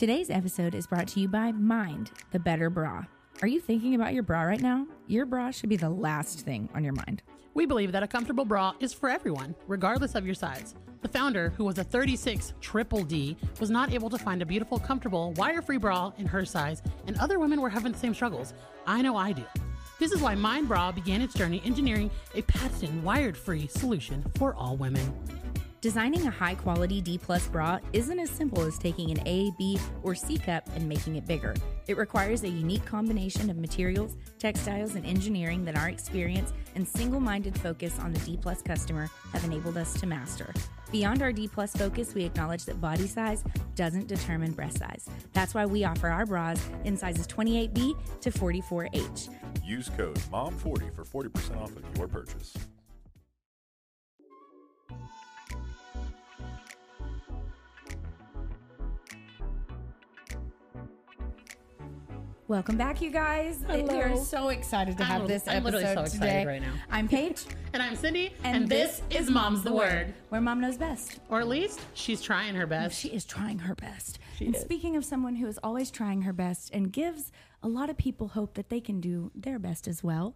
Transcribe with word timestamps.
Today's 0.00 0.30
episode 0.30 0.74
is 0.74 0.86
brought 0.86 1.08
to 1.08 1.20
you 1.20 1.28
by 1.28 1.52
Mind, 1.52 2.10
the 2.30 2.38
better 2.38 2.70
bra. 2.70 3.04
Are 3.42 3.48
you 3.48 3.60
thinking 3.60 3.94
about 3.94 4.14
your 4.14 4.22
bra 4.22 4.44
right 4.44 4.62
now? 4.62 4.86
Your 5.08 5.26
bra 5.26 5.50
should 5.50 5.68
be 5.68 5.76
the 5.76 5.90
last 5.90 6.40
thing 6.40 6.70
on 6.74 6.82
your 6.82 6.94
mind. 6.94 7.22
We 7.52 7.66
believe 7.66 7.92
that 7.92 8.02
a 8.02 8.08
comfortable 8.08 8.46
bra 8.46 8.72
is 8.80 8.94
for 8.94 9.10
everyone, 9.10 9.54
regardless 9.66 10.14
of 10.14 10.24
your 10.24 10.34
size. 10.34 10.74
The 11.02 11.08
founder, 11.08 11.50
who 11.50 11.66
was 11.66 11.76
a 11.76 11.84
36 11.84 12.54
triple 12.62 13.04
D, 13.04 13.36
was 13.60 13.68
not 13.68 13.92
able 13.92 14.08
to 14.08 14.16
find 14.16 14.40
a 14.40 14.46
beautiful, 14.46 14.78
comfortable, 14.78 15.34
wire 15.34 15.60
free 15.60 15.76
bra 15.76 16.12
in 16.16 16.24
her 16.24 16.46
size, 16.46 16.80
and 17.06 17.18
other 17.18 17.38
women 17.38 17.60
were 17.60 17.68
having 17.68 17.92
the 17.92 17.98
same 17.98 18.14
struggles. 18.14 18.54
I 18.86 19.02
know 19.02 19.18
I 19.18 19.32
do. 19.32 19.44
This 19.98 20.12
is 20.12 20.22
why 20.22 20.34
Mind 20.34 20.66
Bra 20.66 20.92
began 20.92 21.20
its 21.20 21.34
journey 21.34 21.60
engineering 21.62 22.10
a 22.34 22.40
patented 22.40 23.04
wired 23.04 23.36
free 23.36 23.66
solution 23.66 24.24
for 24.38 24.54
all 24.54 24.78
women. 24.78 25.12
Designing 25.80 26.26
a 26.26 26.30
high 26.30 26.56
quality 26.56 27.00
D 27.00 27.16
plus 27.16 27.46
bra 27.46 27.78
isn't 27.94 28.18
as 28.18 28.28
simple 28.28 28.60
as 28.60 28.76
taking 28.76 29.10
an 29.10 29.26
A, 29.26 29.50
B, 29.56 29.78
or 30.02 30.14
C 30.14 30.36
cup 30.36 30.68
and 30.74 30.86
making 30.86 31.16
it 31.16 31.26
bigger. 31.26 31.54
It 31.86 31.96
requires 31.96 32.42
a 32.42 32.48
unique 32.48 32.84
combination 32.84 33.48
of 33.48 33.56
materials, 33.56 34.14
textiles, 34.38 34.94
and 34.94 35.06
engineering 35.06 35.64
that 35.64 35.78
our 35.78 35.88
experience 35.88 36.52
and 36.74 36.86
single 36.86 37.18
minded 37.18 37.58
focus 37.58 37.98
on 37.98 38.12
the 38.12 38.18
D 38.20 38.36
plus 38.36 38.60
customer 38.60 39.08
have 39.32 39.42
enabled 39.42 39.78
us 39.78 39.98
to 40.00 40.06
master. 40.06 40.52
Beyond 40.92 41.22
our 41.22 41.32
D 41.32 41.48
plus 41.48 41.72
focus, 41.72 42.12
we 42.12 42.24
acknowledge 42.24 42.66
that 42.66 42.78
body 42.78 43.06
size 43.06 43.42
doesn't 43.74 44.06
determine 44.06 44.52
breast 44.52 44.80
size. 44.80 45.08
That's 45.32 45.54
why 45.54 45.64
we 45.64 45.84
offer 45.84 46.08
our 46.08 46.26
bras 46.26 46.62
in 46.84 46.94
sizes 46.94 47.26
28B 47.26 48.20
to 48.20 48.30
44H. 48.30 49.30
Use 49.64 49.88
code 49.96 50.18
MOM40 50.30 50.94
for 50.94 51.24
40% 51.24 51.56
off 51.56 51.74
of 51.74 51.84
your 51.96 52.06
purchase. 52.06 52.54
Welcome 62.50 62.76
back, 62.76 63.00
you 63.00 63.12
guys. 63.12 63.64
We 63.68 63.82
are 63.82 64.08
Hello. 64.08 64.24
so 64.24 64.48
excited 64.48 64.98
to 64.98 65.04
have 65.04 65.20
I'm- 65.20 65.28
this 65.28 65.46
I'm 65.46 65.62
literally 65.62 65.84
episode 65.84 66.00
so 66.00 66.16
excited 66.16 66.40
today. 66.40 66.46
right 66.46 66.60
now. 66.60 66.72
I'm 66.90 67.06
Paige, 67.06 67.44
And 67.72 67.80
I'm 67.80 67.96
Cyndi, 67.96 68.32
and, 68.42 68.68
this, 68.68 69.02
is 69.08 69.30
Mom's 69.30 69.62
the 69.62 69.72
Word. 69.72 70.12
where 70.30 70.40
mom 70.40 70.60
knows 70.60 70.76
best. 70.76 71.20
Or 71.28 71.38
at 71.38 71.46
least 71.46 71.78
she's 71.94 72.20
trying 72.20 72.56
her 72.56 72.66
best. 72.66 72.98
She 72.98 73.10
is 73.10 73.24
trying 73.24 73.60
her 73.60 73.76
best. 73.76 74.18
She 74.36 74.46
and 74.46 74.56
is. 74.56 74.62
speaking 74.62 74.96
of 74.96 75.04
someone 75.04 75.36
who 75.36 75.46
is 75.46 75.60
always 75.62 75.92
trying 75.92 76.22
her 76.22 76.32
best 76.32 76.70
and 76.72 76.92
gives 76.92 77.30
a 77.62 77.68
lot 77.68 77.88
of 77.88 77.96
people 77.96 78.26
hope 78.26 78.54
that 78.54 78.68
they 78.68 78.80
can 78.80 79.00
do 79.00 79.30
their 79.32 79.60
best 79.60 79.86
as 79.86 80.02
well, 80.02 80.34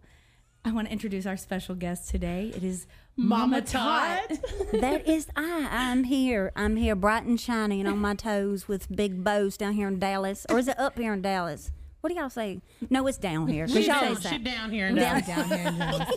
I 0.63 0.71
want 0.71 0.87
to 0.87 0.93
introduce 0.93 1.25
our 1.25 1.35
special 1.35 1.75
guest 1.75 2.09
today. 2.11 2.49
It 2.55 2.63
is 2.63 2.87
Mama 3.17 3.59
Tot. 3.61 4.21
that 4.71 5.05
is 5.05 5.27
I. 5.35 5.67
I'm 5.69 6.05
here. 6.05 6.53
I'm 6.55 6.77
here, 6.77 6.95
bright 6.95 7.25
and 7.25 7.37
shiny, 7.37 7.81
and 7.81 7.89
on 7.89 7.97
my 7.97 8.15
toes 8.15 8.69
with 8.69 8.89
big 8.89 9.21
bows 9.21 9.57
down 9.57 9.73
here 9.73 9.89
in 9.89 9.99
Dallas, 9.99 10.45
or 10.49 10.57
is 10.59 10.69
it 10.69 10.79
up 10.79 10.97
here 10.97 11.11
in 11.11 11.21
Dallas? 11.21 11.71
What 12.05 12.13
do 12.13 12.19
y'all 12.19 12.29
say? 12.29 12.61
No, 12.91 13.07
it's 13.07 13.17
down 13.17 13.47
here. 13.47 13.65
'cause 13.65 13.77
She's 13.77 13.87
y'all 13.87 13.99
down, 13.99 14.15
say- 14.21 14.29
she 14.29 14.37
down 14.37 14.69
here. 14.69 14.91
Now. 14.91 15.19
down 15.21 15.45
here 15.45 15.67
in 15.69 15.75
Dallas. 15.79 16.09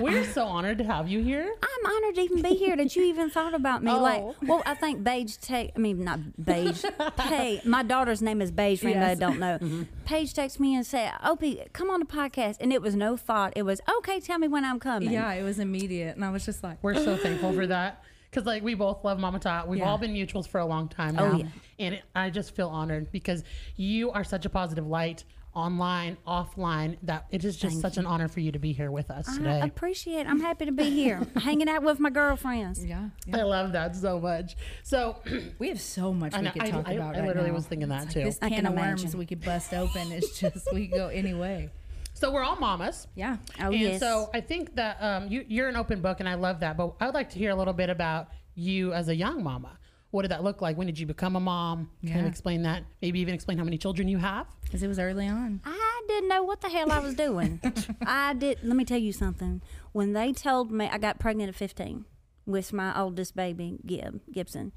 We're 0.00 0.24
so 0.24 0.46
honored 0.46 0.78
to 0.78 0.84
have 0.84 1.08
you 1.08 1.22
here. 1.22 1.48
I'm 1.62 1.92
honored 1.92 2.16
to 2.16 2.20
even 2.22 2.42
be 2.42 2.56
here. 2.56 2.76
That 2.76 2.96
you 2.96 3.04
even 3.04 3.30
thought 3.30 3.54
about 3.54 3.84
me. 3.84 3.92
Like, 3.92 4.20
Oh. 4.20 4.34
well, 4.42 4.62
I 4.66 4.74
think 4.74 5.04
Beige. 5.04 5.36
Te- 5.36 5.70
I 5.76 5.78
mean, 5.78 6.02
not 6.02 6.18
Beige. 6.44 6.84
hey, 7.20 7.60
my 7.64 7.84
daughter's 7.84 8.20
name 8.20 8.42
is 8.42 8.50
Beige. 8.50 8.80
For 8.80 8.88
anybody 8.88 9.10
Yes. 9.10 9.18
that 9.20 9.24
don't 9.24 9.38
know, 9.38 9.58
mm-hmm. 9.60 9.82
Paige 10.06 10.34
texted 10.34 10.58
me 10.58 10.74
and 10.74 10.84
said, 10.84 11.12
"Opie, 11.24 11.62
come 11.72 11.88
on 11.88 12.00
the 12.00 12.06
podcast," 12.06 12.56
and 12.60 12.72
it 12.72 12.82
was 12.82 12.96
no 12.96 13.16
thought. 13.16 13.52
It 13.54 13.62
was 13.62 13.80
okay. 13.98 14.18
Tell 14.18 14.40
me 14.40 14.48
when 14.48 14.64
I'm 14.64 14.80
coming. 14.80 15.12
yeah, 15.12 15.32
it 15.34 15.44
was 15.44 15.60
immediate. 15.60 16.16
And 16.16 16.24
I 16.24 16.30
was 16.30 16.44
just 16.44 16.64
like, 16.64 16.78
We're 16.82 16.96
so 16.96 17.16
thankful 17.16 17.52
for 17.52 17.68
that. 17.68 18.02
Because 18.30 18.46
like 18.46 18.62
we 18.62 18.74
both 18.74 19.04
love 19.04 19.18
Mama 19.18 19.38
Tot. 19.40 19.66
We've 19.68 19.80
Yeah. 19.80 19.88
all 19.90 19.98
been 19.98 20.14
mutuals 20.14 20.46
for 20.46 20.58
a 20.60 20.66
long 20.66 20.88
time 20.88 21.16
Oh, 21.18 21.32
now. 21.32 21.36
yeah. 21.38 21.46
And 21.80 21.94
it, 21.96 22.02
I 22.14 22.30
just 22.30 22.54
feel 22.54 22.68
honored 22.68 23.10
because 23.10 23.42
you 23.76 24.10
are 24.12 24.22
such 24.24 24.44
a 24.46 24.48
positive 24.50 24.86
light 24.86 25.24
online, 25.52 26.16
offline, 26.28 26.96
that 27.02 27.26
it 27.32 27.44
is 27.44 27.56
just 27.56 27.80
such 27.80 27.96
an 27.96 28.06
honor 28.06 28.28
for 28.28 28.38
you 28.38 28.52
to 28.52 28.60
be 28.60 28.70
here 28.72 28.92
with 28.92 29.10
us 29.10 29.26
today. 29.36 29.50
I 29.50 29.54
today. 29.54 29.66
appreciate. 29.66 30.26
I'm 30.28 30.38
happy 30.38 30.66
to 30.66 30.70
be 30.70 30.90
here, 30.90 31.26
hanging 31.36 31.68
out 31.68 31.82
with 31.82 31.98
my 31.98 32.08
girlfriends. 32.10 32.84
yeah. 32.84 33.08
I 33.32 33.42
love 33.42 33.72
that 33.72 33.96
so 33.96 34.20
much. 34.20 34.54
So 34.84 35.16
We 35.58 35.68
have 35.70 35.80
so 35.80 36.12
much 36.12 36.34
I 36.34 36.42
we 36.42 36.50
could 36.50 36.62
I- 36.62 36.70
talk 36.70 36.88
I- 36.88 36.92
about. 36.92 37.16
I 37.16 37.18
right 37.18 37.26
literally 37.26 37.48
now. 37.48 37.54
was 37.56 37.66
thinking 37.66 37.88
that 37.88 38.04
It's 38.04 38.14
too. 38.14 38.22
This 38.22 38.38
I 38.40 38.48
can 38.48 38.58
can 38.58 38.66
of 38.66 38.74
worms 38.74 39.02
imagine. 39.02 39.18
we 39.18 39.26
could 39.26 39.44
bust 39.44 39.74
open. 39.74 40.12
It's 40.12 40.38
just 40.38 40.72
we 40.72 40.86
could 40.86 40.96
go 40.96 41.08
any 41.08 41.34
way. 41.34 41.70
So 42.20 42.30
we're 42.30 42.42
all 42.44 42.56
mamas. 42.56 43.06
Yeah. 43.14 43.38
Oh 43.58 43.66
and 43.72 43.74
yes. 43.80 44.00
so 44.00 44.30
I 44.34 44.40
think 44.40 44.76
that 44.76 44.98
um, 45.00 45.28
you, 45.28 45.44
you're 45.48 45.68
an 45.68 45.76
open 45.76 46.00
book, 46.02 46.20
and 46.20 46.28
I 46.28 46.34
love 46.34 46.60
that. 46.60 46.76
But 46.76 46.94
I 47.00 47.06
would 47.06 47.14
like 47.14 47.30
to 47.30 47.38
hear 47.38 47.50
a 47.50 47.54
little 47.54 47.72
bit 47.72 47.90
about 47.90 48.28
you 48.54 48.92
as 48.92 49.08
a 49.08 49.14
young 49.14 49.42
mama. 49.42 49.78
What 50.10 50.22
did 50.22 50.32
that 50.32 50.42
look 50.42 50.60
like? 50.60 50.76
When 50.76 50.86
did 50.86 50.98
you 50.98 51.06
become 51.06 51.36
a 51.36 51.40
mom? 51.40 51.88
Kind 52.04 52.16
of 52.16 52.22
Yeah. 52.22 52.28
explain 52.28 52.62
that. 52.62 52.82
Maybe 53.00 53.20
even 53.20 53.32
explain 53.32 53.58
how 53.58 53.64
many 53.64 53.78
children 53.78 54.08
you 54.08 54.18
have. 54.18 54.46
Because 54.64 54.82
it 54.82 54.88
was 54.88 54.98
early 54.98 55.28
on. 55.28 55.60
I 55.64 56.02
didn't 56.08 56.28
know 56.28 56.42
what 56.42 56.60
the 56.60 56.68
hell 56.68 56.90
I 56.90 56.98
was 56.98 57.14
doing. 57.14 57.60
I 58.06 58.34
did. 58.34 58.58
Let 58.64 58.76
me 58.76 58.84
tell 58.84 58.98
you 58.98 59.12
something. 59.12 59.62
When 59.92 60.12
they 60.12 60.32
told 60.32 60.72
me 60.72 60.88
I 60.88 60.98
got 60.98 61.20
pregnant 61.20 61.48
at 61.50 61.54
15 61.54 62.04
with 62.44 62.72
my 62.72 62.98
oldest 63.00 63.36
baby, 63.36 63.78
Gib 63.86 64.20
Gibson, 64.32 64.72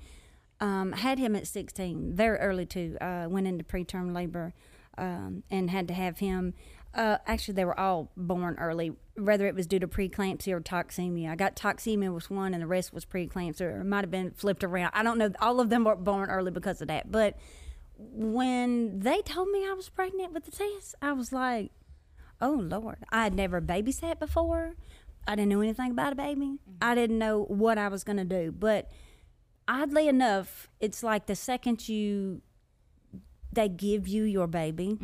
um, 0.59 0.91
had 0.91 1.17
him 1.17 1.35
at 1.35 1.47
16, 1.47 2.13
very 2.13 2.37
early 2.37 2.67
too. 2.67 2.95
Uh, 3.01 3.25
went 3.27 3.47
into 3.47 3.63
preterm 3.63 4.13
labor 4.13 4.53
um, 4.99 5.41
and 5.49 5.71
had 5.71 5.87
to 5.87 5.93
have 5.95 6.19
him. 6.19 6.53
Uh, 6.93 7.17
actually, 7.25 7.55
they 7.55 7.65
were 7.65 7.79
all 7.79 8.11
born 8.15 8.55
early, 8.59 8.93
whether 9.15 9.47
it 9.47 9.55
was 9.55 9.65
due 9.65 9.79
to 9.79 9.87
preeclampsia 9.87 10.53
or 10.53 10.61
toxemia. 10.61 11.29
I 11.29 11.35
got 11.35 11.55
toxemia 11.55 12.13
was 12.13 12.29
one, 12.29 12.53
and 12.53 12.61
the 12.61 12.67
rest 12.67 12.93
was 12.93 13.03
preeclampsia, 13.03 13.61
or 13.61 13.81
it 13.81 13.85
might 13.85 14.01
have 14.01 14.11
been 14.11 14.31
flipped 14.31 14.63
around. 14.63 14.91
I 14.93 15.01
don't 15.01 15.17
know. 15.17 15.31
All 15.39 15.59
of 15.59 15.69
them 15.69 15.85
were 15.85 15.95
born 15.95 16.29
early 16.29 16.51
because 16.51 16.81
of 16.81 16.87
that. 16.89 17.11
But 17.11 17.37
when 17.97 18.99
they 18.99 19.21
told 19.21 19.49
me 19.49 19.67
I 19.67 19.73
was 19.73 19.89
pregnant 19.89 20.33
with 20.33 20.45
the 20.45 20.51
test, 20.51 20.95
I 21.01 21.13
was 21.13 21.31
like, 21.31 21.71
oh 22.41 22.51
Lord. 22.61 22.97
I 23.09 23.23
had 23.23 23.33
never 23.33 23.61
babysat 23.61 24.19
before. 24.19 24.75
I 25.27 25.35
didn't 25.35 25.49
know 25.49 25.61
anything 25.61 25.91
about 25.91 26.13
a 26.13 26.15
baby. 26.15 26.57
I 26.81 26.95
didn't 26.95 27.17
know 27.17 27.43
what 27.43 27.77
I 27.77 27.87
was 27.87 28.03
going 28.03 28.17
to 28.17 28.25
do. 28.25 28.51
But 28.51 28.91
oddly 29.67 30.07
enough, 30.07 30.69
it's 30.79 31.01
like 31.01 31.27
the 31.27 31.35
second 31.35 31.87
you, 31.87 32.41
they 33.51 33.69
give 33.69 34.07
you 34.07 34.23
your 34.23 34.47
baby, 34.47 34.97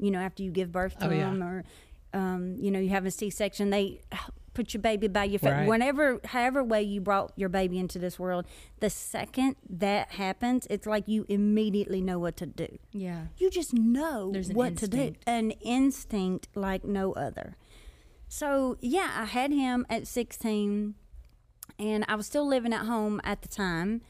you 0.00 0.10
know, 0.10 0.18
after 0.18 0.42
you 0.42 0.50
give 0.50 0.72
birth 0.72 0.98
to 0.98 1.08
Oh, 1.08 1.10
yeah. 1.10 1.30
them 1.30 1.42
or, 1.42 1.64
um, 2.12 2.56
you 2.58 2.70
know, 2.70 2.78
you 2.78 2.88
have 2.90 3.06
a 3.06 3.10
C 3.10 3.30
section, 3.30 3.70
they 3.70 4.00
put 4.54 4.74
your 4.74 4.80
baby 4.80 5.06
by 5.06 5.24
your 5.24 5.38
face. 5.38 5.52
Right. 5.52 5.68
Whenever, 5.68 6.20
however 6.24 6.64
way 6.64 6.82
you 6.82 7.00
brought 7.00 7.32
your 7.36 7.48
baby 7.48 7.78
into 7.78 8.00
this 8.00 8.18
world, 8.18 8.46
the 8.80 8.90
second 8.90 9.54
that 9.68 10.10
happens, 10.12 10.66
it's 10.68 10.86
like 10.86 11.06
you 11.06 11.24
immediately 11.28 12.00
know 12.00 12.18
what 12.18 12.36
to 12.38 12.46
do. 12.46 12.78
Yeah. 12.92 13.26
You 13.38 13.48
just 13.50 13.72
know 13.72 14.32
what 14.52 14.76
to 14.78 14.88
do. 14.88 15.14
An 15.26 15.52
instinct 15.62 16.48
like 16.56 16.84
no 16.84 17.12
other. 17.12 17.56
So, 18.26 18.76
yeah, 18.80 19.10
I 19.16 19.24
had 19.24 19.52
him 19.52 19.86
at 19.88 20.06
16, 20.06 20.94
and 21.78 22.04
I 22.08 22.14
was 22.16 22.26
still 22.26 22.46
living 22.46 22.72
at 22.72 22.86
home 22.86 23.20
at 23.24 23.42
the 23.42 23.48
time, 23.48 24.02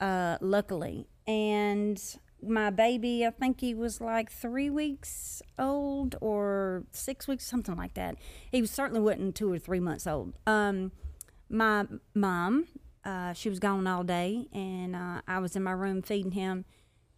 uh, 0.00 0.38
luckily. 0.40 1.08
And 1.26 2.00
my 2.42 2.70
baby, 2.70 3.26
I 3.26 3.30
think 3.30 3.60
he 3.60 3.74
was 3.74 4.00
like 4.00 4.30
three 4.30 4.70
weeks 4.70 5.42
old 5.58 6.16
or 6.20 6.84
six 6.92 7.26
weeks, 7.26 7.44
something 7.44 7.76
like 7.76 7.94
that. 7.94 8.16
He 8.50 8.64
certainly 8.66 9.00
wasn't 9.00 9.34
two 9.34 9.52
or 9.52 9.58
three 9.58 9.80
months 9.80 10.06
old. 10.06 10.34
Um, 10.46 10.92
my 11.48 11.86
mom, 12.14 12.66
uh, 13.04 13.32
she 13.32 13.48
was 13.48 13.58
gone 13.58 13.86
all 13.86 14.04
day, 14.04 14.46
and 14.52 14.94
uh, 14.94 15.22
I 15.26 15.38
was 15.38 15.56
in 15.56 15.62
my 15.62 15.72
room 15.72 16.02
feeding 16.02 16.32
him, 16.32 16.64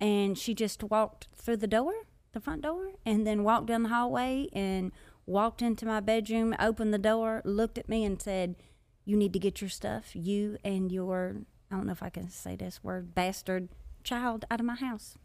and 0.01 0.39
she 0.39 0.55
just 0.55 0.83
walked 0.85 1.29
through 1.35 1.59
the 1.59 1.67
door, 1.67 1.93
the 2.33 2.41
front 2.41 2.63
door, 2.63 2.93
and 3.05 3.27
then 3.27 3.45
walked 3.45 3.67
down 3.67 3.83
the 3.83 3.89
hallway 3.89 4.49
and 4.53 4.93
walked 5.27 5.63
into 5.63 5.85
my 5.85 6.01
bedroom, 6.01 6.55
opened 6.59 6.95
the 6.95 6.99
door, 6.99 7.43
looked 7.45 7.77
at 7.77 7.89
me, 7.89 8.05
and 8.05 8.21
said, 8.21 8.57
"You 9.05 9.17
need 9.17 9.33
to 9.33 9.39
get 9.39 9.61
your 9.61 9.71
stuff, 9.71 10.15
you 10.15 10.57
and 10.65 10.91
your 10.91 11.43
I 11.71 11.77
don't 11.77 11.87
know 11.87 11.93
if 11.93 12.03
I 12.03 12.11
can 12.11 12.31
say 12.31 12.57
this 12.57 12.83
word, 12.83 13.15
bastard 13.15 13.69
child, 14.05 14.45
out 14.51 14.61
of 14.61 14.67
my 14.67 14.77
house." 14.77 15.17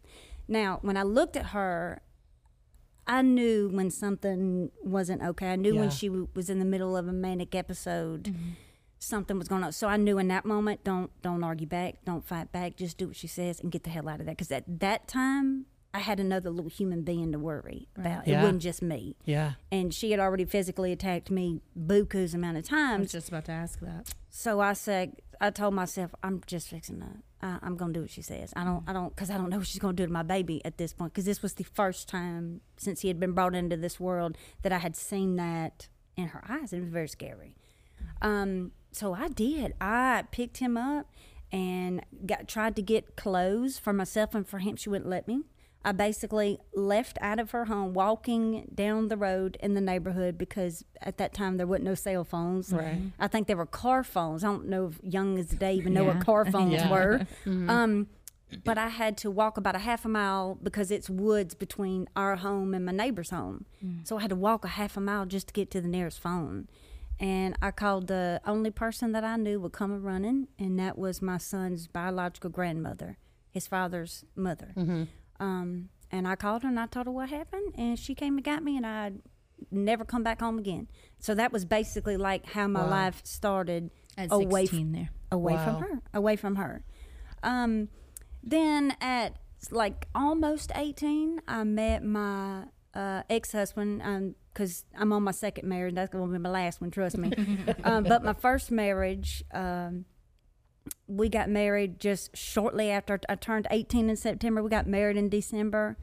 Now, 0.47 0.79
when 0.81 0.95
I 0.97 1.03
looked 1.03 1.35
at 1.35 1.47
her, 1.47 2.01
I 3.07 3.21
knew 3.21 3.69
when 3.69 3.89
something 3.91 4.71
wasn't 4.83 5.21
okay. 5.21 5.51
I 5.51 5.55
knew 5.55 5.73
Yeah. 5.75 5.81
when 5.81 5.89
she 5.89 6.07
w- 6.07 6.27
was 6.33 6.49
in 6.49 6.59
the 6.59 6.65
middle 6.65 6.95
of 6.97 7.07
a 7.07 7.13
manic 7.13 7.53
episode, 7.53 8.23
mm-hmm. 8.25 8.49
something 8.99 9.37
was 9.37 9.47
going 9.47 9.63
on. 9.63 9.71
So 9.73 9.87
I 9.87 9.97
knew 9.97 10.17
in 10.17 10.27
that 10.29 10.45
moment, 10.45 10.83
don't 10.83 11.11
don't 11.21 11.43
argue 11.43 11.67
back, 11.67 12.03
don't 12.05 12.25
fight 12.25 12.51
back, 12.51 12.77
just 12.77 12.97
do 12.97 13.07
what 13.07 13.15
she 13.15 13.27
says 13.27 13.59
and 13.59 13.71
get 13.71 13.83
the 13.83 13.89
hell 13.91 14.09
out 14.09 14.19
of 14.19 14.25
there. 14.25 14.33
Because 14.35 14.51
at 14.51 14.79
that 14.79 15.07
time, 15.07 15.65
I 15.93 15.99
had 15.99 16.19
another 16.19 16.49
little 16.49 16.69
human 16.69 17.03
being 17.03 17.31
to 17.31 17.39
worry 17.39 17.87
about. 17.95 18.27
Yeah. 18.27 18.39
It 18.39 18.43
wasn't 18.43 18.61
just 18.63 18.81
me. 18.81 19.15
Yeah. 19.23 19.53
And 19.71 19.93
she 19.93 20.11
had 20.11 20.19
already 20.19 20.45
physically 20.45 20.91
attacked 20.91 21.31
me 21.31 21.61
buku's 21.77 22.33
amount 22.33 22.57
of 22.57 22.65
times. 22.65 22.97
I 22.97 23.01
was 23.01 23.11
just 23.13 23.29
about 23.29 23.45
to 23.45 23.51
ask 23.53 23.79
that. 23.79 24.13
So 24.29 24.59
I 24.59 24.73
said, 24.73 25.21
I 25.39 25.51
told 25.51 25.73
myself, 25.73 26.13
I'm 26.21 26.41
just 26.47 26.67
fixing 26.69 26.99
to, 26.99 27.07
I, 27.45 27.59
I'm 27.61 27.77
going 27.77 27.93
to 27.93 27.99
do 27.99 28.01
what 28.01 28.09
she 28.09 28.21
says. 28.23 28.51
I 28.55 28.63
don't, 28.63 28.83
I 28.87 28.93
don't, 28.93 29.15
because 29.15 29.29
I 29.29 29.37
don't 29.37 29.49
know 29.49 29.57
what 29.59 29.67
she's 29.67 29.79
to 29.79 29.93
do 29.93 30.05
to 30.05 30.11
my 30.11 30.23
baby 30.23 30.63
at 30.65 30.77
this 30.77 30.93
point. 30.93 31.13
Because 31.13 31.25
this 31.25 31.41
was 31.41 31.53
the 31.53 31.63
first 31.63 32.09
time 32.09 32.61
since 32.77 33.01
he 33.01 33.07
had 33.07 33.19
been 33.19 33.33
brought 33.33 33.53
into 33.53 33.77
this 33.77 33.99
world 33.99 34.37
that 34.63 34.71
I 34.71 34.79
had 34.79 34.95
seen 34.95 35.35
that 35.35 35.87
in 36.17 36.29
her 36.29 36.43
eyes. 36.49 36.73
It 36.73 36.79
was 36.79 36.89
very 36.89 37.07
scary. 37.07 37.55
Um, 38.21 38.71
so 38.91 39.13
I 39.13 39.27
did. 39.27 39.73
I 39.79 40.23
picked 40.31 40.57
him 40.57 40.75
up 40.75 41.11
and 41.51 42.03
got 42.25 42.47
tried 42.47 42.75
to 42.77 42.81
get 42.81 43.15
clothes 43.15 43.77
for 43.77 43.93
myself 43.93 44.33
and 44.33 44.47
for 44.47 44.59
him. 44.59 44.75
She 44.75 44.89
wouldn't 44.89 45.09
let 45.09 45.27
me. 45.27 45.43
I 45.85 45.91
basically 45.91 46.59
left 46.73 47.17
out 47.21 47.39
of 47.39 47.51
her 47.51 47.65
home, 47.65 47.93
walking 47.93 48.69
down 48.73 49.07
the 49.07 49.17
road 49.17 49.55
in 49.61 49.75
the 49.75 49.81
neighborhood 49.81 50.35
because 50.37 50.83
at 50.99 51.17
that 51.19 51.31
time 51.33 51.57
there 51.57 51.67
wasn't 51.67 51.85
no 51.85 51.93
cell 51.95 52.23
phones. 52.23 52.73
Right. 52.73 52.99
I 53.19 53.27
think 53.27 53.45
there 53.47 53.55
were 53.55 53.67
car 53.67 54.03
phones. 54.03 54.43
I 54.43 54.47
don't 54.47 54.67
know 54.67 54.87
if 54.87 54.99
young 55.03 55.37
as 55.37 55.49
today 55.49 55.75
even 55.75 55.93
know 55.93 56.05
Yeah. 56.05 56.15
what 56.15 56.25
car 56.25 56.43
phones 56.51 56.73
Yeah. 56.73 56.89
were. 56.91 57.19
Mm-hmm. 57.45 57.69
Um, 57.69 58.07
but 58.63 58.77
I 58.77 58.89
had 58.89 59.17
to 59.17 59.29
walk 59.31 59.57
about 59.57 59.75
a 59.75 59.79
half 59.79 60.05
a 60.05 60.07
mile 60.09 60.57
because 60.61 60.89
it's 60.89 61.09
woods 61.09 61.53
between 61.55 62.07
our 62.15 62.35
home 62.37 62.73
and 62.73 62.85
my 62.85 62.91
neighbor's 62.91 63.29
home. 63.31 63.65
Mm. 63.83 64.07
So 64.07 64.17
I 64.17 64.21
had 64.21 64.29
to 64.29 64.35
walk 64.35 64.65
a 64.65 64.69
half 64.69 64.95
a 64.97 65.01
mile 65.01 65.25
just 65.25 65.47
to 65.47 65.53
get 65.53 65.69
to 65.71 65.81
the 65.81 65.87
nearest 65.87 66.19
phone. 66.19 66.67
And 67.19 67.55
I 67.61 67.71
called 67.71 68.07
the 68.07 68.41
only 68.45 68.71
person 68.71 69.11
that 69.13 69.23
I 69.23 69.35
knew 69.35 69.59
would 69.61 69.71
come 69.73 69.91
a 69.91 69.97
running, 69.99 70.47
and 70.59 70.77
that 70.79 70.97
was 70.97 71.21
my 71.21 71.37
son's 71.37 71.87
biological 71.87 72.49
grandmother, 72.49 73.17
his 73.51 73.67
father's 73.67 74.25
mother. 74.35 74.73
Mm-hmm. 74.75 75.03
Um, 75.39 75.89
and 76.11 76.27
I 76.27 76.35
called 76.35 76.63
her 76.63 76.69
and 76.69 76.79
I 76.79 76.85
told 76.87 77.07
her 77.07 77.11
what 77.11 77.29
happened, 77.29 77.73
and 77.77 77.97
she 77.99 78.15
came 78.15 78.35
and 78.37 78.43
got 78.43 78.63
me, 78.63 78.77
and 78.77 78.85
I 78.85 79.13
never 79.71 80.05
come 80.05 80.23
back 80.23 80.39
home 80.39 80.59
again. 80.59 80.87
So 81.19 81.33
that 81.35 81.51
was 81.51 81.65
basically 81.65 82.17
like 82.17 82.45
how 82.45 82.67
my 82.67 82.83
Wow. 82.83 82.89
life 82.89 83.21
started 83.23 83.89
At 84.17 84.31
away 84.31 84.65
16 84.65 84.91
there. 84.91 85.09
away 85.31 85.55
Wow. 85.55 85.63
from 85.63 85.75
her, 85.77 86.01
away 86.13 86.35
from 86.35 86.55
her. 86.55 86.83
Um, 87.43 87.89
then 88.43 88.95
at 89.01 89.37
like 89.71 90.07
almost 90.13 90.71
18, 90.75 91.41
I 91.47 91.63
met 91.63 92.03
my 92.03 92.65
uh, 92.93 93.23
ex 93.29 93.51
husband 93.51 94.35
because 94.53 94.85
I'm 94.97 95.11
on 95.11 95.23
my 95.23 95.31
second 95.31 95.67
marriage. 95.67 95.95
That's 95.95 96.11
going 96.11 96.27
to 96.27 96.31
be 96.31 96.37
my 96.39 96.49
last 96.49 96.79
one, 96.79 96.91
trust 96.91 97.17
me. 97.17 97.33
um, 97.83 98.03
but 98.03 98.23
my 98.23 98.33
first 98.33 98.71
marriage, 98.71 99.43
um, 99.53 100.05
we 101.07 101.29
got 101.29 101.49
married 101.49 101.99
just 101.99 102.35
shortly 102.35 102.89
after 102.89 103.19
I 103.29 103.35
turned 103.35 103.67
18 103.69 104.09
in 104.09 104.15
September. 104.15 104.63
We 104.63 104.69
got 104.69 104.87
married 104.87 105.17
in 105.17 105.29
December. 105.29 105.97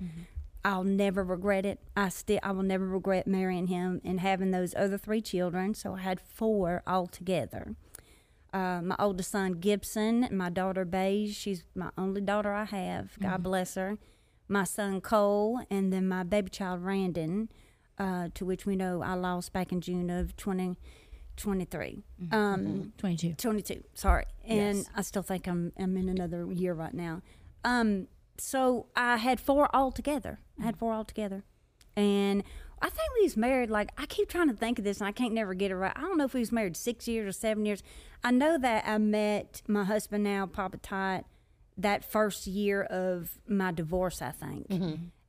I'll 0.65 0.85
never 0.85 1.25
regret 1.25 1.67
it. 1.67 1.81
I 1.97 2.09
still, 2.09 2.39
I 2.43 2.53
will 2.53 2.63
never 2.63 2.87
regret 2.87 3.27
marrying 3.27 3.67
him 3.67 4.01
and 4.05 4.21
having 4.21 4.53
those 4.53 4.75
other 4.77 4.97
three 4.97 5.21
children. 5.21 5.75
So 5.75 5.95
I 5.95 6.01
had 6.01 6.21
four 6.21 6.83
altogether 6.87 7.75
uh, 8.53 8.81
my 8.83 8.97
oldest 8.99 9.31
son 9.31 9.53
Gibson, 9.53 10.25
and 10.25 10.37
my 10.37 10.51
daughter 10.51 10.85
Beige. 10.85 11.37
She's 11.37 11.65
my 11.75 11.91
only 11.97 12.21
daughter 12.21 12.53
I 12.53 12.65
have. 12.65 13.19
God 13.19 13.43
bless 13.43 13.75
her. 13.77 13.99
My 14.49 14.65
son 14.65 15.01
Cole, 15.01 15.61
and 15.71 15.93
then 15.93 16.09
my 16.09 16.23
baby 16.23 16.51
child 16.51 16.85
Randon, 16.85 17.49
uh, 17.99 18.29
to 18.35 18.45
which 18.45 18.67
we 18.67 18.77
know 18.77 19.03
I 19.03 19.15
lost 19.15 19.53
back 19.53 19.73
in 19.73 19.81
June 19.81 20.11
of 20.11 20.37
2023. 21.43 22.03
Um, 22.31 22.93
22. 22.99 23.35
22, 23.35 23.83
sorry. 23.95 24.25
And 24.47 24.79
Yes. 24.79 24.87
I 24.95 25.03
still 25.03 25.23
think 25.23 25.47
I'm, 25.47 25.73
I'm 25.79 25.97
in 25.97 26.09
another 26.09 26.51
year 26.53 26.73
right 26.75 26.95
now. 26.95 27.23
Um, 27.65 28.09
so 28.39 28.87
I 28.97 29.17
had 29.17 29.41
four 29.41 29.69
altogether. 29.75 30.41
I 30.61 30.65
had 30.65 30.77
four 30.77 30.93
altogether. 30.95 31.45
And 31.97 32.43
I 32.81 32.89
think 32.89 33.09
we 33.19 33.23
was 33.25 33.37
married, 33.37 33.71
like, 33.71 33.91
I 33.99 34.07
keep 34.07 34.29
trying 34.29 34.49
to 34.49 34.55
think 34.55 34.79
of 34.79 34.85
this 34.85 34.99
and 34.99 35.07
I 35.07 35.13
can't 35.13 35.35
never 35.35 35.55
get 35.55 35.71
it 35.71 35.77
right. 35.77 35.93
I 35.95 36.01
don't 36.01 36.17
know 36.19 36.25
if 36.25 36.35
we 36.35 36.41
was 36.41 36.51
married 36.53 36.77
six 36.77 37.07
years 37.07 37.29
or 37.29 37.33
seven 37.33 37.67
years. 37.67 37.83
I 38.25 38.31
know 38.31 38.57
that 38.59 38.85
I 38.87 38.99
met 38.99 39.63
my 39.69 39.85
husband 39.85 40.25
now, 40.25 40.47
Papa 40.47 40.79
Tot, 40.79 41.25
that 41.77 42.05
first 42.05 42.47
year 42.47 42.83
of 42.83 43.39
my 43.47 43.73
divorce, 43.73 44.21
I 44.23 44.31
think. 44.31 44.67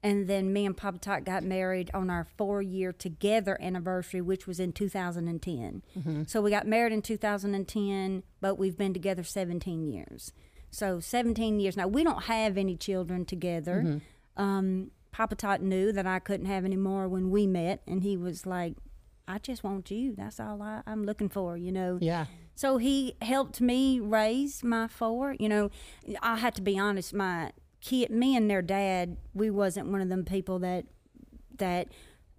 And 0.03 0.27
then 0.27 0.51
me 0.51 0.65
and 0.65 0.75
Papa 0.75 0.97
Tot 0.97 1.23
got 1.23 1.43
married 1.43 1.89
on 1.93 2.09
our 2.09 2.27
four 2.37 2.61
year 2.61 2.91
together 2.91 3.57
anniversary, 3.61 4.19
which 4.19 4.45
was 4.45 4.59
in 4.59 4.73
2010. 4.73 5.81
So 6.27 6.41
we 6.41 6.51
got 6.51 6.67
married 6.67 6.91
in 6.91 7.01
2010, 7.01 8.23
but 8.41 8.55
we've 8.55 8.77
been 8.77 8.93
together 8.93 9.23
17 9.23 9.87
years. 9.87 10.33
So 10.71 10.99
17 10.99 11.59
years. 11.59 11.77
Now, 11.77 11.87
we 11.87 12.03
don't 12.03 12.23
have 12.23 12.57
any 12.57 12.75
children 12.75 13.23
together. 13.25 14.01
Um, 14.35 14.91
Papa 15.11 15.35
Tot 15.35 15.61
knew 15.61 15.91
that 15.93 16.05
I 16.07 16.19
couldn't 16.19 16.47
have 16.47 16.65
any 16.65 16.75
more 16.75 17.07
when 17.07 17.29
we 17.29 17.45
met, 17.47 17.81
and 17.87 18.03
he 18.03 18.17
was 18.17 18.45
like, 18.45 18.73
I 19.27 19.37
just 19.37 19.63
want 19.63 19.89
you. 19.89 20.15
That's 20.17 20.39
all 20.39 20.61
I, 20.61 20.81
I'm 20.85 21.05
looking 21.05 21.29
for, 21.29 21.55
you 21.55 21.71
know. 21.71 21.97
Yeah. 22.01 22.25
So 22.55 22.77
he 22.77 23.15
helped 23.21 23.61
me 23.61 23.99
raise 23.99 24.63
my 24.63 24.87
four. 24.87 25.35
You 25.39 25.47
know, 25.49 25.71
I 26.21 26.35
had 26.37 26.55
to 26.55 26.61
be 26.61 26.77
honest. 26.77 27.13
My 27.13 27.51
kid, 27.83 28.09
me 28.09 28.35
and 28.35 28.49
their 28.49 28.61
dad, 28.61 29.17
we 29.33 29.49
wasn't 29.49 29.87
one 29.87 30.01
of 30.01 30.09
them 30.09 30.25
people 30.25 30.59
that 30.59 30.85
that 31.57 31.89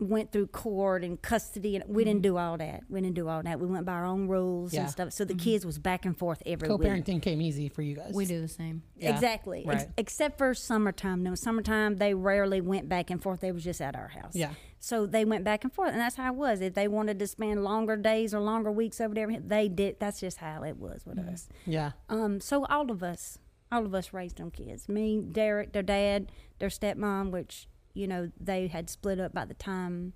went 0.01 0.33
through 0.33 0.49
court 0.49 1.05
and 1.05 1.23
custody, 1.23 1.77
and 1.77 1.85
we 1.87 2.03
didn't 2.03 2.19
mm-hmm. 2.19 2.33
do 2.33 2.37
all 2.37 2.59
that. 2.59 2.83
We 2.89 3.01
didn't 3.01 3.15
do 3.15 3.29
all 3.29 3.43
that. 3.43 3.61
We 3.61 3.67
went 3.67 3.87
by 3.87 3.93
our 3.93 4.05
own 4.05 4.27
rules 4.27 4.75
Yeah. 4.75 4.83
and 4.83 4.91
stuff. 4.91 5.13
So 5.13 5.25
the 5.25 5.35
mm-hmm. 5.35 5.45
kids 5.45 5.65
was 5.65 5.79
back 5.79 6.05
and 6.05 6.19
forth 6.19 6.43
every 6.45 6.69
week. 6.69 6.81
Co-parenting 6.81 7.23
came 7.23 7.41
easy 7.41 7.69
for 7.69 7.83
you 7.83 7.95
guys. 7.95 8.13
We 8.13 8.27
do 8.27 8.41
the 8.41 8.49
same. 8.49 8.83
Yeah. 8.97 9.15
Exactly. 9.15 9.65
Ex- 9.69 9.87
except 9.97 10.37
for 10.37 10.53
summertime. 10.53 11.23
No, 11.23 11.37
summertime 11.37 11.97
they 11.97 12.13
rarely 12.13 12.61
went 12.61 12.89
back 12.89 13.11
and 13.11 13.23
forth. 13.23 13.41
They 13.41 13.53
was 13.53 13.63
just 13.63 13.81
at 13.81 13.95
our 13.95 14.09
house. 14.09 14.35
Yeah. 14.35 14.51
So 14.81 15.07
they 15.07 15.25
went 15.25 15.45
back 15.45 15.63
and 15.65 15.73
forth, 15.73 15.93
and 15.93 16.01
that's 16.01 16.17
how 16.17 16.33
it 16.33 16.37
was. 16.37 16.61
If 16.61 16.75
they 16.75 16.89
wanted 16.89 17.19
to 17.21 17.27
spend 17.27 17.63
longer 17.63 17.97
days 17.97 18.35
or 18.35 18.41
longer 18.41 18.73
weeks 18.73 19.01
over 19.01 19.15
there, 19.15 19.31
they 19.41 19.69
did. 19.69 20.01
That's 20.01 20.21
just 20.21 20.39
how 20.39 20.65
it 20.65 20.77
was 20.77 21.07
with 21.07 21.19
mm-hmm. 21.19 21.33
us. 21.33 21.49
Yeah. 21.67 21.93
Um, 22.09 22.41
so 22.41 22.67
all 22.67 22.91
of 22.91 23.03
us, 23.03 23.39
all 23.75 23.85
of 23.85 23.95
us 23.95 24.13
raised 24.13 24.39
them 24.39 24.51
kids. 24.51 24.89
Me, 24.89 25.21
Derek, 25.21 25.73
their 25.73 25.83
dad, 25.83 26.31
their 26.59 26.69
stepmom, 26.69 27.31
which 27.31 27.67
you 27.93 28.07
know 28.07 28.31
they 28.41 28.69
had 28.69 28.89
split 28.89 29.21
up 29.21 29.33
by 29.33 29.45
the 29.45 29.55
time 29.55 30.13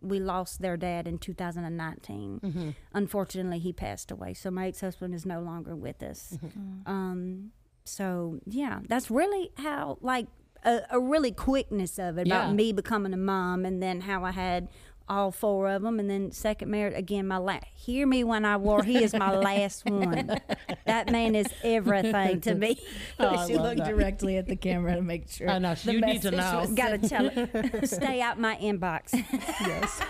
we 0.00 0.18
lost 0.18 0.62
their 0.62 0.76
dad 0.76 1.06
in 1.06 1.18
2019. 1.18 2.40
Mm-hmm. 2.42 2.70
Unfortunately, 2.94 3.58
he 3.58 3.72
passed 3.72 4.10
away. 4.10 4.32
So 4.32 4.50
my 4.50 4.66
ex-husband 4.68 5.14
is 5.14 5.26
no 5.26 5.40
longer 5.40 5.76
with 5.76 6.02
us. 6.02 6.36
Mm-hmm. 6.36 6.46
Mm-hmm. 6.46 6.90
Um, 6.90 7.52
so 7.84 8.40
yeah, 8.46 8.80
that's 8.88 9.10
really 9.10 9.50
how 9.58 9.98
like 10.00 10.26
a, 10.64 10.80
a 10.90 11.00
really 11.00 11.32
quickness 11.32 11.98
of 11.98 12.18
it 12.18 12.26
about 12.26 12.54
me 12.54 12.72
becoming 12.72 13.12
a 13.12 13.18
mom, 13.18 13.64
and 13.64 13.82
then 13.82 14.02
how 14.02 14.24
I 14.24 14.30
had 14.30 14.68
all 15.10 15.32
four 15.32 15.68
of 15.68 15.82
them, 15.82 15.98
and 15.98 16.08
then 16.08 16.30
second 16.30 16.70
marriage 16.70 16.96
again. 16.96 17.26
My 17.26 17.38
last, 17.38 17.64
hear 17.74 18.06
me 18.06 18.22
when 18.22 18.44
I 18.44 18.56
war. 18.56 18.82
He 18.84 19.02
is 19.02 19.12
my 19.12 19.36
last 19.36 19.84
one. 19.84 20.38
That 20.86 21.10
man 21.10 21.34
is 21.34 21.48
everything 21.62 22.40
to 22.42 22.54
me. 22.54 22.78
Oh, 23.18 23.46
she 23.46 23.56
looked 23.58 23.78
that. 23.78 23.88
directly 23.88 24.36
at 24.38 24.46
the 24.46 24.56
camera 24.56 24.94
to 24.94 25.02
make 25.02 25.28
sure. 25.28 25.50
I 25.50 25.58
know. 25.58 25.74
the 25.74 25.92
You 25.92 26.00
need 26.00 26.22
to 26.22 26.30
know. 26.30 26.66
Gotta 26.74 26.96
tell 26.98 27.26
it. 27.26 27.88
Stay 27.88 28.20
out 28.22 28.38
my 28.38 28.56
inbox. 28.56 29.12
yes. 29.60 30.00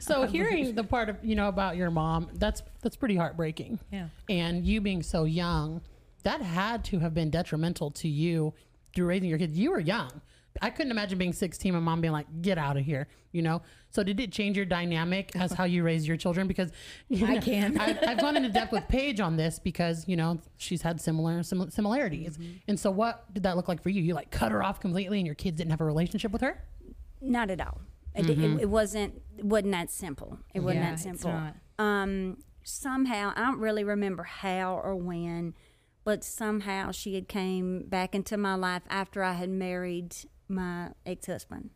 so 0.00 0.26
hearing 0.26 0.74
the 0.74 0.84
part 0.84 1.08
of 1.08 1.16
you 1.22 1.34
know 1.34 1.48
about 1.48 1.76
your 1.76 1.90
mom, 1.90 2.28
that's 2.34 2.62
that's 2.82 2.96
pretty 2.96 3.16
heartbreaking. 3.16 3.78
Yeah. 3.90 4.08
And 4.28 4.66
you 4.66 4.80
being 4.80 5.02
so 5.02 5.24
young, 5.24 5.80
that 6.24 6.42
had 6.42 6.84
to 6.86 6.98
have 6.98 7.14
been 7.14 7.30
detrimental 7.30 7.90
to 7.92 8.08
you 8.08 8.52
through 8.94 9.06
raising 9.06 9.28
your 9.28 9.38
kids. 9.38 9.56
You 9.58 9.70
were 9.70 9.80
young. 9.80 10.20
I 10.62 10.70
couldn't 10.70 10.92
imagine 10.92 11.18
being 11.18 11.32
16 11.32 11.74
and 11.74 11.84
mom 11.84 12.00
being 12.00 12.12
like, 12.12 12.26
"Get 12.40 12.58
out 12.58 12.76
of 12.76 12.84
here," 12.84 13.08
you 13.32 13.42
know. 13.42 13.62
So 13.90 14.02
did 14.02 14.20
it 14.20 14.32
change 14.32 14.56
your 14.56 14.66
dynamic 14.66 15.34
as 15.34 15.52
how 15.52 15.64
you 15.64 15.82
raise 15.82 16.06
your 16.06 16.16
children? 16.16 16.46
Because 16.46 16.70
you 17.08 17.26
I 17.26 17.38
can. 17.38 17.78
I've, 17.78 17.98
I've 18.06 18.18
gone 18.18 18.36
into 18.36 18.48
depth 18.48 18.72
with 18.72 18.86
Paige 18.88 19.20
on 19.20 19.36
this 19.36 19.58
because 19.58 20.06
you 20.06 20.16
know 20.16 20.40
she's 20.56 20.82
had 20.82 21.00
similar 21.00 21.42
sim- 21.42 21.70
similarities. 21.70 22.38
And 22.68 22.78
so, 22.78 22.90
what 22.90 23.32
did 23.34 23.42
that 23.42 23.56
look 23.56 23.68
like 23.68 23.82
for 23.82 23.90
you? 23.90 24.00
You 24.02 24.14
like 24.14 24.30
cut 24.30 24.52
her 24.52 24.62
off 24.62 24.80
completely, 24.80 25.18
and 25.18 25.26
your 25.26 25.34
kids 25.34 25.58
didn't 25.58 25.70
have 25.70 25.80
a 25.80 25.84
relationship 25.84 26.30
with 26.32 26.42
her. 26.42 26.62
Not 27.20 27.50
at 27.50 27.60
all. 27.60 27.80
It, 28.14 28.30
it, 28.30 28.38
it 28.62 28.70
wasn't. 28.70 29.22
Wasn't 29.42 29.72
that 29.72 29.90
simple. 29.90 30.38
It 30.54 30.60
wasn't 30.60 30.84
Yeah, 30.84 30.90
that 30.90 31.00
simple. 31.00 31.40
Um, 31.78 32.38
somehow 32.62 33.32
I 33.34 33.40
don't 33.40 33.58
really 33.58 33.82
remember 33.84 34.22
how 34.22 34.76
or 34.76 34.94
when, 34.94 35.54
but 36.04 36.22
somehow 36.22 36.92
she 36.92 37.14
had 37.14 37.28
came 37.28 37.86
back 37.88 38.14
into 38.14 38.36
my 38.36 38.54
life 38.54 38.82
after 38.88 39.24
I 39.24 39.32
had 39.32 39.50
married 39.50 40.14
my 40.48 40.90
ex 41.06 41.26
husband, 41.26 41.70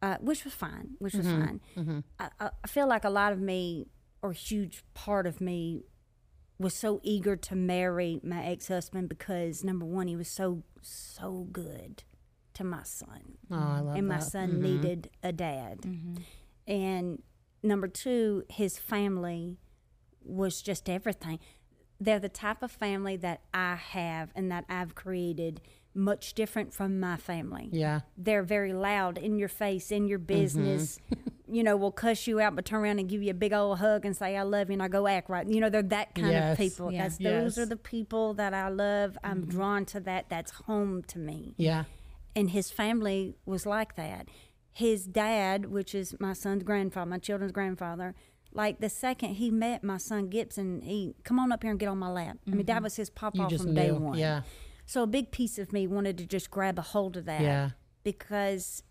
uh, 0.00 0.16
which 0.20 0.44
was 0.44 0.54
fine. 0.54 0.90
Which 0.98 1.14
was 1.14 1.26
mm-hmm. 1.26 1.44
fine. 1.44 1.60
Mm-hmm. 1.76 1.98
I, 2.18 2.28
I 2.40 2.50
I 2.64 2.66
feel 2.66 2.88
like 2.88 3.04
a 3.04 3.10
lot 3.10 3.32
of 3.32 3.40
me, 3.40 3.88
or 4.22 4.30
a 4.30 4.34
huge 4.34 4.84
part 4.94 5.26
of 5.26 5.40
me, 5.40 5.84
was 6.58 6.74
so 6.74 7.00
eager 7.02 7.36
to 7.36 7.54
marry 7.54 8.20
my 8.22 8.44
ex 8.44 8.68
husband 8.68 9.08
because 9.08 9.64
number 9.64 9.84
one, 9.84 10.06
he 10.06 10.16
was 10.16 10.28
so 10.28 10.62
so 10.80 11.46
good 11.52 12.02
to 12.54 12.64
my 12.64 12.82
son 12.82 13.38
Oh, 13.50 13.56
I 13.56 13.80
love 13.80 13.96
and 13.96 14.08
my 14.08 14.18
that. 14.18 14.24
son 14.24 14.50
mm-hmm. 14.50 14.62
needed 14.62 15.10
a 15.22 15.32
dad. 15.32 15.80
And 16.66 17.22
number 17.62 17.88
two, 17.88 18.44
his 18.48 18.78
family 18.78 19.58
was 20.24 20.62
just 20.62 20.88
everything. 20.88 21.38
They're 22.00 22.18
the 22.18 22.28
type 22.28 22.62
of 22.62 22.70
family 22.70 23.16
that 23.18 23.42
I 23.54 23.76
have 23.76 24.30
and 24.34 24.50
that 24.50 24.64
I've 24.68 24.94
created, 24.94 25.60
much 25.94 26.34
different 26.34 26.72
from 26.72 26.98
my 27.00 27.16
family. 27.16 27.68
Yeah. 27.72 28.00
They're 28.16 28.42
very 28.42 28.72
loud 28.72 29.18
in 29.18 29.38
your 29.38 29.48
face, 29.48 29.90
in 29.92 30.06
your 30.08 30.18
business. 30.18 30.98
you 31.48 31.62
know, 31.62 31.76
will 31.76 31.92
cuss 31.92 32.26
you 32.26 32.40
out, 32.40 32.56
but 32.56 32.64
turn 32.64 32.82
around 32.82 32.98
and 32.98 33.08
give 33.10 33.22
you 33.22 33.30
a 33.30 33.34
big 33.34 33.52
old 33.52 33.78
hug 33.78 34.06
and 34.06 34.16
say, 34.16 34.36
I 34.36 34.42
love 34.42 34.70
you, 34.70 34.72
and 34.74 34.82
I 34.82 34.88
go 34.88 35.06
act 35.06 35.28
right. 35.28 35.46
You 35.46 35.60
know, 35.60 35.68
they're 35.68 35.82
that 35.82 36.14
kind 36.14 36.30
Yes. 36.32 36.52
of 36.52 36.58
people. 36.58 36.90
Yeah. 36.92 37.02
That's, 37.02 37.18
Those 37.18 37.56
Yes. 37.56 37.58
are 37.58 37.66
the 37.66 37.76
people 37.76 38.32
that 38.34 38.54
I 38.54 38.68
love. 38.68 39.18
I'm 39.22 39.44
drawn 39.44 39.84
to 39.86 40.00
that. 40.00 40.30
That's 40.30 40.50
home 40.52 41.02
to 41.08 41.18
me 41.18 41.54
Yeah. 41.58 41.84
and 42.34 42.50
his 42.50 42.70
family 42.70 43.36
was 43.44 43.66
like 43.66 43.96
that. 43.96 44.28
His 44.72 45.04
dad, 45.04 45.66
which 45.66 45.94
is 45.94 46.14
my 46.18 46.32
son's 46.32 46.62
grandfather, 46.62 47.10
my 47.10 47.18
children's 47.18 47.52
grandfather, 47.52 48.14
Like 48.54 48.80
the 48.80 48.90
second 48.90 49.34
he 49.36 49.50
met 49.50 49.82
my 49.82 49.96
son 49.96 50.28
Gibson, 50.28 50.82
he 50.82 51.14
come 51.24 51.38
on 51.38 51.52
up 51.52 51.62
here 51.62 51.70
and 51.70 51.80
get 51.80 51.88
on 51.88 51.96
my 51.98 52.10
lap. 52.10 52.36
I 52.46 52.50
mean, 52.50 52.66
that 52.66 52.82
was 52.82 52.96
his 52.96 53.08
Mm-hmm. 53.10 53.36
You 53.36 53.42
papa 53.48 53.58
from 53.58 53.74
day 53.74 53.90
one. 53.92 54.18
Yeah. 54.18 54.42
So 54.86 55.02
a 55.02 55.06
big 55.06 55.30
piece 55.30 55.58
of 55.58 55.72
me 55.72 55.86
wanted 55.86 56.18
to 56.18 56.26
just 56.26 56.50
grab 56.50 56.78
a 56.78 56.82
hold 56.82 57.16
of 57.16 57.24
that. 57.26 57.40
Yeah. 57.40 57.70
Because 58.04 58.82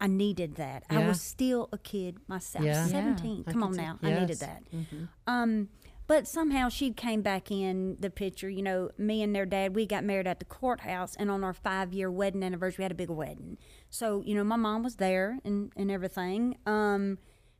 I 0.00 0.06
needed 0.06 0.56
that. 0.56 0.84
I 0.90 1.06
was 1.06 1.20
still 1.20 1.68
a 1.72 1.78
kid 1.78 2.18
myself. 2.28 2.64
Yeah. 2.64 2.84
Yeah. 2.84 2.86
Seventeen. 2.88 3.44
I 3.46 3.52
Come 3.52 3.62
could 3.62 3.66
on 3.68 3.74
see- 3.74 3.80
now. 3.80 3.98
I 4.02 4.10
needed 4.20 4.38
yes. 4.40 4.42
Mm-hmm. 4.74 4.98
that. 5.00 5.08
Um, 5.32 5.68
but 6.06 6.28
somehow 6.28 6.68
she 6.68 6.92
came 6.92 7.22
back 7.22 7.50
in 7.50 7.96
the 7.98 8.10
picture. 8.10 8.50
You 8.50 8.62
know, 8.62 8.90
me 8.98 9.22
and 9.22 9.34
their 9.34 9.46
dad, 9.46 9.74
we 9.74 9.86
got 9.86 10.04
married 10.04 10.26
at 10.26 10.38
the 10.38 10.44
courthouse, 10.44 11.16
and 11.16 11.30
on 11.30 11.42
our 11.42 11.54
five 11.54 11.94
year 11.94 12.10
wedding 12.10 12.42
anniversary, 12.42 12.82
we 12.82 12.84
had 12.84 12.92
a 12.92 12.96
big 12.96 13.08
wedding. 13.08 13.56
So, 13.88 14.22
you 14.26 14.34
know, 14.34 14.44
my 14.44 14.56
mom 14.56 14.82
was 14.82 14.96
there 14.96 15.38
and, 15.44 15.72
and 15.76 15.90
everything. 15.90 16.58
Um, 16.66 17.16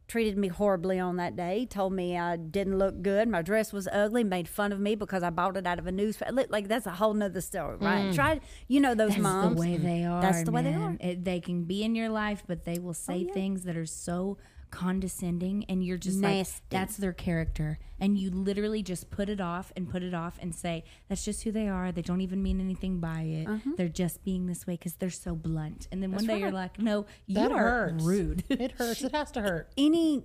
treated 0.07 0.37
me 0.37 0.49
horribly 0.49 0.99
on 0.99 1.17
that 1.17 1.35
day, 1.37 1.67
told 1.67 1.93
me 1.93 2.17
I 2.19 2.37
didn't 2.37 2.79
look 2.79 3.03
good, 3.03 3.29
my 3.29 3.43
dress 3.43 3.73
was 3.73 3.89
ugly, 3.91 4.25
made 4.25 4.49
fun 4.49 4.73
of 4.73 4.79
me 4.79 4.95
because 4.95 5.23
I 5.23 5.31
bought 5.31 5.57
it 5.57 5.67
out 5.67 5.79
of 5.79 5.87
a 5.87 5.93
newspaper. 5.93 6.45
Like, 6.51 6.69
that's 6.69 6.87
a 6.87 6.91
whole 6.91 7.15
nother 7.15 7.41
story, 7.41 7.77
right? 7.79 8.07
Mm. 8.07 8.15
Try, 8.15 8.41
you 8.69 8.81
know, 8.81 8.95
those 8.95 9.11
That's 9.11 9.23
moms. 9.23 9.55
the 9.57 9.61
way 9.61 9.77
they 9.77 10.05
are. 10.05 10.21
That's 10.21 10.45
the 10.45 10.53
way 10.53 10.63
they 10.63 10.75
are. 10.75 10.97
Oh, 11.01 11.07
It, 11.07 11.25
they 11.25 11.41
can 11.41 11.65
be 11.65 11.83
in 11.83 11.95
your 11.95 12.11
life, 12.11 12.43
but 12.47 12.65
they 12.65 12.79
will 12.79 12.95
say 12.95 13.15
oh, 13.15 13.27
yeah. 13.29 13.33
things 13.33 13.65
that 13.65 13.77
are 13.77 13.87
so 13.87 14.37
condescending, 14.75 15.65
and 15.69 15.85
you're 15.85 15.97
just 15.97 16.21
like, 16.21 16.47
that's 16.71 16.97
their 16.97 17.13
character. 17.13 17.79
And 18.01 18.19
you 18.19 18.31
literally 18.31 18.83
just 18.83 19.11
put 19.11 19.29
it 19.29 19.41
off 19.41 19.73
and 19.77 19.89
put 19.89 20.03
it 20.03 20.13
off 20.15 20.39
and 20.41 20.55
say, 20.55 20.85
that's 21.09 21.25
just 21.25 21.45
who 21.45 21.53
they 21.53 21.69
are. 21.69 21.93
They 21.93 22.03
don't 22.03 22.21
even 22.21 22.43
mean 22.43 22.61
anything 22.61 22.99
by 22.99 23.21
it. 23.21 23.49
Uh-huh. 23.49 23.71
They're 23.77 23.89
just 23.89 24.25
being 24.25 24.47
this 24.47 24.67
way 24.67 24.75
because 24.75 24.95
they're 24.95 25.11
so 25.11 25.35
blunt. 25.35 25.89
And 25.93 26.03
then 26.03 26.13
one 26.13 26.27
day 26.27 26.41
you're 26.41 26.51
like, 26.51 26.79
no, 26.79 27.07
you 27.27 27.37
That 27.37 27.53
are 27.53 27.59
hurts. 27.91 28.05
rude. 28.05 28.45
It 28.51 28.73
hurts. 28.73 29.03
It 29.03 29.13
has 29.15 29.31
to 29.33 29.41
hurt. 29.49 29.71
any 29.77 30.25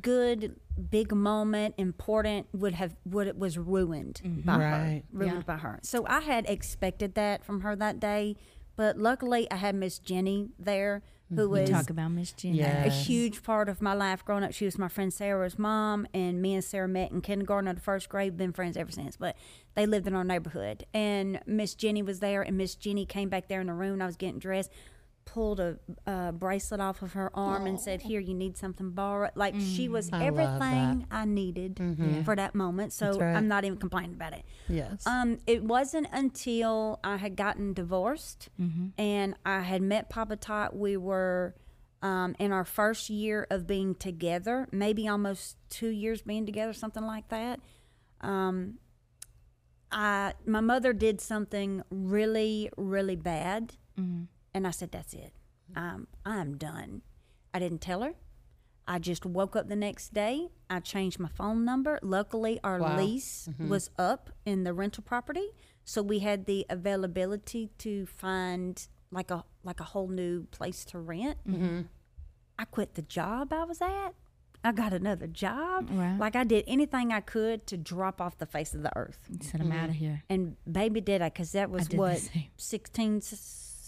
good 0.00 0.54
big 0.90 1.12
moment 1.12 1.74
important 1.76 2.46
would 2.52 2.74
have 2.74 2.94
would 3.04 3.26
it 3.26 3.36
was 3.36 3.58
ruined 3.58 4.20
by 4.44 4.52
her 4.54 5.02
ruined 5.12 5.34
Yeah. 5.38 5.42
by 5.42 5.56
her 5.56 5.80
so 5.82 6.06
i 6.06 6.20
had 6.20 6.48
expected 6.48 7.16
that 7.16 7.44
from 7.44 7.62
her 7.62 7.74
that 7.74 7.98
day 7.98 8.36
but 8.76 8.96
luckily 8.96 9.50
i 9.50 9.56
had 9.56 9.74
miss 9.74 9.98
jenny 9.98 10.50
there 10.60 11.02
who 11.30 11.42
mm-hmm. 11.42 11.50
was 11.50 11.70
Talk 11.70 11.90
about 11.90 12.10
Miss 12.10 12.32
Jenny. 12.32 12.58
Yeah. 12.58 12.84
a 12.84 12.90
huge 12.90 13.42
part 13.42 13.68
of 13.68 13.80
my 13.80 13.94
life 13.94 14.24
growing 14.24 14.42
up. 14.44 14.52
She 14.52 14.64
was 14.64 14.78
my 14.78 14.88
friend 14.88 15.12
Sarah's 15.12 15.58
mom, 15.58 16.06
and 16.12 16.42
me 16.42 16.54
and 16.54 16.64
Sarah 16.64 16.88
met 16.88 17.12
in 17.12 17.20
kindergarten 17.20 17.68
or 17.68 17.74
the 17.74 17.80
first 17.80 18.08
grade. 18.08 18.36
Been 18.36 18.52
friends 18.52 18.76
ever 18.76 18.90
since. 18.90 19.16
But 19.16 19.36
they 19.74 19.86
lived 19.86 20.06
in 20.06 20.14
our 20.14 20.24
neighborhood, 20.24 20.84
and 20.92 21.40
Miss 21.46 21.74
Jenny 21.74 22.02
was 22.02 22.20
there, 22.20 22.42
and 22.42 22.56
Miss 22.58 22.74
Jenny 22.74 23.06
came 23.06 23.28
back 23.28 23.48
there 23.48 23.60
in 23.60 23.68
the 23.68 23.74
room. 23.74 23.94
And 23.94 24.02
I 24.02 24.06
was 24.06 24.16
getting 24.16 24.38
dressed, 24.38 24.70
pulled 25.24 25.60
a 25.60 25.78
uh, 26.06 26.32
bracelet 26.32 26.80
off 26.80 27.02
of 27.02 27.12
her 27.12 27.30
arm, 27.34 27.66
and 27.66 27.80
said, 27.80 28.02
"Here, 28.02 28.20
you 28.20 28.34
need 28.34 28.56
something 28.56 28.90
borrowed." 28.90 29.30
Like 29.34 29.54
she 29.58 29.88
was 29.88 30.10
I 30.12 30.18
love 30.18 30.38
everything 30.38 31.06
I 31.10 31.24
needed 31.24 31.80
for 32.24 32.36
that 32.36 32.54
moment. 32.54 32.92
So 32.92 33.18
right. 33.18 33.36
I'm 33.36 33.48
not 33.48 33.64
even 33.64 33.78
complaining 33.78 34.14
about 34.14 34.32
it. 34.32 34.44
Yes. 34.68 35.06
Um, 35.06 35.38
it 35.46 35.64
wasn't 35.64 36.08
until 36.12 37.00
I 37.04 37.16
had 37.16 37.36
gotten 37.36 37.72
divorced 37.72 38.48
and 38.98 39.34
I 39.44 39.60
had 39.60 39.82
met 39.82 40.10
Papa 40.10 40.36
Tot. 40.36 40.76
We 40.76 40.96
were 40.96 41.54
um, 42.02 42.34
in 42.38 42.52
our 42.52 42.64
first 42.64 43.10
year 43.10 43.46
of 43.50 43.66
being 43.66 43.94
together, 43.94 44.68
maybe 44.72 45.06
almost 45.06 45.56
two 45.68 45.88
years 45.88 46.22
being 46.22 46.46
together, 46.46 46.72
something 46.72 47.04
like 47.04 47.28
that. 47.28 47.60
Um, 48.20 48.78
I 49.92 50.34
my 50.46 50.60
mother 50.60 50.92
did 50.92 51.20
something 51.20 51.82
really, 51.90 52.70
really 52.76 53.16
bad, 53.16 53.74
and 54.54 54.66
I 54.66 54.70
said, 54.70 54.90
"That's 54.92 55.14
it. 55.14 55.32
Um, 55.76 56.06
I'm 56.24 56.56
done." 56.56 57.02
I 57.54 57.58
didn't 57.58 57.80
tell 57.80 58.02
her. 58.02 58.14
I 58.86 58.98
just 58.98 59.24
woke 59.24 59.54
up 59.56 59.68
the 59.68 59.76
next 59.76 60.12
day. 60.14 60.48
I 60.68 60.80
changed 60.80 61.18
my 61.20 61.28
phone 61.28 61.64
number. 61.64 61.98
Luckily, 62.02 62.58
our 62.64 62.78
Wow. 62.80 62.96
lease 62.96 63.48
was 63.58 63.90
up 63.98 64.30
in 64.44 64.64
the 64.64 64.72
rental 64.74 65.02
property, 65.04 65.48
so 65.84 66.02
we 66.02 66.20
had 66.20 66.46
the 66.46 66.66
availability 66.68 67.70
to 67.78 68.06
find 68.06 68.86
like 69.12 69.30
a 69.30 69.44
like 69.62 69.80
a 69.80 69.84
whole 69.84 70.08
new 70.08 70.44
place 70.44 70.84
to 70.86 70.98
rent. 70.98 71.38
I 72.58 72.64
quit 72.64 72.94
the 72.94 73.02
job 73.02 73.52
I 73.52 73.64
was 73.64 73.80
at. 73.80 74.10
I 74.62 74.72
got 74.72 74.92
another 74.92 75.26
job. 75.26 75.88
Wow. 75.90 76.16
Like 76.18 76.36
I 76.36 76.44
did 76.44 76.64
anything 76.66 77.12
I 77.12 77.20
could 77.20 77.66
to 77.68 77.76
drop 77.78 78.20
off 78.20 78.36
the 78.38 78.44
face 78.46 78.74
of 78.74 78.82
the 78.82 78.94
earth. 78.96 79.18
Said 79.40 79.60
I'm 79.62 79.72
out 79.72 79.88
of 79.88 79.94
here. 79.94 80.22
And 80.28 80.56
baby, 80.70 81.00
did 81.00 81.22
I, 81.22 81.30
because 81.30 81.52
that 81.52 81.70
was 81.70 81.88
what, 81.90 82.28
16, 82.58 83.22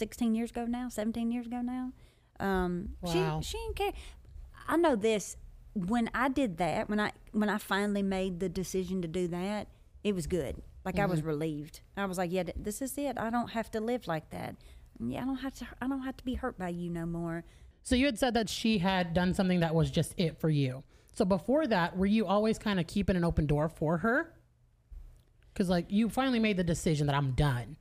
16 0.03 0.35
years 0.35 0.51
ago 0.51 0.65
now, 0.65 0.89
17 0.89 1.31
years 1.31 1.47
ago 1.47 1.61
now. 1.63 1.93
Um, 2.41 2.89
Wow. 3.03 3.41
She, 3.41 3.51
she 3.53 3.59
didn't 3.59 3.77
care. 3.77 3.93
I 4.67 4.77
know 4.77 4.97
this. 4.97 5.37
When 5.75 6.11
I 6.13 6.29
did 6.29 6.57
that, 6.59 6.89
when 6.91 6.99
I 6.99 7.13
when 7.31 7.49
I 7.49 7.59
finally 7.59 8.03
made 8.03 8.41
the 8.41 8.49
decision 8.49 9.01
to 9.03 9.09
do 9.09 9.29
that, 9.29 9.69
it 10.03 10.13
was 10.15 10.27
good. 10.27 10.61
Like 10.85 10.97
I 10.99 11.03
Mm-hmm. 11.03 11.11
was 11.13 11.23
relieved. 11.23 11.81
I 11.97 12.05
was 12.07 12.19
like, 12.19 12.33
yeah, 12.33 12.43
this 12.57 12.83
is 12.83 12.99
it. 12.99 13.17
I 13.17 13.31
don't 13.31 13.51
have 13.53 13.71
to 13.71 13.81
live 13.81 14.09
like 14.09 14.31
that. 14.31 14.57
Yeah, 14.99 15.23
I 15.23 15.25
don't 15.25 15.37
have 15.37 15.55
to. 15.61 15.67
I 15.81 15.87
don't 15.87 16.03
have 16.03 16.17
to 16.17 16.25
be 16.25 16.35
hurt 16.35 16.59
by 16.59 16.71
you 16.71 16.91
no 16.91 17.07
more. 17.07 17.45
So 17.85 17.95
you 17.95 18.07
had 18.07 18.19
said 18.19 18.35
that 18.35 18.49
she 18.49 18.79
had 18.79 19.15
done 19.15 19.35
something 19.35 19.61
that 19.61 19.73
was 19.75 19.89
just 19.91 20.15
it 20.17 20.37
for 20.41 20.51
you. 20.51 20.83
So 21.15 21.25
before 21.25 21.67
that, 21.69 21.97
were 21.97 22.07
you 22.07 22.27
always 22.27 22.59
kind 22.59 22.81
of 22.81 22.87
keeping 22.89 23.15
an 23.17 23.25
open 23.25 23.47
door 23.47 23.69
for 23.69 23.99
her? 23.99 24.35
Because 25.53 25.69
like 25.69 25.87
you 25.91 26.09
finally 26.09 26.41
made 26.41 26.57
the 26.57 26.65
decision 26.65 27.07
that 27.07 27.15
I'm 27.15 27.33
done. 27.33 27.77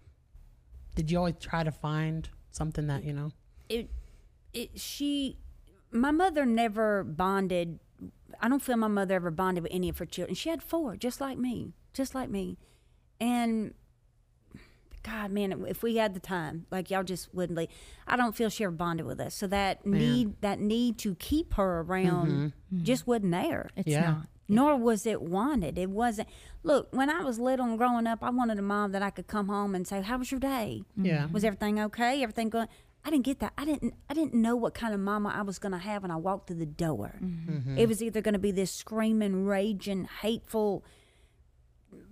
Did 0.96 1.10
you 1.12 1.18
always 1.18 1.36
try 1.40 1.64
to 1.64 1.72
find 1.72 2.30
something 2.52 2.88
that 2.88 3.04
you 3.04 3.14
know? 3.14 3.32
it 3.70 3.90
it 4.54 4.78
she 4.78 5.38
my 5.92 6.12
mother 6.12 6.46
never 6.46 7.04
bonded 7.06 7.80
i 8.42 8.50
don't 8.50 8.62
feel 8.62 8.76
my 8.76 8.88
mother 8.88 9.16
ever 9.16 9.32
bonded 9.32 9.64
with 9.64 9.72
any 9.74 9.88
of 9.88 9.98
her 9.98 10.06
children. 10.06 10.36
She 10.36 10.50
had 10.50 10.62
four 10.62 10.98
just 10.98 11.22
like 11.22 11.38
me 11.38 11.74
just 11.94 12.14
like 12.14 12.30
me. 12.30 12.58
And 13.20 13.74
god 15.04 15.32
man 15.32 15.66
if 15.68 15.82
we 15.82 15.96
had 15.96 16.14
the 16.14 16.20
time 16.20 16.68
like 16.70 16.92
y'all 16.92 17.04
just 17.04 17.34
wouldn't 17.34 17.58
leave. 17.58 17.70
I 18.08 18.18
don't 18.18 18.36
feel 18.36 18.50
she 18.50 18.64
ever 18.66 18.72
bonded 18.72 19.06
with 19.06 19.20
us. 19.22 19.34
So 19.34 19.48
that 19.48 19.86
need 19.86 20.42
that 20.42 20.60
need 20.60 20.98
to 21.00 21.16
keep 21.16 21.54
her 21.54 21.82
around 21.82 22.54
mm-hmm. 22.72 22.84
just 22.84 23.08
wasn't 23.08 23.32
there. 23.32 23.70
It's 23.78 23.88
Yeah. 23.88 24.02
not. 24.02 24.28
Nor 24.52 24.76
was 24.78 25.06
it 25.06 25.22
wanted. 25.22 25.78
It 25.78 25.90
wasn't. 25.90 26.28
Look, 26.64 26.90
when 26.92 27.10
I 27.10 27.24
was 27.24 27.40
little 27.40 27.66
and 27.66 27.78
growing 27.78 28.06
up, 28.08 28.20
I 28.22 28.30
wanted 28.30 28.60
a 28.60 28.62
mom 28.62 28.92
that 28.92 29.02
I 29.02 29.10
could 29.10 29.28
come 29.28 29.48
home 29.48 29.74
and 29.76 29.88
say, 29.88 30.02
"How 30.02 30.18
was 30.18 30.30
your 30.32 30.40
day? 30.40 30.84
Yeah. 30.96 31.28
Was 31.32 31.44
everything 31.44 31.80
okay? 31.80 32.22
Everything 32.22 32.50
going?" 32.50 32.68
I 33.04 33.10
didn't 33.10 33.26
get 33.26 33.40
that. 33.40 33.54
I 33.58 33.66
didn't. 33.66 33.96
I 34.10 34.14
didn't 34.14 34.36
know 34.36 34.56
what 34.56 34.76
kind 34.76 34.94
of 34.94 35.00
mama 35.00 35.34
I 35.36 35.42
was 35.42 35.58
going 35.58 35.72
to 35.72 35.80
have 35.80 36.04
when 36.04 36.12
I 36.12 36.18
walked 36.18 36.48
through 36.48 36.58
the 36.58 36.68
door. 36.68 37.16
Mm-hmm. 37.24 37.78
It 37.80 37.88
was 37.90 38.04
either 38.04 38.22
going 38.22 38.34
to 38.34 38.40
be 38.40 38.52
this 38.52 38.72
screaming, 38.72 39.46
raging, 39.46 40.08
hateful, 40.22 40.84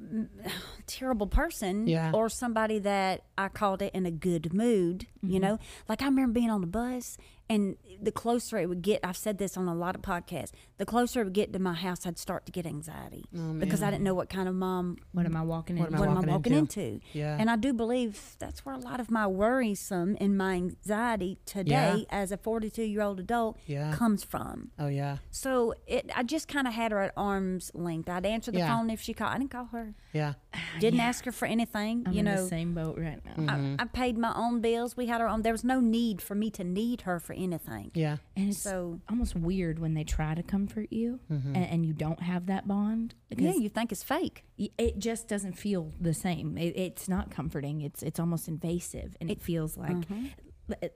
terrible 0.87 1.27
person, 1.27 1.87
Yeah. 1.87 2.11
or 2.13 2.29
somebody 2.29 2.79
that 2.79 3.23
I 3.37 3.49
called 3.49 3.81
it 3.81 3.93
in 3.93 4.05
a 4.05 4.11
good 4.11 4.53
mood. 4.53 5.05
Mm-hmm. 5.23 5.33
You 5.33 5.39
know, 5.39 5.59
like 5.87 6.01
I 6.01 6.05
remember 6.05 6.33
being 6.33 6.49
on 6.49 6.61
the 6.61 6.67
bus, 6.67 7.17
and 7.49 7.75
the 8.01 8.11
closer 8.11 8.57
it 8.57 8.69
would 8.69 8.81
get, 8.81 8.99
I've 9.03 9.17
said 9.17 9.37
this 9.39 9.57
on 9.57 9.67
a 9.67 9.73
lot 9.75 9.95
of 9.95 10.01
podcasts. 10.01 10.51
The 10.77 10.85
closer 10.85 11.21
it 11.21 11.23
would 11.25 11.33
get 11.33 11.51
to 11.53 11.59
my 11.59 11.73
house, 11.73 12.05
I'd 12.05 12.17
start 12.17 12.45
to 12.45 12.51
get 12.51 12.65
anxiety 12.65 13.25
oh, 13.37 13.53
because 13.53 13.81
I 13.83 13.89
didn't 13.91 14.03
know 14.03 14.13
what 14.13 14.29
kind 14.29 14.47
of 14.47 14.55
mom 14.55 14.97
What 15.11 15.25
am 15.25 15.35
I 15.35 15.41
walking 15.41 15.77
What 15.77 15.89
am 15.89 15.95
I 15.95 15.99
what 15.99 16.07
am 16.07 16.11
I 16.11 16.15
walking 16.19 16.31
walking 16.33 16.53
into? 16.53 16.79
into? 16.81 16.99
Yeah. 17.13 17.35
And 17.39 17.49
I 17.49 17.55
do 17.57 17.73
believe 17.73 18.35
that's 18.39 18.65
where 18.65 18.75
a 18.75 18.77
lot 18.77 18.99
of 18.99 19.11
my 19.11 19.27
worrisome 19.27 20.15
and 20.21 20.37
my 20.37 20.53
anxiety 20.53 21.39
today 21.45 22.05
as 22.09 22.31
a 22.31 22.37
42 22.37 22.83
year 22.83 23.01
old 23.01 23.19
adult 23.19 23.57
Yeah. 23.65 23.93
comes 23.93 24.23
from. 24.23 24.71
Oh 24.79 24.87
yeah. 24.87 25.17
So 25.31 25.73
it, 25.87 26.09
I 26.15 26.23
just 26.23 26.47
kind 26.47 26.67
of 26.67 26.73
had 26.73 26.91
her 26.91 26.99
at 27.01 27.13
arm's 27.17 27.71
length. 27.73 28.09
I'd 28.09 28.25
answer 28.25 28.51
the 28.51 28.59
Yeah. 28.59 28.77
phone 28.77 28.89
if 28.89 29.01
she 29.01 29.13
called. 29.13 29.33
I 29.33 29.37
didn't 29.39 29.51
call 29.51 29.65
her. 29.71 29.95
Yeah. 30.13 30.33
Didn't 30.79 30.99
ask 31.01 31.25
her 31.25 31.31
for 31.31 31.45
anything. 31.45 32.03
I'm 32.05 32.13
you 32.13 32.19
in 32.19 32.25
know, 32.25 32.43
the 32.43 32.49
same 32.49 32.73
boat 32.73 32.97
right 32.97 33.19
now. 33.25 33.33
Mm-hmm. 33.53 33.75
I, 33.79 33.83
I 33.83 33.85
paid 33.85 34.17
my 34.17 34.33
own 34.35 34.59
bills. 34.61 34.97
We 34.97 35.05
had 35.05 35.21
our 35.21 35.27
own. 35.27 35.41
There 35.43 35.53
was 35.53 35.63
no 35.63 35.79
need 35.79 36.21
for 36.21 36.35
me 36.35 36.49
to 36.51 36.63
need 36.63 37.01
her 37.01 37.19
for 37.19 37.33
anything. 37.33 37.91
Yeah. 37.93 38.17
And 38.35 38.49
it's 38.49 38.57
So- 38.61 39.01
almost 39.09 39.35
weird 39.35 39.79
when 39.79 39.93
they 39.93 40.03
try 40.03 40.33
to 40.35 40.43
comfort 40.43 40.87
you 40.91 41.19
Mm-hmm. 41.31 41.55
and, 41.55 41.65
and 41.65 41.85
you 41.85 41.93
don't 41.93 42.21
have 42.21 42.47
that 42.47 42.67
bond. 42.67 43.15
Yeah, 43.29 43.53
you 43.53 43.69
think 43.69 43.91
it's 43.91 44.03
fake. 44.03 44.43
it 44.57 44.97
just 44.99 45.27
doesn't 45.27 45.53
feel 45.57 45.93
the 46.01 46.13
same. 46.13 46.57
It, 46.57 46.75
it's 46.75 47.07
not 47.07 47.29
comforting. 47.31 47.81
It's 47.81 48.01
it's 48.03 48.19
almost 48.19 48.47
invasive, 48.47 49.15
and 49.21 49.29
it, 49.29 49.41
feels 49.41 49.77
like 49.77 49.91
Mm-hmm. 49.91 50.25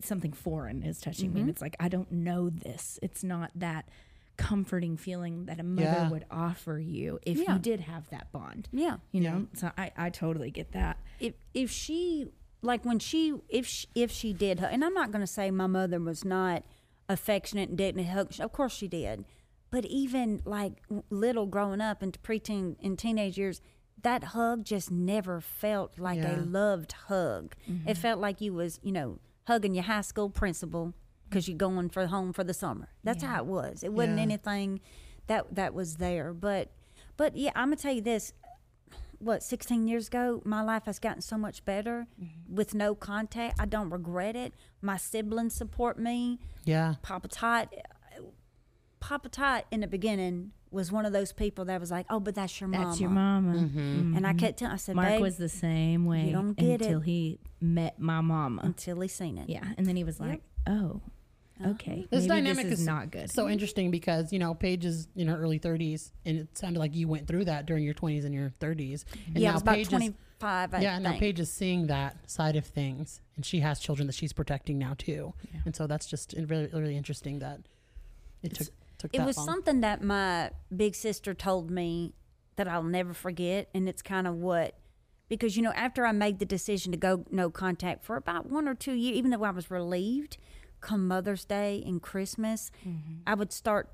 something 0.01 0.33
foreign 0.33 0.83
is 0.83 0.99
touching 0.99 1.33
me. 1.33 1.41
And 1.41 1.49
it's 1.49 1.61
like 1.61 1.75
I 1.79 1.87
don't 1.87 2.11
know 2.11 2.49
this. 2.49 2.99
It's 3.01 3.23
not 3.23 3.51
that 3.55 3.87
comforting 4.43 4.97
feeling 4.97 5.45
that 5.45 5.59
a 5.59 5.63
mother 5.63 5.87
Yeah. 5.87 6.09
would 6.09 6.25
offer 6.29 6.77
you 6.79 7.19
if 7.23 7.37
Yeah. 7.37 7.53
you 7.53 7.59
did 7.59 7.79
have 7.81 8.09
that 8.09 8.31
bond. 8.31 8.67
Yeah. 8.71 8.97
You 9.11 9.21
know, 9.21 9.47
so 9.53 9.71
I, 9.77 9.91
I 9.97 10.09
totally 10.09 10.51
get 10.51 10.71
that. 10.73 10.97
if 11.19 11.33
if 11.53 11.69
she 11.71 12.27
like 12.61 12.83
when 12.85 12.99
she 12.99 13.33
if 13.49 13.65
she, 13.65 13.87
if 13.95 14.11
she 14.11 14.33
did 14.33 14.59
and 14.59 14.83
I'm 14.85 14.93
not 14.93 15.11
going 15.11 15.21
to 15.21 15.27
say 15.27 15.51
my 15.51 15.67
mother 15.67 15.99
was 15.99 16.23
not 16.25 16.63
affectionate 17.09 17.69
and 17.69 17.77
didn't 17.77 18.05
hug 18.05 18.33
of 18.39 18.51
course 18.51 18.73
she 18.73 18.87
did 18.87 19.25
but 19.71 19.85
even 19.85 20.41
like 20.45 20.73
little 21.09 21.45
growing 21.45 21.81
up 21.81 22.01
into 22.01 22.17
preteen 22.19 22.75
and 22.81 22.97
teenage 22.97 23.37
years 23.37 23.59
that 24.01 24.23
hug 24.35 24.63
just 24.63 24.89
never 24.91 25.41
felt 25.41 25.99
like 25.99 26.19
Yeah. 26.19 26.35
a 26.35 26.41
loved 26.41 26.93
hug 27.07 27.55
it 27.67 27.71
mm-hmm. 27.71 27.93
felt 27.93 28.19
like 28.19 28.39
you 28.41 28.53
was 28.53 28.79
you 28.83 28.91
know 28.93 29.19
hugging 29.47 29.73
your 29.75 29.83
high 29.83 30.01
school 30.01 30.29
principal 30.29 30.93
because 31.33 31.47
you're 31.47 31.57
going 31.57 31.89
for 31.89 32.05
home 32.07 32.31
for 32.33 32.43
the 32.43 32.53
summer 32.53 32.87
that's 33.03 33.23
how 33.23 33.37
it 33.39 33.45
was 33.45 33.83
it 33.83 33.91
wasn't 33.93 34.17
Yeah. 34.17 34.21
anything 34.23 34.79
that 35.27 35.55
that 35.55 35.73
was 35.73 35.95
there. 35.97 36.33
But 36.33 36.71
but 37.17 37.35
yeah, 37.37 37.51
I'm 37.55 37.67
gonna 37.67 37.77
tell 37.77 37.93
you 37.93 38.01
this. 38.01 38.33
What 39.19 39.41
16 39.41 39.87
years 39.87 40.09
ago, 40.09 40.41
my 40.43 40.61
life 40.61 40.83
has 40.85 40.99
gotten 40.99 41.21
so 41.21 41.37
much 41.37 41.63
better 41.63 42.07
with 42.49 42.75
no 42.75 42.93
contact. 42.93 43.57
I 43.57 43.65
don't 43.65 43.89
regret 43.89 44.35
it. 44.35 44.53
My 44.81 44.97
siblings 44.97 45.53
support 45.55 45.97
me. 45.97 46.39
Yeah. 46.65 46.95
Papa 47.01 47.29
Tot, 47.29 47.73
Papa 48.99 49.29
Tot 49.29 49.65
in 49.71 49.79
the 49.81 49.87
beginning 49.87 50.51
was 50.71 50.91
one 50.91 51.05
of 51.05 51.13
those 51.13 51.31
people 51.31 51.65
that 51.65 51.79
was 51.79 51.91
like, 51.91 52.05
"Oh, 52.09 52.19
but 52.19 52.35
that's 52.35 52.59
your 52.59 52.67
mama." 52.67 52.85
That's 52.87 52.99
your 52.99 53.09
mama. 53.11 53.53
Mm-hmm. 53.53 54.17
And 54.17 54.25
I 54.27 54.33
kept 54.33 54.59
telling, 54.59 54.73
I 54.73 54.77
said, 54.77 54.95
Mark 54.95 55.19
was 55.21 55.37
the 55.37 55.49
same 55.49 56.05
way 56.05 56.25
You 56.27 56.31
don't 56.33 56.53
get 56.53 56.81
until 56.81 56.99
it. 56.99 57.05
he 57.05 57.39
met 57.61 57.99
my 57.99 58.21
mama. 58.21 58.61
until 58.63 58.99
he 59.01 59.07
seen 59.07 59.37
it. 59.37 59.49
Yeah, 59.49 59.63
and 59.77 59.85
then 59.85 59.95
he 59.95 60.03
was 60.03 60.19
like, 60.19 60.41
"Oh, 60.67 60.73
Uh-huh. 60.73 61.09
Oh. 61.63 61.71
okay, 61.71 62.07
This 62.09 62.25
dynamic 62.25 62.65
this 62.65 62.73
is, 62.73 62.79
is 62.81 62.85
not 62.85 63.11
good." 63.11 63.29
So 63.31 63.47
interesting 63.47 63.91
because 63.91 64.31
you 64.33 64.39
know 64.39 64.53
Paige 64.53 64.85
is 64.85 65.07
in 65.15 65.27
her 65.27 65.37
early 65.37 65.59
30s, 65.59 66.11
and 66.25 66.37
it 66.39 66.57
sounded 66.57 66.79
like 66.79 66.95
you 66.95 67.07
went 67.07 67.27
through 67.27 67.45
that 67.45 67.65
during 67.65 67.83
your 67.83 67.93
20s 67.93 68.25
and 68.25 68.33
your 68.33 68.51
30s. 68.59 69.05
And 69.27 69.37
yeah, 69.37 69.51
now 69.51 69.57
about 69.57 69.75
Paige 69.75 69.87
is- 69.87 69.89
25. 69.89 70.73
I 70.73 70.79
yeah, 70.81 70.95
and 70.95 71.03
now. 71.03 71.17
Paige 71.17 71.39
is 71.39 71.51
seeing 71.51 71.87
that 71.87 72.29
side 72.29 72.55
of 72.55 72.65
things, 72.65 73.21
and 73.35 73.45
she 73.45 73.59
has 73.59 73.79
children 73.79 74.07
that 74.07 74.13
she's 74.13 74.33
protecting 74.33 74.77
now 74.77 74.93
too. 74.97 75.33
Yeah. 75.53 75.61
And 75.65 75.75
so 75.75 75.87
that's 75.87 76.05
just 76.07 76.33
really, 76.37 76.67
really 76.73 76.97
interesting 76.97 77.39
that 77.39 77.61
it 78.41 78.55
took 78.55 78.67
took 78.97 79.13
It 79.15 79.21
was 79.21 79.37
long. 79.37 79.45
something 79.45 79.81
that 79.81 80.03
my 80.03 80.51
big 80.75 80.95
sister 80.95 81.33
told 81.33 81.69
me 81.71 82.13
that 82.55 82.67
I'll 82.67 82.83
never 82.83 83.13
forget, 83.13 83.69
and 83.73 83.87
it's 83.87 84.01
kind 84.01 84.27
of 84.27 84.35
what 84.35 84.75
because 85.29 85.55
you 85.55 85.63
know 85.63 85.71
after 85.73 86.05
I 86.05 86.11
made 86.11 86.39
the 86.39 86.45
decision 86.45 86.91
to 86.91 86.97
go 86.97 87.25
no 87.31 87.49
contact 87.49 88.03
for 88.03 88.17
about 88.17 88.49
one 88.49 88.67
or 88.67 88.75
two 88.75 88.93
years, 88.93 89.17
even 89.17 89.31
though 89.31 89.43
I 89.43 89.51
was 89.51 89.71
relieved, 89.71 90.37
come 90.83 91.07
Mother's 91.07 91.45
Day 91.45 91.81
and 91.85 92.01
Christmas, 92.01 92.69
I 93.25 93.33
would 93.33 93.51
start 93.51 93.89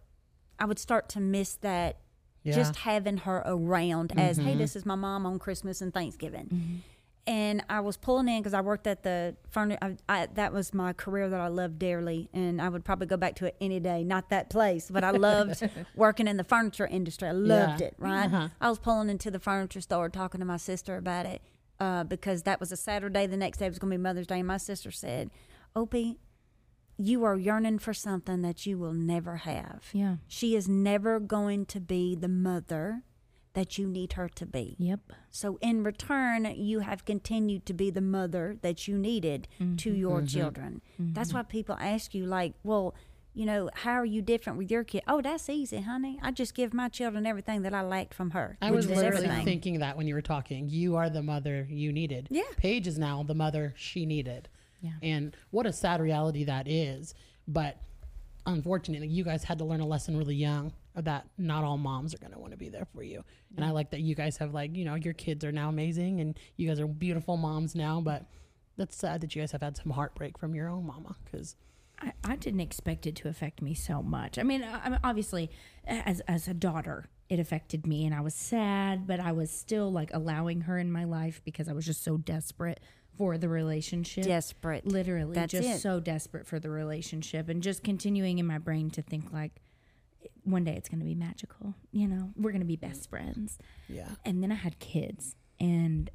I 0.60 0.66
would 0.66 0.80
start 0.80 1.08
to 1.10 1.20
miss 1.22 1.56
that 1.56 2.00
Yeah. 2.44 2.56
just 2.56 2.76
having 2.78 3.18
her 3.20 3.42
around 3.46 4.12
as 4.18 4.38
hey 4.38 4.56
this 4.56 4.76
is 4.76 4.86
my 4.86 4.96
mom 4.96 5.26
on 5.26 5.40
Christmas 5.40 5.82
and 5.82 5.94
Thanksgiving. 5.94 6.82
And 7.28 7.64
I 7.70 7.80
was 7.82 7.96
pulling 7.96 8.28
in 8.28 8.40
because 8.42 8.56
I 8.56 8.62
worked 8.62 8.88
at 8.88 9.04
the 9.04 9.36
furniture. 9.52 9.98
That 10.08 10.52
was 10.52 10.74
my 10.74 10.94
career 10.94 11.30
that 11.30 11.40
I 11.40 11.48
loved 11.48 11.78
dearly, 11.78 12.28
and 12.34 12.60
I 12.60 12.70
would 12.70 12.84
probably 12.84 13.06
go 13.06 13.18
back 13.18 13.36
to 13.36 13.46
it 13.46 13.56
any 13.62 13.80
day. 13.80 14.04
Not 14.04 14.30
that 14.30 14.50
place, 14.50 14.90
but 14.90 15.04
I 15.04 15.12
loved 15.12 15.62
working 15.96 16.28
in 16.28 16.38
the 16.38 16.44
furniture 16.44 16.88
industry. 16.88 17.28
I 17.28 17.34
loved 17.34 17.82
Yeah. 17.82 17.88
it. 17.88 17.94
Right? 18.00 18.26
Uh-huh. 18.26 18.48
I 18.60 18.70
was 18.70 18.80
pulling 18.80 19.10
into 19.10 19.30
the 19.30 19.38
furniture 19.40 19.82
store 19.82 20.10
talking 20.10 20.40
to 20.40 20.46
my 20.46 20.58
sister 20.58 20.96
about 20.98 21.28
it 21.28 21.42
uh, 21.80 22.04
because 22.04 22.44
that 22.44 22.60
was 22.60 22.72
a 22.72 22.78
Saturday. 22.78 23.28
The 23.28 23.38
next 23.38 23.60
day 23.60 23.70
was 23.70 23.78
going 23.78 23.92
to 23.92 23.98
be 23.98 24.02
Mother's 24.02 24.26
Day. 24.26 24.40
And 24.40 24.48
my 24.48 24.58
sister 24.58 24.90
said, 24.90 25.30
"Opie, 25.76 26.18
you 27.00 27.24
are 27.24 27.38
yearning 27.38 27.80
for 27.80 27.94
something 27.94 28.42
that 28.42 28.66
you 28.66 28.78
will 28.78 28.94
never 28.94 29.38
have. 29.38 29.86
yeah, 29.94 30.18
She 30.28 30.56
is 30.56 30.68
never 30.68 31.20
going 31.20 31.66
to 31.68 31.80
be 31.80 32.14
the 32.14 32.28
mother 32.28 33.04
that 33.54 33.78
you 33.78 33.88
need 33.88 34.14
her 34.14 34.28
to 34.30 34.46
be." 34.46 34.76
yep, 34.78 35.00
So 35.32 35.58
in 35.62 35.84
return, 35.84 36.46
you 36.56 36.80
have 36.82 37.06
continued 37.06 37.66
to 37.68 37.74
be 37.74 37.90
the 37.90 38.02
mother 38.02 38.58
that 38.62 38.88
you 38.88 38.98
needed 38.98 39.48
mm-hmm. 39.60 39.78
to 39.78 39.92
your 39.92 40.18
mm-hmm. 40.18 40.28
children. 40.28 40.82
That's 41.00 41.30
mm-hmm. 41.30 41.38
why 41.38 41.44
people 41.44 41.78
ask 41.80 42.14
you, 42.14 42.26
like, 42.26 42.54
well, 42.64 42.94
you 43.34 43.46
know, 43.46 43.70
how 43.74 43.94
are 43.94 44.06
you 44.06 44.22
different 44.22 44.58
with 44.58 44.70
your 44.70 44.84
kid? 44.84 45.04
Oh, 45.08 45.22
that's 45.22 45.50
easy, 45.50 45.80
honey. 45.80 46.20
I 46.22 46.32
just 46.32 46.54
give 46.54 46.74
my 46.74 46.90
children 46.90 47.26
everything 47.26 47.62
that 47.62 47.74
I 47.74 47.82
lacked 47.82 48.14
from 48.14 48.32
her. 48.32 48.58
I 48.62 48.72
was 48.72 48.88
was 48.88 48.98
literally 48.98 49.26
everything. 49.26 49.46
thinking 49.46 49.80
that 49.80 49.96
when 49.96 50.08
you 50.08 50.16
were 50.16 50.22
talking. 50.22 50.68
You 50.70 50.98
are 50.98 51.10
the 51.10 51.24
mother 51.24 51.66
you 51.70 51.94
needed. 51.94 52.28
Yeah. 52.30 52.44
Paige 52.58 52.88
is 52.88 52.98
now 52.98 53.24
the 53.24 53.36
mother 53.36 53.74
she 53.78 54.06
needed. 54.06 54.50
Yeah. 54.82 54.92
And 55.02 55.36
what 55.52 55.66
a 55.66 55.74
sad 55.74 56.02
reality 56.02 56.46
that 56.46 56.68
is. 56.68 57.14
But 57.48 57.78
unfortunately, 58.46 59.08
you 59.08 59.24
guys 59.24 59.44
had 59.44 59.58
to 59.60 59.66
learn 59.66 59.82
a 59.82 59.88
lesson 59.88 60.18
really 60.18 60.36
young 60.36 60.74
that 60.96 61.28
not 61.38 61.64
all 61.64 61.78
moms 61.78 62.14
are 62.14 62.18
going 62.18 62.34
to 62.34 62.40
want 62.40 62.52
to 62.52 62.58
be 62.58 62.70
there 62.70 62.86
for 62.94 63.04
you. 63.04 63.24
And 63.56 63.66
I 63.66 63.72
like 63.72 63.92
that 63.92 64.02
you 64.02 64.16
guys 64.16 64.38
have, 64.38 64.54
like, 64.54 64.76
you 64.76 64.86
know, 64.86 64.96
your 64.96 65.14
kids 65.14 65.46
are 65.46 65.52
now 65.52 65.70
amazing 65.70 66.20
and 66.20 66.38
you 66.58 66.68
guys 66.68 66.80
are 66.80 66.88
beautiful 66.88 67.38
moms 67.38 67.76
now. 67.76 68.02
But 68.02 68.26
that's 68.78 68.96
sad 68.96 69.22
that 69.22 69.36
you 69.36 69.42
guys 69.42 69.52
have 69.52 69.62
had 69.62 69.78
some 69.78 69.92
heartbreak 69.92 70.38
from 70.38 70.56
your 70.56 70.70
own 70.70 70.86
mama 70.86 71.16
because. 71.26 71.56
I, 72.02 72.14
I 72.24 72.36
didn't 72.38 72.62
expect 72.62 73.06
it 73.08 73.16
to 73.18 73.28
affect 73.28 73.62
me 73.62 73.74
so 73.74 74.02
much. 74.02 74.40
I 74.40 74.44
mean, 74.44 74.64
I, 74.64 74.86
I 74.86 74.90
mean, 74.90 75.00
obviously, 75.04 75.52
as 75.86 76.22
as 76.22 76.48
a 76.48 76.54
daughter, 76.54 77.10
it 77.28 77.40
affected 77.40 77.86
me, 77.86 78.06
and 78.06 78.16
I 78.16 78.22
was 78.22 78.34
sad, 78.34 79.06
but 79.06 79.20
I 79.20 79.34
was 79.34 79.52
still 79.52 79.92
like 79.92 80.10
allowing 80.14 80.62
her 80.62 80.78
in 80.78 80.94
my 80.94 81.04
life 81.04 81.42
because 81.44 81.68
I 81.68 81.74
was 81.74 81.86
just 81.86 82.02
so 82.04 82.16
desperate 82.16 82.80
for 83.20 83.38
the 83.38 83.50
relationship. 83.50 84.24
Desperate. 84.24 84.88
literally, 84.88 85.36
That's 85.36 85.52
just 85.52 85.68
it. 85.68 85.80
so 85.82 86.00
desperate 86.00 86.48
for 86.48 86.58
the 86.58 86.70
relationship, 86.70 87.50
and 87.50 87.62
just 87.62 87.84
continuing 87.84 88.40
in 88.40 88.48
my 88.48 88.58
brain 88.60 88.90
to 88.92 89.02
think 89.02 89.34
like, 89.34 89.62
one 90.46 90.64
day 90.64 90.74
it's 90.76 90.88
going 90.88 91.00
to 91.02 91.06
be 91.06 91.16
magical. 91.16 91.76
You 91.92 92.08
know, 92.08 92.32
we're 92.38 92.52
going 92.52 92.62
to 92.62 92.66
be 92.68 92.78
best 92.78 93.10
friends 93.10 93.58
Yeah. 93.90 94.08
and 94.26 94.42
then 94.42 94.52
I 94.54 94.56
had 94.56 94.80
kids, 94.80 95.36
and 95.60 96.10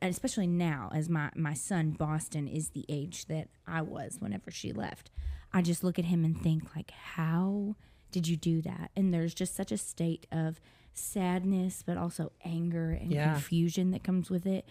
and 0.00 0.10
especially 0.10 0.46
now, 0.46 0.90
as 0.94 1.08
my 1.08 1.30
my 1.34 1.54
son 1.54 1.90
Boston 1.90 2.46
is 2.48 2.70
the 2.70 2.84
age 2.88 3.26
that 3.26 3.48
I 3.66 3.82
was 3.82 4.18
whenever 4.20 4.50
she 4.52 4.72
left, 4.72 5.10
I 5.52 5.62
just 5.62 5.82
look 5.82 5.98
at 5.98 6.04
him 6.06 6.24
and 6.24 6.40
think 6.40 6.74
like, 6.76 6.92
how 6.92 7.74
did 8.12 8.28
you 8.28 8.36
do 8.36 8.62
that? 8.62 8.90
And 8.96 9.12
there's 9.12 9.34
just 9.34 9.54
such 9.56 9.72
a 9.72 9.76
state 9.78 10.26
of 10.32 10.60
sadness, 10.94 11.82
but 11.84 11.96
also 11.96 12.32
anger 12.44 12.90
and 12.90 13.12
Yeah. 13.12 13.32
confusion 13.32 13.90
that 13.92 14.02
comes 14.04 14.30
with 14.30 14.46
it. 14.46 14.64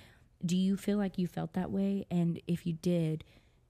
Do 0.45 0.55
you 0.55 0.77
feel 0.77 0.97
like 0.97 1.17
you 1.17 1.27
felt 1.27 1.53
that 1.53 1.71
way? 1.71 2.05
And 2.11 2.39
if 2.47 2.65
you 2.65 2.73
did, 2.73 3.23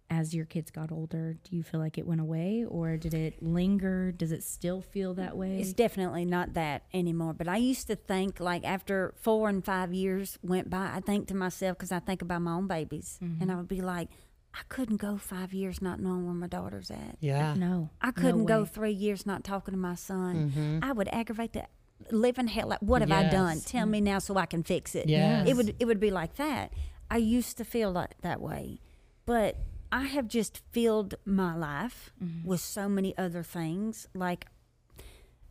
as 0.09 0.35
your 0.35 0.45
kids 0.45 0.69
got 0.71 0.91
older, 0.91 1.35
do 1.43 1.55
you 1.55 1.63
feel 1.63 1.79
like 1.79 1.97
it 1.97 2.05
went 2.05 2.21
away 2.21 2.63
or 2.67 2.97
did 2.97 3.13
it 3.13 3.41
linger? 3.41 4.11
Does 4.11 4.31
it 4.31 4.43
still 4.43 4.81
feel 4.81 5.13
that 5.15 5.35
way? 5.35 5.59
It's 5.59 5.73
definitely 5.73 6.25
not 6.25 6.53
that 6.53 6.83
anymore. 6.93 7.33
But 7.33 7.47
I 7.47 7.57
used 7.57 7.87
to 7.87 7.95
think, 7.95 8.39
like, 8.39 8.63
after 8.63 9.13
four 9.19 9.49
and 9.49 9.63
five 9.65 9.93
years 9.93 10.37
went 10.43 10.69
by, 10.69 10.91
I 10.93 10.99
think 10.99 11.27
to 11.29 11.35
myself, 11.35 11.77
because 11.77 11.91
I 11.91 11.99
think 11.99 12.21
about 12.21 12.41
my 12.41 12.53
own 12.53 12.67
babies, 12.67 13.17
and 13.21 13.51
I 13.51 13.55
would 13.55 13.67
be 13.67 13.81
like, 13.81 14.09
I 14.53 14.61
couldn't 14.69 14.97
go 14.97 15.17
five 15.17 15.53
years 15.53 15.81
not 15.81 15.99
knowing 15.99 16.25
where 16.25 16.33
my 16.33 16.47
daughter's 16.47 16.89
at. 16.89 17.17
Yeah. 17.19 17.55
no. 17.55 17.89
I 17.99 18.11
couldn't 18.11 18.45
go 18.45 18.63
three 18.63 18.93
years 18.93 19.25
not 19.25 19.43
talking 19.43 19.73
to 19.73 19.77
my 19.77 19.95
son. 19.95 20.51
Mm-hmm. 20.55 20.79
I 20.81 20.93
would 20.93 21.09
aggravate 21.11 21.51
the 21.53 21.65
living 22.11 22.47
hell. 22.47 22.67
Like, 22.67 22.79
what 22.81 23.01
have 23.01 23.11
I 23.11 23.29
done? 23.29 23.61
Tell 23.61 23.85
me 23.85 24.01
now 24.01 24.19
so 24.19 24.37
I 24.37 24.45
can 24.45 24.63
fix 24.63 24.95
it. 24.95 25.07
Yes. 25.09 25.47
It 25.47 25.55
would 25.55 25.75
it 25.79 25.85
would 25.85 25.99
be 25.99 26.11
like 26.11 26.35
that. 26.35 26.71
I 27.09 27.17
used 27.17 27.57
to 27.57 27.65
feel 27.65 27.91
like 27.91 28.19
that 28.21 28.41
way, 28.41 28.79
but 29.25 29.57
I 29.91 30.03
have 30.05 30.27
just 30.27 30.61
filled 30.71 31.15
my 31.25 31.55
life 31.55 32.11
Mm-hmm. 32.23 32.47
with 32.47 32.59
so 32.61 32.89
many 32.89 33.15
other 33.17 33.43
things, 33.43 34.07
like 34.13 34.47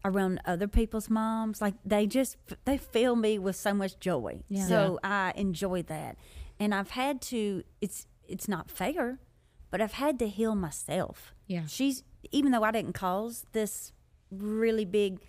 around 0.04 0.40
other 0.44 0.68
people's 0.68 1.08
moms. 1.08 1.60
Like 1.60 1.74
they 1.84 2.06
just 2.06 2.36
they 2.64 2.76
fill 2.76 3.16
me 3.16 3.38
with 3.38 3.56
so 3.56 3.72
much 3.74 3.98
joy. 4.00 4.42
Yeah. 4.48 4.66
So 4.66 4.98
I 5.02 5.32
enjoy 5.36 5.82
that, 5.84 6.16
and 6.58 6.74
I've 6.74 6.90
had 6.90 7.20
to. 7.22 7.62
It's 7.80 8.06
it's 8.28 8.48
not 8.48 8.70
fair, 8.70 9.18
but 9.70 9.80
I've 9.80 9.92
had 9.92 10.18
to 10.20 10.28
heal 10.28 10.54
myself. 10.54 11.34
Yeah. 11.46 11.66
She's 11.66 12.02
even 12.32 12.52
though 12.52 12.64
I 12.64 12.70
didn't 12.70 12.94
cause 12.94 13.46
this 13.52 13.92
really 14.30 14.84
big 14.84 15.20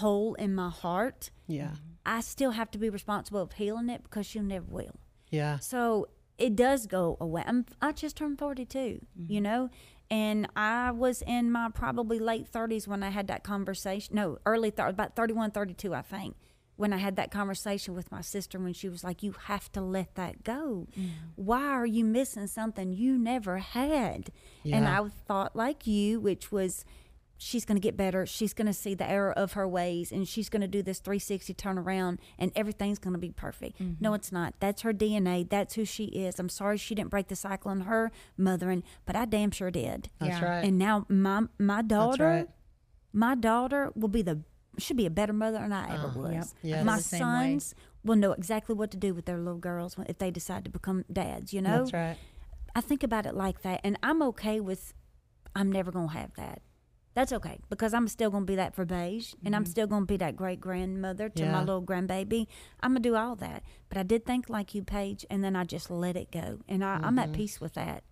hole 0.00 0.34
in 0.34 0.54
my 0.54 0.70
heart, 0.70 1.30
Yeah. 1.46 1.72
I 2.04 2.20
still 2.20 2.52
have 2.52 2.70
to 2.72 2.78
be 2.78 2.90
responsible 2.90 3.40
of 3.40 3.52
healing 3.52 3.88
it 3.88 4.02
because 4.02 4.34
you 4.34 4.42
never 4.42 4.66
will. 4.68 4.96
Yeah. 5.30 5.58
So 5.58 6.08
it 6.38 6.56
does 6.56 6.86
go 6.86 7.16
away. 7.20 7.44
I'm, 7.46 7.64
I 7.80 7.92
just 7.92 8.16
turned 8.16 8.38
42, 8.38 8.78
you 8.78 9.00
mm-hmm. 9.16 9.42
know, 9.42 9.70
and 10.10 10.48
I 10.56 10.90
was 10.90 11.22
in 11.22 11.50
my 11.50 11.70
probably 11.70 12.18
late 12.18 12.50
30s 12.50 12.86
when 12.86 13.02
I 13.02 13.10
had 13.10 13.28
that 13.28 13.44
conversation. 13.44 14.14
No, 14.14 14.38
early, 14.44 14.70
thir- 14.70 14.88
about 14.88 15.16
31, 15.16 15.52
32, 15.52 15.94
I 15.94 16.02
think, 16.02 16.36
when 16.76 16.92
I 16.92 16.98
had 16.98 17.16
that 17.16 17.30
conversation 17.30 17.94
with 17.94 18.10
my 18.10 18.20
sister 18.20 18.58
when 18.58 18.72
she 18.74 18.88
was 18.88 19.04
like, 19.04 19.22
You 19.22 19.34
have 19.44 19.70
to 19.72 19.80
let 19.80 20.14
that 20.16 20.42
go. 20.42 20.88
Mm. 20.98 21.10
Why 21.36 21.62
are 21.62 21.86
you 21.86 22.04
missing 22.04 22.46
something 22.46 22.92
you 22.92 23.16
never 23.16 23.58
had? 23.58 24.32
And 24.64 24.86
I 24.86 25.08
thought, 25.26 25.56
like 25.56 25.86
you, 25.86 26.20
which 26.20 26.52
was, 26.52 26.84
she's 27.42 27.64
going 27.64 27.76
to 27.76 27.80
get 27.80 27.96
better. 27.96 28.24
She's 28.24 28.54
going 28.54 28.66
to 28.68 28.72
see 28.72 28.94
the 28.94 29.08
error 29.08 29.32
of 29.32 29.52
her 29.54 29.66
ways 29.66 30.12
and 30.12 30.28
she's 30.28 30.48
going 30.48 30.60
to 30.62 30.68
do 30.68 30.80
this 30.82 31.00
360 31.00 31.52
turnaround 31.54 32.18
and 32.38 32.52
everything's 32.54 32.98
going 32.98 33.14
to 33.14 33.18
be 33.18 33.30
perfect. 33.32 33.80
No, 33.80 33.86
mm-hmm. 33.86 34.14
it's 34.14 34.30
not. 34.30 34.54
That's 34.60 34.82
her 34.82 34.92
DNA. 34.92 35.48
That's 35.48 35.74
who 35.74 35.84
she 35.84 36.04
is. 36.04 36.38
I'm 36.38 36.48
sorry 36.48 36.78
she 36.78 36.94
didn't 36.94 37.10
break 37.10 37.28
the 37.28 37.36
cycle 37.36 37.70
on 37.70 37.82
her 37.82 38.12
mothering, 38.36 38.84
but 39.04 39.16
I 39.16 39.24
damn 39.24 39.50
sure 39.50 39.70
did. 39.70 40.08
That's 40.20 40.40
Yeah. 40.40 40.44
right. 40.44 40.64
And 40.64 40.78
now 40.78 41.04
my 41.08 41.42
my 41.58 41.82
daughter, 41.82 42.26
right. 42.26 42.48
my 43.12 43.34
daughter 43.34 43.90
will 43.94 44.08
be 44.08 44.22
the 44.22 44.42
should 44.78 44.96
be 44.96 45.04
a 45.06 45.10
better 45.10 45.34
mother 45.34 45.58
than 45.58 45.72
I 45.72 45.92
ever 45.94 46.06
uh, 46.08 46.14
was. 46.22 46.32
yep. 46.32 46.46
Yes. 46.62 46.84
My 46.84 46.96
The 46.96 47.02
same 47.02 47.20
way. 47.20 47.26
sons 47.58 47.74
will 48.04 48.16
know 48.16 48.32
exactly 48.32 48.74
what 48.74 48.90
to 48.92 48.96
do 48.96 49.12
with 49.14 49.26
their 49.26 49.38
little 49.38 49.58
girls 49.58 49.98
when- 49.98 50.06
if 50.08 50.18
they 50.18 50.30
decide 50.30 50.64
to 50.64 50.70
become 50.70 51.04
dads. 51.12 51.52
You 51.52 51.60
know, 51.60 51.80
That's 51.80 51.92
right. 51.92 52.16
I 52.74 52.80
think 52.80 53.02
about 53.02 53.26
it 53.26 53.34
like 53.34 53.62
that, 53.62 53.80
and 53.84 53.98
I'm 54.02 54.22
okay 54.22 54.60
with. 54.60 54.94
I'm 55.54 55.70
never 55.70 55.90
gonna 55.92 56.12
have 56.12 56.32
that. 56.36 56.62
That's 57.14 57.32
okay 57.32 57.58
because 57.68 57.92
I'm 57.92 58.08
still 58.08 58.30
gonna 58.30 58.46
be 58.46 58.56
that 58.56 58.74
for 58.74 58.84
beige, 58.84 59.34
and 59.44 59.54
I'm 59.54 59.66
still 59.66 59.86
gonna 59.86 60.06
be 60.06 60.16
that 60.16 60.34
great 60.36 60.60
grandmother 60.60 61.28
to 61.28 61.44
my 61.52 61.60
little 61.60 61.82
grandbaby. 61.82 62.46
I'm 62.80 62.92
gonna 62.92 63.00
do 63.00 63.16
all 63.16 63.36
that, 63.36 63.62
but 63.88 63.98
I 63.98 64.02
did 64.02 64.24
think 64.24 64.48
like 64.48 64.74
you, 64.74 64.82
Paige, 64.82 65.26
and 65.28 65.44
then 65.44 65.54
I 65.54 65.64
just 65.64 65.90
let 65.90 66.16
it 66.16 66.30
go, 66.30 66.60
and 66.68 66.82
I, 66.82 67.00
I'm 67.02 67.18
at 67.18 67.32
peace 67.32 67.60
with 67.60 67.74
that. 67.74 68.04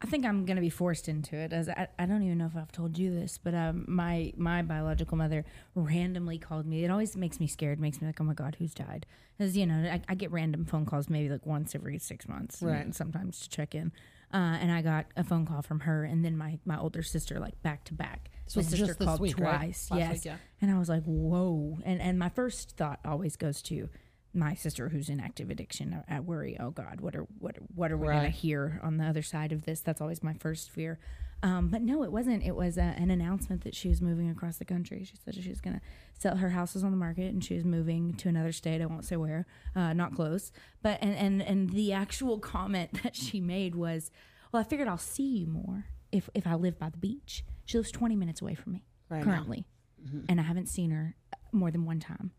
I 0.00 0.06
think 0.06 0.24
I'm 0.24 0.44
gonna 0.44 0.60
be 0.60 0.70
forced 0.70 1.08
into 1.08 1.36
it. 1.36 1.52
As 1.52 1.68
I, 1.68 1.88
I 1.98 2.06
don't 2.06 2.22
even 2.22 2.38
know 2.38 2.46
if 2.46 2.56
I've 2.56 2.70
told 2.72 2.98
you 2.98 3.12
this, 3.12 3.38
but 3.38 3.54
um, 3.54 3.84
my 3.88 4.32
my 4.36 4.62
biological 4.62 5.16
mother 5.16 5.44
randomly 5.74 6.38
called 6.38 6.66
me. 6.66 6.84
It 6.84 6.90
always 6.90 7.16
makes 7.16 7.38
me 7.40 7.46
scared. 7.46 7.80
Makes 7.80 8.00
me 8.00 8.06
like, 8.08 8.20
oh 8.20 8.24
my 8.24 8.34
god, 8.34 8.56
who's 8.58 8.74
died? 8.74 9.06
Because 9.36 9.56
you 9.56 9.66
know, 9.66 9.88
I, 9.88 10.00
I 10.08 10.14
get 10.14 10.30
random 10.32 10.64
phone 10.64 10.86
calls 10.86 11.08
maybe 11.08 11.28
like 11.28 11.46
once 11.46 11.74
every 11.74 11.98
six 11.98 12.28
months, 12.28 12.62
Right. 12.62 12.84
And 12.84 12.94
sometimes 12.94 13.40
to 13.40 13.48
check 13.48 13.74
in. 13.74 13.92
Uh, 14.32 14.58
and 14.60 14.70
I 14.70 14.82
got 14.82 15.06
a 15.16 15.24
phone 15.24 15.46
call 15.46 15.62
from 15.62 15.80
her, 15.80 16.04
and 16.04 16.24
then 16.24 16.36
my 16.36 16.58
my 16.64 16.78
older 16.78 17.02
sister, 17.02 17.40
like 17.40 17.60
back 17.62 17.84
to 17.84 17.94
back. 17.94 18.30
This 18.48 18.56
My 18.56 18.60
was 18.60 18.68
sister 18.68 18.86
just 18.86 18.98
called 18.98 19.20
week, 19.20 19.38
right? 19.38 19.58
twice. 19.58 19.90
Last 19.90 19.98
yes, 19.98 20.12
week, 20.12 20.24
yeah. 20.26 20.36
and 20.60 20.70
I 20.70 20.78
was 20.78 20.88
like, 20.88 21.04
whoa. 21.04 21.78
And 21.84 22.00
and 22.00 22.18
my 22.18 22.28
first 22.28 22.76
thought 22.76 23.00
always 23.04 23.36
goes 23.36 23.62
to 23.62 23.88
my 24.34 24.54
sister 24.54 24.88
who's 24.88 25.08
in 25.08 25.20
active 25.20 25.50
addiction. 25.50 26.02
I, 26.08 26.16
I 26.16 26.20
worry, 26.20 26.56
oh 26.58 26.70
God, 26.70 27.00
what 27.00 27.14
are 27.14 27.26
what 27.38 27.56
what 27.74 27.92
are 27.92 27.96
we 27.96 28.06
gonna 28.06 28.28
hear 28.28 28.80
on 28.82 28.96
the 28.96 29.04
other 29.04 29.22
side 29.22 29.52
of 29.52 29.64
this? 29.64 29.80
That's 29.80 30.00
always 30.00 30.22
my 30.22 30.34
first 30.34 30.70
fear. 30.70 30.98
Um, 31.42 31.68
but 31.68 31.82
no, 31.82 32.02
it 32.02 32.10
wasn't. 32.10 32.42
It 32.44 32.56
was 32.56 32.78
uh 32.78 32.94
an 32.96 33.10
announcement 33.10 33.64
that 33.64 33.74
she 33.74 33.88
was 33.88 34.00
moving 34.00 34.28
across 34.28 34.56
the 34.56 34.64
country. 34.64 35.04
She 35.04 35.16
said 35.24 35.34
she 35.34 35.48
was 35.48 35.60
gonna 35.60 35.80
sell 36.18 36.36
her 36.36 36.50
house 36.50 36.74
was 36.74 36.84
on 36.84 36.90
the 36.90 36.96
market 36.96 37.32
and 37.32 37.44
she 37.44 37.54
was 37.54 37.64
moving 37.64 38.14
to 38.14 38.28
another 38.28 38.52
state. 38.52 38.80
I 38.82 38.86
won't 38.86 39.04
say 39.04 39.16
where, 39.16 39.46
uh, 39.76 39.92
not 39.92 40.14
close. 40.14 40.50
But 40.82 40.98
and 41.00 41.14
and 41.16 41.42
and 41.42 41.70
the 41.70 41.92
actual 41.92 42.38
comment 42.54 43.02
that 43.02 43.14
she 43.14 43.40
made 43.40 43.74
was, 43.74 44.10
well, 44.52 44.60
I 44.60 44.64
figured 44.64 44.88
I'll 44.88 44.98
see 44.98 45.38
you 45.38 45.46
more 45.46 45.86
if 46.12 46.28
if 46.34 46.46
I 46.46 46.54
live 46.54 46.78
by 46.78 46.90
the 46.90 46.98
beach. 46.98 47.44
She 47.68 47.76
lives 47.76 47.90
twenty 47.90 48.16
minutes 48.16 48.40
away 48.40 48.54
from 48.54 48.72
me 48.72 48.84
Right 49.10 49.22
currently, 49.22 49.66
mm-hmm. 50.02 50.20
and 50.26 50.40
I 50.40 50.44
haven't 50.44 50.68
seen 50.68 50.90
her 50.90 51.16
more 51.52 51.70
than 51.70 51.84
one 51.84 52.00
time. 52.00 52.32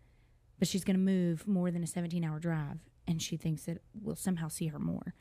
But 0.57 0.67
she's 0.67 0.83
going 0.83 0.95
to 0.95 0.99
move 0.99 1.47
more 1.47 1.71
than 1.71 1.83
a 1.83 1.87
17 1.87 2.23
hour 2.23 2.39
drive, 2.39 2.79
and 3.07 3.21
she 3.21 3.37
thinks 3.37 3.63
that 3.63 3.77
we'll 3.93 4.15
somehow 4.15 4.49
see 4.49 4.67
her 4.67 4.79
more. 4.79 5.13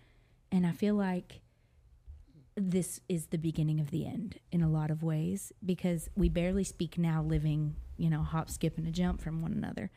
And 0.51 0.67
I 0.67 0.73
feel 0.73 0.95
like 0.95 1.43
this 2.57 3.01
is 3.09 3.27
the 3.27 3.39
beginning 3.39 3.81
of 3.81 3.91
the 3.91 4.07
end 4.07 4.41
in 4.51 4.63
a 4.63 4.69
lot 4.69 4.91
of 4.91 5.03
ways 5.03 5.53
because 5.65 6.09
we 6.17 6.29
barely 6.29 6.65
speak 6.65 6.99
now, 6.99 7.23
living, 7.23 7.77
you 7.97 8.11
know, 8.11 8.23
hop, 8.23 8.51
skip, 8.51 8.79
and 8.79 8.87
a 8.89 8.91
jump 8.91 9.21
from 9.21 9.43
one 9.43 9.53
another. 9.53 9.91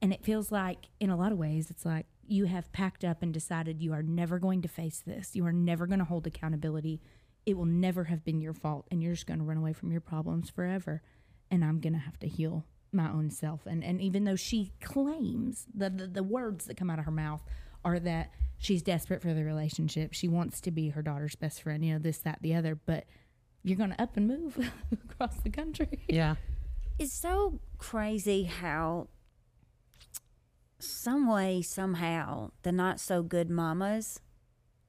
And 0.00 0.12
it 0.12 0.22
feels 0.22 0.52
like, 0.52 0.90
in 1.00 1.10
a 1.10 1.16
lot 1.16 1.32
of 1.32 1.38
ways, 1.38 1.70
it's 1.70 1.86
like 1.86 2.06
you 2.26 2.44
have 2.44 2.70
packed 2.72 3.04
up 3.04 3.22
and 3.22 3.32
decided 3.32 3.80
you 3.80 3.92
are 3.92 4.02
never 4.02 4.38
going 4.38 4.62
to 4.62 4.68
face 4.68 5.02
this. 5.04 5.34
You 5.34 5.46
are 5.46 5.52
never 5.52 5.86
going 5.86 5.98
to 5.98 6.04
hold 6.04 6.26
accountability. 6.26 7.00
It 7.46 7.56
will 7.56 7.66
never 7.66 8.04
have 8.04 8.24
been 8.24 8.40
your 8.40 8.54
fault, 8.54 8.86
and 8.90 9.02
you're 9.02 9.12
just 9.12 9.26
going 9.26 9.38
to 9.38 9.44
run 9.44 9.58
away 9.58 9.72
from 9.72 9.92
your 9.92 10.00
problems 10.00 10.50
forever. 10.50 11.02
And 11.50 11.64
I'm 11.64 11.80
going 11.80 11.92
to 11.92 11.98
have 11.98 12.18
to 12.20 12.26
heal 12.26 12.64
my 12.92 13.10
own 13.10 13.30
self. 13.30 13.66
And 13.66 13.84
and 13.84 14.00
even 14.00 14.24
though 14.24 14.36
she 14.36 14.72
claims 14.80 15.66
the, 15.74 15.90
the 15.90 16.06
the 16.06 16.22
words 16.22 16.66
that 16.66 16.76
come 16.76 16.90
out 16.90 16.98
of 16.98 17.04
her 17.04 17.10
mouth 17.10 17.42
are 17.84 17.98
that 18.00 18.30
she's 18.58 18.82
desperate 18.82 19.20
for 19.20 19.34
the 19.34 19.44
relationship, 19.44 20.14
she 20.14 20.28
wants 20.28 20.60
to 20.62 20.70
be 20.70 20.88
her 20.90 21.02
daughter's 21.02 21.36
best 21.36 21.62
friend, 21.62 21.84
you 21.84 21.92
know, 21.92 21.98
this, 21.98 22.18
that, 22.18 22.38
the 22.40 22.54
other, 22.54 22.74
but 22.74 23.04
you're 23.62 23.76
going 23.76 23.90
to 23.90 24.02
up 24.02 24.16
and 24.16 24.26
move 24.26 24.70
across 25.10 25.36
the 25.36 25.50
country. 25.50 26.04
Yeah. 26.08 26.36
It's 26.98 27.12
so 27.12 27.60
crazy 27.78 28.44
how 28.44 29.08
some 30.78 31.28
way, 31.28 31.62
somehow, 31.62 32.50
the 32.62 32.72
not 32.72 33.00
so 33.00 33.22
good 33.22 33.50
mamas 33.50 34.20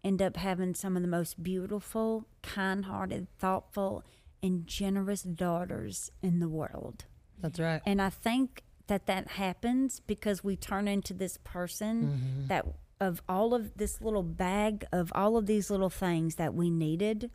end 0.06 0.22
up 0.22 0.38
having 0.38 0.76
some 0.76 0.96
of 0.96 1.02
the 1.02 1.08
most 1.08 1.42
beautiful, 1.42 2.28
kind 2.44 2.86
hearted, 2.86 3.28
thoughtful, 3.40 4.04
and 4.42 4.68
generous 4.68 5.24
daughters 5.24 6.12
in 6.22 6.40
the 6.40 6.48
world. 6.48 7.06
That's 7.42 7.60
right. 7.60 7.82
And 7.86 8.02
I 8.02 8.12
think 8.12 8.64
that 8.88 9.08
that 9.08 9.32
happens 9.32 10.00
because 10.00 10.44
we 10.44 10.56
turn 10.56 10.88
into 10.88 11.14
this 11.14 11.38
person 11.44 12.04
mm-hmm. 12.04 12.48
that 12.48 12.66
of 13.02 13.22
all 13.28 13.54
of 13.54 13.76
this 13.76 14.00
little 14.00 14.24
bag 14.24 14.86
of 14.94 15.12
all 15.16 15.36
of 15.36 15.48
these 15.48 15.70
little 15.70 15.90
things 15.90 16.36
that 16.36 16.54
we 16.54 16.70
needed. 16.70 17.32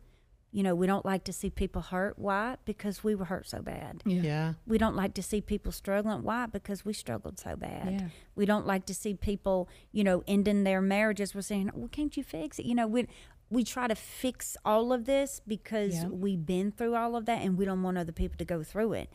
You 0.53 0.63
know, 0.63 0.75
we 0.75 0.85
don't 0.85 1.05
like 1.05 1.23
to 1.25 1.33
see 1.33 1.49
people 1.49 1.81
hurt. 1.81 2.19
Why? 2.19 2.57
Because 2.65 3.03
we 3.05 3.15
were 3.15 3.25
hurt 3.25 3.47
so 3.47 3.61
bad. 3.61 4.01
Yeah. 4.05 4.53
We 4.67 4.77
don't 4.77 4.95
like 4.97 5.13
to 5.13 5.23
see 5.23 5.39
people 5.39 5.71
struggling. 5.71 6.23
Why? 6.23 6.45
Because 6.45 6.83
we 6.83 6.91
struggled 6.91 7.39
so 7.39 7.55
bad. 7.55 7.91
Yeah. 7.93 8.07
We 8.35 8.45
don't 8.45 8.67
like 8.67 8.85
to 8.87 8.93
see 8.93 9.13
people, 9.13 9.69
you 9.93 10.03
know, 10.03 10.23
ending 10.27 10.65
their 10.65 10.81
marriages. 10.81 11.33
We're 11.33 11.41
saying, 11.41 11.71
well, 11.73 11.87
can't 11.87 12.15
you 12.17 12.23
fix 12.23 12.59
it? 12.59 12.65
You 12.65 12.75
know, 12.75 12.87
we 12.87 13.07
we 13.49 13.63
try 13.63 13.87
to 13.87 13.95
fix 13.95 14.55
all 14.65 14.91
of 14.93 15.05
this 15.05 15.41
because 15.45 15.95
Yep. 16.03 16.11
we've 16.11 16.45
been 16.45 16.71
through 16.71 16.95
all 16.95 17.15
of 17.15 17.25
that 17.25 17.41
and 17.41 17.57
we 17.57 17.65
don't 17.65 17.83
want 17.83 17.97
other 17.97 18.13
people 18.13 18.37
to 18.37 18.45
go 18.45 18.63
through 18.63 18.93
it. 18.93 19.09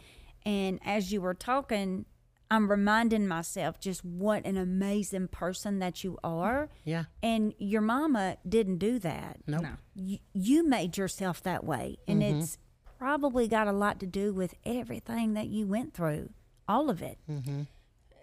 And 0.44 0.78
as 0.84 1.10
you 1.12 1.20
were 1.22 1.32
talking, 1.34 2.04
I'm 2.50 2.70
reminding 2.70 3.26
myself 3.26 3.80
just 3.80 4.04
what 4.04 4.44
an 4.46 4.56
amazing 4.56 5.28
person 5.28 5.78
that 5.80 6.04
you 6.04 6.18
are. 6.22 6.68
Yeah. 6.84 7.04
And 7.22 7.54
your 7.58 7.80
mama 7.80 8.36
didn't 8.48 8.78
do 8.78 8.98
that 9.00 9.38
Nope. 9.46 9.62
No. 9.62 9.68
you, 9.94 10.18
you 10.32 10.66
made 10.66 10.96
yourself 10.96 11.42
that 11.42 11.64
way 11.64 11.98
and 12.06 12.22
Mm-hmm. 12.22 12.38
it's 12.40 12.58
probably 12.98 13.48
got 13.48 13.66
a 13.66 13.72
lot 13.72 13.98
to 14.00 14.06
do 14.06 14.32
with 14.32 14.54
everything 14.64 15.34
that 15.34 15.48
you 15.48 15.66
went 15.66 15.92
through 15.92 16.30
all 16.68 16.88
of 16.88 17.02
it 17.02 17.18
Mm-hmm. 17.28 17.62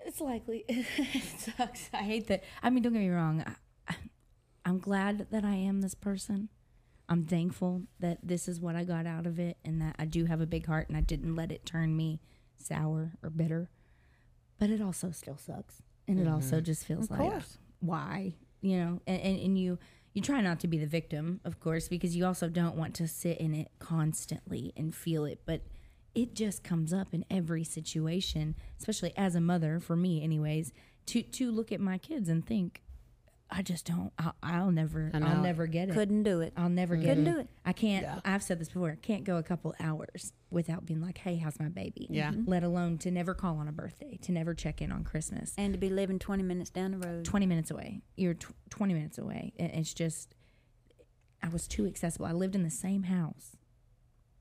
It's 0.06 0.20
likely. 0.20 0.66
it 0.70 0.86
sucks. 1.58 1.90
I 1.94 1.98
hate 2.04 2.28
that. 2.28 2.44
I 2.62 2.70
mean, 2.70 2.84
don't 2.84 2.92
get 2.92 3.00
me 3.00 3.10
wrong. 3.10 3.44
I, 3.88 3.96
I'm 4.66 4.80
glad 4.80 5.28
that 5.32 5.46
I 5.46 5.56
am 5.56 5.80
this 5.82 5.96
person. 5.96 6.50
I'm 7.08 7.24
thankful 7.26 7.84
that 8.00 8.18
this 8.24 8.48
is 8.50 8.60
what 8.60 8.76
I 8.76 8.84
got 8.84 9.06
out 9.06 9.26
of 9.26 9.40
it 9.40 9.58
and 9.64 9.82
that 9.82 9.96
I 10.00 10.04
do 10.06 10.26
have 10.26 10.42
a 10.42 10.46
big 10.46 10.66
heart 10.66 10.90
and 10.90 10.98
I 10.98 11.02
didn't 11.02 11.36
let 11.36 11.52
it 11.54 11.66
turn 11.66 11.96
me 11.96 12.20
sour 12.58 13.14
or 13.24 13.30
bitter. 13.30 13.70
But 14.64 14.70
it 14.70 14.82
also 14.82 15.12
still 15.12 15.36
sucks. 15.36 15.82
And 16.08 16.18
it 16.18 16.26
also 16.26 16.56
mm-hmm. 16.56 16.64
just 16.64 16.86
feels 16.86 17.12
like 17.12 17.20
course. 17.20 17.58
why? 17.82 18.36
You 18.62 18.78
know, 18.78 19.02
and, 19.06 19.22
and, 19.22 19.38
and 19.38 19.60
you 19.60 19.78
you 20.14 20.22
try 20.22 20.40
not 20.40 20.62
to 20.62 20.68
be 20.68 20.78
the 20.78 20.88
victim, 20.88 21.42
of 21.44 21.60
course, 21.60 21.90
because 21.90 22.16
you 22.16 22.26
also 22.26 22.48
don't 22.48 22.78
want 22.78 22.94
to 22.96 23.08
sit 23.10 23.40
in 23.40 23.54
it 23.54 23.72
constantly 23.80 24.72
and 24.78 24.96
feel 24.96 25.26
it. 25.26 25.42
But 25.46 25.64
it 26.16 26.34
just 26.34 26.64
comes 26.64 26.94
up 26.94 27.14
in 27.14 27.26
every 27.30 27.66
situation, 27.66 28.56
especially 28.80 29.12
as 29.18 29.36
a 29.36 29.42
mother, 29.42 29.82
for 29.82 29.98
me, 29.98 30.24
anyways, 30.24 30.72
to 31.08 31.24
to 31.24 31.52
look 31.52 31.74
at 31.74 31.82
my 31.82 31.98
kids 31.98 32.30
and 32.30 32.48
think, 32.48 32.84
I 33.56 33.62
just 33.62 33.86
don't. 33.86 34.12
I'll, 34.18 34.36
I'll 34.42 34.72
never. 34.72 35.12
I 35.14 35.20
I'll 35.20 35.42
never 35.42 35.68
get 35.68 35.90
it. 35.90 35.94
couldn't 35.94 36.24
do 36.24 36.42
it 36.42 36.54
I'll 36.58 36.70
never 36.70 36.96
get 36.96 37.06
it. 37.06 37.08
Couldn't 37.10 37.28
it. 37.28 37.32
do 37.34 37.40
it. 37.42 37.48
I 37.66 37.72
can't. 37.74 38.04
Yeah. 38.04 38.20
I've 38.26 38.42
said 38.42 38.60
this 38.60 38.70
before. 38.70 38.90
I 38.92 38.96
can't 38.96 39.24
go 39.24 39.38
a 39.38 39.44
couple 39.44 39.76
hours 39.80 40.34
without 40.50 40.86
being 40.86 41.02
like, 41.02 41.20
"Hey, 41.20 41.36
how's 41.38 41.60
my 41.60 41.70
baby?" 41.70 42.08
Yeah. 42.10 42.32
Mhm. 42.32 42.46
Let 42.48 42.64
alone 42.64 42.98
to 43.00 43.12
never 43.12 43.34
call 43.36 43.58
on 43.58 43.68
a 43.68 43.72
birthday, 43.72 44.18
to 44.24 44.32
never 44.32 44.54
check 44.56 44.82
in 44.82 44.92
on 44.92 45.04
Christmas. 45.04 45.54
and 45.58 45.72
to 45.74 45.80
be 45.80 45.90
living 45.90 46.18
20 46.20 46.42
minutes 46.44 46.72
down 46.72 46.92
the 46.92 46.98
road 47.08 47.26
20 47.26 47.46
minutes 47.46 47.70
away. 47.70 48.02
You're 48.18 48.34
tw- 48.34 48.54
20 48.72 48.94
minutes 48.96 49.18
away. 49.20 49.54
And 49.60 49.72
it's 49.74 49.94
just, 49.94 50.34
I 51.44 51.50
was 51.50 51.68
too 51.68 51.86
accessible. 51.86 52.26
I 52.26 52.32
lived 52.32 52.56
in 52.56 52.64
the 52.64 52.70
same 52.72 53.04
house 53.04 53.56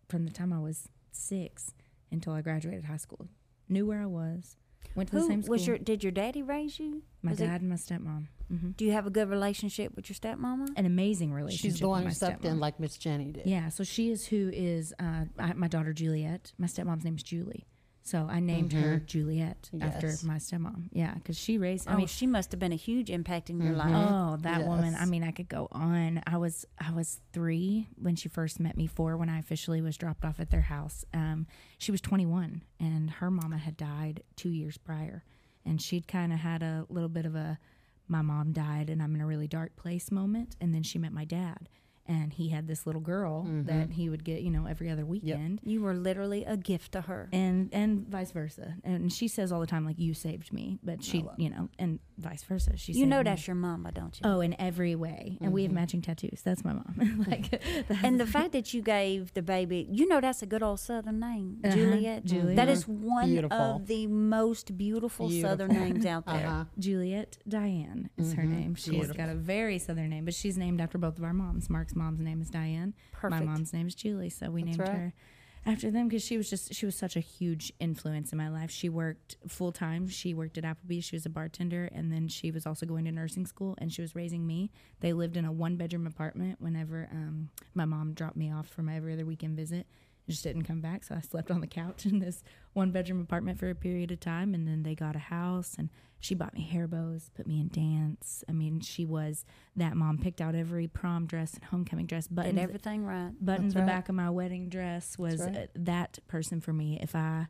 from 0.09 0.25
the 0.25 0.33
time 0.33 0.53
I 0.53 0.59
was 0.59 0.89
six 1.11 1.73
until 2.11 2.33
I 2.33 2.41
graduated 2.41 2.85
high 2.87 2.97
school. 2.97 3.29
Knew 3.69 3.87
where 3.87 4.01
I 4.03 4.07
was. 4.07 4.57
Went 4.95 5.09
to 5.11 5.15
the 5.17 5.23
who 5.23 5.29
same 5.29 5.43
school. 5.43 5.53
was 5.53 5.67
your 5.67 5.79
did 5.79 6.03
your 6.03 6.11
daddy 6.13 6.43
raise 6.43 6.79
you 6.79 7.03
my 7.23 7.31
Was 7.31 7.41
it- 7.41 7.47
dad 7.47 7.61
and 7.61 7.71
my 7.71 7.77
stepmom. 7.77 8.27
Hmm 8.53 8.71
do 8.77 8.85
you 8.85 8.93
have 8.93 9.07
a 9.07 9.11
good 9.11 9.29
relationship 9.29 9.95
with 9.97 10.09
your 10.09 10.15
stepmama 10.15 10.69
An 10.77 10.87
amazing 10.87 11.33
relationship. 11.33 11.73
She's 11.73 11.81
the 11.81 11.89
one 11.89 12.05
who 12.05 12.11
stepped 12.11 12.45
in 12.45 12.61
like 12.61 12.79
Miss 12.79 12.97
Jenny 12.97 13.33
did. 13.33 13.47
Yeah, 13.47 13.69
so 13.69 13.85
she 13.85 14.11
is 14.11 14.27
who 14.27 14.51
is 14.53 14.95
uh, 14.99 15.25
I, 15.39 15.53
my 15.55 15.69
daughter 15.69 15.93
Juliet. 15.93 16.53
My 16.59 16.67
stepmom's 16.67 17.05
name 17.05 17.17
is 17.17 17.23
Julie. 17.23 17.67
So 18.05 18.27
I 18.29 18.41
named 18.41 18.73
her 18.73 18.99
Juliet 18.99 19.71
after 19.81 20.15
my 20.25 20.37
stepmom. 20.37 20.89
Yeah, 20.93 21.15
because 21.15 21.39
she 21.39 21.57
raised. 21.57 21.89
I 21.89 21.95
oh 21.95 21.97
mean, 21.99 22.09
she 22.09 22.27
must 22.27 22.51
have 22.51 22.59
been 22.59 22.73
a 22.73 22.77
huge 22.77 23.11
impact 23.11 23.49
in 23.49 23.61
your 23.61 23.75
life 23.75 23.95
Oh, 23.95 24.39
that 24.43 24.65
woman. 24.65 24.97
I 24.99 25.05
mean, 25.07 25.23
I 25.23 25.31
could 25.31 25.49
go 25.49 25.69
on. 25.71 26.21
I 26.27 26.37
was 26.37 26.67
I 26.79 26.93
was 26.93 27.21
three 27.33 27.89
when 27.97 28.17
she 28.17 28.29
first 28.29 28.59
met 28.59 28.77
me. 28.77 28.89
Four 28.89 29.17
when 29.17 29.29
I 29.29 29.39
officially 29.39 29.81
was 29.81 29.97
dropped 29.97 30.25
off 30.25 30.41
at 30.41 30.51
their 30.51 30.63
house. 30.63 31.05
Um, 31.15 31.47
she 31.79 31.93
was 31.93 32.01
21, 32.01 32.63
and 32.81 33.11
her 33.11 33.31
mama 33.31 33.59
had 33.59 33.77
died 33.77 34.25
two 34.35 34.51
years 34.51 34.77
prior, 34.79 35.23
and 35.65 35.81
she'd 35.81 36.09
kind 36.09 36.33
of 36.33 36.41
had 36.41 36.63
a 36.63 36.87
little 36.89 37.09
bit 37.09 37.25
of 37.25 37.37
a 37.37 37.59
my 38.09 38.23
mom 38.23 38.53
died 38.53 38.91
and 38.91 39.03
I'm 39.03 39.15
in 39.15 39.21
a 39.21 39.27
really 39.27 39.49
dark 39.49 39.77
place 39.77 40.11
moment. 40.11 40.57
And 40.61 40.75
then 40.75 40.83
she 40.83 40.99
met 40.99 41.13
my 41.13 41.25
dad, 41.25 41.69
and 42.07 42.33
he 42.33 42.49
had 42.49 42.67
this 42.67 42.87
little 42.87 43.01
girl 43.01 43.47
that 43.67 43.91
he 43.93 44.09
would 44.09 44.25
get, 44.25 44.43
you 44.43 44.51
know, 44.51 44.67
every 44.67 44.91
other 44.91 45.05
weekend 45.05 45.61
you 45.65 45.81
were 45.83 45.95
literally 45.95 46.45
a 46.45 46.57
gift 46.57 46.93
to 46.93 47.03
her 47.03 47.29
and 47.33 47.69
and 47.73 48.07
vice 48.09 48.31
versa. 48.33 48.75
And 48.85 49.13
she 49.13 49.29
says 49.29 49.53
all 49.53 49.61
the 49.61 49.67
time, 49.67 49.85
like 49.85 49.99
you 49.99 50.15
saved 50.15 50.53
me, 50.53 50.79
but 50.83 51.03
she, 51.05 51.25
you 51.37 51.51
know, 51.51 51.69
and 51.79 51.99
vice 52.19 52.43
versa. 52.45 52.77
She, 52.77 52.93
you 52.93 53.01
saved 53.01 53.09
know 53.11 53.19
me. 53.19 53.25
that's 53.25 53.47
your 53.47 53.57
mama 53.57 53.93
don't 53.93 54.19
you 54.21 54.29
Oh, 54.29 54.41
in 54.41 54.55
every 54.61 54.95
way, 54.95 55.39
and 55.41 55.53
we 55.53 55.63
have 55.65 55.73
matching 55.73 56.03
tattoos. 56.03 56.43
That's 56.43 56.65
my 56.65 56.73
mom. 56.73 57.25
like, 57.29 57.51
that's, 57.89 58.03
and 58.05 58.19
the 58.21 58.27
fact 58.27 58.53
that 58.53 58.73
you 58.75 58.83
gave 58.83 59.33
the 59.35 59.43
baby, 59.43 59.87
you 59.91 60.07
know, 60.09 60.21
that's 60.21 60.43
a 60.43 60.47
good 60.47 60.63
old 60.63 60.81
Southern 60.81 61.21
name, 61.21 61.59
Uh-huh, 61.65 61.75
Juliet. 61.75 62.25
Juliet. 62.25 62.57
That 62.57 62.69
is 62.69 62.87
one 62.89 63.31
Beautiful. 63.31 63.57
of 63.59 63.87
the 63.87 64.07
most 64.07 64.77
beautiful, 64.77 65.31
Southern 65.31 65.73
names 65.73 66.05
out 66.07 66.27
there. 66.27 66.47
Uh-huh. 66.47 66.65
Juliet 66.79 67.39
Diane 67.49 68.11
is 68.17 68.33
her 68.35 68.45
name. 68.45 68.75
She's 68.75 69.11
got 69.13 69.29
a 69.29 69.35
very 69.35 69.79
southern 69.79 70.11
name, 70.11 70.25
but 70.25 70.35
she's 70.35 70.57
named 70.59 70.81
after 70.81 70.99
both 70.99 71.19
of 71.19 71.25
our 71.25 71.33
moms. 71.35 71.69
Mark's 71.95 72.19
mom's 72.19 72.21
name 72.21 72.41
is 72.41 72.51
Diane. 72.51 72.95
My 73.23 73.41
mom's 73.41 73.73
name 73.73 73.87
is 73.87 73.95
Julie, 73.95 74.31
so 74.31 74.51
we 74.51 74.63
named 74.63 74.79
right. 74.79 74.89
her 74.89 75.15
after 75.65 75.91
them 75.91 76.09
because 76.09 76.25
she 76.25 76.37
was 76.37 76.51
just 76.51 76.75
she 76.75 76.87
was 76.87 76.97
such 76.97 77.17
a 77.17 77.21
huge 77.21 77.73
influence 77.79 78.33
in 78.33 78.39
my 78.39 78.49
life. 78.49 78.71
She 78.71 78.89
worked 78.89 79.37
full 79.47 79.73
time. 79.73 80.09
She 80.09 80.35
worked 80.35 80.59
at 80.59 80.65
Applebee's. 80.65 81.05
She 81.05 81.17
was 81.17 81.27
a 81.27 81.31
bartender, 81.31 81.89
and 81.93 82.13
then 82.13 82.29
she 82.29 82.51
was 82.51 82.67
also 82.67 82.87
going 82.87 83.05
to 83.05 83.13
nursing 83.13 83.47
school, 83.47 83.77
and 83.79 83.93
she 83.93 84.03
was 84.03 84.15
raising 84.15 84.47
me. 84.47 84.71
They 85.01 85.13
lived 85.13 85.37
in 85.37 85.45
a 85.45 85.53
one 85.53 85.77
bedroom 85.77 86.07
apartment. 86.07 86.61
Whenever 86.61 87.09
um, 87.13 87.51
my 87.75 87.85
mom 87.85 88.15
dropped 88.15 88.37
me 88.37 88.53
off 88.53 88.69
for 88.69 88.83
my 88.83 88.97
every 88.97 89.13
other 89.13 89.27
weekend 89.27 89.57
visit, 89.57 89.87
just 90.29 90.43
didn't 90.45 90.63
come 90.65 90.81
back, 90.81 91.05
so 91.05 91.15
I 91.15 91.21
slept 91.21 91.51
on 91.51 91.61
the 91.61 91.67
couch 91.67 92.07
in 92.07 92.19
this 92.21 92.43
one 92.73 92.91
bedroom 92.91 93.21
apartment 93.21 93.59
for 93.59 93.69
a 93.71 93.75
period 93.75 94.11
of 94.13 94.21
time, 94.21 94.55
and 94.55 94.67
then 94.67 94.83
they 94.83 94.95
got 94.95 95.17
a 95.17 95.21
house 95.21 95.75
and 95.79 95.91
she 96.21 96.37
bought 96.37 96.55
me 96.55 96.63
hair 96.63 96.87
bows, 96.87 97.31
put 97.35 97.49
me 97.49 97.59
in 97.61 97.67
dance. 97.69 98.45
I 98.49 98.53
mean, 98.53 98.81
she 98.81 99.05
was 99.05 99.45
that 99.75 99.97
mom. 99.97 100.19
Picked 100.19 100.41
out 100.41 100.55
every 100.55 100.87
prom 100.87 101.27
dress 101.27 101.55
and 101.55 101.65
homecoming 101.65 102.07
dress, 102.07 102.29
buttoned 102.29 102.55
Did 102.57 102.63
everything 102.63 103.05
right. 103.05 103.33
buttoned 103.41 103.65
That's 103.71 103.75
the 103.75 103.81
right. 103.81 103.87
back 103.89 104.09
of 104.09 104.15
my 104.15 104.31
wedding 104.31 104.69
dress 104.69 105.19
was 105.19 105.41
right. 105.41 105.57
uh, 105.57 105.67
that 105.75 106.21
person 106.29 106.61
for 106.61 106.73
me 106.73 106.99
if 107.03 107.17
i 107.17 107.47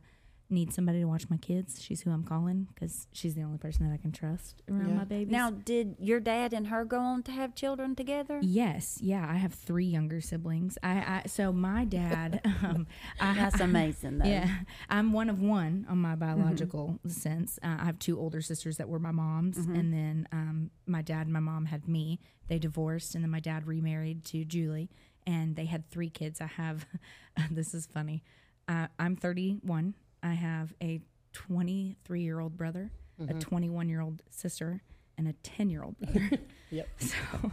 need 0.53 0.71
somebody 0.73 0.99
to 0.99 1.05
watch 1.05 1.29
my 1.29 1.37
kids. 1.37 1.81
She's 1.81 2.01
who 2.01 2.11
i'm 2.11 2.23
calling 2.23 2.67
because 2.73 3.07
she's 3.11 3.33
the 3.35 3.41
only 3.43 3.57
person 3.57 3.85
that 3.87 3.93
i 3.93 3.97
can 3.97 4.11
trust 4.11 4.61
around 4.69 4.89
Yeah. 4.89 4.95
my 4.95 5.03
babies. 5.03 5.31
Now, 5.31 5.49
did 5.51 5.95
your 5.99 6.19
dad 6.19 6.53
and 6.53 6.67
her 6.67 6.85
go 6.85 6.99
on 6.99 7.23
to 7.23 7.31
have 7.31 7.55
children 7.55 7.95
together? 7.95 8.39
yes. 8.41 8.99
Yeah 9.01 9.25
i 9.29 9.35
have 9.35 9.53
three 9.53 9.85
younger 9.85 10.21
siblings. 10.21 10.77
I, 10.83 10.91
I 10.91 11.27
so 11.27 11.51
my 11.51 11.85
dad 11.85 12.41
um 12.63 12.87
I, 13.19 13.33
That's 13.33 13.59
amazing, 13.69 14.19
though. 14.19 14.29
yeah 14.29 14.47
i'm 14.89 15.11
one 15.13 15.29
of 15.29 15.41
one 15.41 15.85
on 15.89 15.97
my 15.97 16.15
biological 16.15 16.99
sense. 17.07 17.59
Uh, 17.63 17.77
i 17.79 17.85
have 17.85 17.99
two 17.99 18.19
older 18.19 18.41
sisters 18.41 18.77
that 18.77 18.87
were 18.89 18.99
my 18.99 19.11
moms 19.11 19.57
and 19.57 19.93
then 19.93 20.27
um, 20.31 20.69
my 20.85 21.01
dad 21.01 21.23
and 21.27 21.33
my 21.33 21.39
mom 21.39 21.65
had 21.65 21.87
me. 21.87 22.19
They 22.47 22.59
divorced 22.59 23.15
and 23.15 23.23
then 23.23 23.31
my 23.31 23.39
dad 23.39 23.67
remarried 23.67 24.23
to 24.25 24.45
julie 24.45 24.89
and 25.25 25.55
they 25.55 25.65
had 25.65 25.89
three 25.89 26.09
kids. 26.09 26.41
I 26.41 26.47
have 26.47 26.85
this 27.51 27.73
is 27.73 27.85
funny. 27.85 28.23
Uh, 28.67 28.87
i'm 28.99 29.15
31 29.15 29.93
i 30.23 30.33
have 30.33 30.73
a 30.81 30.99
23 31.33 32.21
year 32.21 32.39
old 32.39 32.57
brother 32.57 32.91
a 33.29 33.33
21 33.33 33.87
year 33.89 34.01
old 34.01 34.21
sister 34.29 34.81
and 35.17 35.27
a 35.27 35.33
10 35.43 35.69
year 35.69 35.83
old 35.83 35.97
brother 35.99 36.29
Yep. 36.71 36.87
so 36.97 37.51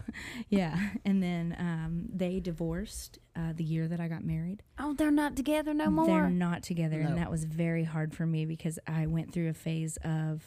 yeah 0.49 0.91
and 1.05 1.23
then 1.23 1.55
um, 1.59 2.07
they 2.13 2.41
divorced 2.41 3.19
uh, 3.37 3.53
the 3.55 3.63
year 3.65 3.87
that 3.87 4.01
i 4.01 4.09
got 4.09 4.25
married 4.25 4.63
Oh, 4.79 4.95
they're 4.95 5.11
not 5.11 5.37
together 5.37 5.75
no 5.75 5.91
more. 5.91 6.07
they're 6.07 6.31
not 6.31 6.63
together, 6.63 7.01
No. 7.03 7.09
and 7.11 7.19
that 7.19 7.31
was 7.31 7.45
very 7.45 7.85
hard 7.85 8.15
for 8.15 8.25
me 8.25 8.47
because 8.47 8.79
I 8.87 9.07
went 9.07 9.31
through 9.35 9.51
a 9.51 9.55
phase 9.55 9.99
of, 10.03 10.43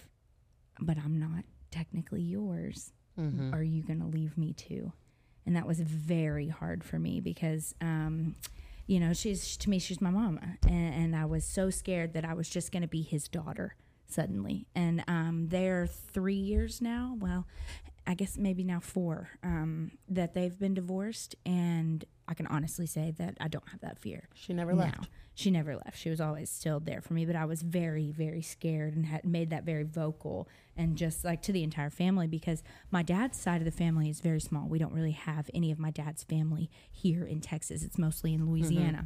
but 0.79 0.97
I'm 0.97 1.19
not 1.19 1.43
technically 1.69 2.21
yours. 2.23 2.91
Mm-hmm. 3.19 3.53
Are 3.53 3.61
you 3.61 3.83
going 3.83 3.99
to 3.99 4.07
leave 4.07 4.35
me 4.39 4.53
too? 4.53 4.91
And 5.45 5.55
that 5.55 5.67
was 5.67 5.79
very 5.81 6.47
hard 6.47 6.83
for 6.83 6.97
me 6.97 7.19
because, 7.19 7.75
um, 7.79 8.33
you 8.85 8.99
know, 8.99 9.13
she's 9.13 9.57
to 9.57 9.69
me, 9.69 9.79
she's 9.79 10.01
my 10.01 10.09
mama, 10.09 10.57
and, 10.67 10.93
and 10.93 11.15
I 11.15 11.25
was 11.25 11.45
so 11.45 11.69
scared 11.69 12.13
that 12.13 12.25
I 12.25 12.33
was 12.33 12.49
just 12.49 12.71
going 12.71 12.81
to 12.81 12.87
be 12.87 13.01
his 13.01 13.27
daughter 13.27 13.75
suddenly. 14.05 14.67
And 14.75 15.03
um, 15.07 15.47
they're 15.49 15.87
three 15.87 16.35
years 16.35 16.81
now. 16.81 17.15
Well, 17.19 17.47
I 18.05 18.15
guess 18.15 18.37
maybe 18.37 18.63
now 18.63 18.79
four 18.79 19.29
um, 19.43 19.91
that 20.09 20.33
they've 20.33 20.57
been 20.57 20.73
divorced, 20.73 21.35
and 21.45 22.03
I 22.27 22.33
can 22.33 22.47
honestly 22.47 22.85
say 22.85 23.13
that 23.17 23.37
I 23.39 23.47
don't 23.47 23.67
have 23.69 23.81
that 23.81 23.99
fear. 23.99 24.27
She 24.33 24.53
never 24.53 24.73
left. 24.73 25.09
She 25.35 25.49
never 25.49 25.75
left. 25.75 25.97
She 25.97 26.09
was 26.09 26.21
always 26.21 26.49
still 26.49 26.79
there 26.79 27.01
for 27.01 27.13
me, 27.13 27.25
but 27.25 27.35
I 27.35 27.45
was 27.45 27.61
very, 27.63 28.11
very 28.11 28.41
scared 28.41 28.95
and 28.95 29.05
had 29.07 29.25
made 29.25 29.49
that 29.49 29.63
very 29.63 29.83
vocal 29.83 30.47
and 30.77 30.95
just 30.95 31.23
like 31.23 31.41
to 31.43 31.51
the 31.51 31.63
entire 31.63 31.89
family 31.89 32.27
because 32.27 32.61
my 32.91 33.01
dad's 33.01 33.39
side 33.39 33.59
of 33.61 33.65
the 33.65 33.71
family 33.71 34.09
is 34.09 34.19
very 34.21 34.39
small. 34.39 34.67
We 34.67 34.77
don't 34.77 34.93
really 34.93 35.11
have 35.11 35.49
any 35.53 35.71
of 35.71 35.79
my 35.79 35.89
dad's 35.89 36.23
family 36.23 36.69
here 36.91 37.25
in 37.25 37.41
Texas. 37.41 37.83
It's 37.83 37.97
mostly 37.97 38.33
in 38.33 38.45
Louisiana. 38.49 39.05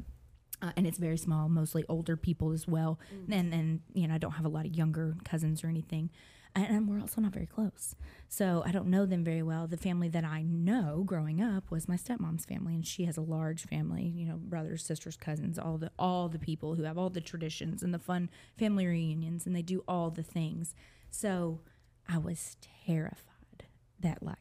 Uh, 0.62 0.72
and 0.76 0.88
it's 0.88 0.98
very 0.98 1.18
small, 1.18 1.50
mostly 1.50 1.86
older 1.88 2.18
people 2.18 2.52
as 2.52 2.68
well. 2.68 3.00
And 3.32 3.54
then, 3.54 3.82
you 3.94 4.08
know, 4.08 4.16
I 4.16 4.18
don't 4.18 4.32
have 4.34 4.46
a 4.46 4.50
lot 4.50 4.66
of 4.66 4.76
younger 4.76 5.16
cousins 5.24 5.64
or 5.64 5.68
anything. 5.68 6.10
And, 6.56 6.66
and 6.66 6.90
we're 6.90 7.00
also 7.00 7.22
not 7.22 7.32
very 7.34 7.46
close. 7.46 7.96
So 8.28 8.64
I 8.66 8.72
don't 8.72 8.88
know 8.88 9.06
them 9.06 9.24
very 9.24 9.44
well. 9.44 9.68
The 9.68 9.78
family 9.78 10.10
that 10.10 10.24
I 10.26 10.42
know 10.42 11.04
growing 11.06 11.42
up 11.42 11.70
was 11.70 11.88
my 11.88 11.96
stepmom's 11.96 12.46
family, 12.46 12.74
and 12.74 12.86
she 12.86 13.06
has 13.06 13.18
a 13.18 13.22
large 13.22 13.66
family, 13.68 14.04
you 14.04 14.26
know, 14.26 14.38
brothers, 14.38 14.84
sisters, 14.84 15.16
cousins, 15.16 15.60
all 15.60 15.78
the 15.78 15.92
all 16.00 16.28
the 16.28 16.40
people 16.40 16.76
who 16.76 16.84
have 16.84 16.98
all 16.98 17.10
the 17.12 17.22
traditions 17.22 17.84
and 17.84 17.94
the 17.94 18.00
fun 18.00 18.30
family 18.58 18.88
reunions, 18.88 19.46
and 19.46 19.56
they 19.56 19.62
do 19.62 19.84
all 19.88 20.10
the 20.10 20.24
things. 20.24 20.74
So 21.12 21.62
I 22.10 22.18
was 22.18 22.58
terrified 22.88 23.66
that 24.00 24.24
like 24.24 24.38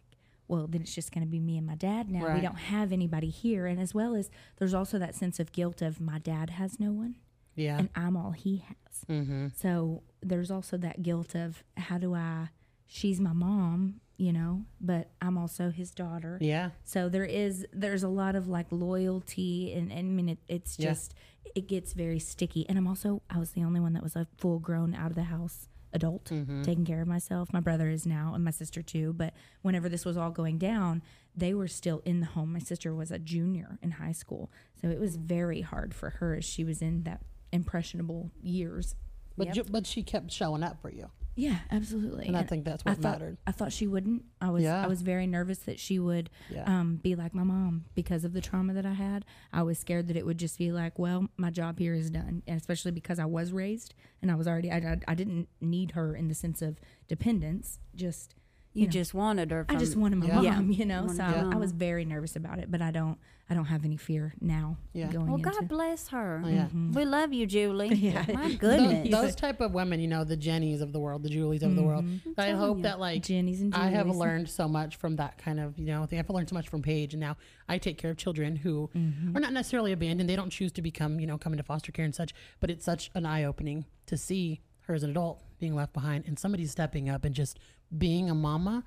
well 0.48 0.66
then 0.66 0.80
it's 0.82 0.94
just 0.94 1.12
going 1.12 1.24
to 1.24 1.30
be 1.30 1.40
me 1.40 1.56
and 1.58 1.66
my 1.66 1.74
dad 1.74 2.10
now 2.10 2.34
we 2.34 2.40
don't 2.40 2.56
have 2.58 2.92
anybody 2.92 3.28
here 3.30 3.66
and 3.66 3.80
as 3.80 3.94
well 3.94 4.14
as 4.14 4.30
there's 4.58 4.74
also 4.74 4.98
that 4.98 5.14
sense 5.14 5.38
of 5.40 5.52
guilt 5.52 5.82
of 5.82 6.00
my 6.00 6.18
dad 6.18 6.50
has 6.50 6.78
no 6.80 6.92
one 6.92 7.16
Yeah. 7.54 7.78
and 7.78 7.88
i'm 7.94 8.16
all 8.16 8.32
he 8.32 8.58
has 8.58 9.04
mm-hmm. 9.08 9.48
so 9.56 10.02
there's 10.22 10.50
also 10.50 10.76
that 10.78 11.02
guilt 11.02 11.34
of 11.34 11.62
how 11.76 11.98
do 11.98 12.14
i 12.14 12.48
she's 12.86 13.20
my 13.20 13.32
mom 13.32 14.00
you 14.16 14.32
know 14.32 14.64
but 14.80 15.10
i'm 15.20 15.36
also 15.36 15.70
his 15.70 15.90
daughter 15.90 16.38
Yeah. 16.40 16.70
so 16.84 17.08
there 17.08 17.24
is 17.24 17.66
there's 17.72 18.02
a 18.02 18.08
lot 18.08 18.34
of 18.34 18.48
like 18.48 18.66
loyalty 18.70 19.72
and, 19.74 19.90
and 19.90 19.98
I 19.98 20.02
mean 20.02 20.28
it, 20.30 20.38
it's 20.48 20.78
Yeah. 20.78 20.90
just 20.90 21.14
it 21.54 21.68
gets 21.68 21.94
very 21.94 22.18
sticky. 22.18 22.68
And 22.68 22.76
I'm 22.76 22.86
also 22.86 23.22
I 23.30 23.38
was 23.38 23.52
the 23.52 23.62
only 23.64 23.80
one 23.80 23.92
that 23.94 24.02
was 24.02 24.14
a 24.16 24.26
full 24.36 24.58
grown 24.58 24.94
out 24.94 25.10
of 25.10 25.14
the 25.14 25.22
house 25.24 25.68
adult 25.96 26.26
Mm-hmm. 26.26 26.62
taking 26.62 26.84
care 26.84 27.02
of 27.02 27.08
myself. 27.08 27.52
My 27.52 27.60
brother 27.60 27.88
is 27.90 28.06
now 28.06 28.32
and 28.34 28.44
my 28.44 28.50
sister 28.52 28.82
too. 28.82 29.12
But 29.12 29.34
whenever 29.62 29.88
this 29.88 30.04
was 30.04 30.16
all 30.16 30.30
going 30.30 30.58
down, 30.58 31.02
they 31.34 31.52
were 31.54 31.66
still 31.68 32.00
in 32.04 32.20
the 32.20 32.26
home. 32.26 32.52
My 32.52 32.58
sister 32.60 32.94
was 32.94 33.10
a 33.10 33.18
junior 33.18 33.78
in 33.82 33.92
high 33.92 34.12
school. 34.12 34.50
So 34.80 34.88
it 34.88 35.00
was 35.00 35.16
very 35.16 35.62
hard 35.62 35.94
for 35.94 36.10
her 36.10 36.34
as 36.36 36.44
she 36.44 36.62
was 36.64 36.80
in 36.80 37.02
that 37.04 37.22
impressionable 37.52 38.30
years. 38.42 38.94
But 39.36 39.48
Yep. 39.48 39.54
ju- 39.54 39.64
but 39.70 39.86
she 39.86 40.02
kept 40.02 40.30
showing 40.30 40.62
up 40.62 40.80
for 40.80 40.90
you, 40.90 41.10
Yeah, 41.38 41.58
absolutely. 41.70 42.26
and 42.26 42.36
I 42.36 42.42
think 42.44 42.64
that's 42.64 42.82
what 42.84 42.92
I 42.92 42.94
what 42.94 43.02
thought, 43.02 43.12
mattered. 43.20 43.36
I 43.46 43.52
thought 43.52 43.70
she 43.72 43.86
wouldn't. 43.86 44.24
I 44.40 44.48
was 44.50 44.62
Yeah. 44.64 44.82
I 44.82 44.86
was 44.86 45.02
very 45.02 45.26
nervous 45.26 45.58
that 45.60 45.78
she 45.78 45.98
would 45.98 46.30
Yeah. 46.50 46.64
um, 46.64 46.96
be 46.96 47.14
like 47.14 47.34
my 47.34 47.42
mom 47.44 47.84
because 47.94 48.24
of 48.24 48.32
the 48.32 48.40
trauma 48.40 48.72
that 48.72 48.86
I 48.86 48.94
had. 48.94 49.24
I 49.52 49.62
was 49.62 49.78
scared 49.78 50.08
that 50.08 50.16
it 50.16 50.24
would 50.24 50.38
just 50.38 50.56
be 50.58 50.72
like, 50.72 50.98
well, 50.98 51.28
my 51.36 51.50
job 51.50 51.78
here 51.78 51.92
is 51.94 52.10
done, 52.10 52.42
and 52.46 52.58
especially 52.58 52.90
because 52.92 53.18
I 53.18 53.26
was 53.26 53.52
raised 53.52 53.92
and 54.22 54.30
I 54.30 54.34
was 54.34 54.48
already 54.48 54.72
I, 54.72 54.78
I, 54.78 54.96
I 55.08 55.14
didn't 55.14 55.48
need 55.60 55.90
her 55.92 56.16
in 56.16 56.28
the 56.28 56.34
sense 56.34 56.62
of 56.62 56.78
dependence. 57.06 57.80
Just 57.94 58.34
You, 58.72 58.86
know, 58.86 58.90
just 58.90 59.12
wanted 59.14 59.50
her. 59.50 59.66
I 59.68 59.76
just 59.76 59.96
wanted 59.96 60.16
my 60.16 60.26
Yeah. 60.40 60.54
mom, 60.56 60.70
you 60.80 60.84
know. 60.86 61.06
So 61.08 61.22
I, 61.22 61.50
I 61.52 61.56
was 61.56 61.72
very 61.72 62.04
nervous 62.04 62.34
about 62.36 62.58
it, 62.58 62.70
but 62.70 62.80
I 62.82 62.90
don't 62.90 63.18
I 63.48 63.54
don't 63.54 63.66
have 63.66 63.84
any 63.84 63.96
fear 63.96 64.34
now 64.40 64.76
Yeah. 64.92 65.06
going 65.12 65.26
Well, 65.28 65.36
into. 65.36 65.50
God 65.50 65.68
bless 65.68 66.08
her. 66.08 66.42
Oh, 66.44 66.48
yeah. 66.48 66.66
We 66.92 67.04
love 67.04 67.32
you, 67.32 67.46
Julie. 67.46 67.94
Yeah. 67.94 68.24
My 68.34 68.48
Those, 68.48 68.56
goodness. 68.58 69.10
those 69.10 69.34
type 69.36 69.60
of 69.60 69.72
women, 69.72 70.00
you 70.00 70.08
know, 70.08 70.24
the 70.24 70.36
Jennies 70.36 70.80
of 70.80 70.92
the 70.92 70.98
world, 70.98 71.22
the 71.22 71.28
Julies 71.28 71.62
of 71.62 71.76
the 71.76 71.82
world. 71.82 72.04
I 72.36 72.50
hope 72.50 72.78
you. 72.78 72.82
that 72.82 72.98
like 72.98 73.22
Jenny's 73.22 73.60
and 73.60 73.72
I 73.74 73.88
have 73.90 74.08
learned 74.08 74.48
so 74.48 74.66
much 74.66 74.96
from 74.96 75.16
that 75.16 75.38
kind 75.38 75.60
of, 75.60 75.78
you 75.78 75.86
know, 75.86 76.08
I 76.10 76.18
I've 76.18 76.28
learned 76.28 76.48
so 76.48 76.54
much 76.54 76.68
from 76.68 76.82
Paige, 76.82 77.14
and 77.14 77.20
now 77.20 77.36
I 77.68 77.78
take 77.78 77.98
care 77.98 78.10
of 78.10 78.16
children 78.16 78.56
who 78.56 78.90
Mm-hmm. 78.96 79.36
are 79.36 79.40
not 79.40 79.52
necessarily 79.52 79.92
abandoned. 79.92 80.28
They 80.28 80.36
don't 80.36 80.50
choose 80.50 80.72
to 80.72 80.82
become, 80.82 81.20
you 81.20 81.26
know, 81.28 81.38
come 81.38 81.52
into 81.52 81.62
foster 81.62 81.92
care 81.92 82.04
and 82.04 82.14
such. 82.14 82.34
But 82.60 82.70
it's 82.70 82.84
such 82.84 83.10
an 83.14 83.26
eye 83.26 83.44
opening 83.44 83.84
to 84.06 84.16
see 84.16 84.60
her 84.82 84.94
as 84.94 85.02
an 85.04 85.10
adult 85.10 85.42
being 85.58 85.74
left 85.74 85.92
behind, 85.92 86.24
and 86.26 86.36
somebody 86.38 86.66
stepping 86.66 87.08
up 87.08 87.24
and 87.24 87.34
just 87.34 87.58
being 87.96 88.30
a 88.30 88.34
mama, 88.34 88.84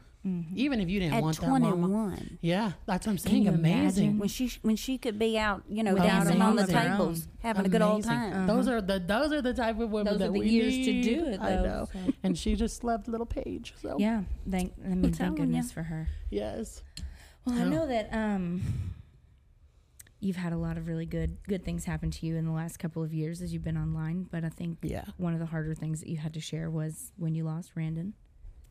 even 0.53 0.79
if 0.81 0.89
you 0.89 0.99
didn't 0.99 1.15
At 1.15 1.23
want 1.23 1.39
that 1.39 1.47
mama. 1.49 1.69
21. 1.71 2.38
Yeah, 2.41 2.73
that's 2.85 3.07
what 3.07 3.13
I'm 3.13 3.17
saying. 3.17 3.47
Amazing. 3.47 4.19
When 4.19 4.27
she 4.29 4.51
when 4.62 4.75
she 4.75 4.97
could 4.97 5.17
be 5.17 5.38
out, 5.39 5.63
you 5.69 5.81
know, 5.83 5.95
dancing 5.95 6.41
on 6.41 6.55
the 6.57 6.63
a 6.63 6.65
home 6.65 6.69
of 6.69 6.69
her 6.83 6.89
tables, 6.97 7.27
having 7.41 7.65
a 7.65 7.69
good 7.69 7.81
old 7.81 8.05
Amazing. 8.05 8.31
time. 8.33 8.47
Those 8.47 8.67
are 8.67 8.81
the 8.81 8.99
those 8.99 9.31
are 9.31 9.41
the 9.41 9.53
type 9.53 9.79
of 9.79 9.89
women 9.89 10.07
Uh-huh. 10.15 10.17
Those 10.17 10.27
that 10.27 10.31
we 10.33 10.47
years 10.49 10.75
to 10.75 11.01
do 11.01 11.25
it, 11.25 11.39
I 11.39 11.55
though, 11.55 11.63
know. 11.63 11.88
so. 11.93 12.13
And 12.23 12.38
she 12.38 12.55
just 12.55 12.83
loved 12.83 13.07
little 13.07 13.25
Paige. 13.25 13.73
So 13.81 13.95
Yeah, 13.97 14.23
thank 14.49 14.73
I 14.85 14.89
mean, 14.89 15.13
thank 15.13 15.38
goodness 15.38 15.71
for 15.71 15.83
her. 15.83 16.07
yes. 16.29 16.83
Well, 17.45 17.57
I 17.57 17.63
know 17.63 17.88
that 17.88 18.09
um, 18.13 18.62
you've 20.19 20.35
had 20.35 20.51
a 20.51 20.57
lot 20.57 20.77
of 20.77 20.88
really 20.89 21.05
good 21.05 21.38
good 21.47 21.63
things 21.63 21.85
happen 21.85 22.12
to 22.12 22.25
you 22.25 22.35
in 22.35 22.45
the 22.45 22.51
last 22.51 22.77
couple 22.77 23.01
of 23.03 23.13
years 23.13 23.41
as 23.41 23.53
you've 23.53 23.63
been 23.63 23.77
online. 23.77 24.27
But 24.29 24.43
I 24.43 24.49
think 24.49 24.79
Yeah. 24.83 25.05
one 25.17 25.33
of 25.33 25.39
the 25.39 25.45
harder 25.45 25.73
things 25.73 26.01
that 26.01 26.09
you 26.09 26.17
had 26.17 26.33
to 26.33 26.41
share 26.41 26.69
was 26.69 27.13
when 27.15 27.33
you 27.35 27.45
lost 27.45 27.71
Randon. 27.75 28.13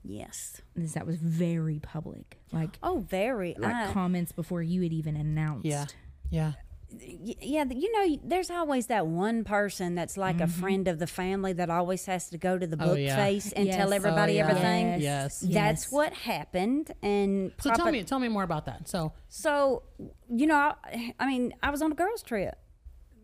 Yes. 0.04 0.60
Is 0.76 0.94
that 0.94 1.06
was 1.06 1.16
very 1.16 1.78
public, 1.80 2.38
like 2.52 2.78
Oh, 2.82 3.04
very. 3.08 3.54
like 3.58 3.74
I- 3.74 3.92
comments 3.92 4.32
before 4.32 4.62
you 4.62 4.82
had 4.82 4.92
even 4.92 5.16
announced. 5.16 5.66
Yeah. 5.66 5.86
Yeah. 6.30 6.52
yeah, 6.90 7.64
you 7.70 7.92
know, 7.92 8.18
there's 8.24 8.50
always 8.50 8.86
that 8.86 9.06
one 9.06 9.44
person 9.44 9.94
that's 9.94 10.16
like 10.16 10.40
a 10.40 10.46
friend 10.46 10.88
of 10.88 10.98
the 10.98 11.06
family 11.06 11.52
that 11.52 11.68
always 11.68 12.06
has 12.06 12.30
to 12.30 12.38
go 12.38 12.56
to 12.56 12.66
the 12.66 12.76
Mm-hmm. 12.78 12.88
Oh, 12.90 12.94
yeah. 12.94 13.16
face 13.16 13.52
and 13.52 13.70
tell 13.70 13.92
everybody 13.92 14.32
Oh, 14.32 14.36
yeah. 14.36 14.48
everything. 14.48 14.86
Yes. 14.92 15.00
Yes. 15.02 15.42
Yes. 15.42 15.52
That's 15.54 15.92
what 15.92 16.12
happened. 16.14 16.90
And 17.02 17.52
So 17.60 17.70
tell 17.74 17.90
me, 17.92 18.02
tell 18.04 18.18
me 18.18 18.28
more 18.28 18.42
about 18.44 18.64
that. 18.66 18.88
So 18.88 19.12
So, 19.28 19.82
you 20.30 20.46
know, 20.46 20.56
I, 20.56 21.14
I 21.20 21.26
mean, 21.26 21.52
I 21.62 21.68
was 21.70 21.82
on 21.82 21.92
a 21.92 21.94
girls' 21.94 22.22
trip. 22.22 22.56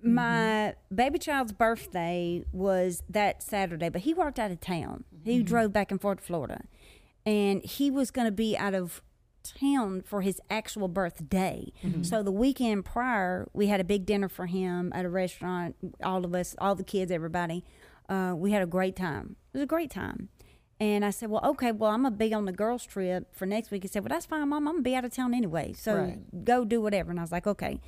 Mm-hmm. 0.05 0.15
My 0.15 0.75
baby 0.95 1.19
child's 1.19 1.53
birthday 1.53 2.45
was 2.53 3.03
that 3.09 3.43
Saturday, 3.43 3.89
but 3.89 4.03
he 4.03 4.13
worked 4.13 4.39
out 4.39 4.51
of 4.51 4.61
town. 4.61 5.05
He 5.25 5.39
mm-hmm. 5.39 5.45
drove 5.45 5.73
back 5.73 5.91
and 5.91 6.01
forth 6.01 6.19
to 6.19 6.25
Florida. 6.25 6.65
And 7.25 7.63
he 7.63 7.91
was 7.91 8.11
going 8.11 8.27
to 8.27 8.33
be 8.33 8.57
out 8.57 8.75
of 8.75 9.03
town 9.43 10.03
for 10.03 10.23
his 10.23 10.41
actual 10.51 10.89
birthday. 10.89 11.73
Mm-hmm. 11.83 12.03
So 12.03 12.23
the 12.23 12.33
weekend 12.33 12.85
prior, 12.85 13.49
we 13.53 13.69
had 13.69 13.81
a 13.81 13.85
big 13.85 14.05
dinner 14.05 14.29
for 14.29 14.47
him 14.47 14.93
at 14.95 15.05
a 15.05 15.09
restaurant. 15.09 15.77
All 16.03 16.25
of 16.25 16.35
us, 16.35 16.55
all 16.59 16.75
the 16.75 16.85
kids, 16.85 17.11
everybody. 17.11 17.65
Uh, 18.09 18.35
we 18.37 18.53
had 18.53 18.63
a 18.63 18.67
great 18.67 18.97
time. 18.97 19.37
It 19.53 19.59
was 19.59 19.63
a 19.63 19.67
great 19.67 19.91
time. 19.91 20.29
And 20.81 21.05
I 21.05 21.11
said, 21.11 21.31
well, 21.31 21.45
okay, 21.45 21.73
well, 21.73 21.91
I'm 21.91 22.03
gonna 22.03 22.17
be 22.17 22.35
on 22.35 22.47
the 22.47 22.53
girls' 22.53 22.85
trip 22.85 23.35
for 23.35 23.47
next 23.47 23.71
week. 23.71 23.85
He 23.85 23.89
said, 23.89 24.03
well, 24.03 24.09
that's 24.11 24.27
fine, 24.27 24.49
mom. 24.49 24.67
I'm 24.69 24.75
gonna 24.75 24.83
be 24.83 24.95
out 24.95 25.05
of 25.05 25.15
town 25.15 25.33
anyway, 25.33 25.73
so 25.73 25.95
Right. 25.95 26.45
go 26.45 26.65
do 26.65 26.81
whatever. 26.81 27.11
And 27.11 27.21
I 27.21 27.23
was 27.23 27.33
like, 27.33 27.47
okay. 27.47 27.81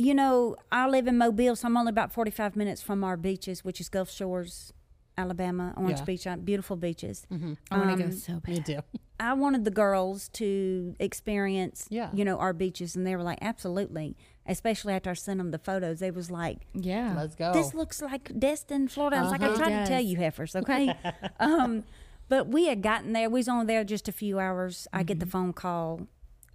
You 0.00 0.14
know, 0.14 0.56
I 0.72 0.88
live 0.88 1.06
in 1.06 1.18
Mobile, 1.18 1.54
so 1.56 1.66
I'm 1.68 1.76
only 1.76 1.90
about 1.90 2.10
45 2.10 2.56
minutes 2.56 2.80
from 2.80 3.04
our 3.04 3.18
beaches, 3.18 3.62
which 3.66 3.82
is 3.82 3.90
Gulf 3.90 4.10
Shores, 4.10 4.72
Alabama, 5.18 5.74
Orange 5.76 5.98
Yeah. 5.98 6.04
Beach, 6.06 6.26
uh, 6.26 6.36
beautiful 6.36 6.76
beaches. 6.76 7.26
I 7.30 7.34
want 7.34 7.58
to 7.70 7.76
Um, 7.76 7.98
go 7.98 8.10
so 8.16 8.32
bad. 8.40 8.48
Me 8.48 8.60
too. 8.62 8.78
I 9.20 9.34
wanted 9.34 9.66
the 9.66 9.70
girls 9.70 10.30
to 10.30 10.94
experience, 10.98 11.86
Yeah. 11.90 12.08
you 12.14 12.24
know, 12.24 12.38
our 12.38 12.54
beaches, 12.54 12.96
and 12.96 13.06
they 13.06 13.14
were 13.14 13.22
like, 13.22 13.40
absolutely. 13.42 14.16
Especially 14.46 14.94
after 14.94 15.10
I 15.10 15.12
sent 15.12 15.36
them 15.36 15.50
the 15.50 15.58
photos, 15.58 15.98
they 16.00 16.10
was 16.10 16.30
like, 16.30 16.66
Yeah. 16.72 17.12
Let's 17.14 17.34
go. 17.34 17.52
this 17.52 17.74
looks 17.74 18.00
like 18.00 18.32
Destin, 18.38 18.88
Florida. 18.88 19.18
I 19.18 19.20
was 19.20 19.30
like, 19.32 19.42
I 19.42 19.48
Uh-huh. 19.48 19.56
tried 19.58 19.72
It 19.74 19.84
to 19.84 19.86
tell 19.92 20.00
you 20.00 20.16
heifers, 20.16 20.56
okay? 20.56 20.94
um, 21.40 21.84
but 22.30 22.48
we 22.48 22.68
had 22.68 22.80
gotten 22.80 23.12
there. 23.12 23.28
We 23.28 23.40
was 23.40 23.48
only 23.50 23.66
there 23.66 23.84
just 23.84 24.08
a 24.08 24.12
few 24.12 24.38
hours. 24.38 24.88
I 24.94 25.02
get 25.02 25.18
the 25.20 25.26
Mm-hmm. 25.26 25.30
phone 25.30 25.52
call. 25.52 26.06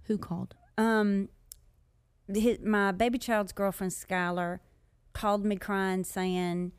Who 0.08 0.18
called? 0.18 0.56
Um, 0.76 1.28
his, 2.32 2.58
my 2.60 2.92
baby 2.92 3.18
child's 3.18 3.52
girlfriend, 3.52 3.92
Skylar, 3.92 4.60
called 5.12 5.44
me 5.44 5.56
crying, 5.56 6.04
saying 6.04 6.72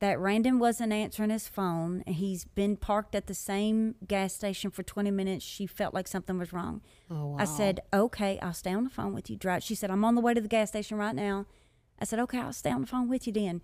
that 0.00 0.18
Randon 0.18 0.58
wasn't 0.58 0.92
answering 0.92 1.30
his 1.30 1.46
phone. 1.46 2.02
and 2.06 2.16
He's 2.16 2.44
been 2.44 2.76
parked 2.76 3.14
at 3.14 3.26
the 3.28 3.34
same 3.34 3.94
gas 4.06 4.34
station 4.34 4.70
for 4.70 4.82
20 4.82 5.10
minutes. 5.10 5.44
She 5.44 5.66
felt 5.66 5.94
like 5.94 6.08
something 6.08 6.38
was 6.38 6.52
wrong. 6.52 6.80
oh, 7.10 7.28
wow. 7.28 7.36
I 7.38 7.44
said, 7.44 7.80
okay, 7.92 8.38
I'll 8.40 8.52
stay 8.52 8.72
on 8.72 8.84
the 8.84 8.90
phone 8.90 9.14
with 9.14 9.30
you. 9.30 9.36
Drive. 9.36 9.62
She 9.62 9.74
said, 9.74 9.90
I'm 9.90 10.04
on 10.04 10.14
the 10.14 10.20
way 10.20 10.34
to 10.34 10.40
the 10.40 10.48
gas 10.48 10.70
station 10.70 10.98
right 10.98 11.14
now. 11.14 11.46
I 12.00 12.04
said, 12.04 12.18
okay, 12.20 12.38
I'll 12.38 12.52
stay 12.52 12.70
on 12.72 12.80
the 12.80 12.86
phone 12.86 13.08
with 13.08 13.26
you 13.28 13.32
then. 13.32 13.62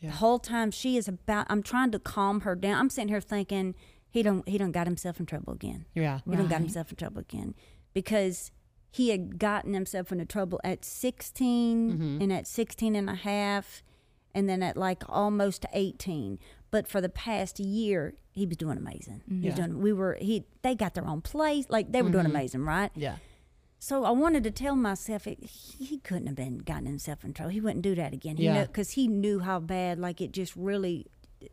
Yeah. 0.00 0.10
The 0.10 0.16
whole 0.16 0.38
time 0.38 0.70
she 0.70 0.96
is 0.98 1.08
about, 1.08 1.46
I'm 1.48 1.62
trying 1.62 1.92
to 1.92 1.98
calm 1.98 2.40
her 2.42 2.54
down. 2.54 2.78
I'm 2.78 2.90
sitting 2.90 3.08
here 3.08 3.20
thinking, 3.20 3.74
he 4.10 4.22
don't, 4.22 4.46
he 4.46 4.58
don't 4.58 4.72
got 4.72 4.86
himself 4.86 5.18
in 5.20 5.24
trouble 5.26 5.52
again. 5.54 5.86
yeah. 5.94 6.20
He 6.28 6.36
don't 6.36 6.48
got 6.50 6.60
himself 6.60 6.90
in 6.90 6.96
trouble 6.96 7.20
again 7.20 7.54
because 7.94 8.50
he 8.90 9.10
had 9.10 9.38
gotten 9.38 9.72
himself 9.74 10.10
into 10.12 10.24
trouble 10.24 10.60
at 10.64 10.84
16 10.84 11.92
Mm-hmm. 11.92 12.22
and 12.22 12.32
at 12.32 12.46
16 12.46 12.96
and 12.96 13.08
a 13.10 13.14
half 13.14 13.82
and 14.34 14.48
then 14.48 14.62
at 14.62 14.76
like 14.76 15.02
almost 15.08 15.66
18 15.72 16.38
but 16.70 16.86
for 16.88 17.00
the 17.00 17.08
past 17.08 17.58
year 17.60 18.14
he 18.32 18.46
was 18.46 18.56
doing 18.56 18.78
amazing 18.78 19.22
he 19.28 19.34
was 19.36 19.44
Yeah. 19.58 19.66
doing 19.66 19.80
we 19.80 19.92
were 19.92 20.16
he 20.20 20.44
they 20.62 20.74
got 20.74 20.94
their 20.94 21.06
own 21.06 21.20
place 21.20 21.66
like 21.68 21.92
they 21.92 22.02
were 22.02 22.10
doing 22.10 22.26
amazing 22.26 22.64
right 22.64 22.90
Yeah. 22.94 23.16
so 23.78 24.04
I 24.04 24.10
wanted 24.10 24.44
to 24.44 24.50
tell 24.50 24.76
myself 24.76 25.26
it, 25.26 25.42
he 25.44 25.98
couldn't 25.98 26.26
have 26.26 26.36
been 26.36 26.58
gotten 26.58 26.86
himself 26.86 27.24
in 27.24 27.32
trouble. 27.32 27.50
He 27.50 27.60
wouldn't 27.60 27.82
do 27.82 27.94
that 27.94 28.12
again. 28.12 28.36
Yeah. 28.36 28.64
because 28.66 28.90
he 28.92 29.08
knew 29.08 29.38
how 29.40 29.58
bad 29.58 29.98
like 29.98 30.20
it 30.20 30.32
just 30.32 30.54
really 30.54 31.06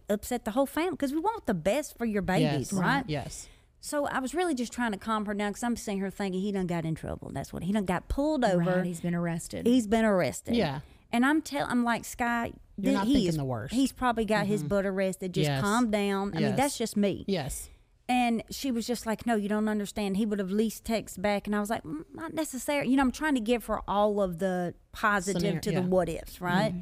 upset 0.10 0.44
the 0.46 0.52
whole 0.52 0.66
family 0.66 0.92
because 0.92 1.14
we 1.14 1.20
want 1.20 1.46
the 1.46 1.54
best 1.54 1.98
for 1.98 2.06
your 2.06 2.22
babies, 2.22 2.72
yes. 2.72 2.74
right? 2.74 3.04
Yes. 3.08 3.48
So 3.80 4.08
I 4.08 4.20
was 4.20 4.34
really 4.34 4.56
just 4.56 4.74
trying 4.74 4.92
to 4.92 4.98
calm 4.98 5.26
her 5.28 5.34
down 5.34 5.52
because 5.52 5.64
I'm 5.64 5.76
sitting 5.76 6.00
here 6.00 6.10
thinking 6.10 6.42
he 6.42 6.52
done 6.52 6.68
got 6.68 6.84
in 6.86 6.96
trouble. 6.96 7.32
That's 7.34 7.54
what 7.54 7.64
he 7.64 7.72
done 7.72 7.86
got 7.86 8.08
pulled 8.08 8.44
over. 8.44 8.58
Right, 8.78 8.86
he's 8.86 9.02
been 9.02 9.16
arrested. 9.16 9.66
He's 9.68 9.88
been 9.88 10.04
arrested. 10.06 10.56
Yeah. 10.56 10.80
And 11.12 11.26
I'm 11.26 11.42
tell 11.42 11.66
I'm 11.70 11.84
like 11.84 12.04
Sky. 12.04 12.54
You're 12.78 12.94
not 12.94 13.08
he 13.08 13.28
is- 13.28 13.38
the 13.38 13.46
worst. 13.46 13.74
He's 13.74 13.92
probably 13.92 14.26
got 14.26 14.46
his 14.46 14.64
butt 14.64 14.86
arrested. 14.86 15.34
Just 15.34 15.48
Yes. 15.50 15.62
calm 15.62 15.90
down. 15.92 16.34
I 16.36 16.40
mean, 16.42 16.56
that's 16.56 16.78
just 16.78 16.98
me. 16.98 17.24
Yes. 17.28 17.70
And 18.10 18.42
she 18.50 18.72
was 18.72 18.88
just 18.88 19.06
like, 19.06 19.26
"No, 19.26 19.36
you 19.36 19.50
don't 19.50 19.68
understand." 19.68 20.16
He 20.16 20.26
would 20.26 20.40
have 20.40 20.50
least 20.50 20.86
text 20.86 21.22
back, 21.22 21.46
and 21.46 21.54
I 21.54 21.60
was 21.60 21.70
like, 21.70 21.84
mm, 21.84 22.06
"Not 22.14 22.34
necessary." 22.34 22.88
You 22.88 22.96
know, 22.96 23.02
I'm 23.04 23.12
trying 23.12 23.36
to 23.36 23.42
give 23.42 23.66
her 23.66 23.82
all 23.86 24.22
of 24.22 24.40
the 24.40 24.76
positive 24.94 25.42
Scenario- 25.42 25.60
to 25.60 25.72
yeah. 25.74 25.80
the 25.82 25.88
what 25.88 26.08
ifs, 26.08 26.40
right? 26.40 26.74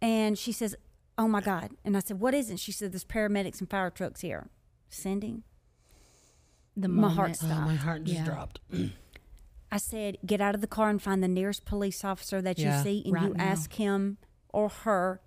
And 0.00 0.38
she 0.38 0.52
says, 0.52 0.74
"Oh 1.18 1.28
my 1.28 1.40
God!" 1.42 1.72
And 1.84 1.94
I 1.96 2.00
said, 2.00 2.20
"What 2.20 2.32
is 2.34 2.48
it?" 2.50 2.58
She 2.58 2.72
said, 2.72 2.92
"There's 2.92 3.04
paramedics 3.04 3.60
and 3.60 3.68
fire 3.68 3.90
trucks 3.90 4.22
here." 4.22 4.48
Cyndi, 4.90 5.42
the 6.76 6.88
my 6.88 7.02
moment. 7.08 7.16
heart 7.16 7.30
Oh, 7.30 7.46
stopped. 7.46 7.66
my 7.66 7.74
heart 7.74 8.04
just 8.04 8.16
Yeah. 8.18 8.24
dropped. 8.24 8.60
I 9.72 9.78
said, 9.78 10.18
get 10.24 10.40
out 10.40 10.54
of 10.54 10.60
the 10.60 10.66
car 10.66 10.88
and 10.90 11.02
find 11.02 11.22
the 11.22 11.28
nearest 11.28 11.64
police 11.64 12.04
officer 12.04 12.40
that 12.42 12.58
Yeah. 12.58 12.78
you 12.78 12.82
see, 12.84 13.02
and 13.04 13.14
Right 13.14 13.24
you 13.28 13.34
now. 13.34 13.44
ask 13.44 13.72
him 13.74 14.18
or 14.52 14.68
her 14.68 15.20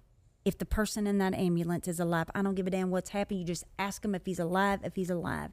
if 0.46 0.58
the 0.58 0.66
person 0.66 1.06
in 1.08 1.18
that 1.18 1.34
ambulance 1.34 1.88
is 1.88 2.00
alive. 2.00 2.30
I 2.34 2.42
don't 2.42 2.56
give 2.56 2.66
a 2.66 2.70
damn 2.70 2.90
what's 2.90 3.10
happened. 3.10 3.40
You 3.42 3.46
just 3.46 3.66
ask 3.78 4.04
him 4.04 4.16
if 4.16 4.26
he's 4.26 4.40
alive, 4.40 4.80
if 4.84 4.96
he's 4.96 5.10
alive. 5.10 5.52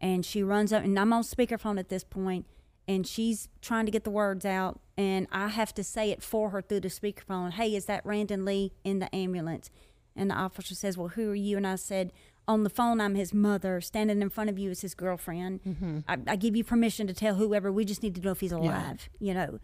And 0.00 0.24
she 0.24 0.42
runs 0.42 0.72
up, 0.72 0.84
and 0.84 0.98
I'm 0.98 1.12
on 1.12 1.22
speakerphone 1.22 1.78
at 1.78 1.88
this 1.88 2.04
point, 2.04 2.46
and 2.86 3.06
she's 3.06 3.48
trying 3.62 3.86
to 3.86 3.90
get 3.92 4.04
the 4.04 4.10
words 4.10 4.44
out, 4.44 4.80
and 4.96 5.26
I 5.32 5.48
have 5.48 5.74
to 5.74 5.84
say 5.84 6.10
it 6.10 6.22
for 6.22 6.50
her 6.50 6.60
through 6.62 6.80
the 6.80 6.88
speakerphone. 6.88 7.52
Hey, 7.52 7.74
is 7.74 7.86
that 7.86 8.04
Randon 8.04 8.44
Lee 8.44 8.72
in 8.84 8.98
the 8.98 9.14
ambulance? 9.14 9.70
And 10.16 10.30
the 10.30 10.34
officer 10.34 10.74
says, 10.74 10.96
Well, 10.98 11.08
who 11.08 11.30
are 11.30 11.34
you? 11.34 11.56
And 11.56 11.66
I 11.66 11.76
said, 11.76 12.12
On 12.50 12.64
the 12.64 12.68
phone, 12.70 13.00
I'm 13.00 13.14
his 13.14 13.32
mother. 13.32 13.80
Standing 13.80 14.20
in 14.22 14.28
front 14.28 14.50
of 14.50 14.58
you 14.58 14.70
is 14.72 14.80
his 14.80 14.94
girlfriend. 14.96 16.02
I, 16.08 16.18
I 16.26 16.34
give 16.34 16.56
you 16.56 16.64
permission 16.64 17.06
to 17.06 17.14
tell 17.14 17.36
whoever. 17.36 17.70
We 17.70 17.84
just 17.84 18.02
need 18.02 18.16
to 18.16 18.20
know 18.20 18.32
if 18.32 18.40
he's 18.40 18.50
alive, 18.50 19.08
you 19.20 19.32
know. 19.34 19.60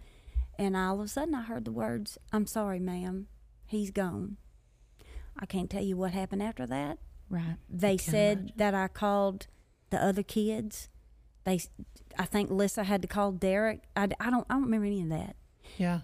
And 0.57 0.77
all 0.77 1.01
of 1.01 1.07
a 1.07 1.09
sudden, 1.09 1.35
I 1.35 1.43
heard 1.43 1.65
the 1.65 1.73
words, 1.73 2.17
I'm 2.33 2.47
sorry, 2.47 2.79
ma'am. 2.79 3.27
He's 3.67 3.91
gone. 3.91 4.37
I 5.37 5.47
can't 5.47 5.69
tell 5.69 5.83
you 5.83 5.97
what 5.97 6.13
happened 6.13 6.45
after 6.45 6.65
that. 6.65 6.99
Right. 7.29 7.57
They 7.69 7.97
said 7.97 8.53
that 8.55 8.73
I 8.73 8.87
called 8.87 9.49
the 9.91 10.01
other 10.01 10.23
kids. 10.23 10.89
They, 11.43 11.61
I 12.17 12.25
think 12.25 12.51
Lissa 12.53 12.85
had 12.85 13.03
to 13.03 13.09
call 13.09 13.33
Derek. 13.33 13.81
I, 13.97 14.05
I 14.21 14.31
don't, 14.31 14.47
I 14.49 14.55
don't 14.55 14.63
remember 14.63 14.87
any 14.87 15.03
of 15.03 15.09
that. 15.09 15.35
Yeah. 15.77 16.03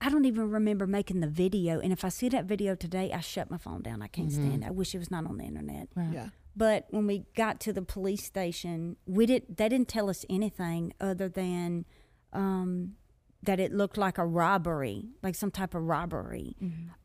I 0.00 0.10
don't 0.10 0.24
even 0.26 0.50
remember 0.50 0.86
making 0.86 1.20
the 1.20 1.26
video. 1.26 1.80
And 1.80 1.92
if 1.92 2.04
I 2.04 2.08
see 2.08 2.28
that 2.28 2.44
video 2.44 2.74
today, 2.74 3.12
I 3.12 3.20
shut 3.20 3.50
my 3.50 3.58
phone 3.58 3.82
down. 3.82 4.00
I 4.02 4.06
can't 4.06 4.30
stand 4.32 4.62
it. 4.62 4.66
I 4.66 4.70
wish 4.70 4.94
it 4.94 4.98
was 4.98 5.10
not 5.10 5.26
on 5.26 5.38
the 5.38 5.44
internet. 5.44 5.88
Right. 5.94 6.12
Yeah. 6.12 6.28
But 6.56 6.86
when 6.90 7.06
we 7.06 7.24
got 7.36 7.60
to 7.60 7.72
the 7.72 7.82
police 7.82 8.24
station, 8.24 8.96
we 9.06 9.26
did. 9.26 9.56
They 9.56 9.68
didn't 9.68 9.88
tell 9.88 10.08
us 10.10 10.24
anything 10.30 10.92
other 11.00 11.28
than 11.28 11.84
um, 12.32 12.94
that 13.42 13.58
it 13.60 13.72
looked 13.72 13.96
like 13.96 14.18
a 14.18 14.26
robbery, 14.26 15.08
like 15.22 15.34
some 15.34 15.50
type 15.50 15.74
of 15.74 15.82
robbery. 15.82 16.56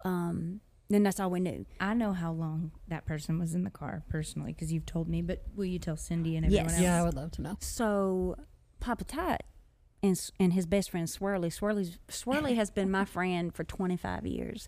Um, 0.05 0.61
then 0.89 1.03
that's 1.03 1.19
all 1.19 1.29
we 1.31 1.39
knew. 1.39 1.65
I 1.79 1.93
know 1.93 2.13
how 2.13 2.31
long 2.31 2.71
that 2.87 3.05
person 3.05 3.39
was 3.39 3.53
in 3.55 3.63
the 3.63 3.69
car 3.71 4.03
personally 4.09 4.53
because 4.53 4.71
you've 4.71 4.85
told 4.85 5.07
me. 5.07 5.21
But 5.21 5.43
will 5.55 5.65
you 5.65 5.79
tell 5.79 5.95
Cyndi 5.95 6.35
and 6.35 6.45
everyone 6.45 6.51
Yes. 6.65 6.73
else? 6.73 6.81
Yeah, 6.81 7.01
I 7.01 7.03
would 7.05 7.15
love 7.15 7.31
to 7.31 7.41
know. 7.41 7.57
So 7.59 8.35
Papa 8.79 9.03
Tot 9.03 9.41
and 10.03 10.31
and 10.39 10.53
his 10.53 10.67
best 10.67 10.91
friend 10.91 11.07
Swirly, 11.07 11.47
Swirly's 11.47 11.97
Swirly 12.09 12.55
has 12.55 12.69
been 12.69 12.91
my 12.91 13.05
friend 13.15 13.55
for 13.55 13.63
25 13.63 14.27
years. 14.27 14.67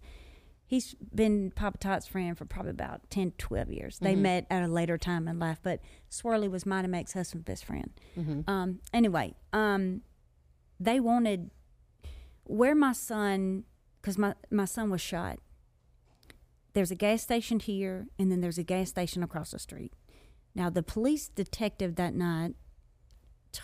He's 0.68 0.96
been 1.14 1.52
Papa 1.52 1.78
Tot's 1.78 2.08
friend 2.08 2.36
for 2.36 2.46
probably 2.46 2.72
about 2.72 3.08
10, 3.12 3.34
12 3.38 3.72
years. 3.72 4.00
They 4.00 4.16
met 4.16 4.48
at 4.50 4.64
a 4.64 4.68
later 4.68 4.98
time 4.98 5.28
in 5.28 5.38
life, 5.38 5.60
but 5.62 5.80
Swirly 6.10 6.50
was 6.50 6.66
mine 6.66 6.86
and 6.86 6.92
Max 6.92 7.14
husband's 7.14 7.46
best 7.46 7.66
friend. 7.66 7.92
Um, 8.48 8.80
anyway, 8.92 9.36
um, 9.54 10.02
they 10.80 11.00
wanted 11.00 11.52
where 12.46 12.74
my 12.74 12.94
son, 12.94 13.66
because 14.02 14.18
my, 14.18 14.34
my 14.50 14.66
son 14.66 14.90
was 14.90 15.02
shot. 15.02 15.38
There's 16.74 16.90
a 16.90 16.96
gas 16.96 17.22
station 17.22 17.60
here, 17.60 18.08
and 18.18 18.32
then 18.32 18.42
there's 18.42 18.58
a 18.58 18.64
gas 18.64 18.90
station 18.90 19.22
across 19.22 19.52
the 19.52 19.60
street. 19.60 19.94
Now, 20.56 20.72
the 20.72 20.82
police 20.84 21.28
detective 21.28 21.96
that 21.98 22.16
night 22.16 22.56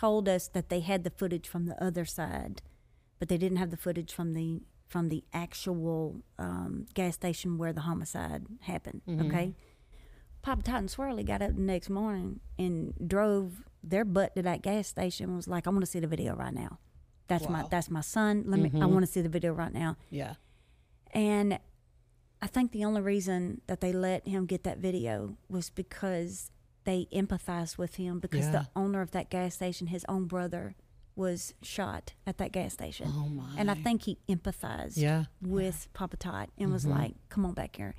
told 0.00 0.28
us 0.28 0.48
that 0.48 0.68
they 0.68 0.80
had 0.80 1.04
the 1.04 1.10
footage 1.10 1.46
from 1.48 1.66
the 1.66 1.76
other 1.82 2.04
side, 2.04 2.62
but 3.18 3.28
they 3.28 3.36
didn't 3.38 3.58
have 3.58 3.70
the 3.70 3.76
footage 3.76 4.12
from 4.12 4.32
the 4.34 4.62
from 4.88 5.08
the 5.08 5.24
actual 5.32 6.22
um, 6.38 6.86
gas 6.94 7.14
station 7.14 7.56
where 7.58 7.72
the 7.72 7.80
homicide 7.82 8.42
happened. 8.60 9.00
Okay, 9.26 9.54
Papa 10.42 10.62
Tot 10.62 10.78
and 10.80 10.88
Swirly 10.88 11.24
got 11.24 11.40
up 11.42 11.54
the 11.54 11.60
next 11.62 11.88
morning 11.88 12.40
and 12.58 12.92
drove 13.06 13.64
their 13.82 14.04
butt 14.04 14.34
to 14.36 14.42
that 14.42 14.62
gas 14.62 14.88
station. 14.88 15.26
and 15.26 15.36
Was 15.36 15.48
like, 15.48 15.66
I 15.66 15.70
want 15.70 15.80
to 15.84 15.90
see 15.90 16.00
the 16.00 16.06
video 16.06 16.34
right 16.34 16.52
now. 16.54 16.78
That's 17.28 17.48
my 17.48 17.64
that's 17.70 17.90
my 17.90 18.00
son. 18.02 18.44
Let 18.46 18.60
me. 18.60 18.70
I 18.82 18.86
want 18.86 19.06
to 19.06 19.10
see 19.10 19.22
the 19.22 19.28
video 19.28 19.52
right 19.52 19.72
now. 19.72 19.96
Yeah. 20.10 20.34
And 21.14 21.58
I 22.42 22.46
think 22.48 22.72
the 22.72 22.84
only 22.84 23.00
reason 23.00 23.60
that 23.68 23.80
they 23.80 23.92
let 23.92 24.26
him 24.26 24.46
get 24.46 24.64
that 24.64 24.78
video 24.78 25.36
was 25.48 25.70
because 25.70 26.50
they 26.84 27.06
empathized 27.12 27.78
with 27.78 27.94
him 27.96 28.18
because 28.18 28.46
Yeah. 28.46 28.50
the 28.52 28.68
owner 28.76 29.00
of 29.00 29.10
that 29.12 29.30
gas 29.30 29.54
station, 29.54 29.88
his 29.88 30.04
own 30.08 30.26
brother, 30.26 30.74
was 31.14 31.52
shot 31.62 32.14
at 32.26 32.38
that 32.38 32.52
gas 32.52 32.72
station. 32.72 33.06
Oh 33.14 33.28
my. 33.28 33.54
And 33.58 33.70
I 33.70 33.74
think 33.74 34.04
he 34.04 34.18
empathized 34.28 34.96
Yeah. 34.96 35.24
with 35.40 35.88
Papa 35.92 36.16
Tot 36.16 36.50
and 36.58 36.72
was 36.72 36.84
Mm-hmm. 36.84 36.98
like, 36.98 37.14
come 37.28 37.44
on 37.44 37.52
back 37.54 37.76
here. 37.76 37.94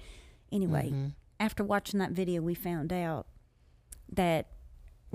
Anyway, 0.52 1.12
after 1.40 1.64
watching 1.64 2.00
that 2.00 2.12
video, 2.12 2.42
we 2.42 2.54
found 2.56 2.92
out 2.92 3.28
that 4.12 4.48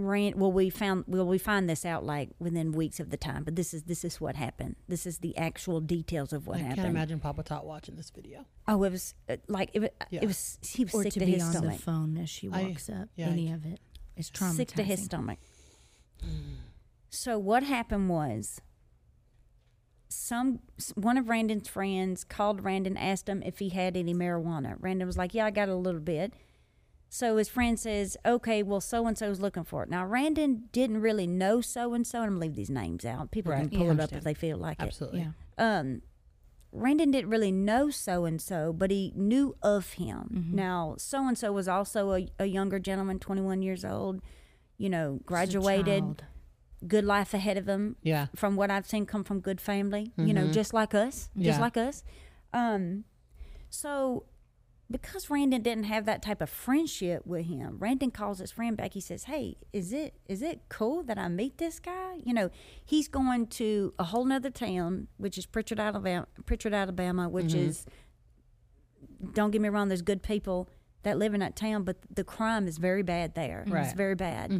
Rand, 0.01 0.36
well, 0.36 0.53
we 0.53 0.70
found, 0.70 1.05
well, 1.09 1.26
we 1.26 1.38
find 1.38 1.68
this 1.68 1.84
out 1.84 2.05
like 2.05 2.30
within 2.38 2.70
weeks 2.70 3.01
of 3.01 3.11
the 3.11 3.16
time, 3.16 3.42
but 3.42 3.57
this 3.57 3.74
is, 3.74 3.82
this 3.82 4.05
is 4.05 4.20
what 4.20 4.36
happened. 4.36 4.76
This 4.86 5.05
is 5.07 5.18
the 5.18 5.36
actual 5.36 5.80
details 5.80 6.32
of 6.32 6.46
what 6.46 6.57
I 6.59 6.61
happened. 6.61 6.76
can't 6.76 6.88
imagine 6.88 7.18
Papa 7.18 7.42
Tot 7.42 7.66
watching 7.66 7.96
this 7.96 8.11
video. 8.11 8.44
Oh, 8.68 8.84
it 8.84 8.92
was 8.92 9.14
uh, 9.28 9.36
like 9.49 9.70
it 9.74 9.80
was. 9.80 9.90
Yeah. 10.11 10.20
It 10.22 10.26
was. 10.26 10.59
He 10.62 10.84
was 10.84 10.94
Or 10.94 11.03
sick 11.03 11.14
to 11.14 11.20
to, 11.20 11.26
be 11.26 11.32
his 11.32 11.42
on 11.42 11.53
stomach. 11.53 11.76
the 11.78 11.82
phone 11.82 12.16
as 12.16 12.30
she 12.30 12.49
I- 12.53 12.62
walks 12.62 12.88
up. 12.88 13.09
yeah, 13.16 13.26
I- 13.26 13.30
Any 13.30 13.51
of 13.51 13.66
it 13.66 13.80
is 14.16 14.30
traumatizing. 14.30 14.55
Sick 14.55 14.68
to 14.74 14.82
his 14.84 15.03
stomach. 15.05 15.38
So 17.11 17.38
what 17.38 17.62
happened 17.64 18.09
was 18.09 18.61
some 20.09 20.61
one 20.94 21.18
of 21.18 21.28
Randon's 21.28 21.68
friends 21.68 22.24
called 22.24 22.64
Randon, 22.64 22.96
asked 22.96 23.28
him 23.28 23.42
if 23.44 23.59
he 23.59 23.70
had 23.70 23.96
any 23.96 24.14
marijuana. 24.14 24.76
Randon 24.80 25.07
was 25.07 25.18
like, 25.18 25.34
"Yeah, 25.34 25.46
I 25.46 25.51
got 25.51 25.68
a 25.68 25.74
little 25.74 26.01
bit." 26.01 26.32
So 27.11 27.36
his 27.38 27.48
friend 27.48 27.78
says, 27.80 28.16
"Okay, 28.26 28.62
well, 28.62 28.80
so 28.80 29.06
and 29.06 29.16
so's 29.16 29.40
looking 29.40 29.64
for 29.64 29.82
it." 29.82 29.88
Now 29.88 30.04
Randon 30.04 30.68
didn't 30.72 31.00
really 31.00 31.26
know 31.26 31.61
so 31.61 31.94
and 31.94 32.06
so, 32.06 32.18
and 32.18 32.26
I'm 32.26 32.32
gonna 32.34 32.40
leave 32.40 32.54
these 32.54 32.70
names 32.70 33.04
out. 33.04 33.30
People 33.30 33.52
Right. 33.52 33.61
can 33.61 33.70
pull 33.78 33.86
Yeah, 33.86 33.92
it 33.94 34.00
up 34.00 34.12
if 34.12 34.24
they 34.24 34.34
feel 34.34 34.59
like 34.59 34.78
it 34.80 34.84
Absolutely. 34.84 35.20
Yeah. 35.20 35.78
um, 35.78 36.02
Randon 36.70 37.11
didn't 37.11 37.30
really 37.30 37.50
know 37.50 37.88
so 37.88 38.26
and 38.26 38.40
so, 38.42 38.74
but 38.74 38.90
he 38.90 39.12
knew 39.16 39.56
of 39.62 39.94
him. 39.94 40.28
Mm-hmm. 40.34 40.54
Now, 40.54 40.96
so 40.98 41.26
and 41.26 41.36
so 41.38 41.50
was 41.50 41.66
also 41.66 42.12
a, 42.12 42.28
a 42.38 42.44
younger 42.44 42.78
gentleman, 42.78 43.18
21 43.18 43.62
years 43.62 43.86
old, 43.86 44.20
you 44.76 44.90
know, 44.90 45.20
graduated, 45.24 46.22
good 46.86 47.04
life 47.04 47.32
ahead 47.32 47.56
of 47.56 47.66
him. 47.66 47.96
Yeah. 48.02 48.26
From 48.36 48.54
what 48.54 48.70
I've 48.70 48.86
seen, 48.86 49.06
come 49.06 49.24
from 49.24 49.40
good 49.40 49.62
family, 49.62 50.12
you 50.18 50.34
know, 50.34 50.50
just 50.52 50.74
like 50.74 50.94
us, 50.94 51.30
just 51.34 51.59
Yeah. 51.59 51.59
like 51.61 51.78
us. 51.78 52.04
Um, 52.52 53.04
so 53.70 54.24
because 54.91 55.28
Randon 55.28 55.62
didn't 55.62 55.84
have 55.84 56.07
that 56.07 56.22
type 56.22 56.41
of 56.41 56.49
friendship 56.49 57.26
with 57.26 57.47
him, 57.47 57.76
Randon 57.78 58.11
calls 58.11 58.39
his 58.39 58.51
friend 58.51 58.76
back. 58.76 58.95
He 58.95 59.01
says, 59.01 59.24
"Hey, 59.24 59.57
is 59.72 59.93
it 59.93 60.14
is 60.26 60.41
it 60.43 60.62
cool 60.68 61.03
that 61.05 61.18
I 61.18 61.28
meet 61.28 61.59
this 61.59 61.78
guy? 61.78 62.18
You 62.24 62.32
know, 62.34 62.51
he's 62.84 63.09
going 63.09 63.49
to 63.49 63.93
a 63.99 64.05
whole 64.05 64.24
nother 64.24 64.51
town, 64.51 65.09
which 65.18 65.36
is 65.36 65.47
Prichard, 65.47 65.78
Alabama. 65.80 66.26
Prichard, 66.47 66.72
Alabama, 66.74 67.28
which 67.28 67.53
is 67.61 67.86
don't 69.32 69.51
get 69.51 69.61
me 69.61 69.68
wrong. 69.68 69.89
There's 69.89 70.03
good 70.03 70.22
people 70.22 70.68
that 71.03 71.18
live 71.18 71.34
in 71.34 71.41
that 71.41 71.55
town, 71.57 71.84
but 71.84 71.97
the 72.14 72.24
crime 72.24 72.66
is 72.66 72.78
very 72.78 73.03
bad 73.03 73.34
there. 73.34 73.64
It's 73.84 73.93
very 73.95 74.14
bad. 74.14 74.51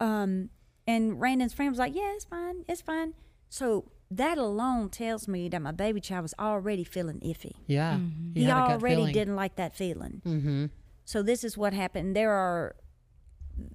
Um, 0.00 0.50
and 0.86 1.20
Randon's 1.20 1.52
friend 1.54 1.70
was 1.70 1.78
like, 1.78 1.94
"Yeah, 1.94 2.12
it's 2.14 2.24
fine, 2.24 2.64
it's 2.68 2.80
fine." 2.82 3.14
So 3.48 3.90
that 4.10 4.38
alone 4.38 4.90
tells 4.90 5.26
me 5.26 5.48
that 5.48 5.60
my 5.60 5.72
baby 5.72 6.00
child 6.00 6.22
was 6.22 6.34
already 6.38 6.84
feeling 6.84 7.20
iffy. 7.20 7.54
Yeah. 7.66 7.98
He, 8.34 8.44
had 8.44 8.56
a 8.56 8.60
gut 8.60 8.70
already 8.82 9.12
didn't 9.12 9.36
like 9.36 9.56
that 9.56 9.74
feeling. 9.74 10.22
Mm-hmm. 10.24 10.66
So 11.04 11.22
this 11.22 11.44
is 11.44 11.56
what 11.56 11.72
happened. 11.72 12.14
There 12.14 12.32
are 12.32 12.76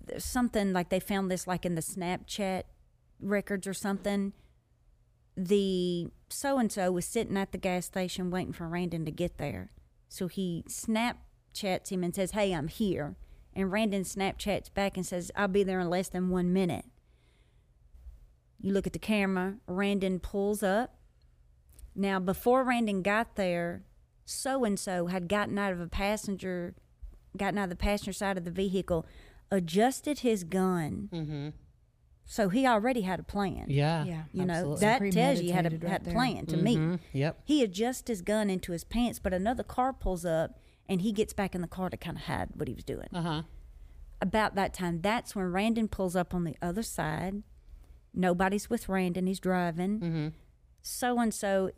there's 0.06 0.26
something 0.26 0.74
like 0.74 0.90
they 0.90 1.00
found 1.00 1.32
this 1.32 1.48
like 1.48 1.66
in 1.66 1.76
the 1.76 1.82
Snapchat 1.82 2.64
records 3.20 3.68
or 3.68 3.74
something. 3.74 4.34
The 5.36 6.08
so 6.30 6.58
and 6.60 6.72
so 6.72 6.92
was 6.92 7.06
sitting 7.06 7.38
at 7.38 7.52
the 7.52 7.58
gas 7.58 7.86
station 7.86 8.30
waiting 8.32 8.54
for 8.54 8.68
Randon 8.68 9.06
to 9.06 9.12
get 9.12 9.38
there. 9.38 9.72
So 10.08 10.28
he 10.28 10.64
Snapchats 10.68 11.90
him 11.90 12.04
and 12.04 12.14
says, 12.14 12.32
"Hey, 12.32 12.54
I'm 12.54 12.68
here." 12.68 13.16
And 13.54 13.72
Randon 13.72 14.04
Snapchats 14.04 14.74
back 14.74 14.98
and 14.98 15.06
says, 15.06 15.32
"I'll 15.36 15.48
be 15.48 15.64
there 15.64 15.80
in 15.80 15.90
less 15.90 16.10
than 16.10 16.30
one 16.30 16.54
minute." 16.54 16.86
You 18.62 18.74
look 18.74 18.88
at 18.88 18.94
the 18.94 19.00
camera. 19.00 19.56
Randon 19.68 20.20
pulls 20.20 20.62
up. 20.64 20.96
Now, 21.96 22.20
before 22.20 22.64
Randon 22.64 23.02
got 23.02 23.36
there, 23.36 23.84
so 24.26 24.64
and 24.64 24.80
so 24.80 25.08
had 25.08 25.28
gotten 25.28 25.58
out 25.58 25.74
of 25.74 25.82
a 25.82 25.88
passenger, 25.88 26.76
gotten 27.36 27.58
out 27.58 27.66
of 27.66 27.70
the 27.72 27.76
passenger 27.76 28.14
side 28.14 28.38
of 28.38 28.46
the 28.46 28.52
vehicle, 28.52 29.06
adjusted 29.50 30.20
his 30.20 30.44
gun. 30.44 31.10
Mm-hmm. 31.12 31.50
So 32.26 32.48
he 32.48 32.66
already 32.66 33.02
had 33.02 33.20
a 33.20 33.24
plan. 33.24 33.66
Yeah. 33.68 34.06
Yeah. 34.06 34.24
You 34.32 34.46
know, 34.46 34.54
absolutely. 34.74 34.80
that 34.86 35.12
tells 35.12 35.40
you 35.40 35.46
he 35.48 35.52
had 35.52 35.66
a, 35.66 35.70
right 35.72 35.90
had 35.90 36.08
a 36.08 36.12
plan 36.12 36.46
to 36.46 36.56
me. 36.58 36.78
Mhm. 36.78 37.00
Yep. 37.12 37.42
He 37.44 37.62
adjusts 37.64 38.08
his 38.08 38.22
gun 38.22 38.50
into 38.50 38.72
his 38.72 38.86
pants, 38.86 39.20
but 39.20 39.34
another 39.34 39.64
car 39.64 39.92
pulls 39.92 40.24
up 40.24 40.58
and 40.88 41.02
he 41.02 41.12
gets 41.12 41.34
back 41.34 41.56
in 41.56 41.62
the 41.62 41.68
car 41.68 41.90
to 41.90 41.98
kind 41.98 42.16
of 42.16 42.24
hide 42.24 42.50
what 42.56 42.70
he 42.70 42.74
was 42.74 42.86
doing. 42.86 43.08
Uh 43.14 43.22
huh. 43.22 43.42
About 44.22 44.56
that 44.56 44.74
time, 44.74 45.02
that's 45.02 45.36
when 45.36 45.52
Randon 45.52 45.88
pulls 45.90 46.16
up 46.16 46.34
on 46.34 46.44
the 46.46 46.56
other 46.62 46.84
side. 46.84 47.44
Nobody's 48.14 48.70
with 48.70 48.90
Randon, 48.90 49.28
he's 49.28 49.40
driving. 49.40 50.34
So 50.82 51.20
and 51.20 51.34
so 51.34 51.72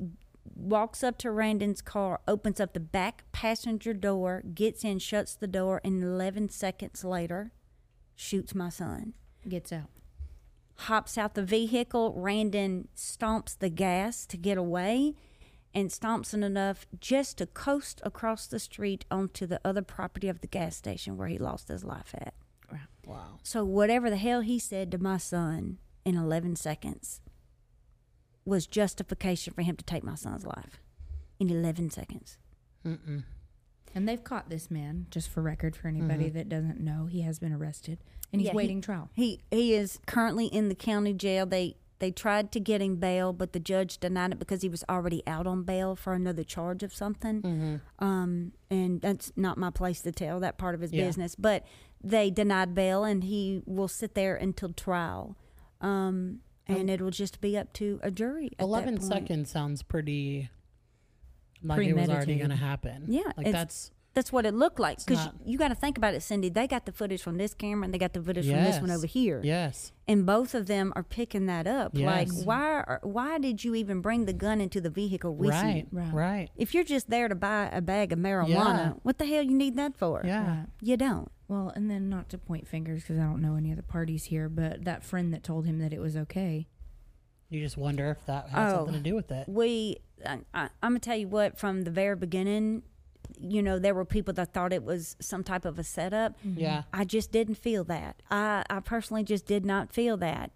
walks 0.55 1.03
up 1.03 1.17
to 1.19 1.31
Randon's 1.31 1.81
car, 1.81 2.21
opens 2.27 2.59
up 2.59 2.73
the 2.73 2.79
back 2.79 3.23
passenger 3.31 3.93
door, 3.93 4.43
gets 4.53 4.83
in, 4.83 4.99
shuts 4.99 5.35
the 5.35 5.47
door, 5.47 5.81
and 5.83 6.03
11 6.03 6.49
seconds 6.49 7.03
later, 7.03 7.51
shoots 8.15 8.55
my 8.55 8.69
son. 8.69 9.13
Gets 9.47 9.71
out. 9.71 9.89
Hops 10.75 11.17
out 11.17 11.35
the 11.35 11.43
vehicle. 11.43 12.13
Randon 12.15 12.87
stomps 12.95 13.57
the 13.57 13.69
gas 13.69 14.25
to 14.27 14.37
get 14.37 14.57
away 14.57 15.15
and 15.73 15.89
stomps 15.89 16.33
it 16.33 16.43
enough 16.43 16.85
just 16.99 17.37
to 17.37 17.45
coast 17.45 18.01
across 18.03 18.47
the 18.47 18.59
street 18.59 19.05
onto 19.11 19.45
the 19.45 19.59
other 19.65 19.81
property 19.81 20.29
of 20.29 20.41
the 20.41 20.47
gas 20.47 20.75
station 20.75 21.17
where 21.17 21.27
he 21.27 21.37
lost 21.37 21.67
his 21.67 21.83
life 21.83 22.13
at. 22.15 22.33
Wow. 23.05 23.39
So, 23.43 23.65
whatever 23.65 24.09
the 24.09 24.17
hell 24.17 24.41
he 24.41 24.57
said 24.59 24.91
to 24.91 24.97
my 24.97 25.17
son 25.17 25.77
in 26.05 26.15
11 26.17 26.55
seconds 26.55 27.21
was 28.45 28.67
justification 28.67 29.53
for 29.53 29.61
him 29.61 29.75
to 29.75 29.85
take 29.85 30.03
my 30.03 30.15
son's 30.15 30.45
life 30.45 30.81
in 31.39 31.49
11 31.49 31.89
seconds. 31.91 32.37
Mm-mm. 32.85 33.23
And 33.95 34.09
they've 34.09 34.23
caught 34.23 34.49
this 34.49 34.69
man, 34.71 35.05
just 35.11 35.29
for 35.29 35.41
record, 35.41 35.75
for 35.75 35.87
anybody 35.87 36.29
that 36.29 36.49
doesn't 36.49 36.79
know, 36.79 37.05
he 37.05 37.21
has 37.21 37.39
been 37.39 37.53
arrested 37.53 37.99
and 38.31 38.41
he's 38.41 38.47
Yeah, 38.47 38.51
he- 38.53 38.57
waiting 38.57 38.81
trial. 38.81 39.09
He 39.13 39.39
he 39.51 39.75
is 39.75 39.99
currently 40.07 40.47
in 40.47 40.67
the 40.69 40.75
county 40.75 41.13
jail. 41.13 41.45
They 41.45 41.77
they 41.99 42.09
tried 42.11 42.51
to 42.51 42.59
get 42.59 42.81
him 42.81 42.97
bail, 42.97 43.31
but 43.31 43.53
the 43.53 43.59
judge 43.61 43.99
denied 43.99 44.33
it 44.33 44.39
because 44.39 44.61
he 44.61 44.67
was 44.67 44.83
already 44.89 45.25
out 45.25 45.47
on 45.47 45.63
bail 45.63 45.95
for 45.95 46.13
another 46.13 46.43
charge 46.43 46.83
of 46.83 46.93
something. 46.93 47.41
Mm-hmm. 47.41 48.03
Um, 48.05 48.51
and 48.69 48.99
that's 48.99 49.31
not 49.37 49.57
my 49.57 49.69
place 49.69 50.01
to 50.01 50.11
tell 50.11 50.41
that 50.41 50.57
part 50.57 50.75
of 50.75 50.81
his 50.81 50.91
Yeah. 50.91 51.05
business. 51.05 51.35
But 51.35 51.63
they 52.03 52.29
denied 52.31 52.73
bail, 52.73 53.05
and 53.05 53.23
he 53.23 53.61
will 53.65 53.87
sit 53.87 54.15
there 54.15 54.35
until 54.35 54.73
trial. 54.73 55.37
Um, 55.83 56.39
and 56.67 56.89
it'll 56.89 57.11
just 57.11 57.41
be 57.41 57.57
up 57.57 57.73
to 57.73 57.99
a 58.01 58.09
jury. 58.09 58.51
Eleven 58.59 58.99
seconds 58.99 59.51
sounds 59.51 59.83
pretty 59.83 60.49
like 61.61 61.85
it 61.85 61.93
was 61.93 62.09
already 62.09 62.35
going 62.37 62.49
to 62.49 62.55
happen. 62.55 63.05
Yeah, 63.07 63.31
Like 63.37 63.51
that's 63.51 63.91
That's 64.13 64.31
what 64.31 64.45
it 64.45 64.53
looked 64.53 64.79
like. 64.79 64.99
Because 65.05 65.29
you 65.45 65.57
got 65.57 65.69
to 65.69 65.75
think 65.75 65.97
about 65.97 66.13
it, 66.13 66.19
Cyndi. 66.21 66.53
They 66.53 66.67
got 66.67 66.85
the 66.85 66.91
footage 66.91 67.21
from 67.23 67.37
this 67.37 67.53
camera, 67.53 67.85
and 67.85 67.93
they 67.93 67.97
got 67.97 68.13
the 68.13 68.21
footage 68.21 68.45
from 68.45 68.63
this 68.63 68.79
one 68.79 68.91
over 68.91 69.07
here. 69.07 69.41
yes. 69.43 69.91
and 70.07 70.25
both 70.25 70.53
of 70.53 70.67
them 70.67 70.91
are 70.95 71.03
picking 71.03 71.45
that 71.47 71.65
up. 71.65 71.97
Like, 71.97 72.29
why? 72.43 72.61
Are, 72.61 72.99
why 73.03 73.39
did 73.39 73.63
you 73.63 73.73
even 73.75 74.01
bring 74.01 74.25
the 74.25 74.33
gun 74.33 74.61
into 74.61 74.79
the 74.81 74.89
vehicle 74.89 75.33
with 75.35 75.49
Right. 75.51 75.87
you? 75.91 75.99
Right. 75.99 76.13
Right. 76.13 76.49
If 76.55 76.73
you're 76.73 76.83
just 76.83 77.09
there 77.09 77.27
to 77.27 77.35
buy 77.35 77.69
a 77.71 77.81
bag 77.81 78.11
of 78.11 78.19
marijuana, 78.19 78.47
Yeah. 78.47 78.89
what 79.03 79.17
the 79.17 79.25
hell 79.25 79.41
you 79.43 79.55
need 79.55 79.75
that 79.77 79.95
for? 79.97 80.21
Yeah. 80.25 80.47
Right. 80.47 80.65
you 80.81 80.95
don't. 80.97 81.31
Well, 81.53 81.71
and 81.75 81.87
then 81.87 82.09
not 82.09 82.29
to 82.29 82.39
point 82.39 82.67
fingers 82.67 83.03
because 83.03 83.19
I 83.19 83.23
don't 83.25 83.39
know 83.39 83.55
any 83.57 83.71
other 83.71 83.83
parties 83.83 84.23
here, 84.23 84.49
but 84.49 84.85
that 84.85 85.03
friend 85.03 85.31
that 85.35 85.43
told 85.43 85.67
him 85.67 85.77
that 85.77 85.93
it 85.93 85.99
was 85.99 86.17
okay. 86.17 86.67
You 87.51 87.59
just 87.61 87.77
wonder 87.77 88.09
if 88.09 88.25
that 88.25 88.49
had 88.49 88.69
Oh. 88.69 88.75
something 88.77 88.95
to 88.95 88.99
do 89.01 89.13
with 89.13 89.29
it. 89.31 89.47
We, 89.47 89.97
I, 90.25 90.39
I, 90.55 90.63
I'm 90.81 90.93
gonna 90.93 90.99
tell 90.99 91.15
you 91.15 91.27
what. 91.27 91.59
From 91.59 91.83
the 91.83 91.91
very 91.91 92.15
beginning, 92.15 92.81
you 93.39 93.61
know, 93.61 93.77
there 93.77 93.93
were 93.93 94.03
people 94.03 94.33
that 94.33 94.51
thought 94.51 94.73
it 94.73 94.83
was 94.83 95.15
some 95.19 95.43
type 95.43 95.63
of 95.63 95.77
a 95.77 95.83
setup. 95.83 96.33
Yeah. 96.43 96.83
I 96.91 97.03
just 97.05 97.31
didn't 97.31 97.55
feel 97.55 97.83
that. 97.83 98.23
I, 98.31 98.63
I 98.71 98.79
personally 98.79 99.23
just 99.23 99.45
did 99.45 99.63
not 99.63 99.93
feel 99.93 100.17
that. 100.17 100.49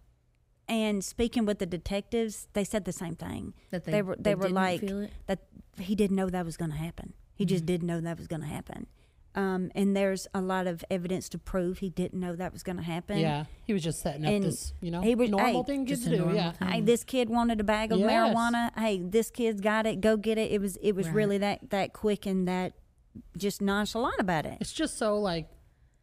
And 0.68 1.04
speaking 1.06 1.46
with 1.46 1.60
the 1.60 1.68
detectives, 1.68 2.48
they 2.54 2.64
said 2.64 2.86
the 2.86 2.92
same 2.92 3.16
thing. 3.16 3.54
That 3.70 3.86
they, 3.86 3.92
They 3.92 4.02
were- 4.02 4.18
they 4.20 4.34
were 4.34 4.46
didn't 4.46 4.56
like- 4.56 4.82
feel 4.82 5.02
it. 5.02 5.12
that 5.28 5.42
he 5.78 5.94
didn't 5.94 6.16
know 6.16 6.32
that 6.32 6.44
was 6.44 6.58
going 6.58 6.72
to 6.72 6.78
happen. 6.78 7.14
He 7.36 7.46
just 7.46 7.62
Mm-hmm. 7.62 7.68
didn't 7.68 7.88
know 7.88 8.02
that 8.02 8.18
was 8.18 8.26
going 8.26 8.42
to 8.42 8.48
happen. 8.48 8.88
Um, 9.38 9.72
and 9.76 9.96
there's 9.96 10.28
a 10.34 10.42
lot 10.42 10.66
of 10.66 10.84
evidence 10.90 11.30
to 11.30 11.38
prove 11.38 11.78
he 11.78 11.90
didn't 11.92 12.20
know 12.20 12.36
that 12.36 12.52
was 12.52 12.64
going 12.64 12.78
to 12.78 12.84
happen. 12.84 13.20
Yeah. 13.20 13.46
He 13.66 13.72
was 13.74 13.84
just 13.84 14.02
setting 14.02 14.26
up 14.26 14.32
And 14.32 14.44
this, 14.44 14.74
you 14.82 14.90
know, 14.90 15.02
he 15.02 15.14
was- 15.14 15.30
normal 15.30 15.64
hey, 15.64 15.68
thing 15.74 15.86
just 15.86 16.04
to 16.06 16.10
do. 16.10 16.32
Yeah. 16.34 16.54
thing. 16.54 16.68
Hey, 16.68 16.82
this 16.82 17.04
kid 17.04 17.30
wanted 17.30 17.60
a 17.60 17.64
bag 17.64 17.92
of 17.92 18.00
Yes. 18.00 18.10
marijuana. 18.10 18.72
Hey, 18.78 19.00
this 19.00 19.30
kid's 19.30 19.62
got 19.62 19.86
it. 19.86 20.02
Go 20.02 20.18
get 20.18 20.40
it. 20.40 20.52
It 20.52 20.60
was 20.60 20.78
it 20.78 20.94
was 20.96 21.06
Right. 21.08 21.16
really 21.16 21.38
that 21.38 21.70
that 21.70 21.94
quick 21.94 22.26
and 22.26 22.48
that 22.48 22.74
just 23.38 23.62
nonchalant 23.62 24.20
about 24.20 24.46
it. 24.48 24.58
It's 24.60 24.74
just 24.74 24.98
so 24.98 25.20
like 25.20 25.50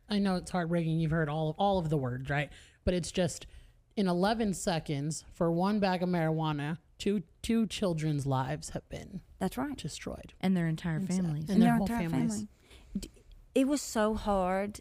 I 0.09 0.19
know 0.21 0.37
it's 0.37 0.53
heartbreaking. 0.53 1.01
You've 1.01 1.11
heard 1.11 1.29
all 1.29 1.51
of 1.51 1.57
all 1.59 1.79
of 1.79 1.91
the 1.91 1.97
words, 1.97 2.31
right? 2.31 2.51
But 2.85 2.95
it's 2.95 3.11
just 3.11 3.47
in 3.97 4.07
11 4.07 4.55
seconds 4.55 5.25
for 5.33 5.51
one 5.51 5.81
bag 5.81 6.03
of 6.05 6.09
marijuana, 6.09 6.79
two 6.99 7.25
two 7.43 7.67
children's 7.67 8.27
lives 8.27 8.71
have 8.71 8.89
been 8.89 9.21
That's 9.39 9.57
right. 9.59 9.77
destroyed. 9.77 10.35
and 10.41 10.57
their 10.57 10.69
entire 10.69 10.97
And 10.99 11.09
so- 11.13 11.17
families. 11.23 11.49
and 11.51 11.61
their 11.61 11.71
Their 11.71 11.73
whole 11.79 11.87
entire 11.87 12.09
families. 12.11 12.31
family. 12.33 12.49
D- 13.55 13.61
It 13.61 13.69
was 13.69 13.81
so 13.83 14.15
hard 14.15 14.81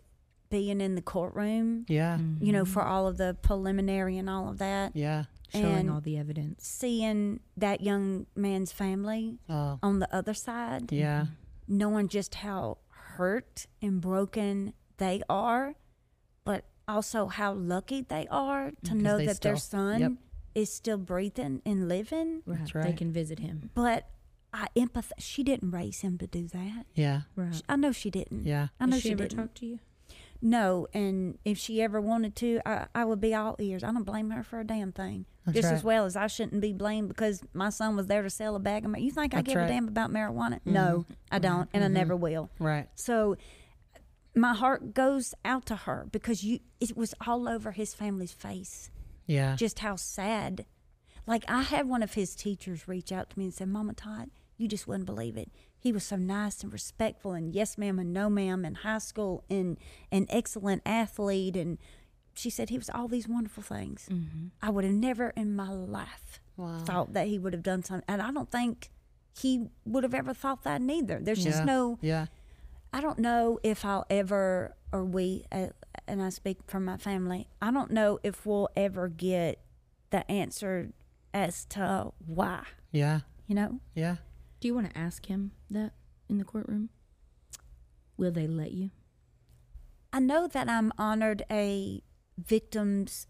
being 0.50 0.82
in 0.82 0.96
the 0.96 1.02
courtroom. 1.02 1.86
Yeah. 1.88 2.18
Mm-hmm. 2.18 2.44
You 2.44 2.52
know, 2.54 2.66
for 2.66 2.84
all 2.84 3.08
of 3.08 3.18
the 3.18 3.36
preliminary 3.42 4.18
and 4.18 4.30
all 4.30 4.50
of 4.50 4.58
that. 4.60 4.96
Yeah. 4.96 5.26
showing 5.52 5.66
and- 5.66 5.92
all 5.92 6.02
the 6.02 6.18
evidence. 6.18 6.68
Seeing 6.68 7.40
that 7.58 7.82
young 7.82 8.26
man's 8.36 8.72
family 8.72 9.38
Oh. 9.50 9.80
on 9.84 10.00
the 10.00 10.14
other 10.16 10.34
side. 10.34 10.92
Yeah. 10.92 11.22
Mm-hmm. 11.22 11.78
knowing 11.78 12.08
just 12.10 12.36
how 12.36 12.78
hurt 12.90 13.68
and 13.82 14.02
broken 14.02 14.74
they 14.98 15.22
are, 15.30 15.76
but 16.44 16.66
also 16.88 17.28
how 17.28 17.54
lucky 17.54 18.02
they 18.02 18.28
are 18.30 18.72
to 18.84 18.94
know 18.96 19.18
they 19.18 19.26
that 19.28 19.42
their 19.42 19.56
son 19.56 20.00
yep. 20.02 20.12
is 20.56 20.72
still 20.74 20.98
breathing 20.98 21.62
and 21.66 21.88
living. 21.88 22.42
Right. 22.46 22.70
They 22.74 22.80
right. 22.80 22.98
can 22.98 23.12
visit 23.14 23.40
him. 23.40 23.70
But 23.74 24.10
I 24.54 24.68
empathize. 24.76 25.12
She 25.20 25.44
didn't 25.44 25.72
raise 25.72 26.02
him 26.02 26.18
to 26.20 26.28
do 26.28 26.48
that. 26.48 26.86
Yeah. 26.94 27.22
Right. 27.36 27.62
I 27.68 27.76
know 27.76 27.92
she 27.92 28.12
didn't. 28.12 28.46
Yeah. 28.46 28.68
I 28.80 28.86
know 28.86 28.94
Has 28.94 29.02
she, 29.02 29.10
she 29.10 29.14
ever 29.14 29.24
didn't. 29.24 29.38
talked 29.38 29.58
to 29.58 29.66
you? 29.66 29.80
no. 30.42 30.88
And 30.94 31.40
if 31.46 31.58
she 31.58 31.82
ever 31.82 32.00
wanted 32.00 32.36
to, 32.38 32.60
I, 32.66 32.88
I 32.94 33.06
would 33.06 33.22
be 33.22 33.34
all 33.34 33.56
ears. 33.60 33.84
I 33.84 33.92
don't 33.92 34.04
blame 34.04 34.30
her 34.30 34.44
for 34.44 34.60
a 34.60 34.64
damn 34.66 34.92
thing. 34.92 35.26
That's 35.46 35.56
Just 35.58 35.74
as 35.74 35.84
well 35.84 36.06
as 36.06 36.16
I 36.16 36.28
shouldn't 36.28 36.62
be 36.62 36.72
blamed 36.72 37.10
because 37.10 37.42
my 37.54 37.70
son 37.70 37.96
was 37.96 38.08
there 38.08 38.22
to 38.22 38.30
sell 38.30 38.56
a 38.56 38.60
bag 38.60 38.86
of 38.86 38.92
marijuana. 38.92 39.04
You 39.04 39.12
think 39.12 39.34
I 39.34 39.38
That's 39.38 39.48
give 39.48 39.58
right. 39.58 39.66
a 39.66 39.68
damn 39.68 39.88
about 39.88 40.12
marijuana? 40.12 40.60
Mm-hmm. 40.60 40.74
No, 40.74 41.06
I 41.32 41.40
mm-hmm. 41.40 41.42
don't, 41.42 41.70
and 41.74 41.84
I 41.84 41.88
mm-hmm. 41.88 41.94
never 41.96 42.16
will. 42.16 42.50
Right. 42.60 42.88
So 42.96 43.36
my 44.36 44.54
heart 44.54 44.94
goes 44.94 45.34
out 45.46 45.66
to 45.68 45.76
her 45.76 46.08
because 46.12 46.44
you 46.44 46.60
it 46.80 46.96
was 46.98 47.14
all 47.26 47.48
over 47.48 47.72
his 47.72 47.94
family's 47.94 48.32
face 48.32 48.90
Yeah. 49.28 49.56
just 49.56 49.80
how 49.80 49.96
sad 49.96 50.66
like 51.28 51.44
i 51.48 51.62
had 51.62 51.88
one 51.88 52.04
of 52.04 52.16
his 52.16 52.36
teachers 52.36 52.88
reach 52.88 53.12
out 53.12 53.30
to 53.30 53.40
me 53.40 53.46
and 53.46 53.54
say 53.54 53.66
mama 53.66 53.94
tot 53.94 54.30
you 54.58 54.68
just 54.68 54.88
wouldn't 54.88 55.06
believe 55.06 55.36
it 55.38 55.50
he 55.80 55.92
was 55.92 56.04
so 56.04 56.16
nice 56.16 56.64
and 56.64 56.72
respectful 56.72 57.34
and 57.34 57.54
yes 57.54 57.78
ma'am 57.78 58.00
and 58.00 58.14
no 58.14 58.30
ma'am 58.30 58.64
in 58.66 58.76
high 58.76 58.98
school 59.00 59.44
and 59.50 59.78
an 60.12 60.26
excellent 60.30 60.82
athlete 60.86 61.56
and 61.56 61.78
she 62.36 62.50
said 62.50 62.70
he 62.70 62.78
was 62.78 62.90
all 62.90 63.08
these 63.08 63.28
wonderful 63.28 63.64
things 63.64 64.08
i 64.62 64.70
would 64.70 64.84
have 64.84 64.94
never 64.94 65.30
in 65.32 65.56
my 65.56 65.70
life 65.72 66.40
Wow. 66.56 66.84
thought 66.86 67.14
that 67.14 67.28
he 67.28 67.40
would 67.40 67.52
have 67.54 67.64
done 67.64 67.82
something 67.84 68.06
and 68.08 68.22
i 68.22 68.32
don't 68.32 68.52
think 68.52 68.90
he 69.36 69.66
would 69.86 70.04
have 70.04 70.14
ever 70.14 70.34
thought 70.36 70.64
that 70.64 70.82
neither 70.82 71.20
there's 71.20 71.44
just 71.44 71.60
Yeah. 71.60 71.66
no 71.66 71.98
Yeah. 72.02 72.26
I 72.96 73.02
don't 73.02 73.18
know 73.18 73.58
if 73.64 73.84
I'll 73.86 74.06
ever, 74.08 74.76
or 74.92 75.04
we, 75.04 75.46
uh, 75.52 75.70
and 76.08 76.22
I 76.22 76.30
speak 76.30 76.60
from 76.68 76.86
my 76.86 76.98
family, 76.98 77.48
I 77.60 77.72
don't 77.72 77.90
know 77.90 78.20
if 78.22 78.46
we'll 78.46 78.70
ever 78.76 79.08
get 79.08 79.60
the 80.12 80.30
answer 80.32 80.92
as 81.34 81.66
to 81.70 82.12
why, 82.24 82.66
Yeah. 82.92 83.22
you 83.48 83.56
know? 83.56 83.80
Yeah. 83.96 84.18
Do 84.64 84.70
you 84.70 84.76
want 84.76 84.94
to 84.94 84.98
ask 84.98 85.26
him 85.26 85.52
that 85.70 85.92
in 86.30 86.38
the 86.38 86.46
courtroom? 86.46 86.88
Will 88.16 88.32
they 88.32 88.48
let 88.48 88.72
you? 88.72 88.92
I 90.14 90.22
know 90.22 90.48
that 90.48 90.70
I'm 90.70 90.94
honored 90.98 91.44
a 91.52 92.02
victim's 92.38 93.28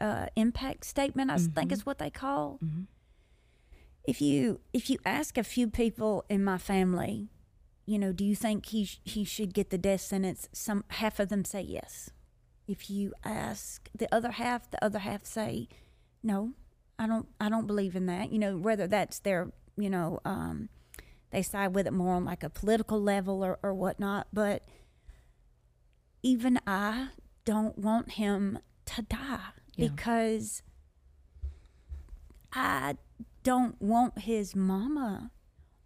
uh, 0.00 0.26
impact 0.36 0.84
statement, 0.84 1.32
I 1.32 1.38
think 1.38 1.72
is 1.72 1.84
what 1.84 1.98
they 1.98 2.08
call. 2.08 2.60
Mm-hmm. 2.64 2.82
If 4.04 4.20
you 4.20 4.60
if 4.72 4.88
you 4.88 4.98
ask 5.04 5.36
a 5.36 5.42
few 5.42 5.66
people 5.66 6.24
in 6.28 6.44
my 6.44 6.56
family, 6.56 7.30
you 7.84 7.98
know, 7.98 8.12
do 8.12 8.24
you 8.24 8.36
think 8.36 8.66
he 8.66 8.84
sh- 8.84 9.00
he 9.02 9.24
should 9.24 9.54
get 9.54 9.70
the 9.70 9.78
death 9.78 10.02
sentence? 10.02 10.48
Some 10.52 10.84
half 10.90 11.18
of 11.18 11.30
them 11.30 11.44
say 11.44 11.62
yes. 11.62 12.10
If 12.68 12.88
you 12.88 13.12
ask 13.24 13.90
the 13.92 14.06
other 14.14 14.30
half, 14.30 14.70
the 14.70 14.84
other 14.84 15.00
half 15.00 15.24
say 15.24 15.66
no. 16.22 16.52
I 16.96 17.08
don't 17.08 17.26
I 17.40 17.48
don't 17.48 17.66
believe 17.66 17.96
in 17.96 18.06
that. 18.06 18.30
You 18.30 18.38
know, 18.38 18.56
whether 18.56 18.86
that's 18.86 19.18
their 19.18 19.50
you 19.76 19.90
know 19.90 20.20
um, 20.24 20.68
they 21.36 21.42
side 21.42 21.74
with 21.74 21.86
it 21.86 21.92
more 21.92 22.14
on 22.14 22.24
like 22.24 22.42
a 22.42 22.48
political 22.48 22.98
level 23.00 23.44
or 23.44 23.58
or 23.62 23.74
whatnot, 23.74 24.26
but 24.32 24.62
even 26.22 26.58
I 26.66 27.08
don't 27.44 27.76
want 27.76 28.12
him 28.12 28.58
to 28.86 29.02
die 29.02 29.38
Yeah. 29.76 29.88
because 29.88 30.62
I 32.52 32.96
don't 33.42 33.80
want 33.82 34.20
his 34.20 34.56
mama 34.56 35.30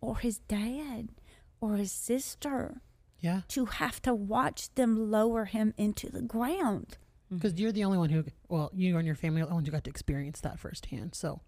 or 0.01 0.19
his 0.19 0.39
dad 0.39 1.09
or 1.61 1.77
his 1.77 1.91
sister 1.91 2.81
Yeah. 3.19 3.41
to 3.49 3.65
have 3.67 4.01
to 4.03 4.15
watch 4.15 4.73
them 4.77 5.11
lower 5.11 5.47
him 5.47 5.75
into 5.77 6.09
the 6.11 6.23
ground. 6.23 6.97
Mm-hmm. 7.27 7.37
Because 7.39 7.59
you're 7.59 7.73
the 7.73 7.83
only 7.85 7.99
one 7.99 8.11
who, 8.11 8.25
well, 8.49 8.71
you 8.73 8.97
and 8.97 9.05
your 9.07 9.17
family 9.17 9.41
are 9.43 9.47
the 9.47 9.51
only 9.51 9.57
ones 9.63 9.67
who 9.69 9.73
got 9.73 9.83
to 9.85 9.91
experience 9.91 10.41
that 10.43 10.61
firsthand. 10.61 11.17
So 11.17 11.41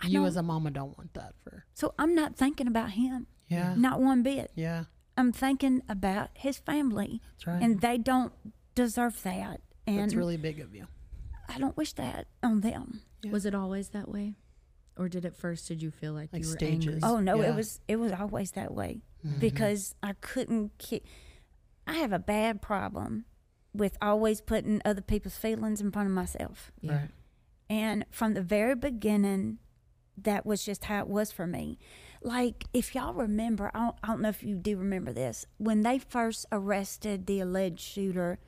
I 0.00 0.08
you 0.08 0.26
as 0.26 0.36
a 0.36 0.42
mama 0.42 0.70
don't 0.70 0.96
want 0.98 1.14
that 1.14 1.34
for. 1.42 1.64
So 1.72 1.94
I'm 1.98 2.14
not 2.14 2.36
thinking 2.36 2.66
about 2.66 2.90
him, 2.90 3.26
Yeah. 3.48 3.74
not 3.76 4.00
one 4.00 4.22
bit. 4.22 4.50
Yeah. 4.54 4.84
I'm 5.16 5.32
thinking 5.32 5.82
about 5.88 6.30
his 6.34 6.58
family, 6.58 7.22
That's 7.36 7.46
right. 7.46 7.62
and 7.62 7.80
they 7.80 7.96
don't 7.98 8.32
deserve 8.74 9.22
that. 9.22 9.60
And 9.86 10.00
That's 10.00 10.14
really 10.14 10.36
big 10.36 10.60
of 10.60 10.74
you. 10.74 10.86
I 11.48 11.58
don't 11.58 11.76
wish 11.76 11.92
that 11.94 12.26
on 12.42 12.60
them. 12.60 13.00
Yeah. 13.22 13.30
Was 13.30 13.46
it 13.46 13.54
always 13.54 13.90
that 13.90 14.08
way? 14.08 14.34
Or 14.98 15.08
did 15.08 15.24
at 15.24 15.36
first 15.36 15.68
did 15.68 15.80
you 15.82 15.90
feel 15.90 16.12
like, 16.12 16.32
Like 16.32 16.42
you 16.42 16.48
were 16.48 16.54
stages. 16.56 16.94
angry? 16.94 17.00
Oh 17.02 17.20
no, 17.20 17.40
Yeah. 17.40 17.50
it 17.50 17.54
was 17.54 17.80
it 17.86 17.96
was 17.96 18.12
always 18.12 18.52
that 18.52 18.74
way 18.74 19.02
Mm-hmm. 19.26 19.38
because 19.40 19.94
I 20.02 20.12
couldn't. 20.20 20.76
Ki- 20.78 21.02
I 21.86 21.94
have 21.94 22.12
a 22.12 22.18
bad 22.18 22.60
problem 22.62 23.24
with 23.72 23.96
always 24.02 24.40
putting 24.40 24.80
other 24.84 25.00
people's 25.02 25.36
feelings 25.36 25.80
in 25.80 25.90
front 25.92 26.08
of 26.08 26.14
myself, 26.14 26.72
Yeah. 26.80 26.92
Right. 26.96 27.10
and 27.70 28.04
from 28.10 28.34
the 28.34 28.42
very 28.42 28.74
beginning, 28.74 29.58
that 30.16 30.44
was 30.46 30.64
just 30.64 30.84
how 30.84 31.00
it 31.00 31.08
was 31.08 31.30
for 31.32 31.46
me. 31.46 31.78
Like 32.22 32.64
if 32.72 32.94
y'all 32.94 33.14
remember, 33.14 33.70
I 33.74 33.78
don't, 33.78 33.96
I 34.02 34.06
don't 34.08 34.20
know 34.20 34.28
if 34.28 34.42
you 34.42 34.56
do 34.56 34.76
remember 34.76 35.12
this 35.12 35.46
when 35.58 35.82
they 35.82 35.98
first 35.98 36.46
arrested 36.52 37.26
the 37.26 37.40
alleged 37.40 37.80
shooter. 37.80 38.38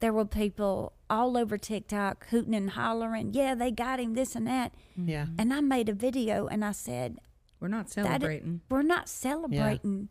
There 0.00 0.12
were 0.14 0.24
people 0.24 0.94
all 1.10 1.36
over 1.36 1.58
TikTok 1.58 2.26
hooting 2.28 2.54
and 2.54 2.70
hollering, 2.70 3.34
"Yeah, 3.34 3.54
they 3.54 3.70
got 3.70 4.00
him, 4.00 4.14
this 4.14 4.34
and 4.34 4.46
that." 4.46 4.72
Yeah. 4.96 5.26
And 5.38 5.52
I 5.52 5.60
made 5.60 5.88
a 5.90 5.92
video 5.92 6.46
and 6.46 6.64
I 6.64 6.72
said, 6.72 7.18
We're 7.60 7.68
not 7.68 7.88
That- 7.88 8.04
celebrating. 8.06 8.62
we're 8.70 8.80
not 8.82 9.08
celebrating. 9.10 10.08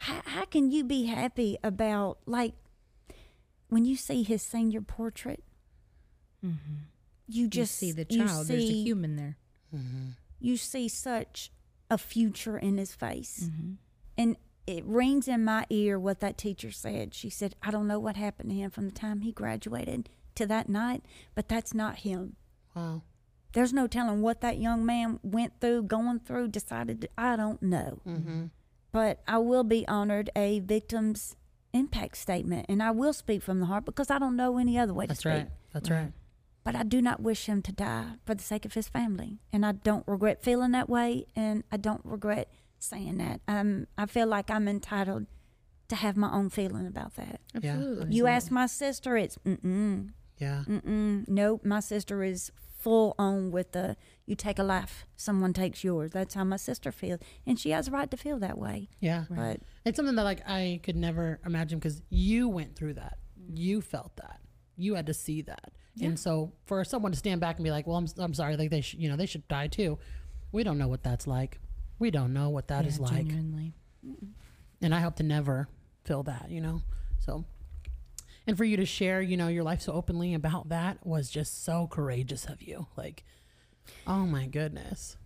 How, 0.00 0.20
how 0.26 0.44
can 0.44 0.70
you 0.70 0.84
be 0.84 1.06
happy 1.06 1.56
about 1.64 2.18
like 2.26 2.52
when 3.70 3.84
you 3.86 3.96
see 3.96 4.22
his 4.22 4.42
senior 4.42 4.82
portrait? 4.82 5.42
You 7.26 7.48
just 7.48 7.80
you 7.82 7.88
see 7.88 7.92
the 7.92 8.06
you 8.08 8.26
child. 8.26 8.46
There's 8.46 8.64
a 8.64 8.72
human 8.72 9.16
there. 9.16 9.36
Mm-hmm. 9.74 10.08
You 10.40 10.56
see 10.56 10.88
such 10.88 11.50
a 11.90 11.98
future 11.98 12.58
in 12.58 12.76
his 12.78 12.94
face, 12.94 13.44
Mm-hmm. 13.50 13.72
and 14.16 14.36
it 14.66 14.84
rings 14.84 15.26
in 15.28 15.44
my 15.44 15.64
ear 15.70 15.98
what 15.98 16.20
that 16.20 16.36
teacher 16.36 16.70
said. 16.70 17.14
She 17.14 17.30
said, 17.30 17.54
"I 17.62 17.70
don't 17.70 17.86
know 17.86 17.98
what 17.98 18.16
happened 18.16 18.50
to 18.50 18.56
him 18.56 18.70
from 18.70 18.86
the 18.86 18.94
time 18.94 19.20
he 19.22 19.32
graduated 19.32 20.10
to 20.34 20.46
that 20.46 20.68
night, 20.68 21.02
but 21.34 21.48
that's 21.48 21.72
not 21.72 22.00
him." 22.00 22.36
Wow. 22.74 23.02
There's 23.54 23.72
no 23.72 23.86
telling 23.86 24.20
what 24.20 24.42
that 24.42 24.58
young 24.58 24.84
man 24.84 25.20
went 25.22 25.58
through, 25.60 25.84
going 25.84 26.20
through, 26.20 26.48
decided. 26.48 27.00
To, 27.00 27.08
I 27.16 27.34
don't 27.36 27.62
know. 27.62 28.00
Mm-hmm. 28.06 28.44
but 28.92 29.22
I 29.26 29.38
will 29.38 29.64
be 29.64 29.88
honored 29.88 30.28
a 30.36 30.60
victim's 30.60 31.34
impact 31.72 32.18
statement, 32.18 32.66
and 32.68 32.82
I 32.82 32.90
will 32.90 33.12
speak 33.14 33.42
from 33.42 33.60
the 33.60 33.66
heart 33.66 33.86
because 33.86 34.10
I 34.10 34.18
don't 34.18 34.36
know 34.36 34.58
any 34.58 34.78
other 34.78 34.92
way 34.92 35.06
That's 35.06 35.22
to 35.22 35.30
speak. 35.30 35.32
That's 35.32 35.48
right. 35.48 35.52
That's 35.72 35.90
right. 35.90 36.12
But 36.68 36.76
I 36.76 36.82
do 36.82 37.00
not 37.00 37.22
wish 37.22 37.46
him 37.46 37.62
to 37.62 37.72
die 37.72 38.16
for 38.26 38.34
the 38.34 38.42
sake 38.42 38.66
of 38.66 38.74
his 38.74 38.88
family, 38.88 39.38
and 39.50 39.64
I 39.64 39.72
don't 39.72 40.06
regret 40.06 40.42
feeling 40.42 40.72
that 40.72 40.86
way, 40.86 41.24
and 41.34 41.64
I 41.72 41.78
don't 41.78 42.02
regret 42.04 42.52
saying 42.78 43.16
that. 43.16 43.40
Um, 43.48 43.86
I 43.96 44.04
feel 44.04 44.26
like 44.26 44.50
I'm 44.50 44.68
entitled 44.68 45.28
to 45.88 45.96
have 45.96 46.14
my 46.14 46.30
own 46.30 46.50
feeling 46.50 46.86
about 46.86 47.14
that. 47.14 47.40
Yeah. 47.58 47.76
Absolutely. 47.76 48.14
You 48.14 48.26
ask 48.26 48.50
my 48.50 48.66
sister, 48.66 49.16
it's 49.16 49.38
mm-mm, 49.46 50.10
Yeah. 50.36 50.64
mm-mm. 50.68 51.26
Nope, 51.26 51.64
my 51.64 51.80
sister 51.80 52.22
is 52.22 52.52
full 52.78 53.14
on 53.18 53.50
with 53.50 53.72
the 53.72 53.96
you 54.26 54.34
take 54.36 54.58
a 54.58 54.62
life, 54.62 55.06
someone 55.16 55.54
takes 55.54 55.82
yours. 55.82 56.10
That's 56.10 56.34
how 56.34 56.44
my 56.44 56.58
sister 56.58 56.92
feels, 56.92 57.20
and 57.46 57.58
she 57.58 57.70
has 57.70 57.88
a 57.88 57.92
right 57.92 58.10
to 58.10 58.18
feel 58.18 58.38
that 58.40 58.58
way. 58.58 58.90
Yeah. 59.00 59.24
But 59.30 59.60
It's 59.86 59.96
something 59.96 60.16
that 60.16 60.24
like 60.24 60.46
I 60.46 60.80
could 60.82 60.96
never 60.96 61.40
imagine 61.46 61.78
because 61.78 62.02
you 62.10 62.46
went 62.46 62.76
through 62.76 62.92
that. 62.94 63.16
You 63.54 63.80
felt 63.80 64.16
that. 64.16 64.40
You 64.76 64.96
had 64.96 65.06
to 65.06 65.14
see 65.14 65.40
that. 65.42 65.72
And 66.06 66.18
so 66.18 66.52
for 66.66 66.84
someone 66.84 67.12
to 67.12 67.18
stand 67.18 67.40
back 67.40 67.56
and 67.56 67.64
be 67.64 67.70
like, 67.70 67.86
"Well, 67.86 67.96
I'm, 67.96 68.06
I'm 68.18 68.34
sorry, 68.34 68.56
like 68.56 68.70
they 68.70 68.80
should, 68.80 69.00
you 69.00 69.08
know, 69.08 69.16
they 69.16 69.26
should 69.26 69.46
die 69.48 69.66
too." 69.66 69.98
We 70.52 70.62
don't 70.64 70.78
know 70.78 70.88
what 70.88 71.02
that's 71.02 71.26
like. 71.26 71.58
We 71.98 72.10
don't 72.10 72.32
know 72.32 72.48
what 72.48 72.68
that 72.68 72.84
Yeah, 72.84 72.88
is 72.90 73.00
like. 73.00 73.26
Genuinely. 73.26 73.74
And 74.80 74.94
I 74.94 75.00
hope 75.00 75.16
to 75.16 75.22
never 75.22 75.68
feel 76.04 76.22
that, 76.24 76.50
you 76.50 76.60
know. 76.60 76.82
So 77.18 77.44
and 78.46 78.56
for 78.56 78.64
you 78.64 78.76
to 78.78 78.86
share, 78.86 79.20
you 79.20 79.36
know, 79.36 79.48
your 79.48 79.62
life 79.64 79.82
so 79.82 79.92
openly 79.92 80.32
about 80.34 80.70
that 80.70 81.04
was 81.06 81.28
just 81.30 81.64
so 81.64 81.86
courageous 81.86 82.46
of 82.46 82.62
you. 82.62 82.86
Like, 82.96 83.24
oh 84.06 84.24
my 84.26 84.46
goodness. 84.46 85.16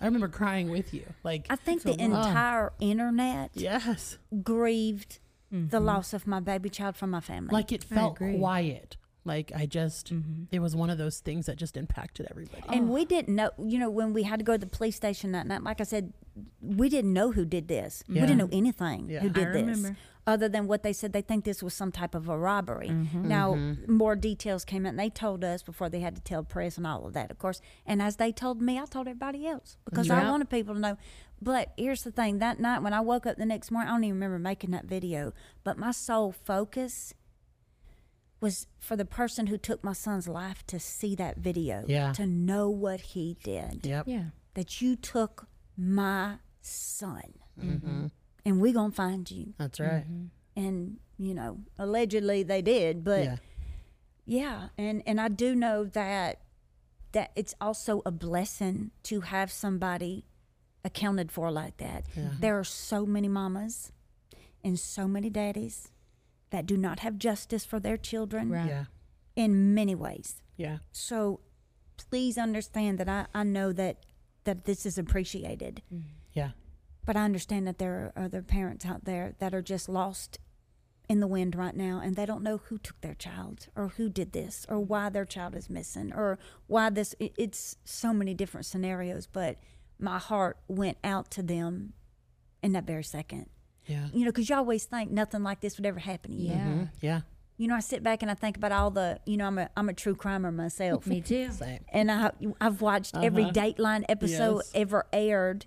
I 0.00 0.06
remember 0.06 0.28
crying 0.28 0.70
with 0.70 0.94
you. 0.94 1.04
Like, 1.24 1.46
I 1.50 1.56
think 1.56 1.82
the 1.82 2.00
entire 2.00 2.72
internet 2.80 3.50
yes. 3.54 4.18
grieved 4.42 5.18
Mm-hmm. 5.50 5.68
the 5.68 5.80
loss 5.80 6.12
of 6.12 6.26
my 6.26 6.40
baby 6.40 6.68
child 6.68 6.94
from 6.94 7.08
my 7.12 7.20
family. 7.20 7.50
like 7.54 7.72
it 7.72 7.82
felt 7.82 8.18
quiet 8.18 8.98
like 9.24 9.52
i 9.54 9.66
just 9.66 10.12
Mm-hmm. 10.12 10.44
it 10.52 10.60
was 10.60 10.74
one 10.76 10.90
of 10.90 10.98
those 10.98 11.18
things 11.20 11.46
that 11.46 11.56
just 11.56 11.76
impacted 11.76 12.26
everybody 12.30 12.62
and 12.68 12.88
we 12.88 13.04
didn't 13.04 13.34
know, 13.34 13.50
you 13.58 13.78
know, 13.78 13.90
when 13.90 14.12
we 14.12 14.22
had 14.22 14.38
to 14.38 14.44
go 14.44 14.52
to 14.54 14.58
the 14.58 14.66
police 14.66 14.96
station 14.96 15.32
that 15.32 15.46
night, 15.46 15.62
like 15.62 15.80
I 15.80 15.84
said, 15.84 16.12
we 16.60 16.88
didn't 16.88 17.12
know 17.12 17.32
who 17.32 17.44
did 17.44 17.68
this. 17.68 18.02
We 18.08 18.20
didn't 18.20 18.38
know 18.38 18.48
anything 18.52 19.08
Yeah. 19.10 19.20
who 19.20 19.28
I 19.28 19.32
did 19.32 19.66
this. 19.66 19.90
Other 20.26 20.48
than 20.48 20.66
what 20.66 20.82
they 20.82 20.92
said, 20.92 21.12
they 21.14 21.22
think 21.22 21.44
this 21.44 21.62
was 21.62 21.72
some 21.72 21.90
type 21.90 22.14
of 22.14 22.28
a 22.28 22.36
robbery. 22.38 22.88
Mm-hmm. 22.90 23.26
Now, 23.28 23.54
more 23.88 24.14
details 24.14 24.62
came 24.64 24.84
out, 24.84 24.90
and 24.90 24.98
they 24.98 25.08
told 25.08 25.42
us 25.42 25.62
before 25.62 25.88
they 25.88 26.00
had 26.00 26.14
to 26.16 26.20
tell 26.22 26.42
press 26.44 26.76
and 26.76 26.86
all 26.86 27.06
of 27.06 27.14
that, 27.14 27.30
of 27.30 27.38
course. 27.38 27.62
And 27.86 28.02
as 28.02 28.16
they 28.16 28.30
told 28.30 28.60
me, 28.60 28.78
I 28.78 28.84
told 28.84 29.08
everybody 29.08 29.46
else 29.46 29.78
because 29.86 30.10
I 30.10 30.30
wanted 30.30 30.50
people 30.50 30.74
to 30.74 30.80
know. 30.80 30.98
But 31.40 31.72
here's 31.78 32.02
the 32.02 32.10
thing: 32.10 32.40
that 32.40 32.60
night 32.60 32.82
when 32.82 32.92
I 32.92 33.00
woke 33.00 33.24
up 33.26 33.36
the 33.38 33.46
next 33.46 33.70
morning, 33.70 33.88
I 33.88 33.92
don't 33.94 34.04
even 34.04 34.16
remember 34.16 34.38
making 34.38 34.70
that 34.72 34.84
video, 34.84 35.32
but 35.64 35.78
my 35.78 35.92
sole 35.92 36.32
focus 36.32 37.14
was 38.40 38.66
for 38.78 38.96
the 38.96 39.04
person 39.04 39.46
who 39.48 39.58
took 39.58 39.82
my 39.82 39.92
son's 39.92 40.28
life 40.28 40.64
to 40.68 40.78
see 40.78 41.14
that 41.16 41.38
video, 41.38 41.84
Yeah. 41.88 42.12
to 42.12 42.26
know 42.26 42.68
what 42.70 43.00
he 43.00 43.36
did. 43.42 43.84
yep 43.86 44.06
Yeah. 44.06 44.26
That 44.54 44.80
you 44.80 44.96
took 44.96 45.46
my 45.76 46.36
son, 46.60 47.34
Mm-hmm. 47.60 48.06
and 48.44 48.60
we 48.60 48.72
gonna 48.72 48.92
find 48.92 49.28
you. 49.30 49.54
that's 49.58 49.80
right 49.80 50.04
And 50.56 50.98
you 51.18 51.34
know, 51.34 51.58
allegedly 51.78 52.44
they 52.44 52.62
did, 52.62 53.02
but 53.02 53.24
yeah. 53.24 53.36
yeah, 54.24 54.68
and 54.78 55.02
and 55.06 55.20
I 55.20 55.28
do 55.28 55.54
know 55.54 55.84
that 55.84 56.40
that 57.12 57.32
it's 57.34 57.54
also 57.60 58.02
a 58.06 58.10
blessing 58.12 58.90
to 59.04 59.22
have 59.22 59.50
somebody 59.50 60.26
accounted 60.84 61.32
for 61.32 61.50
like 61.50 61.76
that. 61.78 62.04
There 62.40 62.58
are 62.58 62.64
so 62.64 63.04
many 63.06 63.28
mamas 63.28 63.90
and 64.62 64.78
so 64.78 65.08
many 65.08 65.30
daddies 65.30 65.90
that 66.50 66.66
do 66.66 66.76
not 66.76 67.00
have 67.00 67.18
justice 67.18 67.64
for 67.64 67.78
their 67.80 67.96
children 67.96 68.50
Right. 68.50 68.66
Yeah. 68.68 68.84
in 69.36 69.74
many 69.74 69.94
ways. 69.94 70.40
Yeah. 70.56 70.78
So 70.92 71.40
please 71.96 72.38
understand 72.38 72.98
that 72.98 73.08
I, 73.08 73.26
I 73.34 73.42
know 73.44 73.72
that 73.72 74.04
that 74.44 74.64
this 74.64 74.86
is 74.86 74.96
appreciated. 74.98 75.82
Mm. 75.92 76.04
Yeah. 76.32 76.50
But 77.04 77.16
I 77.16 77.24
understand 77.24 77.66
that 77.66 77.78
there 77.78 78.12
are 78.16 78.24
other 78.24 78.42
parents 78.42 78.86
out 78.86 79.04
there 79.04 79.34
that 79.40 79.54
are 79.54 79.62
just 79.62 79.88
lost 79.88 80.38
in 81.08 81.20
the 81.20 81.26
wind 81.26 81.54
right 81.56 81.74
now 81.76 82.00
and 82.02 82.16
they 82.16 82.26
don't 82.26 82.42
know 82.42 82.58
who 82.58 82.76
took 82.78 83.00
their 83.00 83.14
child 83.14 83.68
or 83.74 83.88
who 83.96 84.08
did 84.10 84.32
this 84.32 84.66
or 84.68 84.78
why 84.78 85.08
their 85.08 85.24
child 85.24 85.54
is 85.56 85.70
missing 85.70 86.12
or 86.14 86.38
why 86.66 86.90
this 86.90 87.14
it's 87.18 87.76
so 87.84 88.12
many 88.12 88.34
different 88.34 88.66
scenarios 88.66 89.26
but 89.26 89.56
my 89.98 90.18
heart 90.18 90.58
went 90.68 90.98
out 91.02 91.30
to 91.30 91.42
them 91.42 91.94
in 92.62 92.72
that 92.72 92.84
very 92.86 93.02
second 93.02 93.46
Yeah. 93.88 94.06
you 94.12 94.20
know 94.24 94.30
because 94.30 94.48
you 94.48 94.54
always 94.56 94.84
think 94.84 95.10
nothing 95.10 95.42
like 95.42 95.60
this 95.60 95.76
would 95.78 95.86
ever 95.86 95.98
happen 95.98 96.30
to 96.32 96.36
you 96.36 96.50
Yeah. 96.50 96.66
Mhm. 96.66 96.90
Yeah. 97.00 97.20
you 97.56 97.66
know 97.68 97.74
i 97.74 97.80
sit 97.80 98.02
back 98.02 98.22
and 98.22 98.30
i 98.30 98.34
think 98.34 98.56
about 98.56 98.70
all 98.70 98.90
the 98.90 99.18
you 99.26 99.36
know 99.36 99.46
i'm 99.46 99.58
a, 99.58 99.68
I'm 99.76 99.88
a 99.88 99.94
true 99.94 100.14
crimer 100.14 100.54
myself 100.54 101.06
Me 101.06 101.20
too. 101.20 101.50
Same. 101.50 101.80
and 101.92 102.10
I, 102.10 102.30
I've 102.60 102.80
watched 102.82 103.16
every 103.16 103.44
Uh-huh. 103.44 103.52
Dateline 103.52 104.04
episode 104.08 104.56
Yes. 104.58 104.72
ever 104.74 105.06
aired, 105.12 105.66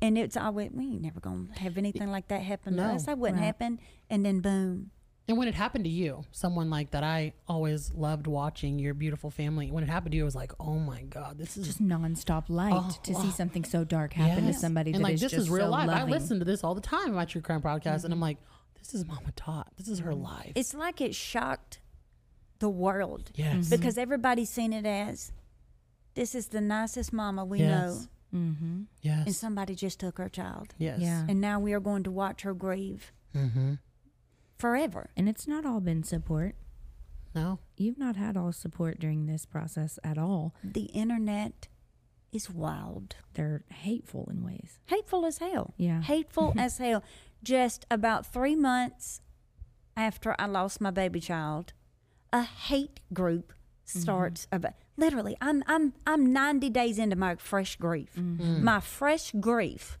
and 0.00 0.16
it's 0.18 0.36
always 0.36 0.70
we 0.72 0.84
ain't 0.92 1.02
never 1.02 1.20
gonna 1.20 1.46
have 1.58 1.76
anything 1.78 2.10
like 2.10 2.28
that 2.28 2.42
happen 2.42 2.76
No. 2.76 2.88
to 2.88 2.94
us. 2.94 3.04
That 3.06 3.18
wouldn't 3.18 3.40
Right. 3.40 3.46
happen, 3.46 3.78
and 4.10 4.24
then 4.24 4.40
boom. 4.40 4.90
And 5.28 5.36
when 5.36 5.46
it 5.46 5.54
happened 5.54 5.84
to 5.84 5.90
you, 5.90 6.24
someone 6.32 6.70
like 6.70 6.92
that, 6.92 7.04
I 7.04 7.34
always 7.46 7.92
loved 7.92 8.26
watching 8.26 8.78
your 8.78 8.94
beautiful 8.94 9.30
family. 9.30 9.70
When 9.70 9.84
it 9.84 9.90
happened 9.90 10.12
to 10.12 10.16
you, 10.16 10.22
it 10.22 10.24
was 10.24 10.34
like, 10.34 10.52
oh 10.58 10.78
my 10.78 11.02
god, 11.02 11.36
this 11.36 11.56
is 11.58 11.66
Just 11.66 11.82
nonstop 11.82 12.44
light 12.48 12.72
Oh, 12.74 12.96
to 13.02 13.14
see 13.14 13.30
something 13.30 13.62
so 13.64 13.84
dark 13.84 14.14
happen 14.14 14.46
Yes. 14.46 14.54
to 14.56 14.60
somebody 14.62 14.92
and 14.92 15.00
that 15.00 15.04
like 15.04 15.14
is 15.14 15.20
this 15.20 15.32
just 15.32 15.42
is 15.42 15.50
real 15.50 15.66
so 15.66 15.70
life. 15.70 15.86
loving. 15.88 16.02
I 16.14 16.16
listen 16.16 16.38
to 16.38 16.46
this 16.46 16.64
all 16.64 16.74
the 16.74 16.80
time 16.80 17.08
in 17.08 17.14
my 17.14 17.26
true 17.26 17.42
crime 17.42 17.60
podcast, 17.60 18.04
and 18.04 18.12
I'm 18.14 18.20
like, 18.20 18.38
this 18.78 18.94
is 18.94 19.04
Mama 19.06 19.32
Tot. 19.36 19.68
This 19.76 19.88
is 19.88 19.98
her 19.98 20.12
Mm-hmm. 20.12 20.22
life. 20.22 20.52
It's 20.54 20.72
like 20.72 21.00
it 21.02 21.14
shocked 21.14 21.80
the 22.60 22.70
world 22.70 23.30
yes. 23.34 23.68
because 23.68 23.98
everybody's 23.98 24.48
seen 24.50 24.72
it 24.72 24.86
as 24.86 25.30
this 26.14 26.34
is 26.34 26.46
the 26.48 26.60
nicest 26.62 27.12
mama 27.12 27.44
we 27.44 27.58
Yes. 27.60 27.70
know, 27.70 27.98
Mm-hmm. 28.34 28.82
and 29.08 29.34
somebody 29.34 29.74
just 29.74 30.00
took 30.00 30.16
her 30.18 30.28
child, 30.28 30.74
Yes. 30.78 31.00
Yeah. 31.00 31.24
and 31.28 31.40
now 31.40 31.60
we 31.60 31.72
are 31.74 31.80
going 31.80 32.02
to 32.04 32.10
watch 32.10 32.42
her 32.42 32.54
grieve 32.54 33.12
Mm-hmm. 33.36 33.74
Forever. 34.58 35.10
And 35.16 35.28
it's 35.28 35.46
not 35.46 35.64
all 35.64 35.80
been 35.80 36.02
support. 36.02 36.54
No. 37.34 37.60
You've 37.76 37.98
not 37.98 38.16
had 38.16 38.36
all 38.36 38.52
support 38.52 38.98
during 38.98 39.26
this 39.26 39.46
process 39.46 39.98
at 40.02 40.18
all. 40.18 40.54
The 40.64 40.86
internet 40.86 41.68
is 42.32 42.50
wild. 42.50 43.16
They're 43.34 43.64
hateful 43.68 44.28
in 44.30 44.44
ways. 44.44 44.80
hateful 44.86 45.24
as 45.24 45.38
hell. 45.38 45.74
Yeah. 45.76 46.02
Hateful 46.02 46.54
as 46.58 46.78
hell. 46.78 47.02
Just 47.42 47.86
about 47.90 48.26
three 48.26 48.56
months 48.56 49.20
after 49.96 50.34
I 50.38 50.46
lost 50.46 50.80
my 50.80 50.90
baby 50.90 51.20
child, 51.20 51.72
a 52.32 52.42
hate 52.42 53.00
group 53.12 53.52
mm-hmm. 53.52 54.00
starts 54.00 54.46
about 54.52 54.74
literally 54.96 55.36
I'm 55.40 55.62
I'm 55.66 55.94
I'm 56.06 56.32
90 56.32 56.70
days 56.70 56.98
into 56.98 57.16
my 57.16 57.36
fresh 57.36 57.76
grief. 57.76 58.10
Mm-hmm. 58.16 58.64
My 58.64 58.80
fresh 58.80 59.32
grief. 59.32 59.98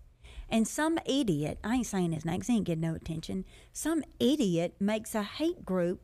And 0.50 0.66
some 0.66 0.98
idiot, 1.04 1.58
I 1.62 1.76
ain't 1.76 1.86
saying 1.86 2.12
his 2.12 2.24
name 2.24 2.40
'cause 2.40 2.46
he 2.48 2.56
ain't 2.56 2.64
getting 2.64 2.82
no 2.82 2.94
attention. 2.94 3.44
Some 3.72 4.02
idiot 4.18 4.76
makes 4.80 5.14
a 5.14 5.22
hate 5.22 5.64
group 5.64 6.00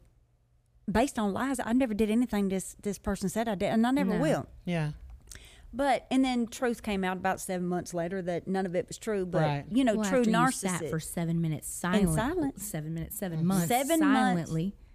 based 0.90 1.18
on 1.18 1.32
lies. 1.32 1.58
I 1.58 1.72
never 1.72 1.94
did 1.94 2.10
anything 2.10 2.48
this 2.48 2.76
this 2.82 2.98
person 2.98 3.28
said 3.28 3.48
I 3.48 3.54
did, 3.54 3.70
and 3.70 3.86
I 3.86 3.90
never 3.90 4.14
No. 4.14 4.20
will. 4.20 4.46
Yeah. 4.64 4.92
But 5.72 6.06
and 6.10 6.24
then 6.24 6.46
truth 6.46 6.82
came 6.82 7.02
out 7.04 7.16
about 7.16 7.40
seven 7.40 7.66
months 7.66 7.92
later 7.94 8.22
that 8.22 8.46
none 8.46 8.64
of 8.66 8.76
it 8.76 8.86
was 8.86 8.98
true. 8.98 9.26
But 9.26 9.42
Right. 9.42 9.64
you 9.70 9.82
know, 9.82 9.96
Well, 9.96 10.08
true 10.08 10.20
after 10.20 10.30
narcissist 10.30 10.78
sat 10.78 10.90
for 10.90 11.00
seven 11.00 11.40
minutes 11.40 11.66
silent, 11.68 12.14
silence. 12.14 12.62
seven 12.64 12.94
minutes, 12.94 13.16
seven 13.16 13.38
mm-hmm. 13.38 13.48
months, 13.48 13.68
Seven 13.68 14.00
months. 14.00 14.52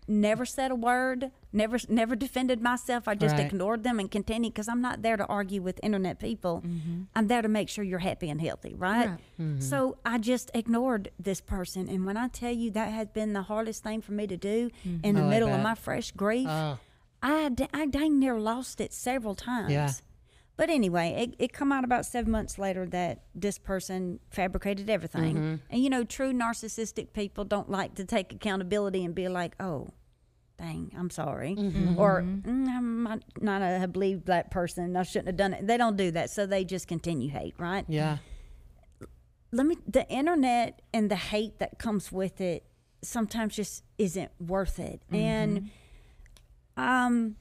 Silently. 0.10 0.22
never 0.22 0.46
said 0.46 0.72
a 0.72 0.76
word. 0.76 1.32
Never 1.54 1.78
never 1.88 2.16
defended 2.16 2.62
myself. 2.62 3.08
I 3.08 3.16
just 3.16 3.36
Right. 3.36 3.46
ignored 3.46 3.84
them 3.84 4.00
and 4.00 4.10
continued 4.12 4.54
because 4.54 4.68
I'm 4.68 4.82
not 4.82 5.02
there 5.02 5.18
to 5.18 5.26
argue 5.26 5.62
with 5.62 5.80
internet 5.84 6.20
people. 6.20 6.62
Mm-hmm. 6.66 7.04
I'm 7.16 7.28
there 7.28 7.42
to 7.42 7.48
make 7.48 7.70
sure 7.70 7.84
you're 7.84 8.00
happy 8.00 8.30
and 8.30 8.40
healthy, 8.42 8.74
right? 8.76 9.08
Right. 9.10 9.20
Mm-hmm. 9.40 9.60
So 9.62 9.98
I 10.06 10.18
just 10.18 10.52
ignored 10.54 11.12
this 11.20 11.42
person, 11.42 11.90
and 11.90 12.06
when 12.06 12.18
I 12.18 12.28
tell 12.28 12.52
you 12.54 12.72
that 12.72 12.92
has 12.94 13.08
been 13.08 13.34
the 13.34 13.44
hardest 13.44 13.84
thing 13.84 14.02
for 14.02 14.12
me 14.14 14.28
to 14.28 14.38
do 14.38 14.70
mm-hmm. 14.86 15.06
in 15.06 15.16
the 15.16 15.22
I 15.24 15.30
middle 15.30 15.50
of 15.50 15.62
my 15.62 15.76
fresh 15.76 16.12
grief, 16.12 16.48
Oh. 16.50 16.78
I, 17.22 17.50
d- 17.50 17.68
I 17.74 17.86
dang 17.86 18.18
near 18.20 18.40
lost 18.40 18.80
it 18.80 18.94
several 18.94 19.36
times. 19.36 19.72
Yeah. 19.72 19.92
But 20.56 20.70
anyway, 20.70 21.12
it, 21.18 21.36
it 21.40 21.54
come 21.54 21.72
out 21.72 21.86
about 21.86 22.06
seven 22.06 22.32
months 22.32 22.58
later 22.60 22.86
that 22.88 23.24
this 23.34 23.58
person 23.58 24.20
fabricated 24.30 24.90
everything. 24.90 25.36
Mm-hmm. 25.36 25.56
And 25.70 25.84
you 25.84 25.90
know, 25.90 26.04
true 26.04 26.34
narcissistic 26.34 27.14
people 27.14 27.46
don't 27.46 27.70
like 27.70 27.96
to 27.96 28.04
take 28.06 28.34
accountability 28.34 29.06
and 29.06 29.16
be 29.16 29.30
like, 29.30 29.54
oh, 29.62 29.88
dang, 30.60 30.92
I'm 30.98 31.10
sorry. 31.10 31.56
Mm-hmm. 31.56 31.98
Or 31.98 32.22
mm, 32.22 32.68
I 32.68 32.80
might 32.80 33.24
not 33.42 33.62
have 33.62 33.92
believed 33.94 34.28
that 34.28 34.52
person. 34.52 34.96
I 34.96 35.04
shouldn't 35.04 35.28
have 35.28 35.38
done 35.38 35.54
it. 35.54 35.66
They 35.66 35.78
don't 35.78 35.98
do 35.98 36.12
that. 36.12 36.30
So 36.30 36.46
they 36.46 36.64
just 36.66 36.88
continue 36.88 37.30
hate, 37.30 37.56
right? 37.58 37.86
Yeah. 37.88 38.18
let 39.52 39.66
me 39.66 39.78
the 39.88 40.08
internet 40.10 40.82
and 40.94 41.10
the 41.10 41.16
hate 41.16 41.58
that 41.60 41.80
comes 41.80 42.12
with 42.12 42.40
it 42.42 42.64
sometimes 43.02 43.56
just 43.56 43.84
isn't 43.98 44.30
worth 44.40 44.78
it 44.78 45.02
and 45.12 45.70
um 46.78 47.36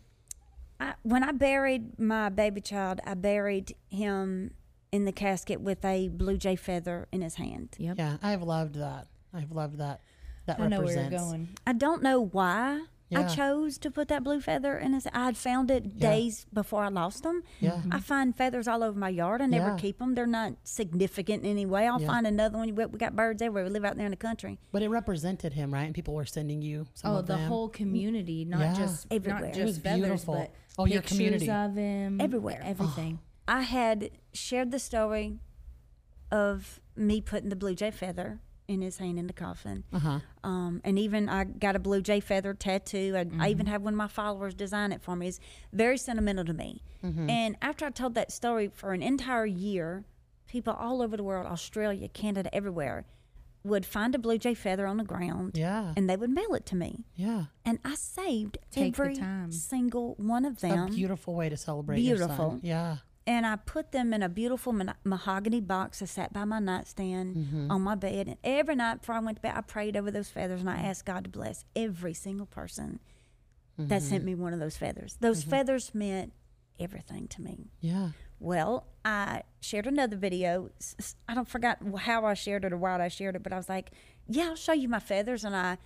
I, 0.81 0.95
when 1.03 1.23
i 1.25 1.33
buried 1.33 1.99
my 1.99 2.29
baby 2.29 2.61
child 2.61 3.01
i 3.05 3.15
buried 3.15 3.75
him 3.91 4.53
in 4.93 5.05
the 5.05 5.13
casket 5.13 5.61
with 5.61 5.85
a 5.85 6.09
blue 6.09 6.37
jay 6.39 6.57
feather 6.57 7.09
in 7.13 7.21
his 7.23 7.35
hand 7.35 7.77
Yep. 7.79 7.99
Yeah. 7.99 8.17
I've 8.23 8.43
loved 8.43 8.77
that. 8.77 9.07
I've 9.35 9.51
loved 9.53 9.79
that. 9.79 10.01
That 10.47 10.61
I 10.61 10.69
know 10.69 10.81
where 10.81 10.95
you're 10.95 11.03
represents. 11.03 11.31
going. 11.31 11.49
i 11.67 11.73
don't 11.75 12.03
know 12.03 12.21
why 12.21 12.81
i 13.17 13.25
chose 13.25 13.79
to 13.79 13.91
put 13.91 14.09
that 14.09 14.23
blue 14.23 14.41
feather 14.41 14.77
in 14.77 14.93
his 14.93 15.07
i 15.13 15.25
had 15.25 15.37
found 15.37 15.71
it 15.71 15.85
Yeah. 15.87 16.11
days 16.11 16.47
before 16.53 16.83
i 16.85 16.89
lost 16.89 17.25
him 17.25 17.43
Yeah. 17.61 17.75
I 17.75 17.77
mm-hmm. 17.79 17.99
find 17.99 18.37
feathers 18.37 18.69
all 18.69 18.83
over 18.83 18.99
my 18.99 19.09
yard. 19.09 19.41
I 19.43 19.47
never 19.47 19.69
Yeah. 19.71 19.77
keep 19.77 19.99
them. 19.99 20.15
They're 20.15 20.27
not 20.27 20.53
significant 20.65 21.45
in 21.45 21.51
any 21.51 21.67
way. 21.67 21.87
I'll 21.89 22.01
Yeah. 22.01 22.07
find 22.07 22.27
another 22.27 22.59
one. 22.59 22.75
We 22.75 22.85
we 22.87 22.99
got 22.99 23.15
birds 23.17 23.41
everywhere. 23.43 23.65
We 23.65 23.71
live 23.71 23.85
out 23.85 23.97
there 23.97 24.05
in 24.05 24.11
the 24.11 24.17
country. 24.29 24.59
But 24.73 24.83
it 24.83 24.89
represented 24.89 25.53
him, 25.55 25.73
right? 25.73 25.85
And 25.85 25.95
people 25.95 26.15
were 26.15 26.27
sending 26.27 26.61
you 26.63 26.87
some 26.95 27.13
Oh, 27.13 27.19
of 27.21 27.27
the 27.27 27.37
them. 27.37 27.49
whole 27.49 27.69
community, 27.69 28.45
not 28.45 28.61
Yeah. 28.61 28.75
just 28.75 29.07
Everywhere. 29.11 29.41
not 29.41 29.49
It 29.51 29.55
just 29.55 29.67
was 29.67 29.79
feathers, 29.79 30.01
beautiful. 30.25 30.35
but 30.35 30.51
Oh, 30.79 30.87
your 30.87 31.03
community. 31.03 31.51
of 31.51 31.75
him 31.75 32.21
Everywhere. 32.21 32.61
everything. 32.65 33.19
I 33.49 33.63
had 33.63 34.11
shared 34.35 34.71
the 34.71 34.79
story 34.79 35.39
of 36.31 36.81
me 36.97 37.21
putting 37.21 37.49
the 37.49 37.57
blue 37.57 37.75
jay 37.75 37.91
feather 37.91 38.41
in 38.69 38.83
his 38.83 38.99
hand 38.99 39.19
in 39.19 39.27
the 39.27 39.33
coffin. 39.33 39.83
Uh-huh. 39.93 40.21
Um, 40.45 40.81
and 40.85 40.99
even 40.99 41.29
I 41.29 41.45
got 41.45 41.75
a 41.75 41.79
blue 41.79 42.03
jay 42.03 42.21
feather 42.21 42.53
tattoo. 42.55 43.15
I, 43.17 43.27
I 43.45 43.49
even 43.49 43.67
had 43.67 43.83
one 43.83 43.95
of 43.95 43.99
my 43.99 44.07
followers 44.09 44.55
design 44.55 44.93
it 44.93 45.01
for 45.03 45.17
me. 45.17 45.29
It's 45.29 45.41
very 45.73 45.97
sentimental 45.99 46.45
to 46.45 46.53
me. 46.55 46.83
And 47.01 47.57
after 47.63 47.87
I 47.87 47.91
told 47.91 48.15
that 48.17 48.33
story 48.33 48.71
for 48.75 48.93
an 48.93 49.03
entire 49.05 49.47
year, 49.47 50.05
people 50.49 50.73
all 50.73 51.01
over 51.01 51.17
the 51.17 51.23
world, 51.23 51.47
Australia, 51.47 52.09
Canada, 52.09 52.53
everywhere, 52.53 53.05
would 53.63 53.87
find 53.87 54.17
a 54.17 54.19
blue 54.19 54.37
jay 54.37 54.53
feather 54.53 54.85
on 54.85 54.97
the 54.97 55.05
ground 55.05 55.53
Yeah. 55.55 55.93
and 55.97 56.11
they 56.11 56.17
would 56.17 56.31
mail 56.31 56.55
it 56.55 56.67
to 56.67 56.77
me. 56.77 57.05
yeah. 57.15 57.45
And 57.65 57.79
I 57.85 57.95
saved 57.95 58.59
Take 58.73 58.99
every 58.99 59.17
single 59.51 60.15
one 60.19 60.45
of 60.45 60.61
them. 60.61 60.89
a 60.89 60.91
beautiful 60.91 61.35
way 61.37 61.49
to 61.49 61.57
celebrate 61.57 61.97
beautiful. 61.97 62.59
Yeah. 62.63 62.97
And 63.29 63.45
I 63.47 63.57
put 63.57 63.93
them 63.93 64.15
in 64.15 64.23
a 64.23 64.29
beautiful 64.29 64.73
ma- 64.73 64.95
mahogany 65.05 65.61
box. 65.61 66.01
I 66.03 66.07
sat 66.07 66.33
by 66.33 66.45
my 66.45 66.59
nightstand 66.59 67.37
Mm-hmm. 67.37 67.71
on 67.71 67.83
my 67.83 67.95
bed, 67.95 68.27
and 68.27 68.37
every 68.43 68.75
night 68.75 69.01
before 69.01 69.17
I 69.17 69.21
went 69.21 69.37
to 69.37 69.43
bed, 69.43 69.53
I 69.55 69.61
prayed 69.61 69.97
over 69.97 70.11
those 70.11 70.31
feathers 70.31 70.61
and 70.63 70.71
I 70.71 70.79
asked 70.79 71.05
God 71.05 71.25
to 71.25 71.31
bless 71.31 71.65
every 71.77 72.15
single 72.15 72.47
person 72.47 73.01
that 73.77 74.01
Mm-hmm. 74.01 74.09
sent 74.09 74.25
me 74.25 74.35
one 74.35 74.53
of 74.55 74.59
those 74.61 74.77
feathers. 74.77 75.17
Those 75.21 75.43
feathers 75.45 75.95
meant 75.95 76.33
everything 76.81 77.29
to 77.29 77.43
me. 77.43 77.71
Yeah. 77.81 78.11
Well, 78.41 78.87
I 79.05 79.43
shared 79.61 79.87
another 79.87 80.17
video. 80.17 80.71
I 81.29 81.35
don't 81.35 81.49
forget 81.49 81.81
how 81.99 82.25
I 82.25 82.35
shared 82.35 82.65
it 82.65 82.73
or 82.73 82.77
why 82.79 83.01
I 83.05 83.09
shared 83.09 83.37
it, 83.37 83.43
but 83.43 83.53
I 83.53 83.57
was 83.57 83.69
like, 83.69 83.91
"Yeah, 84.27 84.49
I'll 84.51 84.57
show 84.57 84.73
you 84.73 84.89
my 84.89 85.01
feathers," 85.01 85.45
and 85.45 85.55
I 85.55 85.79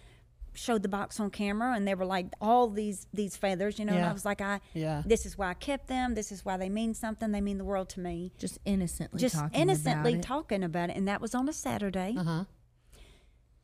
showed 0.55 0.83
the 0.83 0.89
box 0.89 1.19
on 1.19 1.31
camera, 1.31 1.75
and 1.75 1.87
they 1.89 1.95
were 1.95 2.05
like 2.05 2.27
all 2.41 2.69
these 2.69 3.07
these 3.13 3.37
feathers, 3.37 3.79
you 3.79 3.85
know. 3.85 3.95
And 3.95 4.05
I 4.05 4.13
was 4.13 4.25
like, 4.25 4.41
"I, 4.41 4.61
Yeah. 4.75 5.03
this 5.07 5.25
is 5.27 5.37
why 5.39 5.49
I 5.49 5.55
kept 5.55 5.87
them. 5.89 6.15
This 6.15 6.31
is 6.31 6.45
why 6.45 6.57
they 6.57 6.69
mean 6.69 6.95
something. 6.95 7.33
They 7.33 7.41
mean 7.41 7.59
the 7.59 7.65
world 7.65 7.89
to 7.91 8.01
me." 8.01 8.33
Just 8.39 8.59
innocently 8.65 9.21
Just 9.21 9.35
talking 9.35 9.61
innocently 9.61 10.15
about 10.15 10.25
talking 10.25 10.63
about 10.63 10.91
it, 10.91 10.97
and 10.97 11.09
that 11.09 11.21
was 11.21 11.35
on 11.35 11.49
a 11.49 11.53
Saturday. 11.53 12.15
Uh-huh. 12.19 12.45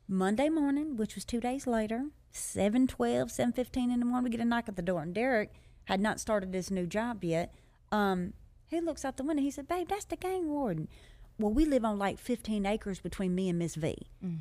Monday 0.07 0.49
morning, 0.49 0.95
which 0.97 1.13
was 1.13 1.23
two 1.23 1.39
days 1.39 1.67
later, 1.67 2.05
7 2.31 2.87
7 2.89 3.51
15 3.53 3.91
in 3.91 3.99
the 3.99 4.05
morning, 4.05 4.23
we 4.23 4.29
get 4.31 4.39
a 4.39 4.45
knock 4.45 4.67
at 4.67 4.75
the 4.75 4.81
door. 4.81 5.03
And 5.03 5.13
Derek 5.13 5.53
had 5.85 5.99
not 5.99 6.19
started 6.19 6.53
his 6.53 6.71
new 6.71 6.87
job 6.87 7.23
yet. 7.23 7.53
Um, 7.91 8.33
he 8.67 8.81
looks 8.81 9.05
out 9.05 9.17
the 9.17 9.23
window. 9.23 9.41
He 9.43 9.51
said, 9.51 9.67
Babe, 9.67 9.87
that's 9.87 10.05
the 10.05 10.15
gang 10.15 10.49
warden. 10.49 10.87
Well, 11.39 11.51
we 11.53 11.65
live 11.65 11.85
on 11.85 11.97
like 11.97 12.19
15 12.19 12.65
acres 12.65 12.99
between 12.99 13.33
me 13.33 13.49
and 13.49 13.57
Miss 13.57 13.75
V. 13.75 13.95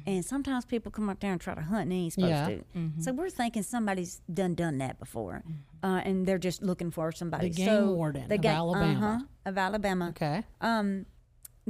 And 0.06 0.24
sometimes 0.24 0.64
people 0.64 0.90
come 0.90 1.08
up 1.08 1.20
there 1.20 1.32
and 1.32 1.40
try 1.40 1.54
to 1.54 1.62
hunt 1.62 1.82
and 1.84 1.92
they 1.92 1.96
ain't 1.96 2.12
supposed 2.14 2.30
Yeah. 2.30 2.46
to. 2.48 2.90
So 3.00 3.12
we're 3.12 3.30
thinking 3.30 3.62
somebody's 3.62 4.20
done 4.32 4.54
done 4.54 4.78
that 4.78 4.98
before. 4.98 5.42
Uh, 5.82 6.00
and 6.04 6.26
they're 6.26 6.38
just 6.38 6.60
looking 6.62 6.90
for 6.90 7.12
somebody. 7.12 7.48
The 7.50 7.54
game 7.54 7.66
so 7.68 7.92
warden 7.92 8.28
the 8.28 8.34
of 8.34 8.40
ga- 8.42 8.48
Alabama. 8.48 9.06
Uh-huh, 9.14 9.24
of 9.46 9.56
Alabama. 9.58 10.08
Okay. 10.10 10.42
Um, 10.60 11.06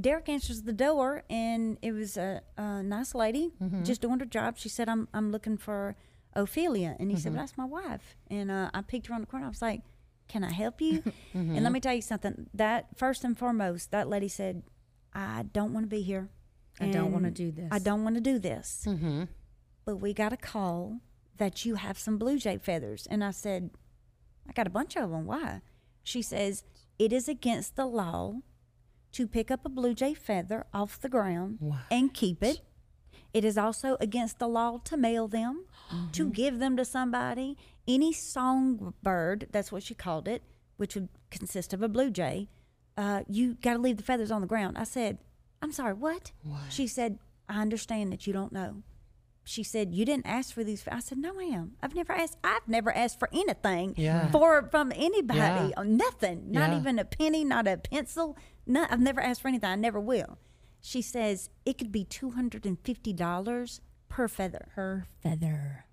Derek 0.00 0.28
answers 0.28 0.62
the 0.62 0.72
door, 0.72 1.24
and 1.28 1.76
it 1.82 1.92
was 1.92 2.16
a, 2.16 2.40
a 2.56 2.82
nice 2.82 3.14
lady 3.14 3.52
Mm-hmm. 3.60 3.82
just 3.82 4.00
doing 4.00 4.20
her 4.20 4.26
job. 4.26 4.56
She 4.56 4.68
said, 4.68 4.88
"I'm 4.88 5.08
I'm 5.12 5.32
looking 5.32 5.56
for 5.58 5.96
Ophelia," 6.34 6.94
and 7.00 7.10
he 7.10 7.16
Mm-hmm. 7.16 7.22
said, 7.22 7.32
well, 7.34 7.42
"That's 7.42 7.58
my 7.58 7.64
wife." 7.64 8.16
And 8.30 8.50
uh, 8.50 8.70
I 8.72 8.82
picked 8.82 9.08
her 9.08 9.14
on 9.14 9.20
the 9.22 9.26
corner. 9.26 9.46
I 9.46 9.48
was 9.48 9.60
like, 9.60 9.82
"Can 10.28 10.44
I 10.44 10.52
help 10.52 10.80
you?" 10.80 11.02
Mm-hmm. 11.34 11.54
And 11.56 11.62
let 11.64 11.72
me 11.72 11.80
tell 11.80 11.94
you 11.94 12.00
something. 12.02 12.48
That 12.54 12.86
first 12.96 13.24
and 13.24 13.36
foremost, 13.36 13.90
that 13.90 14.08
lady 14.08 14.28
said, 14.28 14.62
"I 15.18 15.42
don't 15.42 15.72
want 15.72 15.84
to 15.84 15.88
be 15.88 16.02
here. 16.02 16.28
I 16.80 16.90
don't 16.90 17.12
wanna 17.12 17.30
do 17.30 17.50
this." 17.50 17.68
I 17.70 17.78
don't 17.78 18.04
want 18.04 18.14
to 18.16 18.20
do 18.20 18.38
this." 18.38 18.84
Mm-hmm. 18.86 19.24
But 19.84 19.96
we 19.96 20.12
got 20.14 20.32
a 20.32 20.36
call 20.36 21.00
that 21.36 21.64
you 21.64 21.74
have 21.76 21.98
some 21.98 22.18
blue 22.18 22.38
jay 22.38 22.58
feathers, 22.58 23.06
and 23.10 23.24
I 23.24 23.32
said, 23.32 23.70
"I 24.48 24.52
got 24.52 24.66
a 24.66 24.70
bunch 24.70 24.96
of 24.96 25.10
them. 25.10 25.26
Why?" 25.26 25.60
She 26.02 26.22
says, 26.22 26.64
"It 26.98 27.12
is 27.12 27.28
against 27.28 27.76
the 27.76 27.86
law." 27.86 28.42
to 29.12 29.26
pick 29.26 29.50
up 29.50 29.64
a 29.64 29.68
blue 29.68 29.94
jay 29.94 30.14
feather 30.14 30.66
off 30.72 31.00
the 31.00 31.08
ground 31.08 31.58
and 31.90 32.12
keep 32.14 32.42
it. 32.42 32.60
It 33.32 33.44
is 33.44 33.58
also 33.58 33.96
against 34.00 34.38
the 34.38 34.48
law 34.48 34.78
to 34.84 34.96
mail 34.96 35.28
them, 35.28 35.64
to 36.12 36.30
give 36.30 36.58
them 36.58 36.76
to 36.76 36.84
somebody. 36.84 37.56
Any 37.86 38.12
songbird, 38.12 39.48
that's 39.50 39.72
what 39.72 39.82
she 39.82 39.94
called 39.94 40.28
it, 40.28 40.42
which 40.76 40.94
would 40.94 41.08
consist 41.30 41.72
of 41.72 41.82
a 41.82 41.88
blue 41.88 42.10
jay, 42.10 42.48
uh, 42.98 43.22
you 43.28 43.54
got 43.62 43.72
to 43.74 43.78
leave 43.78 43.96
the 43.96 44.02
feathers 44.02 44.30
on 44.30 44.42
the 44.42 44.46
ground. 44.46 44.76
I 44.76 44.84
said, 44.84 45.16
I'm 45.62 45.72
sorry, 45.72 45.94
what? 45.94 46.32
She 46.68 46.86
said, 46.86 47.18
I 47.48 47.62
understand 47.62 48.12
that 48.12 48.26
you 48.26 48.32
don't 48.34 48.52
know. 48.52 48.82
She 49.44 49.62
said, 49.62 49.94
"You 49.94 50.04
didn't 50.04 50.26
ask 50.26 50.52
for 50.52 50.62
these." 50.62 50.84
I 50.92 51.00
said, 51.00 51.16
"No, 51.16 51.32
ma'am. 51.32 51.72
I've 51.82 51.94
never 51.94 52.12
asked. 52.12 52.36
I've 52.44 52.68
never 52.68 52.94
asked 52.94 53.18
for 53.18 53.30
anything 53.32 53.94
Yeah. 53.96 54.30
for 54.30 54.68
from 54.70 54.92
anybody. 54.94 55.72
Yeah. 55.74 55.82
Nothing. 55.86 56.50
Not 56.52 56.68
Yeah. 56.72 56.78
even 56.80 56.98
a 56.98 57.06
penny. 57.06 57.44
Not 57.44 57.66
a 57.66 57.78
pencil. 57.78 58.36
No, 58.66 58.86
I've 58.90 59.00
never 59.00 59.22
asked 59.22 59.40
for 59.40 59.48
anything. 59.48 59.70
I 59.70 59.74
never 59.76 59.98
will." 60.00 60.36
She 60.82 61.00
says 61.00 61.48
it 61.64 61.78
could 61.78 61.90
be 61.90 62.04
two 62.04 62.32
hundred 62.32 62.66
and 62.66 62.78
fifty 62.78 63.14
dollars 63.14 63.80
per 64.10 64.28
feather, 64.28 64.68
Per 64.74 65.06
feather. 65.22 65.86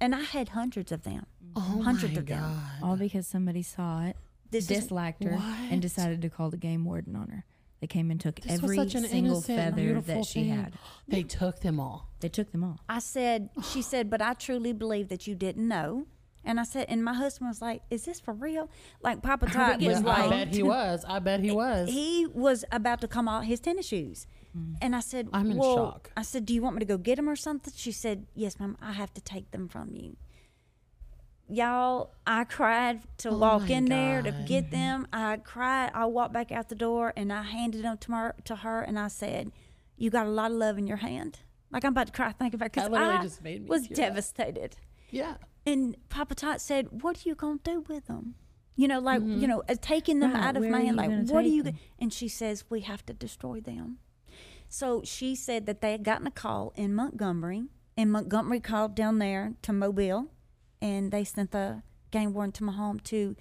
and 0.00 0.12
I 0.12 0.22
had 0.22 0.48
hundreds 0.48 0.90
of 0.90 1.04
them. 1.04 1.26
Oh 1.54 1.82
hundreds 1.84 2.14
my 2.14 2.18
of 2.18 2.26
them. 2.26 2.40
God. 2.40 2.82
All 2.82 2.96
because 2.96 3.28
somebody 3.28 3.62
saw 3.62 4.02
it, 4.06 4.16
This 4.50 4.70
is- 4.70 4.80
disliked 4.80 5.22
her, 5.24 5.32
What? 5.36 5.70
and 5.72 5.80
decided 5.82 6.22
to 6.22 6.30
call 6.30 6.50
the 6.50 6.56
game 6.56 6.84
warden 6.84 7.16
on 7.16 7.28
her. 7.28 7.44
They 7.80 7.86
came 7.86 8.10
and 8.10 8.18
took 8.20 8.40
This 8.40 8.52
every 8.52 8.76
such 8.76 8.94
an 8.94 9.04
single 9.04 9.34
innocent, 9.36 9.58
feather 9.58 9.76
beautiful 9.82 10.14
that 10.14 10.24
she 10.26 10.44
thing. 10.44 10.48
had. 10.50 10.72
They 11.08 11.22
took 11.22 11.60
them 11.60 11.78
all. 11.78 12.08
They 12.20 12.28
took 12.30 12.50
them 12.52 12.64
all. 12.64 12.80
I 12.88 13.00
said, 13.00 13.50
she 13.70 13.82
said, 13.82 14.08
but 14.08 14.22
I 14.22 14.32
truly 14.34 14.72
believe 14.72 15.08
that 15.08 15.26
you 15.26 15.34
didn't 15.34 15.68
know. 15.68 16.06
And 16.42 16.58
I 16.60 16.62
said, 16.64 16.86
and 16.88 17.04
my 17.04 17.12
husband 17.12 17.48
was 17.48 17.60
like, 17.60 17.82
"Is 17.90 18.04
this 18.04 18.20
for 18.20 18.32
real?" 18.32 18.70
Like 19.02 19.20
Papa 19.20 19.46
Tot 19.50 19.78
was 19.78 19.82
Yeah, 19.84 19.98
I 19.98 20.26
like, 20.26 20.30
bet 20.30 20.54
he 20.54 20.62
was. 20.62 21.04
I 21.04 21.18
bet 21.18 21.40
he 21.40 21.50
was. 21.50 21.88
he 21.90 22.24
was 22.32 22.64
about 22.70 23.00
to 23.00 23.08
come 23.08 23.26
out 23.28 23.44
his 23.46 23.58
tennis 23.58 23.86
shoes. 23.88 24.28
Mm. 24.56 24.76
And 24.80 24.94
I 24.94 25.00
said, 25.00 25.28
I'm 25.32 25.50
in 25.50 25.56
well, 25.56 25.74
shock. 25.74 26.12
I 26.16 26.22
said, 26.22 26.46
Do 26.46 26.54
you 26.54 26.62
want 26.62 26.76
me 26.76 26.80
to 26.80 26.86
go 26.86 26.98
get 26.98 27.16
them 27.16 27.28
or 27.28 27.34
something? 27.34 27.72
She 27.76 27.90
said, 27.90 28.26
Yes, 28.34 28.60
ma'am, 28.60 28.76
I 28.80 28.92
have 28.92 29.12
to 29.14 29.20
take 29.20 29.50
them 29.50 29.66
from 29.68 29.96
you. 29.96 30.16
Y'all, 31.48 32.12
I 32.26 32.44
cried 32.44 33.00
to 33.18 33.30
walk 33.30 33.62
Oh 33.62 33.66
my 33.66 33.74
in 33.74 33.84
there 33.84 34.20
to 34.22 34.32
get 34.46 34.70
them. 34.72 35.06
I 35.12 35.36
cried. 35.36 35.90
I 35.94 36.06
walked 36.06 36.32
back 36.32 36.50
out 36.50 36.68
the 36.68 36.74
door 36.74 37.12
and 37.16 37.32
I 37.32 37.42
handed 37.42 37.84
them 37.84 37.98
to 37.98 38.12
her, 38.12 38.34
to 38.44 38.56
her 38.56 38.82
and 38.82 38.98
I 38.98 39.08
said, 39.08 39.52
You 39.96 40.10
got 40.10 40.26
a 40.26 40.30
lot 40.30 40.50
of 40.50 40.56
love 40.56 40.76
in 40.76 40.86
your 40.88 40.96
hand. 40.98 41.38
Like 41.70 41.84
I'm 41.84 41.92
about 41.92 42.08
to 42.08 42.12
cry 42.12 42.32
thinking 42.32 42.58
about 42.58 42.72
because 42.72 42.90
I 42.92 43.22
just 43.22 43.42
made 43.42 43.62
me 43.62 43.68
was 43.68 43.82
tear 43.82 43.90
up. 43.92 43.96
devastated. 43.96 44.76
yeah. 45.10 45.34
And 45.64 45.96
Papa 46.10 46.36
Tot 46.36 46.60
said, 46.60 47.02
"What 47.02 47.16
are 47.16 47.28
you 47.28 47.34
gonna 47.34 47.58
do 47.64 47.80
with 47.88 48.06
them?" 48.06 48.36
You 48.76 48.86
know, 48.86 49.00
like 49.00 49.20
Mm-hmm. 49.20 49.40
you 49.40 49.48
know, 49.48 49.64
uh, 49.68 49.74
taking 49.80 50.20
them 50.20 50.32
Right, 50.32 50.44
out 50.44 50.56
of 50.56 50.62
my 50.68 50.80
hand. 50.82 50.96
Like, 50.96 51.10
what 51.28 51.44
are 51.44 51.48
you? 51.48 51.64
them? 51.64 51.72
go-" 51.74 51.78
And 51.98 52.12
she 52.12 52.28
says, 52.28 52.64
"We 52.70 52.82
have 52.82 53.04
to 53.06 53.12
destroy 53.12 53.58
them." 53.60 53.98
So 54.68 55.02
she 55.04 55.34
said 55.34 55.66
that 55.66 55.80
they 55.80 55.90
had 55.90 56.04
gotten 56.04 56.26
a 56.28 56.30
call 56.30 56.72
in 56.76 56.94
Montgomery, 56.94 57.64
and 57.96 58.12
Montgomery 58.12 58.60
called 58.60 58.94
down 58.94 59.18
there 59.18 59.54
to 59.62 59.72
Mobile, 59.72 60.28
and 60.82 61.10
they 61.12 61.24
sent 61.24 61.50
the 61.52 61.82
game 62.10 62.32
warden 62.34 62.52
to 62.52 62.64
my 62.64 62.72
home 62.72 63.00
to, 63.00 63.36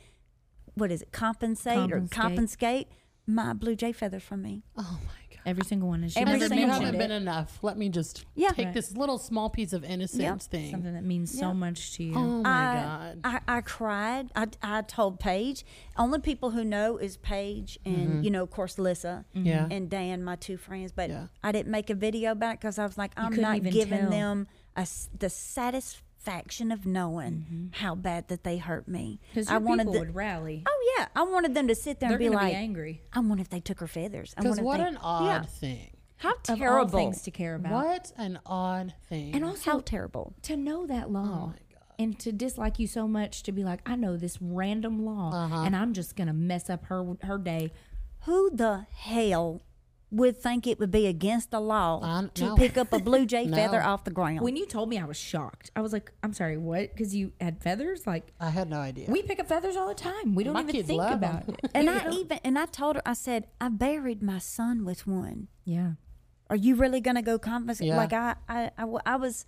what 0.76 0.92
is 0.92 1.02
it, 1.02 1.12
compensate, 1.12 1.78
or 1.92 2.00
Compensate. 2.00 2.12
compensate 2.12 2.88
my 3.28 3.54
blue 3.54 3.76
jay 3.76 3.92
feathers 3.92 4.24
from 4.24 4.42
me. 4.42 4.64
Oh 4.78 5.00
my 5.04 5.36
God. 5.36 5.42
Every 5.48 5.64
single 5.64 5.90
one. 5.90 6.04
is. 6.04 6.14
she 6.14 6.20
Every 6.20 6.34
As 6.36 6.40
never 6.42 6.54
if 6.54 6.60
single 6.60 6.70
one. 6.76 6.82
haven't 6.86 7.00
been 7.00 7.12
it. 7.12 7.16
enough. 7.18 7.60
Let 7.64 7.78
me 7.78 7.90
just 7.90 8.26
Yeah. 8.36 8.50
take 8.50 8.66
Right. 8.66 8.74
this 8.74 8.96
little 8.98 9.18
small 9.20 9.50
piece 9.50 9.74
of 9.74 9.84
innocence 9.84 10.48
thing. 10.48 10.72
Something 10.72 10.94
that 10.94 11.04
means 11.04 11.36
so 11.38 11.54
much 11.54 11.94
to 11.98 12.04
you. 12.04 12.16
Oh 12.16 12.42
my 12.42 12.50
I, 12.50 12.74
God. 12.84 13.20
I, 13.24 13.58
I 13.58 13.62
cried. 13.62 14.32
I, 14.36 14.48
I 14.64 14.82
told 14.82 15.20
Paige. 15.20 15.64
Only 15.98 16.20
people 16.20 16.50
who 16.52 16.64
know 16.64 16.98
is 16.98 17.18
Paige 17.18 17.78
and, 17.86 18.26
you 18.26 18.32
know, 18.32 18.42
of 18.44 18.50
course, 18.52 18.80
Lissa 18.80 19.26
Mm-hmm. 19.36 19.46
Yeah. 19.46 19.68
and 19.70 19.88
Dan, 19.90 20.24
my 20.24 20.36
two 20.36 20.58
friends. 20.58 20.92
But 20.92 21.10
Yeah. 21.12 21.28
I 21.44 21.52
didn't 21.52 21.72
make 21.72 21.90
a 21.92 21.96
video 21.96 22.32
about 22.32 22.54
it 22.56 22.60
because 22.62 22.80
I 22.80 22.86
was 22.86 22.98
like, 22.98 23.12
I'm 23.16 23.32
couldn't 23.34 23.70
giving 23.70 24.00
tell. 24.02 24.10
them 24.10 24.48
a 24.76 24.82
s 24.82 25.10
the 25.18 25.30
satisfaction 25.30 26.05
of 26.28 26.86
knowing 26.86 27.72
how 27.76 27.96
bad 27.96 28.28
that 28.30 28.44
they 28.44 28.58
hurt 28.58 28.88
me. 28.88 29.20
Because 29.34 29.48
I 29.50 29.54
your 29.54 29.62
wanted 29.62 29.84
people 29.84 29.94
the- 29.94 30.00
would 30.00 30.16
rally. 30.16 30.64
Oh, 30.66 30.94
yeah. 30.98 31.08
I 31.16 31.24
wanted 31.24 31.54
them 31.54 31.68
to 31.68 31.76
sit 31.76 32.00
there 32.00 32.10
They're 32.10 32.16
and 32.18 32.20
be 32.20 32.26
going 32.26 32.38
to 32.40 32.44
like, 32.44 32.54
be 32.54 32.58
angry. 32.58 33.02
I 33.14 33.20
wonder 33.20 33.42
if 33.42 33.50
they 33.50 33.60
took 33.60 33.80
her 33.80 33.88
feathers. 33.88 34.34
Because 34.36 34.60
what 34.60 34.78
they- 34.78 34.84
an 34.84 34.98
odd 34.98 35.26
Yeah. 35.26 35.42
thing. 35.44 35.92
How 36.18 36.32
Of 36.32 36.38
all 36.50 36.56
terrible. 36.58 36.98
things 37.00 37.22
to 37.24 37.32
care 37.32 37.56
about. 37.56 37.72
What 37.74 38.12
an 38.18 38.40
odd 38.46 38.94
thing. 39.10 39.36
And 39.36 39.44
also 39.44 39.72
How 39.72 39.80
terrible. 39.82 40.34
to 40.44 40.56
know 40.56 40.86
that 40.88 41.12
law. 41.12 41.54
And 42.00 42.18
to 42.20 42.32
dislike 42.32 42.80
you 42.80 42.88
so 42.88 43.08
much 43.08 43.44
to 43.44 43.52
be 43.52 43.64
like, 43.64 43.82
I 43.86 43.96
know 43.96 44.18
this 44.18 44.42
random 44.42 45.06
law, 45.06 45.32
Uh-huh. 45.34 45.62
and 45.64 45.76
I'm 45.76 45.94
just 45.94 46.16
gonna 46.16 46.34
mess 46.34 46.70
up 46.70 46.86
her 46.86 47.16
her 47.24 47.38
day. 47.38 47.72
Who 48.22 48.50
the 48.50 48.86
hell 48.94 49.62
would 50.16 50.38
think 50.38 50.66
it 50.66 50.80
would 50.80 50.92
be 50.92 51.06
against 51.08 51.52
the 51.52 51.60
law 51.60 52.00
I- 52.02 52.28
to 52.36 52.44
no. 52.46 52.56
pick 52.56 52.78
up 52.78 52.94
a 52.94 53.00
blue 53.00 53.26
jay 53.26 53.46
No. 53.54 53.58
feather 53.58 53.82
off 53.84 54.04
the 54.04 54.12
ground? 54.12 54.42
When 54.42 54.56
you 54.56 54.66
told 54.66 54.88
me, 54.90 54.98
I 54.98 55.06
was 55.06 55.18
shocked. 55.18 55.72
I 55.76 55.82
was 55.82 55.92
like, 55.94 56.12
I'm 56.24 56.34
sorry, 56.34 56.58
what? 56.58 56.92
Because 56.94 57.14
you 57.16 57.34
had 57.42 57.62
feathers? 57.62 58.06
Like 58.08 58.32
I 58.40 58.50
had 58.50 58.70
no 58.70 58.78
idea. 58.78 59.10
we 59.10 59.22
pick 59.24 59.40
up 59.40 59.48
feathers 59.48 59.76
all 59.76 59.88
the 59.88 59.94
time. 60.12 60.36
We 60.36 60.44
don't 60.44 60.54
My 60.54 60.62
even 60.62 60.84
think 60.84 61.02
about 61.02 61.14
about 61.14 61.50
'em. 61.50 61.56
it. 61.64 61.72
And 61.76 61.90
I 61.90 62.10
even 62.12 62.40
and 62.44 62.58
I 62.58 62.66
told 62.66 62.96
her, 62.98 63.02
I 63.06 63.14
said, 63.14 63.48
I 63.60 63.70
buried 63.70 64.22
my 64.24 64.40
son 64.40 64.86
with 64.86 65.06
one. 65.08 65.48
yeah. 65.66 65.92
Are 66.50 66.56
you 66.56 66.76
really 66.76 67.02
gonna 67.02 67.24
go 67.24 67.40
compensate? 67.40 67.88
Yeah. 67.88 67.98
Like 67.98 68.14
I 68.14 69.16
was, 69.16 69.46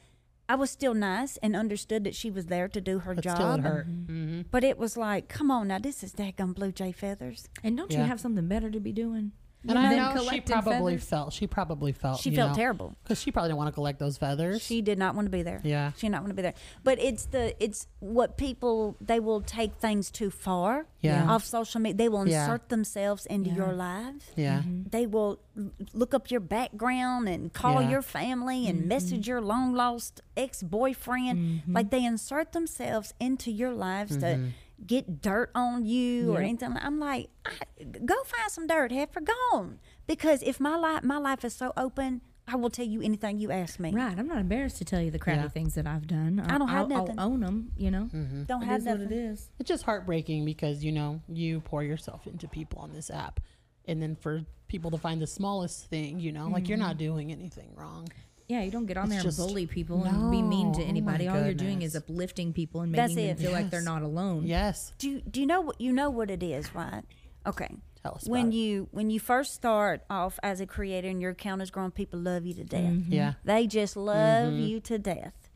I 0.50 0.56
was 0.56 0.70
still 0.72 0.96
nice 0.96 1.38
and 1.44 1.56
understood 1.56 2.04
that 2.06 2.16
she 2.16 2.32
was 2.32 2.48
there 2.48 2.68
to 2.70 2.82
do 2.82 3.00
her 3.00 3.14
but 3.14 3.24
job. 3.24 3.36
still 3.36 3.52
it 3.54 3.60
hurt. 3.62 3.86
hmm 3.86 4.42
But 4.50 4.64
it 4.64 4.78
was 4.80 4.98
like, 4.98 5.28
come 5.30 5.52
on 5.52 5.68
now, 5.68 5.78
this 5.80 6.04
is 6.04 6.14
daggum 6.14 6.56
blue 6.56 6.72
jay 6.72 6.92
feathers. 6.92 7.50
And 7.64 7.78
don't 7.78 7.92
Yeah. 7.92 8.00
you 8.02 8.06
have 8.08 8.20
something 8.20 8.48
better 8.48 8.72
to 8.72 8.80
be 8.80 8.92
doing? 8.92 9.32
And 9.68 9.78
I 9.80 9.90
Than 9.90 9.98
know 9.98 10.12
she 10.14 10.18
collecting 10.20 10.54
probably 10.62 10.94
feathers? 10.98 11.10
felt. 11.10 11.34
She 11.34 11.48
probably 11.48 11.92
felt. 11.92 12.20
She 12.22 12.36
felt 12.36 12.56
terrible 12.56 12.68
terrible. 12.88 12.96
because 13.04 13.22
she 13.22 13.32
probably 13.32 13.50
didn't 13.50 13.58
want 13.58 13.68
to 13.70 13.74
collect 13.74 14.00
those 14.00 14.18
feathers. 14.18 14.62
She 14.62 14.82
did 14.82 14.98
not 14.98 15.16
want 15.16 15.26
to 15.26 15.30
be 15.32 15.44
there. 15.44 15.62
Yeah. 15.64 15.92
she 15.98 16.08
did 16.08 16.12
not 16.12 16.22
want 16.22 16.30
to 16.32 16.36
be 16.36 16.42
there. 16.42 16.54
But 16.84 17.00
it's 17.00 17.26
the 17.26 17.56
it's 17.64 17.88
what 18.00 18.38
people 18.38 18.96
they 19.02 19.20
will 19.20 19.42
take 19.42 19.76
things 19.76 20.10
too 20.12 20.30
far. 20.30 20.86
Yeah. 21.02 21.30
Off 21.32 21.44
social 21.46 21.80
media, 21.80 21.98
they 21.98 22.10
will 22.10 22.28
Yeah. 22.28 22.44
insert 22.46 22.70
themselves 22.70 23.26
into 23.28 23.50
Yeah. 23.50 23.56
your 23.56 23.74
lives. 23.74 24.26
yeah. 24.36 24.60
Mm-hmm. 24.60 24.70
Mm-hmm. 24.70 24.90
They 24.90 25.06
will 25.06 25.40
l- 25.58 25.72
look 25.94 26.14
up 26.14 26.30
your 26.32 26.40
background 26.40 27.28
and 27.30 27.54
call 27.54 27.82
Yeah. 27.82 27.90
your 27.90 28.02
family 28.02 28.68
and 28.68 28.80
mm-hmm. 28.80 28.88
message 28.90 29.28
your 29.28 29.42
long 29.42 29.74
lost 29.74 30.22
ex 30.36 30.62
boyfriend. 30.64 31.62
Like 31.68 31.90
they 31.90 32.04
insert 32.06 32.52
themselves 32.54 33.14
into 33.20 33.52
your 33.52 33.74
lives 33.74 34.18
to 34.18 34.40
get 34.86 35.22
dirt 35.22 35.52
on 35.56 35.86
you 35.86 36.34
or 36.34 36.42
anything. 36.42 36.76
I'm 36.80 37.00
like, 37.00 37.30
I, 37.46 37.84
go 37.84 38.16
find 38.24 38.52
some 38.52 38.68
dirt, 38.68 38.92
heifer, 38.92 39.22
go 39.22 39.34
on. 39.54 39.80
Because 40.06 40.44
if 40.44 40.60
my 40.60 40.76
life 40.76 41.04
my 41.04 41.18
life 41.18 41.44
is 41.44 41.54
so 41.54 41.74
open, 41.76 42.22
I 42.48 42.56
will 42.56 42.70
tell 42.70 42.86
you 42.86 43.02
anything 43.02 43.40
you 43.40 43.52
ask 43.52 43.80
me. 43.80 43.92
Right. 43.92 44.18
I'm 44.18 44.28
not 44.28 44.38
embarrassed 44.38 44.78
to 44.78 44.86
tell 44.86 45.02
you 45.02 45.12
the 45.12 45.20
crappy 45.20 45.42
Yeah. 45.42 45.48
things 45.50 45.76
that 45.76 45.86
I've 45.86 46.08
done. 46.08 46.40
I 46.40 46.58
don't 46.58 46.70
have 46.70 46.92
I'll, 46.92 46.98
nothing. 47.00 47.20
I'll 47.20 47.32
own 47.32 47.40
them. 47.42 47.72
You 47.78 47.92
know. 47.92 48.10
Mm-hmm. 48.14 48.44
Don't 48.44 48.64
It 48.64 48.66
have 48.68 48.80
is 48.82 48.86
what 48.86 49.00
nothing. 49.00 49.18
it 49.18 49.32
is. 49.32 49.50
It's 49.60 49.68
just 49.68 49.84
heartbreaking 49.84 50.46
because 50.46 50.84
you 50.84 50.92
know 50.92 51.22
you 51.28 51.60
pour 51.62 51.84
yourself 51.84 52.26
into 52.28 52.48
people 52.48 52.80
on 52.80 52.94
this 52.94 53.10
app, 53.10 53.40
and 53.86 54.02
then 54.02 54.16
for 54.16 54.44
people 54.68 54.92
to 54.92 54.98
find 54.98 55.22
the 55.22 55.28
smallest 55.28 55.86
thing, 55.90 56.20
you 56.20 56.32
know, 56.32 56.48
like 56.48 56.68
you're 56.68 56.78
not 56.78 56.92
mm-hmm. 56.92 57.06
doing 57.06 57.32
anything 57.32 57.74
wrong. 57.76 58.08
Yeah, 58.48 58.62
you 58.62 58.72
don't 58.72 58.86
get 58.86 58.96
on 58.98 59.06
It's 59.06 59.16
there 59.16 59.24
just- 59.24 59.40
and 59.40 59.48
bully 59.50 59.66
people 59.68 60.04
and 60.06 60.32
be 60.32 60.42
mean 60.42 60.72
to 60.74 60.80
No. 60.80 60.86
Oh 60.86 60.90
anybody. 60.90 61.28
All 61.28 61.44
you're 61.44 61.54
doing 61.54 61.82
is 61.82 61.96
uplifting 61.96 62.54
people 62.54 62.82
and 62.82 62.92
making 62.92 63.16
them 63.16 63.26
it. 63.26 63.40
feel 63.40 63.52
like 63.52 63.70
they're 63.70 63.82
not 63.82 64.04
alone. 64.04 64.46
Yes. 64.46 64.94
Do 64.98 65.10
you, 65.10 65.22
do 65.22 65.42
you 65.42 65.46
know 65.46 65.62
what 65.62 65.82
you 65.82 65.92
know 65.92 66.10
what 66.10 66.32
it 66.32 66.42
is, 66.42 66.74
right? 66.74 67.04
Okay. 67.46 67.70
Tell 68.04 68.16
us 68.16 68.26
when 68.28 68.44
about 68.48 68.54
it. 68.54 68.58
you 68.58 68.88
when 68.92 69.10
you 69.10 69.20
first 69.20 69.54
start 69.54 70.04
off 70.10 70.40
as 70.44 70.62
a 70.62 70.66
creator 70.66 71.10
and 71.10 71.20
your 71.22 71.32
account 71.32 71.62
is 71.62 71.72
growing, 71.72 71.92
people 71.92 72.20
love 72.20 72.46
you 72.46 72.54
to 72.54 72.64
death. 72.64 72.94
Yeah. 73.10 73.34
They 73.44 73.68
just 73.68 73.98
love 73.98 74.54
Mm-hmm. 74.54 74.62
you 74.62 74.80
to 74.82 74.98
death. 74.98 75.50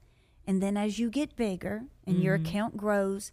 And 0.46 0.62
then 0.62 0.76
as 0.76 1.00
you 1.00 1.10
get 1.10 1.36
bigger 1.38 1.84
and 2.06 2.22
your 2.22 2.38
Mm-hmm. 2.38 2.46
account 2.48 2.78
grows, 2.78 3.32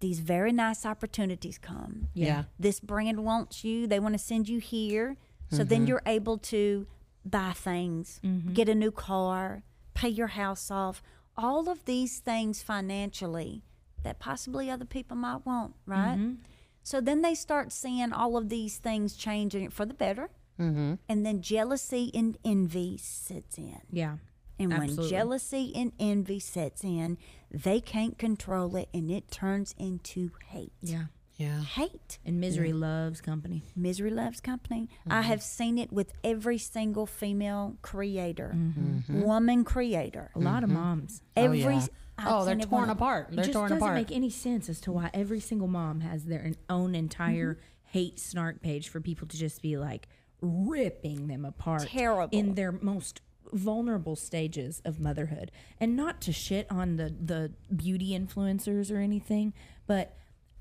these 0.00 0.18
very 0.20 0.50
nice 0.50 0.84
opportunities 0.84 1.56
come. 1.58 2.08
Yeah. 2.14 2.44
This 2.58 2.80
brand 2.80 3.24
wants 3.24 3.62
you. 3.64 3.86
They 3.86 4.00
want 4.00 4.14
to 4.14 4.18
send 4.18 4.48
you 4.48 4.58
here. 4.58 5.16
So 5.50 5.62
then 5.62 5.86
you're 5.86 6.02
able 6.06 6.38
to 6.38 6.86
buy 7.30 7.52
things, 7.52 8.20
get 8.52 8.68
a 8.68 8.74
new 8.74 8.90
car, 8.90 9.62
pay 9.94 10.08
your 10.08 10.28
house 10.28 10.70
off, 10.70 11.02
all 11.36 11.68
of 11.68 11.84
these 11.84 12.18
things 12.18 12.62
financially 12.62 13.62
that 14.02 14.18
possibly 14.18 14.70
other 14.70 14.84
people 14.84 15.16
might 15.16 15.44
want, 15.44 15.74
right? 15.86 16.34
So 16.82 17.00
then 17.00 17.22
they 17.22 17.34
start 17.34 17.72
seeing 17.72 18.12
all 18.12 18.36
of 18.36 18.48
these 18.48 18.78
things 18.78 19.16
changing 19.16 19.70
for 19.70 19.84
the 19.84 19.94
better. 19.94 20.30
Mm-hmm. 20.60 20.94
And 21.08 21.26
then 21.26 21.42
jealousy 21.42 22.10
and 22.14 22.38
envy 22.42 22.96
sets 22.96 23.58
in. 23.58 23.80
Yeah. 23.90 24.16
And 24.58 24.70
when 24.70 24.82
Absolutely. 24.84 25.10
jealousy 25.10 25.72
and 25.74 25.92
envy 25.98 26.40
sets 26.40 26.82
in, 26.82 27.18
they 27.50 27.80
can't 27.80 28.16
control 28.16 28.74
it 28.76 28.88
and 28.94 29.10
it 29.10 29.30
turns 29.30 29.74
into 29.76 30.30
hate. 30.48 30.72
Yeah. 30.80 31.06
Yeah. 31.36 31.60
Hate. 31.62 32.18
And 32.24 32.40
misery 32.40 32.72
loves 32.72 33.20
company. 33.20 33.62
Misery 33.76 34.10
loves 34.10 34.40
company. 34.40 34.88
I 35.06 35.20
Mm-hmm. 35.20 35.28
have 35.28 35.42
seen 35.42 35.78
it 35.78 35.92
with 35.92 36.12
every 36.24 36.56
single 36.58 37.04
female 37.06 37.76
creator, 37.82 38.52
Mm-hmm. 38.56 39.20
woman 39.22 39.62
creator. 39.64 40.30
A 40.34 40.38
lot 40.38 40.64
of 40.64 40.70
moms. 40.70 41.20
Every 41.36 41.62
oh, 41.64 41.68
yeah. 41.68 41.86
Oh, 42.26 42.44
they're 42.46 42.56
torn 42.56 42.82
one- 42.82 42.90
apart. 42.90 43.28
They're 43.30 43.44
just 43.44 43.52
torn 43.52 43.68
doesn't 43.68 43.82
apart. 43.82 43.94
make 43.96 44.10
any 44.10 44.30
sense 44.30 44.70
as 44.70 44.80
to 44.82 44.92
why 44.92 45.10
every 45.12 45.40
single 45.40 45.68
mom 45.68 46.00
has 46.00 46.24
their 46.24 46.52
own 46.70 46.94
entire 46.94 47.58
hate 47.84 48.18
snark 48.18 48.62
page 48.62 48.88
for 48.88 49.00
people 49.02 49.28
to 49.28 49.36
just 49.36 49.60
be 49.60 49.76
like 49.76 50.08
ripping 50.40 51.26
them 51.26 51.44
apart. 51.44 51.82
Terrible. 51.88 52.36
In 52.36 52.54
their 52.54 52.72
most 52.72 53.20
vulnerable 53.52 54.16
stages 54.16 54.80
of 54.84 54.98
motherhood. 54.98 55.50
And 55.78 55.94
not 55.96 56.20
to 56.22 56.32
shit 56.32 56.66
on 56.70 56.96
the, 56.96 57.14
the 57.22 57.52
beauty 57.74 58.10
influencers 58.18 58.90
or 58.90 58.96
anything, 58.98 59.52
but 59.86 60.16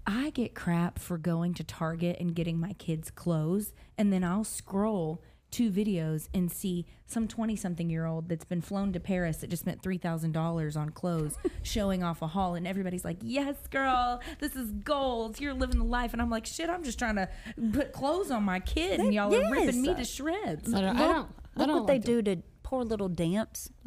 I 0.07 0.29
get 0.31 0.53
crap 0.53 0.99
for 0.99 1.17
going 1.17 1.53
to 1.55 1.63
Target 1.63 2.17
and 2.19 2.35
getting 2.35 2.59
my 2.59 2.73
kids 2.73 3.09
clothes, 3.09 3.73
and 3.97 4.13
then 4.13 4.23
I'll 4.23 4.43
scroll 4.43 5.21
two 5.51 5.71
videos 5.71 6.27
and 6.33 6.51
see 6.51 6.85
some 7.05 7.27
20 7.27 7.55
something 7.55 7.89
year 7.89 8.05
old 8.05 8.27
that's 8.27 8.43
been 8.43 8.61
flown 8.61 8.91
to 8.91 8.99
Paris 8.99 9.37
that 9.37 9.49
just 9.49 9.61
spent 9.61 9.81
$3,000 9.81 10.75
on 10.75 10.89
clothes 10.89 11.37
showing 11.63 12.03
off 12.03 12.21
a 12.21 12.27
haul. 12.27 12.55
And 12.55 12.67
everybody's 12.67 13.05
like, 13.05 13.17
Yes, 13.21 13.55
girl, 13.69 14.21
this 14.39 14.55
is 14.55 14.71
gold. 14.71 15.39
You're 15.39 15.53
living 15.53 15.77
the 15.77 15.85
life. 15.85 16.11
And 16.13 16.21
I'm 16.21 16.29
like, 16.29 16.45
Shit, 16.45 16.69
I'm 16.69 16.83
just 16.83 16.99
trying 16.99 17.15
to 17.15 17.29
put 17.71 17.93
clothes 17.93 18.31
on 18.31 18.43
my 18.43 18.59
kid, 18.59 18.99
and 18.99 19.13
y'all 19.13 19.33
are 19.33 19.51
ripping 19.51 19.81
me 19.81 19.93
to 19.95 20.03
shreds. 20.03 20.73
I 20.73 20.81
don't. 20.81 20.97
I 20.97 21.07
Look, 21.07 21.15
don't, 21.15 21.29
I 21.57 21.65
don't 21.65 21.75
what 21.81 21.87
they 21.87 21.93
like 21.93 22.01
to- 22.05 22.21
do 22.21 22.35
to 22.35 22.41
poor 22.65 22.83
little 22.83 23.07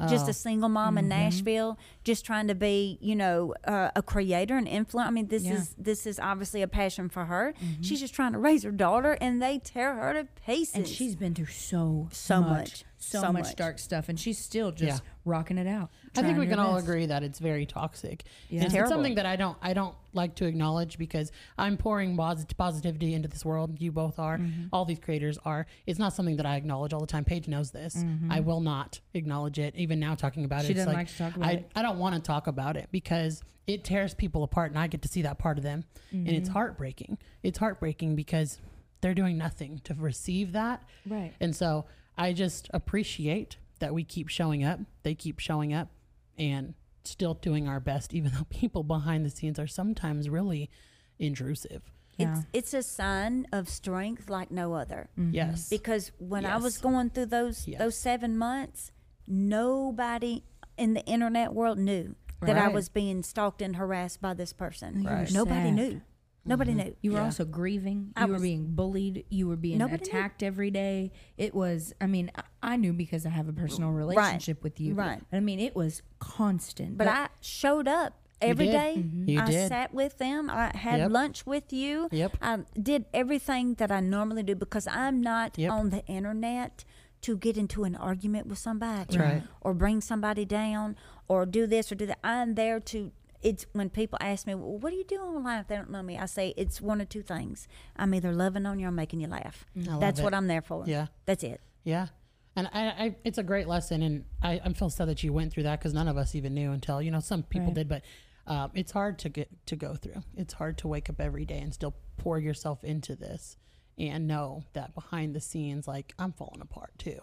just 0.09 0.27
Oh. 0.27 0.31
a 0.31 0.33
single 0.33 0.69
mom 0.69 0.95
Mm-hmm. 0.95 0.99
in 0.99 1.09
Nashville, 1.09 1.79
just 2.05 2.25
trying 2.25 2.47
to 2.47 2.55
be, 2.55 2.97
you 3.01 3.17
know, 3.17 3.53
uh, 3.67 3.91
a 3.97 4.03
creator 4.03 4.57
and 4.57 4.69
influence. 4.69 5.09
I 5.09 5.11
mean, 5.11 5.27
this 5.27 5.43
Yeah. 5.45 5.55
is 5.55 5.75
this 5.77 6.07
is 6.07 6.19
obviously 6.21 6.63
a 6.63 6.69
passion 6.69 7.09
for 7.09 7.25
her. 7.27 7.53
Mm-hmm. 7.61 7.83
She's 7.83 8.01
just 8.01 8.15
trying 8.15 8.33
to 8.35 8.39
raise 8.39 8.63
her 8.63 8.71
daughter, 8.71 9.13
and 9.21 9.43
they 9.43 9.59
tear 9.59 9.95
her 9.97 10.13
to 10.15 10.29
pieces. 10.47 10.75
And 10.77 10.87
she's 10.87 11.17
been 11.17 11.35
through 11.35 11.47
so, 11.47 12.09
So 12.13 12.41
much, 12.41 12.49
much. 12.51 12.85
So, 13.01 13.21
So 13.21 13.33
much, 13.33 13.45
much. 13.45 13.57
dark 13.57 13.79
stuff. 13.79 14.09
And 14.09 14.19
she's 14.19 14.39
still 14.39 14.73
just 14.73 15.03
Yeah. 15.05 15.09
rocking 15.25 15.57
it 15.57 15.67
out. 15.67 15.91
I 16.17 16.23
think 16.23 16.37
we 16.39 16.47
her 16.47 16.51
can 16.51 16.59
all 16.59 16.77
agree 16.79 17.07
that 17.07 17.23
it's 17.23 17.39
very 17.39 17.65
toxic. 17.65 18.25
Yeah. 18.51 18.65
It's, 18.65 18.73
Terrible. 18.73 18.91
something 18.93 19.15
that 19.15 19.25
I 19.27 19.37
don't 19.37 19.57
I 19.63 19.73
don't 19.73 19.95
like 20.13 20.35
to 20.37 20.47
acknowledge 20.47 20.99
because 20.99 21.31
I'm 21.57 21.77
pouring 21.77 22.17
positivity 22.17 23.15
into 23.15 23.29
this 23.29 23.45
world. 23.45 23.81
You 23.81 23.93
both 23.93 24.19
are. 24.19 24.39
Mm-hmm. 24.39 24.67
All 24.73 24.85
these 24.85 24.99
creators 24.99 25.39
are. 25.45 25.67
It's 25.87 25.99
not 25.99 26.13
something 26.13 26.37
that 26.37 26.47
I 26.47 26.57
acknowledge 26.57 26.93
all 26.93 27.01
the 27.01 27.07
time. 27.07 27.25
Paige 27.25 27.47
knows 27.49 27.71
this. 27.71 27.97
I 28.31 28.41
will 28.41 28.61
not 28.61 29.01
acknowledge 29.15 29.59
it. 29.59 29.75
Even 29.77 30.01
now 30.01 30.15
talking 30.15 30.45
about 30.45 30.59
Mm-hmm. 30.63 30.67
She 30.67 30.73
it, 30.73 30.77
it's 30.79 30.87
doesn't 30.87 30.93
like, 30.93 31.07
like 31.07 31.09
to 31.09 31.19
talk 31.19 31.37
about 31.37 31.49
I, 31.49 31.53
it. 31.53 31.71
I 31.77 31.83
don't 31.83 31.99
want 31.99 32.15
to 32.17 32.21
talk 32.21 32.47
about 32.49 32.77
it 32.77 32.89
because 32.91 33.43
it 33.69 33.85
tears 33.85 34.15
people 34.15 34.43
apart, 34.43 34.71
and 34.73 34.79
I 34.79 34.87
get 34.89 35.03
to 35.03 35.09
see 35.09 35.23
that 35.23 35.39
part 35.39 35.57
of 35.59 35.63
them, 35.65 35.85
and 36.11 36.27
Mm-hmm. 36.27 36.35
it's 36.37 36.49
heartbreaking. 36.49 37.19
It's 37.43 37.59
heartbreaking 37.59 38.17
because 38.17 38.59
they're 39.03 39.15
doing 39.15 39.39
nothing 39.39 39.81
to 39.85 39.95
receive 39.95 40.53
that. 40.53 40.83
Right. 41.07 41.33
And 41.39 41.55
so 41.55 41.85
I 42.19 42.33
just 42.33 42.69
appreciate 42.75 43.57
that 43.79 43.95
we 43.95 44.05
keep 44.05 44.29
showing 44.29 44.65
up. 44.65 44.81
They 45.05 45.15
keep 45.15 45.39
showing 45.39 45.73
up 45.73 45.89
and 46.37 46.75
still 47.05 47.35
doing 47.35 47.69
our 47.69 47.81
best, 47.81 48.13
even 48.13 48.33
though 48.37 48.47
people 48.51 48.83
behind 48.83 49.25
the 49.25 49.31
scenes 49.31 49.59
are 49.59 49.67
sometimes 49.67 50.29
really 50.29 50.71
intrusive. 51.19 51.83
Yeah. 52.17 52.39
it's 52.53 52.73
it's 52.73 52.75
a 52.75 52.83
sign 52.83 53.47
of 53.53 53.69
strength 53.69 54.29
like 54.29 54.51
no 54.51 54.75
other. 54.75 55.09
Mm-hmm. 55.17 55.35
Yes. 55.35 55.69
Because 55.69 56.11
when 56.19 56.45
I 56.45 56.57
was 56.57 56.79
going 56.79 57.11
through 57.11 57.27
those 57.27 57.67
Yes. 57.69 57.79
those 57.79 57.97
seven 57.97 58.37
months, 58.37 58.91
nobody 59.29 60.43
in 60.77 60.95
the 60.95 61.05
internet 61.07 61.53
world 61.55 61.79
knew 61.79 62.15
that 62.43 62.57
I 62.57 62.69
was 62.69 62.89
being 62.89 63.23
stalked 63.23 63.63
and 63.63 63.77
harassed 63.77 64.21
by 64.21 64.35
this 64.35 64.53
person. 64.53 65.03
Right. 65.05 65.31
Nobody 65.33 65.69
sad. 65.69 65.75
knew. 65.75 66.01
Nobody 66.49 66.75
knew. 66.75 66.95
You 67.03 67.13
were 67.13 67.19
Yeah. 67.19 67.25
also 67.25 67.45
grieving. 67.45 68.13
You 68.17 68.23
I 68.23 68.25
were 68.27 68.33
was- 68.35 68.43
being 68.43 68.75
bullied. 68.75 69.25
You 69.29 69.49
were 69.49 69.57
being 69.57 69.79
Nobody 69.79 70.03
knew. 70.05 70.09
attacked 70.19 70.43
every 70.43 70.71
day. 70.71 71.13
It 71.37 71.55
was. 71.55 71.93
I 72.01 72.07
mean, 72.07 72.31
I- 72.37 72.43
I 72.73 72.77
knew 72.77 72.93
because 72.93 73.25
I 73.27 73.31
have 73.31 73.49
a 73.49 73.53
personal 73.53 73.91
relationship 73.91 74.63
with 74.63 74.81
you. 74.81 74.95
Right. 74.95 75.21
I 75.33 75.41
mean, 75.41 75.61
it 75.61 75.77
was 75.77 76.03
constant. 76.19 76.99
But 76.99 77.09
I 77.09 77.29
showed 77.41 77.87
up 77.89 78.15
every 78.41 78.67
did. 78.67 78.73
day. 78.73 78.95
Mm-hmm. 78.99 79.29
You 79.29 79.41
I 79.41 79.47
did. 79.47 79.69
sat 79.69 79.93
with 79.95 80.19
them. 80.19 80.49
I 80.51 80.71
had 80.77 80.99
Yep. 81.01 81.11
lunch 81.11 81.47
with 81.47 81.73
you. 81.73 82.09
Yep. 82.13 82.37
I 82.41 82.59
did 82.81 83.07
everything 83.13 83.75
that 83.75 83.91
I 83.91 84.01
normally 84.01 84.43
do 84.43 84.55
because 84.55 84.87
I'm 84.87 85.21
not 85.21 85.59
Yep. 85.59 85.73
on 85.73 85.91
the 85.91 86.05
internet 86.07 86.85
to 87.23 87.37
get 87.37 87.57
into 87.59 87.83
an 87.83 87.97
argument 87.97 88.47
with 88.47 88.59
somebody 88.59 88.99
That's 88.99 89.17
right. 89.17 89.43
or 89.61 89.75
bring 89.75 90.01
somebody 90.01 90.45
down 90.45 90.95
or 91.27 91.45
do 91.47 91.67
this 91.67 91.91
or 91.91 91.97
do 91.97 92.07
that. 92.07 92.19
I'm 92.23 92.55
there 92.55 92.79
to 92.79 93.11
it's 93.43 93.67
when 93.73 93.91
people 93.91 94.19
ask 94.21 94.47
me, 94.47 94.55
well, 94.55 94.79
what 94.79 94.93
are 94.93 94.97
you 94.97 95.05
doing 95.05 95.21
online 95.23 95.61
if 95.61 95.69
they 95.69 95.77
don't 95.77 95.91
know 95.91 96.03
me? 96.03 96.19
I 96.19 96.27
say 96.27 96.55
it's 96.57 96.81
one 96.81 97.01
or 97.01 97.05
two 97.05 97.23
things. 97.23 97.69
I'm 97.97 98.15
either 98.15 98.33
loving 98.33 98.67
on 98.67 98.79
you 98.79 98.89
or 98.89 98.93
making 98.93 99.21
you 99.21 99.29
laugh. 99.29 99.65
That's 99.75 100.21
it. 100.21 100.23
what 100.25 100.35
I'm 100.35 100.47
there 100.49 100.63
for. 100.63 100.85
Yeah. 100.87 101.07
That's 101.27 101.45
it. 101.45 101.61
Yeah. 101.85 102.09
And 102.57 102.69
I, 102.73 102.81
I, 102.89 103.17
it's 103.25 103.39
a 103.39 103.45
great 103.45 103.69
lesson, 103.69 104.03
and 104.03 104.25
I, 104.43 104.61
I 104.65 104.73
feel 104.73 104.91
sad 104.91 105.09
that 105.09 105.23
you 105.23 105.33
went 105.33 105.53
through 105.53 105.63
that 105.63 105.79
because 105.79 105.95
none 105.95 106.09
of 106.09 106.17
us 106.17 106.35
even 106.35 106.55
knew 106.55 106.73
until 106.73 107.01
you 107.01 107.13
know 107.13 107.21
some 107.21 107.45
people 107.45 107.69
Right. 107.69 107.75
did, 107.77 107.89
but 107.89 108.03
um, 108.49 108.73
it's 108.75 108.91
hard 108.91 109.19
to 109.21 109.29
get 109.29 109.49
to 109.67 109.77
go 109.77 109.95
through. 109.95 110.23
It's 110.37 110.55
hard 110.55 110.77
to 110.79 110.89
wake 110.89 111.09
up 111.09 111.21
every 111.21 111.45
day 111.45 111.59
and 111.61 111.73
still 111.73 111.95
pour 112.17 112.39
yourself 112.41 112.83
into 112.83 113.15
this 113.15 113.57
and 113.97 114.27
know 114.27 114.65
that 114.73 114.93
behind 114.95 115.37
the 115.37 115.41
scenes, 115.41 115.87
like 115.87 116.15
I'm 116.19 116.33
falling 116.33 116.61
apart 116.61 116.91
too. 116.99 117.21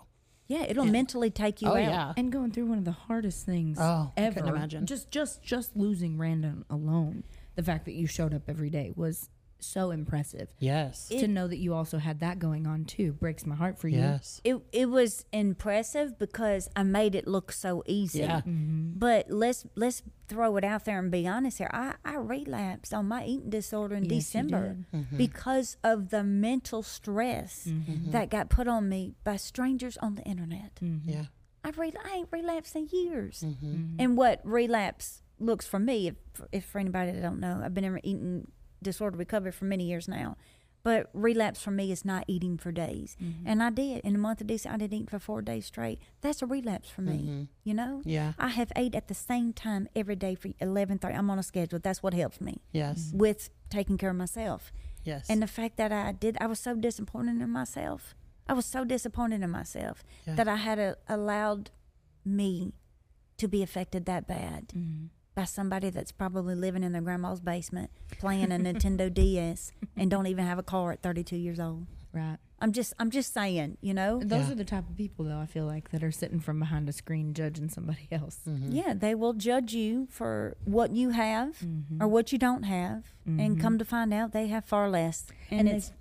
Yeah, 0.47 0.63
it'll 0.63 0.85
mentally 0.85 1.29
take 1.31 1.61
you 1.61 1.69
oh 1.69 1.73
out. 1.75 1.79
yeah, 1.79 2.13
and 2.17 2.31
going 2.31 2.51
through 2.51 2.67
one 2.67 2.77
of 2.77 2.85
the 2.85 2.91
hardest 2.91 3.45
things 3.45 3.77
Oh, 3.79 4.11
I 4.15 4.21
ever. 4.21 4.35
couldn't 4.41 4.55
imagine. 4.55 4.85
Just, 4.85 5.09
just, 5.09 5.41
just 5.41 5.75
losing 5.75 6.17
Randon 6.17 6.65
alone. 6.69 7.23
The 7.55 7.63
fact 7.63 7.85
that 7.85 7.93
you 7.93 8.05
showed 8.05 8.33
up 8.33 8.43
every 8.47 8.69
day 8.69 8.91
was 8.95 9.29
so 9.65 9.91
impressive. 9.91 10.47
yes, 10.59 11.07
to 11.09 11.27
know 11.27 11.47
that 11.47 11.57
you 11.57 11.73
also 11.73 11.97
had 11.97 12.19
that 12.19 12.39
going 12.39 12.65
on 12.67 12.85
too 12.85 13.13
breaks 13.13 13.45
my 13.45 13.55
heart 13.55 13.77
for 13.79 13.87
you. 13.87 13.99
yes, 13.99 14.41
It 14.43 14.57
it 14.71 14.89
was 14.89 15.25
impressive 15.31 16.17
because 16.19 16.69
I 16.75 16.83
made 16.83 17.15
it 17.15 17.27
look 17.27 17.51
so 17.51 17.83
easy. 17.85 18.19
yeah, 18.19 18.41
mm-hmm. 18.41 18.91
But 18.95 19.29
let's 19.29 19.65
let's 19.75 20.01
throw 20.27 20.57
it 20.57 20.63
out 20.63 20.85
there 20.85 20.97
and 20.99 21.11
be 21.11 21.27
honest 21.27 21.57
here. 21.59 21.69
I, 21.73 21.95
I 22.03 22.15
relapsed 22.17 22.93
on 22.93 23.07
my 23.07 23.25
eating 23.25 23.49
disorder 23.49 23.95
in 23.95 24.05
Yes, 24.05 24.25
December. 24.25 24.77
Mm-hmm. 24.93 25.17
because 25.17 25.77
of 25.83 26.09
the 26.09 26.23
mental 26.23 26.81
stress 26.83 27.67
mm-hmm. 27.67 27.91
Mm-hmm. 27.91 28.11
that 28.11 28.29
got 28.29 28.49
put 28.49 28.67
on 28.67 28.89
me 28.89 29.13
by 29.23 29.35
strangers 29.37 29.97
on 29.97 30.15
the 30.15 30.23
internet. 30.23 30.79
yeah, 30.81 31.25
I 31.63 31.69
re- 31.71 31.93
I 32.03 32.15
ain't 32.17 32.29
relapsed 32.31 32.75
in 32.75 32.87
years. 32.91 33.43
Mm-hmm. 33.45 33.95
And 33.99 34.17
what 34.17 34.41
relapse 34.43 35.21
looks 35.39 35.67
for 35.67 35.79
me, 35.79 36.07
if, 36.07 36.15
if 36.51 36.65
for 36.65 36.79
anybody 36.79 37.11
that 37.11 37.21
don't 37.21 37.39
know, 37.39 37.61
I've 37.63 37.73
been 37.73 37.83
in 37.83 37.99
eating 38.03 38.47
disorder 38.81 39.17
recovery 39.17 39.51
for 39.51 39.65
many 39.65 39.85
years 39.85 40.07
now. 40.07 40.37
But 40.83 41.09
relapse 41.13 41.63
for 41.63 41.71
me 41.71 41.91
is 41.91 42.05
not 42.05 42.25
eating 42.27 42.59
for 42.59 42.71
days. 42.71 43.17
Mm-hmm. 43.19 43.47
And 43.47 43.63
I 43.63 43.71
did. 43.71 44.01
In 44.05 44.13
the 44.13 44.19
month 44.19 44.39
of 44.41 44.45
December, 44.45 44.75
I 44.75 44.77
didn't 44.77 45.01
eat 45.01 45.09
for 45.09 45.17
four 45.17 45.41
days 45.41 45.65
straight. 45.65 45.99
That's 46.21 46.43
a 46.43 46.45
relapse 46.45 46.89
for 46.91 47.01
me. 47.01 47.17
Mm-hmm. 47.17 47.43
You 47.63 47.73
know? 47.73 48.01
yeah, 48.05 48.33
I 48.37 48.49
have 48.49 48.71
ate 48.75 48.93
at 48.93 49.07
the 49.07 49.15
same 49.15 49.51
time 49.51 49.87
every 49.95 50.15
day 50.15 50.35
for 50.35 50.49
11.30. 50.49 51.17
I'm 51.17 51.29
on 51.31 51.39
a 51.39 51.43
schedule. 51.43 51.79
That's 51.79 52.03
what 52.03 52.13
helps 52.13 52.39
me 52.39 52.61
yes, 52.71 53.09
with 53.15 53.49
taking 53.71 53.97
care 53.97 54.11
of 54.11 54.15
myself. 54.15 54.71
yes, 55.03 55.25
And 55.27 55.41
the 55.41 55.47
fact 55.47 55.77
that 55.77 55.91
I 55.91 56.11
did, 56.11 56.37
I 56.39 56.45
was 56.45 56.59
so 56.59 56.75
disappointed 56.75 57.41
in 57.41 57.49
myself. 57.49 58.13
I 58.47 58.53
was 58.53 58.67
so 58.67 58.83
disappointed 58.85 59.41
in 59.41 59.49
myself 59.49 60.03
Yeah. 60.27 60.35
that 60.35 60.47
I 60.47 60.57
had 60.57 60.77
a, 60.77 60.97
allowed 61.09 61.71
me 62.23 62.73
to 63.37 63.47
be 63.47 63.63
affected 63.63 64.05
that 64.05 64.27
bad 64.27 64.67
Mm-hmm. 64.67 65.05
By 65.35 65.43
somebody 65.43 65.89
that's 65.89 66.11
probably 66.11 66.55
living 66.55 66.83
in 66.83 66.93
their 66.93 67.01
grandma's 67.01 67.39
basement 67.41 67.91
playing 68.19 68.51
a 68.51 68.55
Nintendo 68.55 69.13
DS 69.13 69.71
and 69.97 70.09
don't 70.09 70.27
even 70.27 70.45
have 70.45 70.57
a 70.57 70.63
car 70.63 70.91
at 70.93 71.01
32 71.01 71.35
years 71.35 71.59
old. 71.59 71.85
Right. 72.13 72.37
I'm 72.61 72.71
just, 72.71 72.93
I'm 72.97 73.11
just 73.11 73.33
saying, 73.33 73.77
you 73.81 73.93
know. 73.93 74.19
Those 74.23 74.45
Yeah. 74.47 74.53
are 74.53 74.55
the 74.55 74.63
type 74.63 74.89
of 74.89 74.95
people, 74.95 75.25
though. 75.25 75.39
I 75.39 75.45
feel 75.45 75.65
like 75.65 75.91
that 75.91 76.01
are 76.01 76.11
sitting 76.11 76.39
from 76.39 76.59
behind 76.59 76.87
a 76.87 76.93
screen 76.93 77.33
judging 77.33 77.67
somebody 77.67 78.07
else. 78.11 78.39
Mm-hmm. 78.47 78.71
Yeah, 78.71 78.93
they 78.93 79.13
will 79.13 79.33
judge 79.33 79.73
you 79.73 80.07
for 80.09 80.55
what 80.63 80.91
you 80.91 81.09
have 81.09 81.57
or 81.99 82.07
what 82.07 82.31
you 82.31 82.37
don't 82.39 82.63
have, 82.63 83.03
and 83.25 83.59
come 83.59 83.77
to 83.77 83.83
find 83.85 84.13
out 84.13 84.31
they 84.31 84.47
have 84.47 84.63
far 84.63 84.89
less, 84.89 85.25
and, 85.51 85.59
And 85.59 85.67
they- 85.67 85.73
it's 85.75 85.91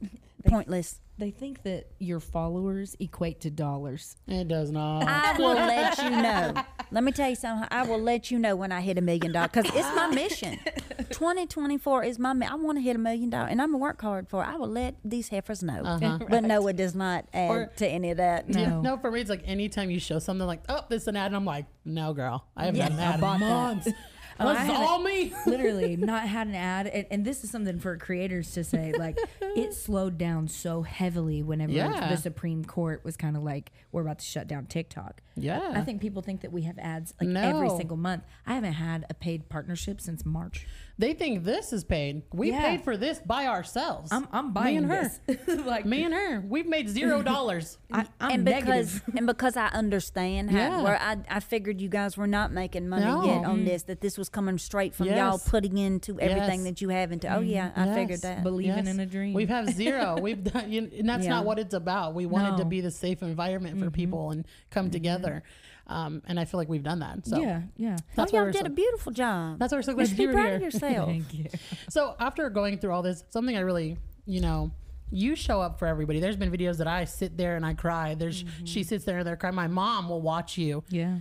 pointless. 0.47 1.01
They 1.16 1.30
think 1.30 1.62
that 1.62 1.86
your 2.00 2.18
followers 2.18 2.96
equate 2.98 3.40
to 3.42 3.50
dollars. 3.50 4.16
it 4.26 4.48
does 4.48 4.72
not. 4.72 5.04
I 5.06 5.38
will 5.38 5.54
let 5.54 5.96
you 5.98 6.10
know. 6.10 6.54
Let 6.90 7.04
me 7.04 7.12
tell 7.12 7.28
you 7.30 7.36
something. 7.36 7.68
I 7.70 7.84
will 7.86 8.00
let 8.00 8.32
you 8.32 8.38
know 8.38 8.56
when 8.56 8.72
I 8.72 8.80
hit 8.80 8.98
a 8.98 9.00
million 9.00 9.30
dollars 9.30 9.50
because 9.52 9.70
it's 9.76 9.94
my 9.94 10.08
mission. 10.08 10.58
2024 11.10 12.04
is 12.04 12.18
my. 12.18 12.32
mi- 12.32 12.46
I 12.46 12.56
want 12.56 12.78
to 12.78 12.82
hit 12.82 12.96
a 12.96 12.98
million 12.98 13.30
dollars, 13.30 13.50
and 13.52 13.62
I'm 13.62 13.68
gonna 13.70 13.78
work 13.78 14.00
hard 14.02 14.28
for. 14.28 14.42
it. 14.42 14.48
I 14.48 14.56
will 14.56 14.68
let 14.68 14.96
these 15.04 15.28
heifers 15.28 15.62
know. 15.62 15.82
Uh-huh. 15.84 16.18
But 16.28 16.42
Noah 16.44 16.72
does 16.72 16.94
not 16.96 17.26
add 17.32 17.50
Or- 17.50 17.66
to 17.76 17.86
any 17.86 18.10
of 18.10 18.16
that. 18.16 18.46
Yeah, 18.48 18.70
No. 18.70 18.80
no, 18.80 18.96
for 18.98 19.10
me, 19.12 19.20
it's 19.20 19.30
like 19.30 19.42
anytime 19.46 19.90
you 19.90 20.00
show 20.00 20.18
something 20.18 20.46
like, 20.46 20.62
oh, 20.68 20.80
this 20.88 21.02
is 21.02 21.08
an 21.08 21.16
ad, 21.16 21.26
and 21.26 21.36
I'm 21.36 21.44
like, 21.44 21.66
no, 21.84 22.12
girl, 22.12 22.44
I 22.56 22.64
haven't 22.66 22.78
Yeah. 22.80 22.88
done 22.88 22.96
that 22.98 23.14
I 23.14 23.20
bought 23.20 23.40
in 23.40 23.48
that. 23.84 23.94
Oh, 24.41 24.49
this 24.49 24.59
I 24.59 24.62
is 24.64 24.68
haven't- 24.70 24.82
all 24.89 24.99
me. 25.03 25.32
literally 25.47 25.97
not 25.97 26.26
had 26.28 26.47
an 26.49 26.55
ad 26.55 26.87
and, 26.89 27.07
and 27.11 27.24
this 27.24 27.45
is 27.45 27.51
something 27.51 27.78
for 27.78 27.97
creators 27.97 28.51
to 28.53 28.64
say 28.64 28.93
like 28.99 29.16
it 29.41 29.74
slowed 29.74 30.18
down 30.18 30.49
so 30.49 30.82
heavily 30.82 31.43
whenever 31.43 31.72
Yeah. 31.72 32.09
the 32.09 32.16
supreme 32.16 32.64
court 32.64 33.05
was 33.05 33.16
kind 33.16 33.37
of 33.37 33.43
like 33.43 33.70
we're 33.93 34.03
about 34.03 34.18
to 34.20 34.24
shut 34.24 34.47
down 34.49 34.66
tiktok 34.66 35.20
Yeah. 35.37 35.72
i 35.74 35.80
think 35.82 36.01
people 36.01 36.22
think 36.22 36.41
that 36.43 36.53
we 36.53 36.62
have 36.62 36.78
ads 36.78 37.14
like 37.20 37.30
every 37.37 37.70
single 37.70 37.97
month 37.97 38.24
i 38.47 38.55
haven't 38.55 38.72
had 38.74 39.07
a 39.09 39.14
paid 39.14 39.49
partnership 39.49 40.01
since 40.01 40.24
march 40.26 40.66
They 40.97 41.12
think 41.12 41.42
this 41.42 41.72
is 41.72 41.82
paid. 41.82 42.22
We 42.32 42.51
Yeah. 42.51 42.61
paid 42.61 42.82
for 42.82 42.97
this 42.97 43.18
by 43.18 43.47
ourselves. 43.47 44.12
i'm, 44.12 44.28
I'm 44.32 44.47
Me 44.47 44.53
buying 44.53 44.76
and 44.78 44.86
her. 44.86 45.11
this 45.26 45.49
like 45.66 45.84
Me 45.84 46.05
and 46.05 46.14
her, 46.14 46.40
we've 46.49 46.66
made 46.66 46.88
zero 46.88 47.20
dollars. 47.34 47.78
I, 47.92 48.07
i'm 48.20 48.30
and 48.30 48.45
because 48.45 48.64
negative 48.66 49.03
and 49.16 49.26
because 49.26 49.57
I 49.57 49.66
understand 49.68 50.51
how 50.53 50.59
Yeah. 50.59 50.82
where 50.82 51.01
I, 51.01 51.16
I 51.28 51.40
figured 51.40 51.80
you 51.80 51.88
guys 51.88 52.16
were 52.16 52.28
not 52.28 52.53
making 52.53 52.88
money 52.88 53.05
No. 53.07 53.24
yet 53.24 53.45
on 53.45 53.57
mm-hmm. 53.57 53.64
this 53.64 53.82
that 53.84 54.01
this 54.01 54.16
was 54.16 54.28
coming 54.28 54.57
straight 54.59 54.95
from 54.95 55.07
y'all 55.07 55.38
putting 55.38 55.78
into 55.78 56.20
everything 56.20 56.61
Yes. 56.61 56.68
that 56.68 56.80
you 56.80 56.90
have 56.90 57.11
into 57.11 57.26
oh 57.28 57.40
mm-hmm. 57.40 57.49
yeah 57.51 57.72
I 57.74 57.86
Yes. 57.86 57.95
figured 57.97 58.22
that 58.22 58.42
believing 58.45 58.86
in 58.86 59.01
a 59.01 59.07
dream 59.07 59.34
We've 59.34 59.49
have 59.49 59.68
zero. 59.74 60.16
We've 60.20 60.45
done, 60.45 60.70
you, 60.70 60.90
and 60.97 61.09
that's 61.09 61.24
Yeah. 61.24 61.30
not 61.30 61.45
what 61.45 61.59
it's 61.59 61.74
about. 61.74 62.14
We 62.14 62.26
wanted 62.26 62.51
to 62.51 62.53
No. 62.53 62.59
Mm-hmm. 62.61 62.68
be 62.68 62.80
the 62.82 62.90
safe 62.92 63.22
environment 63.22 63.78
for 63.78 63.86
mm-hmm. 63.86 63.95
people 63.95 64.30
and 64.30 64.47
come 64.70 64.90
together. 64.90 65.42
Um, 65.87 66.22
and 66.26 66.41
I 66.41 66.47
feel 66.47 66.59
like 66.59 66.68
we've 66.68 66.82
done 66.82 67.01
that. 67.01 67.26
So 67.26 67.39
yeah 67.41 67.62
yeah 67.76 67.97
that's 68.16 68.32
oh, 68.32 68.37
y'all 68.37 68.47
did 68.51 68.61
so, 68.61 68.66
a 68.66 68.70
beautiful 68.70 69.12
job 69.12 69.59
that's 69.59 69.70
why 69.72 69.78
we're 69.78 69.82
so 69.82 69.91
you 69.93 69.97
glad 69.97 70.09
should 70.09 70.18
you 70.18 70.28
be 70.28 70.35
were 70.35 70.41
proud 70.41 70.47
here. 70.47 70.57
of 70.57 70.62
yourself 70.62 71.09
thank 71.09 71.35
you 71.35 71.47
So 71.91 72.16
after 72.18 72.49
going 72.51 72.78
through 72.78 72.93
all 72.93 73.03
this, 73.03 73.22
something 73.30 73.57
I 73.57 73.61
really, 73.61 73.99
you 74.24 74.41
know, 74.41 74.70
you 75.11 75.37
show 75.37 75.61
up 75.61 75.78
for 75.78 75.87
everybody. 75.87 76.18
There's 76.20 76.37
been 76.37 76.51
videos 76.51 76.78
that 76.78 76.89
I 76.89 77.05
sit 77.05 77.37
there 77.37 77.57
and 77.57 77.64
I 77.66 77.74
cry. 77.74 78.14
There's 78.14 78.43
Mm-hmm. 78.45 78.64
she 78.64 78.82
sits 78.82 79.05
there 79.05 79.18
and 79.18 79.26
they 79.28 79.37
cry. 79.37 79.51
My 79.51 79.66
mom 79.68 80.09
will 80.09 80.22
watch 80.22 80.57
you. 80.57 80.82
yeah 80.89 81.18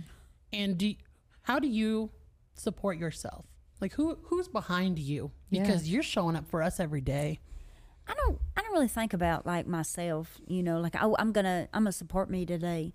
And 0.52 0.78
do 0.78 0.94
how 1.42 1.58
do 1.58 1.68
you 1.68 2.10
support 2.54 2.96
yourself? 2.98 3.44
Like 3.80 3.92
who 3.92 4.16
who's 4.24 4.48
behind 4.48 4.98
you? 4.98 5.30
Because 5.50 5.88
you're 5.90 6.02
showing 6.02 6.36
up 6.36 6.46
for 6.48 6.62
us 6.62 6.80
every 6.80 7.02
day. 7.02 7.40
I 8.08 8.14
don't 8.14 8.38
I 8.56 8.62
don't 8.62 8.72
really 8.72 8.88
think 8.88 9.12
about 9.12 9.44
like 9.46 9.66
myself, 9.66 10.40
you 10.46 10.62
know, 10.62 10.80
like 10.80 10.94
oh 11.00 11.14
I'm 11.18 11.32
gonna 11.32 11.68
I'm 11.72 11.82
gonna 11.84 11.92
support 11.92 12.30
me 12.30 12.46
today. 12.46 12.92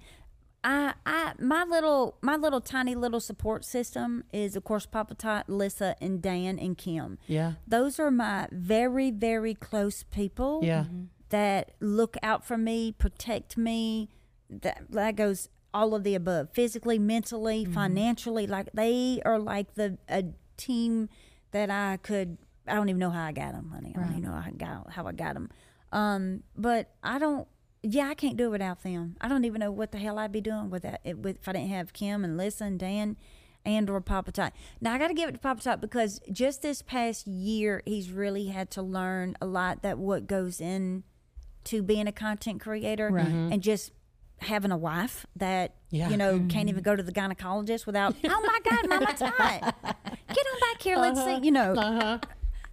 I 0.64 0.94
I 1.06 1.34
my 1.40 1.64
little 1.64 2.18
my 2.22 2.36
little 2.36 2.62
tiny 2.62 2.96
little 2.96 3.20
support 3.20 3.64
system 3.64 4.24
is 4.34 4.56
of 4.56 4.64
course 4.64 4.86
Papa 4.86 5.16
Tot, 5.16 5.50
Lissa, 5.50 5.96
and 6.02 6.22
Dan 6.22 6.60
and 6.60 6.78
Kim. 6.78 7.18
Yeah. 7.28 7.54
Those 7.68 8.00
are 8.00 8.12
my 8.12 8.48
very 8.52 9.12
very 9.12 9.54
close 9.54 10.04
people. 10.04 10.62
Yeah. 10.64 10.86
That 11.30 11.72
look 11.80 12.18
out 12.24 12.44
for 12.44 12.58
me, 12.58 12.92
protect 12.92 13.56
me. 13.56 14.10
That 14.50 14.84
that 14.90 15.16
goes 15.16 15.50
all 15.74 15.94
of 15.94 16.04
the 16.04 16.16
above, 16.16 16.50
physically, 16.54 16.98
mentally, 16.98 17.66
financially. 17.66 18.48
Like 18.48 18.70
they 18.74 19.22
are 19.26 19.40
like 19.40 19.76
the 19.76 19.98
a 20.10 20.26
team 20.58 21.10
that 21.52 21.70
I 21.70 21.98
could. 22.02 22.38
I 22.68 22.74
don't 22.74 22.90
even 22.90 23.00
know 23.00 23.10
how 23.10 23.26
I 23.26 23.32
got 23.32 23.54
them, 23.54 23.70
honey. 23.74 23.94
I 23.96 24.00
don't 24.02 24.12
even 24.12 24.24
know 24.24 24.32
how 24.32 24.48
I 24.48 24.52
got 24.52 24.92
how 24.92 25.08
I 25.08 25.12
got 25.12 25.36
them. 25.36 25.50
Um, 25.92 26.44
but 26.56 26.92
I 27.04 27.20
don't. 27.20 27.48
Yeah, 27.82 28.10
I 28.10 28.14
can't 28.14 28.36
do 28.36 28.48
it 28.48 28.52
without 28.52 28.84
them. 28.84 29.16
I 29.22 29.28
don't 29.30 29.46
even 29.46 29.60
know 29.60 29.72
what 29.72 29.92
the 29.92 29.98
hell 29.98 30.20
I'd 30.20 30.32
be 30.32 30.42
doing 30.42 30.70
without 30.70 31.00
it 31.06 31.18
with, 31.20 31.38
if 31.38 31.48
I 31.48 31.54
didn't 31.54 31.70
have 31.70 31.94
Kim 31.94 32.24
and 32.26 32.36
Lissa 32.38 32.66
and 32.66 32.78
Dan 32.80 33.16
and 33.66 33.90
or 33.90 34.02
Papa 34.02 34.32
Tot. 34.32 34.54
Now 34.82 34.94
I 34.94 34.98
got 34.98 35.08
to 35.10 35.14
give 35.14 35.30
it 35.30 35.34
to 35.34 35.38
Papa 35.40 35.62
Tot 35.62 35.82
because 35.82 36.20
just 36.32 36.62
this 36.62 36.82
past 36.82 37.26
year 37.28 37.82
he's 37.86 38.12
really 38.12 38.48
had 38.48 38.70
to 38.72 38.82
learn 38.82 39.36
a 39.42 39.46
lot 39.46 39.82
that 39.82 39.98
what 39.98 40.28
goes 40.28 40.60
in 40.60 41.04
to 41.66 41.82
being 41.82 42.08
a 42.08 42.12
content 42.12 42.62
creator 42.62 43.10
Right. 43.10 43.26
Mm-hmm. 43.26 43.54
and 43.54 43.62
just 43.62 43.92
having 44.40 44.72
a 44.72 44.78
wife 44.78 45.26
that 45.36 45.76
Yeah. 45.90 46.10
you 46.10 46.16
know 46.16 46.32
can't 46.40 46.52
mm-hmm. 46.52 46.70
even 46.70 46.84
go 46.84 46.96
to 46.96 47.04
the 47.04 47.12
gynecologist 47.12 47.86
without 47.86 48.16
oh 48.24 48.42
my 48.42 48.60
god 48.70 48.88
mama 48.90 49.06
tot 49.18 49.38
get 49.38 49.92
on 49.92 50.60
back 50.62 50.82
here 50.82 50.96
let's 50.96 51.20
see 51.22 51.32
uh-huh. 51.32 51.40
you 51.44 51.52
know 51.52 51.74
Uh-huh. 51.74 52.20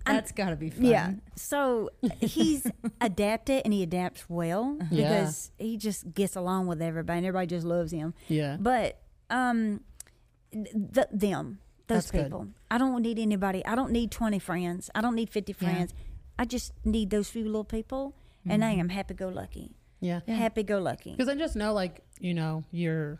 That's 0.06 0.32
gotta 0.32 0.56
be 0.56 0.70
fun 0.70 0.84
yeah 0.84 1.12
so 1.34 1.90
he's 2.20 2.66
adapted 3.00 3.62
and 3.64 3.72
he 3.74 3.82
adapts 3.82 4.28
well 4.28 4.78
Yeah. 4.90 5.08
because 5.08 5.50
he 5.58 5.76
just 5.76 6.14
gets 6.14 6.36
along 6.36 6.66
with 6.68 6.80
everybody 6.80 7.18
and 7.18 7.26
everybody 7.26 7.46
just 7.48 7.66
loves 7.66 7.92
him 7.92 8.14
Yeah. 8.28 8.56
but 8.60 8.98
um 9.30 9.80
th- 10.52 11.06
them 11.12 11.58
those 11.88 11.96
That's 11.98 12.10
good. 12.10 12.24
people 12.24 12.48
i 12.70 12.78
don't 12.78 13.02
need 13.02 13.18
anybody 13.18 13.64
i 13.66 13.74
don't 13.74 13.92
need 13.92 14.10
20 14.10 14.38
friends 14.38 14.90
i 14.94 15.00
don't 15.00 15.14
need 15.14 15.30
50 15.30 15.54
Yeah. 15.58 15.68
friends 15.68 15.94
i 16.38 16.44
just 16.44 16.72
need 16.84 17.10
those 17.10 17.28
few 17.28 17.44
little 17.44 17.64
people 17.64 18.14
and 18.48 18.64
i 18.64 18.70
am 18.70 18.88
happy-go-lucky 18.90 19.74
Yeah. 20.00 20.20
happy-go-lucky 20.26 21.12
Because 21.12 21.28
I 21.28 21.34
just 21.34 21.56
know, 21.56 21.72
like, 21.72 22.02
you 22.20 22.32
know, 22.34 22.64
you're 22.70 23.18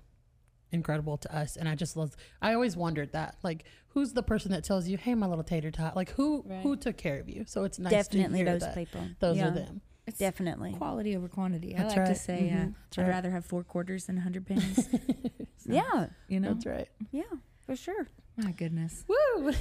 incredible 0.77 1.17
to 1.19 1.37
us. 1.37 1.57
And 1.57 1.69
I 1.69 1.75
just 1.75 1.97
love, 1.97 2.17
I 2.41 2.53
always 2.55 2.77
wondered 2.77 3.11
that. 3.13 3.35
Like, 3.43 3.65
who's 3.89 4.13
the 4.13 4.23
person 4.23 4.53
that 4.53 4.63
tells 4.63 4.87
you, 4.87 4.97
hey, 4.97 5.15
my 5.17 5.27
little 5.27 5.43
tater 5.43 5.73
tot? 5.73 5.97
Like, 5.97 6.11
who 6.13 6.45
who 6.63 6.77
took 6.77 6.97
care 6.97 7.19
of 7.19 7.29
you? 7.29 7.45
So 7.49 7.65
it's 7.65 7.79
nice 7.81 7.91
Definitely 7.91 8.39
to 8.39 8.45
hear 8.45 8.53
those 8.53 8.61
that 8.63 8.75
people. 8.77 9.01
Those 9.19 9.39
Yeah. 9.39 9.49
are 9.49 9.51
them. 9.51 9.81
It's 10.07 10.19
definitely 10.19 10.73
quality 10.75 11.17
over 11.17 11.27
quantity 11.27 11.75
i 11.75 11.79
That's 11.79 11.97
like 11.97 12.05
to 12.05 12.11
right. 12.13 12.17
say 12.17 12.53
uh, 12.53 12.57
That's 12.67 12.99
i'd 12.99 13.03
right. 13.03 13.09
rather 13.09 13.31
have 13.33 13.45
four 13.45 13.65
quarters 13.65 14.05
than 14.05 14.15
a 14.15 14.21
100 14.21 14.47
pennies 14.47 14.89
yeah 15.67 16.07
you 16.29 16.39
know 16.39 16.55
That's 16.55 16.65
right. 16.67 16.89
yeah 17.11 17.23
for 17.65 17.75
sure 17.75 18.07
my 18.37 18.53
goodness 18.53 19.05
Woo! 19.09 19.17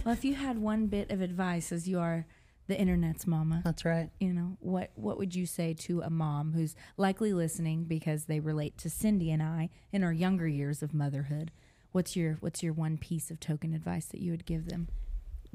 Well, 0.05 0.13
if 0.13 0.23
you 0.23 0.35
had 0.35 0.59
one 0.59 0.85
bit 0.85 1.09
of 1.09 1.19
advice 1.21 1.71
as 1.71 1.87
you 1.89 1.97
are 1.97 2.27
the 2.67 2.79
internet's 2.79 3.27
mama, 3.27 3.61
That's 3.63 3.85
right. 3.85 4.09
you 4.19 4.33
know, 4.33 4.57
what 4.59 4.91
what 4.95 5.17
would 5.17 5.35
you 5.35 5.45
say 5.45 5.73
to 5.73 6.01
a 6.01 6.09
mom 6.09 6.53
who's 6.53 6.75
likely 6.97 7.33
listening 7.33 7.83
because 7.83 8.25
they 8.25 8.39
relate 8.39 8.77
to 8.79 8.89
Cyndi 8.89 9.31
and 9.31 9.43
I 9.43 9.69
in 9.91 10.03
our 10.03 10.13
younger 10.13 10.47
years 10.47 10.81
of 10.81 10.93
motherhood? 10.93 11.51
What's 11.91 12.15
your 12.15 12.37
what's 12.39 12.63
your 12.63 12.73
one 12.73 12.97
piece 12.97 13.31
of 13.31 13.39
token 13.39 13.73
advice 13.73 14.05
that 14.07 14.21
you 14.21 14.31
would 14.31 14.45
give 14.45 14.69
them? 14.69 14.87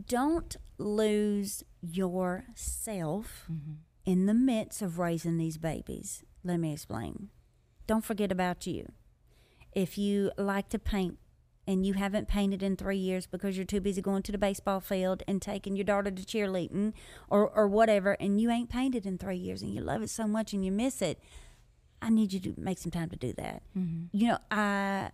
don't 0.06 0.56
lose 0.78 1.62
yourself 1.80 3.46
mm-hmm. 3.50 3.72
in 4.04 4.26
the 4.26 4.34
midst 4.34 4.82
of 4.82 4.98
raising 4.98 5.36
these 5.36 5.58
babies. 5.58 6.24
Let 6.44 6.58
me 6.58 6.72
explain. 6.72 7.30
Don't 7.86 8.04
forget 8.04 8.32
about 8.32 8.66
you. 8.66 8.92
If 9.72 9.98
you 9.98 10.32
like 10.36 10.68
to 10.70 10.78
paint 10.78 11.18
and 11.70 11.86
you 11.86 11.92
haven't 11.92 12.26
painted 12.26 12.64
in 12.64 12.74
three 12.74 12.96
years 12.96 13.28
because 13.28 13.56
you're 13.56 13.64
too 13.64 13.80
busy 13.80 14.02
going 14.02 14.24
to 14.24 14.32
the 14.32 14.38
baseball 14.38 14.80
field 14.80 15.22
and 15.28 15.40
taking 15.40 15.76
your 15.76 15.84
daughter 15.84 16.10
to 16.10 16.22
cheerleading 16.22 16.92
or, 17.28 17.48
or 17.48 17.68
whatever, 17.68 18.16
and 18.18 18.40
you 18.40 18.50
ain't 18.50 18.68
painted 18.68 19.06
in 19.06 19.16
three 19.16 19.36
years 19.36 19.62
and 19.62 19.72
you 19.72 19.80
love 19.80 20.02
it 20.02 20.10
so 20.10 20.26
much 20.26 20.52
and 20.52 20.64
you 20.64 20.72
miss 20.72 21.00
it, 21.00 21.20
I 22.02 22.10
need 22.10 22.32
you 22.32 22.40
to 22.40 22.54
make 22.56 22.78
some 22.78 22.90
time 22.90 23.08
to 23.10 23.16
do 23.16 23.32
that. 23.34 23.62
Mm-hmm. 23.78 24.06
You 24.10 24.28
know, 24.28 24.38
I 24.50 25.10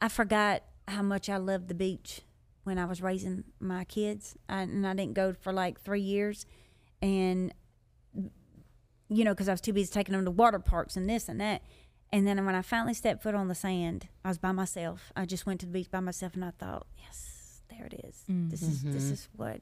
I 0.00 0.08
forgot 0.08 0.62
how 0.86 1.02
much 1.02 1.28
I 1.28 1.38
loved 1.38 1.66
the 1.66 1.74
beach 1.74 2.20
when 2.62 2.78
I 2.78 2.84
was 2.84 3.02
raising 3.02 3.42
my 3.58 3.82
kids, 3.82 4.36
I, 4.48 4.60
and 4.60 4.86
I 4.86 4.94
didn't 4.94 5.14
go 5.14 5.32
for 5.32 5.52
like 5.52 5.80
three 5.80 6.00
years, 6.00 6.46
and 7.02 7.52
you 9.08 9.24
know, 9.24 9.32
because 9.32 9.48
I 9.48 9.52
was 9.52 9.60
too 9.60 9.72
busy 9.72 9.90
taking 9.92 10.12
them 10.12 10.24
to 10.24 10.30
water 10.30 10.60
parks 10.60 10.96
and 10.96 11.10
this 11.10 11.28
and 11.28 11.40
that. 11.40 11.62
And 12.12 12.26
then 12.26 12.44
when 12.46 12.54
I 12.54 12.62
finally 12.62 12.94
stepped 12.94 13.22
foot 13.22 13.34
on 13.34 13.48
the 13.48 13.54
sand, 13.54 14.08
I 14.24 14.28
was 14.28 14.38
by 14.38 14.52
myself. 14.52 15.12
I 15.14 15.26
just 15.26 15.44
went 15.44 15.60
to 15.60 15.66
the 15.66 15.72
beach 15.72 15.90
by 15.90 16.00
myself, 16.00 16.34
and 16.34 16.44
I 16.44 16.52
thought, 16.52 16.86
yes, 16.96 17.62
there 17.68 17.86
it 17.86 18.04
is. 18.08 18.24
This 18.28 18.62
is 18.62 18.82
this 18.82 19.04
mm-hmm. 19.04 19.12
is 19.12 19.28
what 19.36 19.60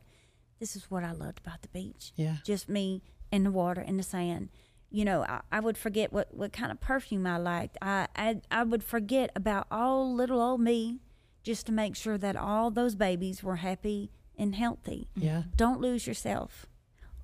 this 0.60 0.76
is 0.76 0.90
what 0.90 1.04
I 1.04 1.12
loved 1.12 1.40
about 1.44 1.62
the 1.62 1.68
beach 1.68 2.12
Yeah. 2.16 2.36
just 2.44 2.68
me 2.68 3.02
and 3.30 3.44
the 3.44 3.50
water 3.50 3.80
and 3.80 3.98
the 3.98 4.02
sand. 4.02 4.48
You 4.90 5.04
know, 5.04 5.24
I, 5.24 5.40
I 5.50 5.60
would 5.60 5.76
forget 5.76 6.12
what, 6.12 6.32
what 6.32 6.52
kind 6.52 6.70
of 6.70 6.80
perfume 6.80 7.26
I 7.26 7.36
liked. 7.36 7.76
I, 7.82 8.06
I 8.16 8.40
I 8.50 8.62
would 8.62 8.84
forget 8.84 9.30
about 9.34 9.66
all 9.70 10.14
little 10.14 10.40
old 10.40 10.60
me 10.60 11.00
just 11.42 11.66
to 11.66 11.72
make 11.72 11.96
sure 11.96 12.16
that 12.18 12.36
all 12.36 12.70
those 12.70 12.94
babies 12.94 13.42
were 13.42 13.56
happy 13.56 14.10
and 14.38 14.54
healthy. 14.54 15.08
Yeah. 15.14 15.44
Don't 15.56 15.80
lose 15.80 16.06
yourself. 16.06 16.66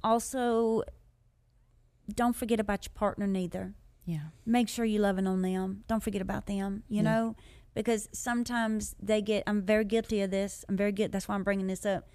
Also, 0.03 0.83
don't 2.13 2.37
forget 2.37 2.61
about 2.61 2.85
your 2.85 2.93
partner 2.95 3.27
neither. 3.27 3.75
Yeah. 4.05 4.21
Make 4.47 4.69
sure 4.69 4.85
you're 4.85 5.03
loving 5.03 5.27
on 5.27 5.43
them. 5.43 5.85
Don't 5.89 6.03
forget 6.03 6.23
about 6.23 6.47
them, 6.47 6.83
you 6.89 6.97
Yeah. 6.97 7.03
know, 7.03 7.37
because 7.75 8.09
sometimes 8.13 8.95
they 9.01 9.23
get, 9.23 9.45
I'm 9.47 9.63
very 9.63 9.85
guilty 9.85 10.21
of 10.23 10.31
this. 10.31 10.65
I'm 10.69 10.77
very 10.77 10.93
good. 10.93 11.13
That's 11.13 11.29
why 11.29 11.35
I'm 11.37 11.45
bringing 11.45 11.67
this 11.69 11.87
up. 11.87 12.09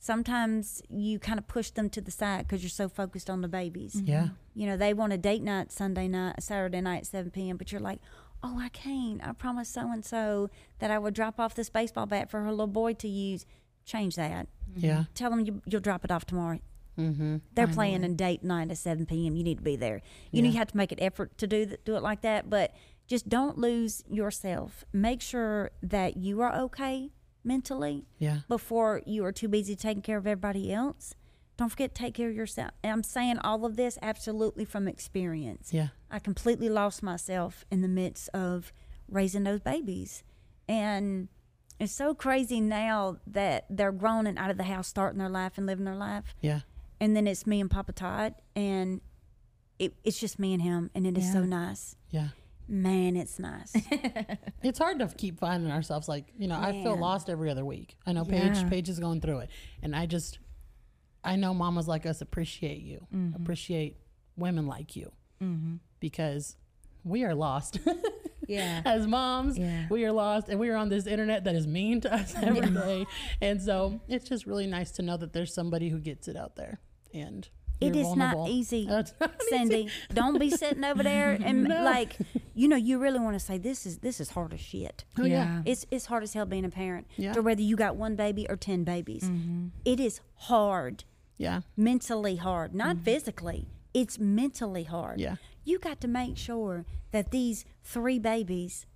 Sometimes 0.00 0.80
you 0.88 1.18
kind 1.18 1.38
of 1.38 1.48
push 1.48 1.70
them 1.70 1.90
to 1.90 2.00
the 2.00 2.10
side 2.12 2.46
because 2.46 2.62
you're 2.62 2.70
so 2.70 2.88
focused 2.88 3.28
on 3.28 3.40
the 3.40 3.48
babies. 3.48 3.94
Mm-hmm. 3.96 4.06
Yeah. 4.06 4.28
You 4.54 4.66
know, 4.66 4.76
they 4.76 4.94
want 4.94 5.12
a 5.12 5.18
date 5.18 5.42
night 5.42 5.72
Sunday 5.72 6.06
night, 6.08 6.42
Saturday 6.42 6.80
night, 6.80 7.06
7 7.06 7.30
p.m., 7.32 7.56
but 7.56 7.72
you're 7.72 7.80
like, 7.80 8.00
oh, 8.42 8.58
I 8.60 8.68
can't. 8.68 9.26
I 9.26 9.32
promised 9.32 9.72
so 9.74 9.90
and 9.90 10.04
so 10.04 10.50
that 10.78 10.90
I 10.92 10.98
would 10.98 11.14
drop 11.14 11.40
off 11.40 11.54
this 11.56 11.68
baseball 11.70 12.06
bat 12.06 12.30
for 12.30 12.40
her 12.42 12.50
little 12.50 12.68
boy 12.68 12.92
to 12.94 13.08
use. 13.08 13.44
Change 13.84 14.14
that. 14.16 14.46
Yeah. 14.76 15.04
Tell 15.14 15.30
them 15.30 15.40
you, 15.40 15.62
you'll 15.66 15.80
drop 15.80 16.04
it 16.04 16.10
off 16.12 16.26
tomorrow. 16.26 16.60
Mm-hmm. 16.98 17.36
They're 17.54 17.68
playing 17.68 18.04
a 18.04 18.08
date 18.08 18.42
nine 18.42 18.68
to 18.68 18.76
7 18.76 19.06
p.m. 19.06 19.36
You 19.36 19.44
need 19.44 19.58
to 19.58 19.64
be 19.64 19.76
there. 19.76 20.02
You 20.32 20.42
know, 20.42 20.48
you 20.50 20.58
have 20.58 20.68
to 20.72 20.76
make 20.76 20.92
an 20.92 21.00
effort 21.00 21.38
to 21.38 21.46
do 21.46 21.64
th- 21.66 21.80
do 21.84 21.96
it 21.96 22.02
like 22.02 22.22
that, 22.22 22.50
but 22.50 22.74
just 23.06 23.28
don't 23.28 23.56
lose 23.56 24.02
yourself. 24.10 24.84
Make 24.92 25.22
sure 25.22 25.70
that 25.82 26.16
you 26.16 26.40
are 26.42 26.54
okay. 26.54 27.10
mentally 27.44 28.04
Yeah. 28.18 28.40
before 28.48 29.00
you 29.06 29.24
are 29.24 29.32
too 29.32 29.48
busy 29.48 29.74
taking 29.76 30.02
care 30.02 30.18
of 30.18 30.26
everybody 30.26 30.70
else. 30.72 31.14
Don't 31.56 31.70
forget 31.70 31.94
to 31.94 32.02
take 32.02 32.14
care 32.14 32.28
of 32.28 32.34
yourself. 32.36 32.72
And 32.82 32.92
I'm 32.92 33.02
saying 33.02 33.38
all 33.38 33.64
of 33.64 33.76
this 33.76 33.96
absolutely 34.02 34.64
from 34.66 34.86
experience. 34.86 35.72
Yeah. 35.72 35.88
I 36.10 36.18
completely 36.18 36.68
lost 36.68 37.02
myself 37.02 37.64
in 37.70 37.80
the 37.80 37.88
midst 37.88 38.28
of 38.34 38.72
raising 39.08 39.44
those 39.44 39.60
babies. 39.60 40.22
And 40.68 41.28
it's 41.80 41.92
so 41.92 42.12
crazy 42.14 42.60
now 42.60 43.16
that 43.26 43.64
they're 43.70 43.92
grown 43.92 44.26
and 44.26 44.38
out 44.38 44.50
of 44.50 44.56
the 44.58 44.64
house, 44.64 44.88
starting 44.88 45.18
their 45.18 45.28
life 45.30 45.56
and 45.56 45.66
living 45.66 45.84
their 45.86 45.96
life. 45.96 46.34
Yeah. 46.42 46.60
And 47.00 47.14
then 47.16 47.26
it's 47.26 47.46
me 47.46 47.60
and 47.60 47.70
Papa 47.70 47.92
Tot, 47.92 48.34
and 48.56 49.00
it, 49.78 49.94
it's 50.04 50.18
just 50.18 50.38
me 50.38 50.52
and 50.54 50.62
him, 50.62 50.90
and 50.94 51.06
it 51.06 51.16
is 51.16 51.32
so 51.32 51.44
nice. 51.44 51.94
Yeah. 52.10 52.28
Man, 52.66 53.16
it's 53.16 53.38
nice. 53.38 53.72
It's 54.62 54.78
hard 54.78 54.98
to 54.98 55.06
keep 55.06 55.38
finding 55.38 55.70
ourselves. 55.70 56.08
Like, 56.08 56.26
you 56.36 56.48
know, 56.48 56.58
I 56.60 56.72
feel 56.82 56.98
lost 56.98 57.30
every 57.30 57.48
other 57.50 57.64
week. 57.64 57.96
I 58.04 58.12
know 58.12 58.24
Paige, 58.24 58.56
Yeah. 58.56 58.68
Paige 58.68 58.88
is 58.88 58.98
going 58.98 59.20
through 59.20 59.38
it. 59.38 59.50
And 59.82 59.94
I 59.94 60.06
just, 60.06 60.40
I 61.24 61.36
know 61.36 61.54
mamas 61.54 61.86
like 61.88 62.04
us 62.06 62.20
appreciate 62.20 62.82
you, 62.82 63.06
Mm-hmm. 63.14 63.40
appreciate 63.40 63.96
women 64.36 64.66
like 64.66 64.96
you 64.96 65.12
because 66.00 66.56
we 67.04 67.24
are 67.24 67.34
lost. 67.34 67.78
Yeah. 68.48 68.80
As 68.86 69.06
moms, 69.06 69.58
Yeah. 69.58 69.86
we 69.90 70.06
are 70.06 70.12
lost 70.12 70.48
and 70.48 70.58
we 70.58 70.70
are 70.70 70.76
on 70.76 70.88
this 70.88 71.06
internet 71.06 71.44
that 71.44 71.54
is 71.54 71.66
mean 71.66 72.00
to 72.00 72.14
us 72.14 72.34
every 72.42 72.70
day. 72.70 73.04
And 73.42 73.60
so 73.60 74.00
it's 74.08 74.26
just 74.26 74.46
really 74.46 74.66
nice 74.66 74.90
to 74.92 75.02
know 75.02 75.18
that 75.18 75.34
there's 75.34 75.52
somebody 75.52 75.90
who 75.90 75.98
gets 76.00 76.28
it 76.28 76.36
out 76.36 76.56
there. 76.56 76.80
And 77.14 77.48
It 77.80 77.94
you're 77.94 78.04
is 78.06 78.16
not 78.16 78.34
vulnerable. 78.34 78.48
easy, 78.48 78.86
That's 78.88 79.12
not 79.20 79.32
easy. 79.52 79.54
Cyndi. 79.84 79.90
Don't 80.14 80.38
be 80.38 80.50
sitting 80.50 80.84
over 80.84 81.02
there 81.02 81.38
and 81.44 81.64
No. 81.64 81.82
like, 81.84 82.16
you 82.54 82.66
know, 82.68 82.76
you 82.76 82.98
really 82.98 83.18
want 83.20 83.34
to 83.34 83.40
say 83.40 83.56
this 83.58 83.86
is 83.86 83.98
this 83.98 84.20
is 84.20 84.30
hard 84.30 84.52
as 84.52 84.60
shit. 84.60 85.04
Oh, 85.18 85.24
yeah. 85.24 85.62
It's 85.64 85.86
it's 85.90 86.06
hard 86.06 86.22
as 86.22 86.32
hell 86.34 86.46
being 86.46 86.64
a 86.64 86.70
parent. 86.70 87.06
Yeah. 87.16 87.32
To 87.34 87.42
whether 87.42 87.62
you 87.62 87.76
got 87.76 87.96
one 87.96 88.16
baby 88.16 88.46
or 88.48 88.56
ten 88.56 88.84
babies, 88.84 89.24
mm-hmm. 89.24 89.68
It 89.84 90.00
is 90.00 90.20
hard, 90.34 91.04
Yeah. 91.36 91.60
mentally 91.76 92.36
hard, 92.36 92.74
not 92.74 92.96
mm-hmm. 92.96 93.04
physically. 93.04 93.68
It's 93.94 94.18
mentally 94.18 94.84
hard. 94.84 95.20
Yeah. 95.20 95.36
You 95.64 95.78
got 95.78 96.00
to 96.02 96.08
make 96.08 96.36
sure 96.36 96.84
that 97.10 97.30
these 97.30 97.64
three 97.82 98.18
babies 98.18 98.86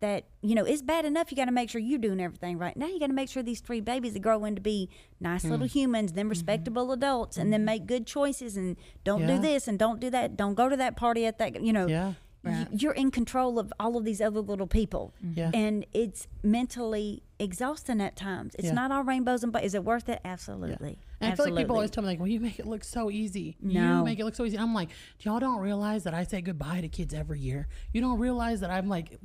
that 0.00 0.24
you 0.42 0.54
know 0.54 0.64
it's 0.64 0.82
bad 0.82 1.04
enough 1.04 1.30
you 1.30 1.36
got 1.36 1.46
to 1.46 1.52
make 1.52 1.68
sure 1.70 1.80
you're 1.80 1.98
doing 1.98 2.20
everything 2.20 2.56
right 2.58 2.76
now 2.76 2.86
you 2.86 2.98
got 3.00 3.08
to 3.08 3.12
make 3.12 3.28
sure 3.28 3.42
these 3.42 3.60
three 3.60 3.80
babies 3.80 4.12
that 4.12 4.20
grow 4.20 4.44
into 4.44 4.60
be 4.60 4.88
nice 5.20 5.44
little 5.44 5.66
Mm. 5.66 5.70
humans 5.70 6.12
then 6.12 6.28
respectable 6.28 6.92
adults 6.92 7.36
and 7.36 7.52
then 7.52 7.64
make 7.64 7.86
good 7.86 8.06
choices 8.06 8.56
and 8.56 8.76
don't 9.04 9.26
do 9.26 9.38
this 9.38 9.66
and 9.68 9.78
don't 9.78 10.00
do 10.00 10.10
that 10.10 10.36
don't 10.36 10.54
go 10.54 10.68
to 10.68 10.76
that 10.76 10.96
party 10.96 11.26
at 11.26 11.38
that 11.38 11.60
you 11.62 11.72
know 11.72 11.86
Yeah. 11.86 12.14
y- 12.44 12.66
you're 12.70 12.92
in 12.92 13.10
control 13.10 13.58
of 13.58 13.72
all 13.80 13.96
of 13.96 14.04
these 14.04 14.20
other 14.20 14.40
little 14.40 14.66
people 14.68 15.12
Yeah. 15.34 15.50
and 15.52 15.84
it's 15.92 16.26
mentally 16.42 17.22
exhausting 17.40 18.00
at 18.00 18.16
times 18.16 18.54
it's 18.56 18.66
Yeah. 18.66 18.72
not 18.72 18.90
all 18.90 19.04
rainbows 19.04 19.44
and 19.44 19.52
but 19.52 19.62
is 19.62 19.74
it 19.74 19.84
worth 19.84 20.08
it 20.08 20.20
absolutely 20.24 20.98
And 21.20 21.32
I 21.32 21.36
feel 21.36 21.46
like 21.46 21.56
people 21.62 21.76
always 21.76 21.90
tell 21.90 22.02
me 22.02 22.08
like, 22.08 22.18
"Well, 22.18 22.28
you 22.28 22.40
make 22.40 22.58
it 22.58 22.66
look 22.66 22.82
so 22.84 23.10
easy. 23.10 23.56
No. 23.60 23.98
You 23.98 24.04
make 24.04 24.18
it 24.18 24.24
look 24.24 24.34
so 24.34 24.44
easy." 24.44 24.58
I'm 24.58 24.74
like, 24.74 24.90
"Y'all 25.20 25.38
don't 25.40 25.60
realize 25.60 26.04
that 26.04 26.14
I 26.14 26.24
say 26.24 26.40
goodbye 26.40 26.80
to 26.80 26.88
kids 26.88 27.12
every 27.14 27.40
year. 27.40 27.68
You 27.92 28.00
don't 28.00 28.18
realize 28.18 28.60
that 28.60 28.70
I'm 28.70 28.88
like 28.88 29.18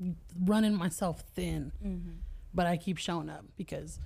running 0.44 0.76
myself 0.76 1.22
thin, 1.36 1.72
Mm-hmm. 1.84 2.12
but 2.54 2.66
I 2.68 2.78
keep 2.78 2.98
showing 2.98 3.30
up 3.30 3.46
because 3.58 4.00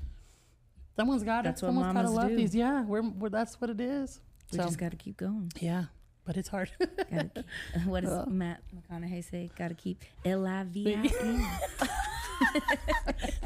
someone's 0.95 1.24
got 1.24 1.43
That's 1.43 1.60
to. 1.62 1.68
what 1.68 1.74
Someone's 1.74 1.93
got 1.93 2.01
to 2.03 2.10
love 2.10 2.30
do. 2.30 2.36
these. 2.38 2.55
Yeah, 2.55 2.84
we're, 2.84 3.01
we're 3.10 3.30
that's 3.30 3.60
what 3.62 3.70
it 3.70 3.80
is. 3.82 4.20
We 4.51 4.58
so 4.60 4.64
just 4.66 4.78
got 4.78 4.91
to 4.91 4.97
keep 4.97 5.18
going. 5.18 5.51
yeah, 5.60 5.86
but 6.26 6.38
it's 6.38 6.47
hard. 6.49 6.72
Keep, 6.80 7.39
what 7.86 8.03
does 8.03 8.28
Matt 8.28 8.62
McConaughey 8.76 9.24
say? 9.30 9.49
Got 9.58 9.68
to 9.70 9.76
keep 9.76 10.03
L 10.26 10.45
I 10.45 10.64
V 10.64 10.95
I 10.95 11.12
N. 11.22 11.45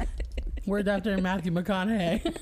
we're 0.66 0.82
Dr. 0.82 1.18
Matthew 1.18 1.52
McConaughey. 1.52 2.36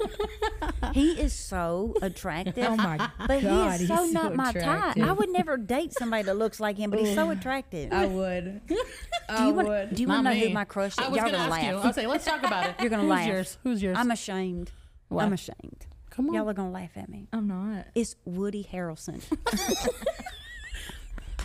he 0.92 1.12
is 1.12 1.32
so 1.32 1.94
attractive 2.02 2.64
Oh 2.68 2.76
my 2.76 2.96
but 3.26 3.42
God, 3.42 3.78
he 3.78 3.84
is 3.84 3.88
so 3.88 4.04
he's 4.04 4.12
so 4.12 4.22
not 4.22 4.34
my 4.34 4.52
type 4.52 4.98
i 4.98 5.12
would 5.12 5.30
never 5.30 5.56
date 5.56 5.92
somebody 5.92 6.22
that 6.24 6.34
looks 6.36 6.58
like 6.60 6.76
him 6.76 6.90
but 6.90 6.98
he's 7.00 7.14
so 7.14 7.30
attractive 7.30 7.92
I 7.92 8.06
would. 8.06 8.60
I 9.28 9.50
would. 9.50 9.94
do 9.94 10.02
you 10.02 10.08
want 10.08 10.20
to 10.20 10.22
know 10.24 10.30
me. 10.34 10.48
who 10.48 10.50
my 10.54 10.64
crush 10.64 10.92
is 10.92 10.98
I 10.98 11.08
was 11.08 11.18
y'all 11.18 11.26
gonna 11.30 11.38
ask 11.38 11.62
you. 11.66 11.72
laugh 11.74 11.84
I'll 11.84 11.92
say, 11.92 12.06
let's 12.06 12.24
talk 12.24 12.42
about 12.42 12.66
it. 12.70 12.74
You're 12.80 12.90
gonna 12.90 13.02
Who's 13.02 13.10
laugh. 13.10 13.26
yours? 13.28 13.58
Who's 13.62 13.82
yours? 13.82 13.96
i'm 13.98 14.10
ashamed 14.10 14.70
What? 15.08 15.24
i'm 15.24 15.32
ashamed 15.32 15.86
Come 16.10 16.28
on. 16.28 16.34
y'all 16.34 16.48
are 16.48 16.54
gonna 16.54 16.70
laugh 16.72 16.96
at 16.96 17.08
me 17.08 17.28
I'm 17.32 17.46
not. 17.46 17.86
it's 17.94 18.16
woody 18.24 18.66
harrelson 18.72 19.22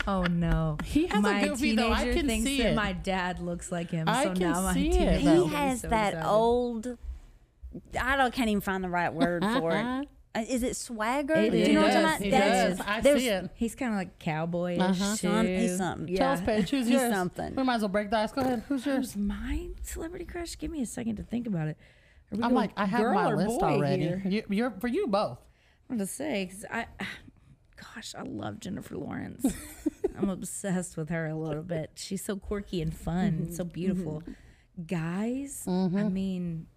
Oh 0.07 0.23
no. 0.23 0.77
He 0.83 1.07
has 1.07 1.17
a 1.19 1.21
my 1.21 1.47
goofy, 1.47 1.75
though. 1.75 1.91
I 1.91 1.99
teenager 2.03 2.17
can 2.19 2.27
thinks 2.27 2.45
see 2.45 2.57
that 2.59 2.71
it. 2.71 2.75
my 2.75 2.93
dad 2.93 3.39
looks 3.39 3.71
like 3.71 3.89
him. 3.91 4.07
I 4.07 4.23
so 4.25 4.29
can 4.33 4.39
now 4.39 4.61
my 4.61 4.73
see 4.73 4.89
it, 4.89 4.93
teenager 4.93 5.19
he 5.19 5.47
has 5.47 5.81
so 5.81 5.87
that 5.89 6.13
excited. 6.13 6.29
old 6.29 6.97
i 7.99 8.15
don't 8.15 8.33
can't 8.33 8.47
even 8.49 8.61
find 8.61 8.81
the 8.83 8.89
right 8.89 9.13
word 9.13 9.43
for 9.43 9.71
it 9.71 9.83
Uh, 9.83 10.43
it 10.47 10.75
swagger 10.77 11.33
It 11.35 11.51
do 11.51 11.57
you 11.57 11.73
know 11.73 11.85
is. 11.85 11.93
what 11.93 12.05
i'm 12.05 12.11
talking 12.11 12.23
He 12.23 12.29
about 12.29 12.47
does. 12.49 12.81
I 12.87 13.01
there's- 13.01 13.21
see 13.21 13.27
it. 13.29 13.49
He's 13.55 13.75
kind 13.75 13.91
of 13.93 13.97
like 13.97 14.19
cowboyish 14.19 14.79
Uh-huh. 14.79 14.93
too. 15.11 15.27
Son- 15.27 15.45
he's 15.47 15.77
something. 15.77 16.07
Yeah. 16.09 16.19
Tell 16.19 16.31
us, 16.33 16.41
Paige. 16.41 16.69
Who's 16.69 16.87
He's 16.87 16.99
yours? 17.01 17.13
something. 17.13 17.55
We 17.55 17.63
might 17.63 17.75
as 17.75 17.81
well 17.81 17.89
break 17.89 18.09
the 18.11 18.17
ice. 18.17 18.31
Go 18.31 18.41
ahead. 18.41 18.63
Who's 18.67 18.85
yours? 18.85 19.13
Who's 19.13 19.17
my 19.17 19.69
celebrity 19.83 20.25
crush? 20.25 20.57
Give 20.57 20.71
me 20.71 20.81
a 20.81 20.85
second 20.85 21.15
to 21.17 21.23
think 21.23 21.47
about 21.47 21.67
it. 21.69 21.77
I'm 22.41 22.53
like, 22.53 22.71
I 22.77 22.85
have 22.85 23.13
my 23.13 23.33
list 23.33 23.61
already. 23.61 24.13
You, 24.25 24.43
you're 24.49 24.71
for 24.71 24.87
you 24.87 25.07
both. 25.07 25.39
I'm 25.89 25.97
gonna 25.97 26.05
say 26.07 26.45
because 26.45 26.65
I, 26.71 26.85
gosh, 27.75 28.13
I 28.17 28.23
love 28.23 28.59
Jennifer 28.59 28.97
Lawrence. 28.97 29.45
I'm 30.17 30.29
obsessed 30.29 30.97
with 30.97 31.09
her 31.09 31.27
a 31.27 31.35
little 31.35 31.63
bit. 31.63 31.91
She's 31.95 32.23
so 32.23 32.37
quirky 32.37 32.81
and 32.81 32.95
fun, 32.95 33.25
and 33.25 33.53
so 33.53 33.63
beautiful. 33.63 34.21
Mm-hmm. 34.21 34.83
Guys, 34.87 35.63
I 35.67 35.69
mm-hmm. 35.69 36.13
mean, 36.13 36.67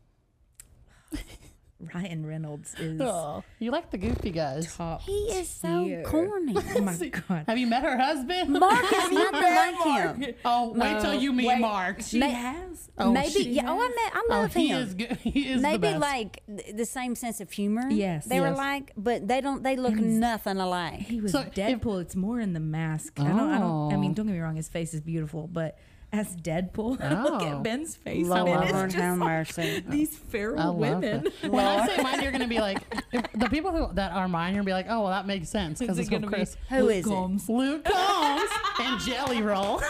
Ryan 1.95 2.27
Reynolds 2.27 2.75
is 2.81 3.01
Oh, 3.01 3.45
you 3.61 3.71
like 3.71 3.91
the 3.93 3.99
goofy 3.99 4.31
guys. 4.31 4.75
top. 4.75 5.01
he 5.03 5.13
is 5.13 5.49
so 5.49 5.85
tier. 5.85 6.03
corny 6.03 6.57
Oh 6.77 6.81
my 6.81 6.97
god. 6.97 7.45
Have 7.47 7.57
you 7.57 7.69
met 7.69 7.85
her 7.85 7.97
husband? 7.97 8.51
mark 8.51 8.83
is 8.93 9.11
nothing 9.13 9.33
like 9.33 10.21
him 10.25 10.35
Oh, 10.45 10.73
wait 10.73 11.01
till 11.01 11.15
you 11.15 11.33
meet 11.33 11.47
Wait, 11.47 11.61
Mark. 11.61 12.01
She 12.03 12.19
May- 12.19 12.31
has. 12.31 12.91
Oh, 12.99 13.13
maybe 13.13 13.31
she 13.31 13.51
yeah 13.53 13.71
oh 13.71 13.79
i 13.79 13.87
met 13.89 14.13
i 14.13 14.23
Oh, 14.29 14.41
love 14.41 14.55
he 14.55 14.69
him 14.69 14.79
is 14.83 14.95
good. 14.95 15.13
He 15.19 15.51
is 15.53 15.63
the 15.63 15.69
maybe 15.69 15.83
best. 15.89 16.01
like 16.01 16.43
th- 16.49 16.75
the 16.77 16.85
same 16.85 17.15
sense 17.15 17.41
of 17.41 17.51
humor. 17.53 17.89
Yes. 17.91 18.25
they 18.25 18.41
were 18.41 18.49
Yes. 18.49 18.57
like, 18.59 18.93
but 18.97 19.29
they 19.29 19.41
don't. 19.41 19.63
They 19.63 19.77
look 19.77 19.95
nothing 19.95 20.57
alike. 20.57 20.99
He 21.01 21.21
was 21.21 21.31
So 21.31 21.41
if- 21.43 21.55
Deadpool. 21.55 22.01
it's 22.03 22.17
more 22.17 22.41
in 22.41 22.55
the 22.55 22.61
mask. 22.61 23.21
I 23.21 23.29
don't. 23.29 23.39
I 23.39 23.59
don't. 23.61 23.93
I 23.93 23.95
Oh. 23.95 24.01
mean, 24.01 24.15
don't 24.15 24.27
get 24.27 24.33
me 24.35 24.41
wrong. 24.41 24.57
His 24.57 24.69
face 24.69 24.95
is 24.95 25.01
beautiful, 25.01 25.47
but 25.47 25.79
as 26.13 26.35
Deadpool, 26.37 26.99
look 27.23 27.43
Oh. 27.43 27.57
at 27.59 27.63
Ben's 27.63 27.95
face. 27.97 28.27
Lord 28.27 28.49
and 28.49 28.63
it 28.63 28.67
is 28.67 28.73
have 28.73 28.91
just 28.91 29.19
mercy. 29.19 29.75
like 29.75 29.89
these 29.91 30.17
feral 30.17 30.57
love 30.57 30.77
women. 30.77 31.27
it. 31.43 31.51
When 31.51 31.65
I 31.67 31.87
say 31.87 32.03
mine, 32.03 32.23
you're 32.23 32.33
gonna 32.33 32.49
be 32.49 32.61
like 32.61 32.79
if 33.13 33.31
the 33.33 33.49
people 33.51 33.71
who 33.73 33.95
that 33.95 34.13
are 34.13 34.27
mine. 34.29 34.55
You're 34.55 34.63
gonna 34.63 34.67
be 34.67 34.73
like, 34.73 34.87
oh, 34.89 35.03
well, 35.03 35.11
that 35.11 35.27
makes 35.27 35.49
sense 35.51 35.79
because 35.81 35.99
it's 35.99 36.09
Is 36.09 36.13
it 36.13 36.17
with 36.17 36.23
gonna 36.23 36.31
be 36.31 36.37
Chris. 36.39 36.57
Who 36.71 36.89
is 36.89 37.07
it? 37.07 37.09
Combs? 37.09 37.49
Luke 37.49 37.85
Combs 37.85 38.51
and 38.81 39.01
Jelly 39.01 39.43
Roll. 39.43 39.81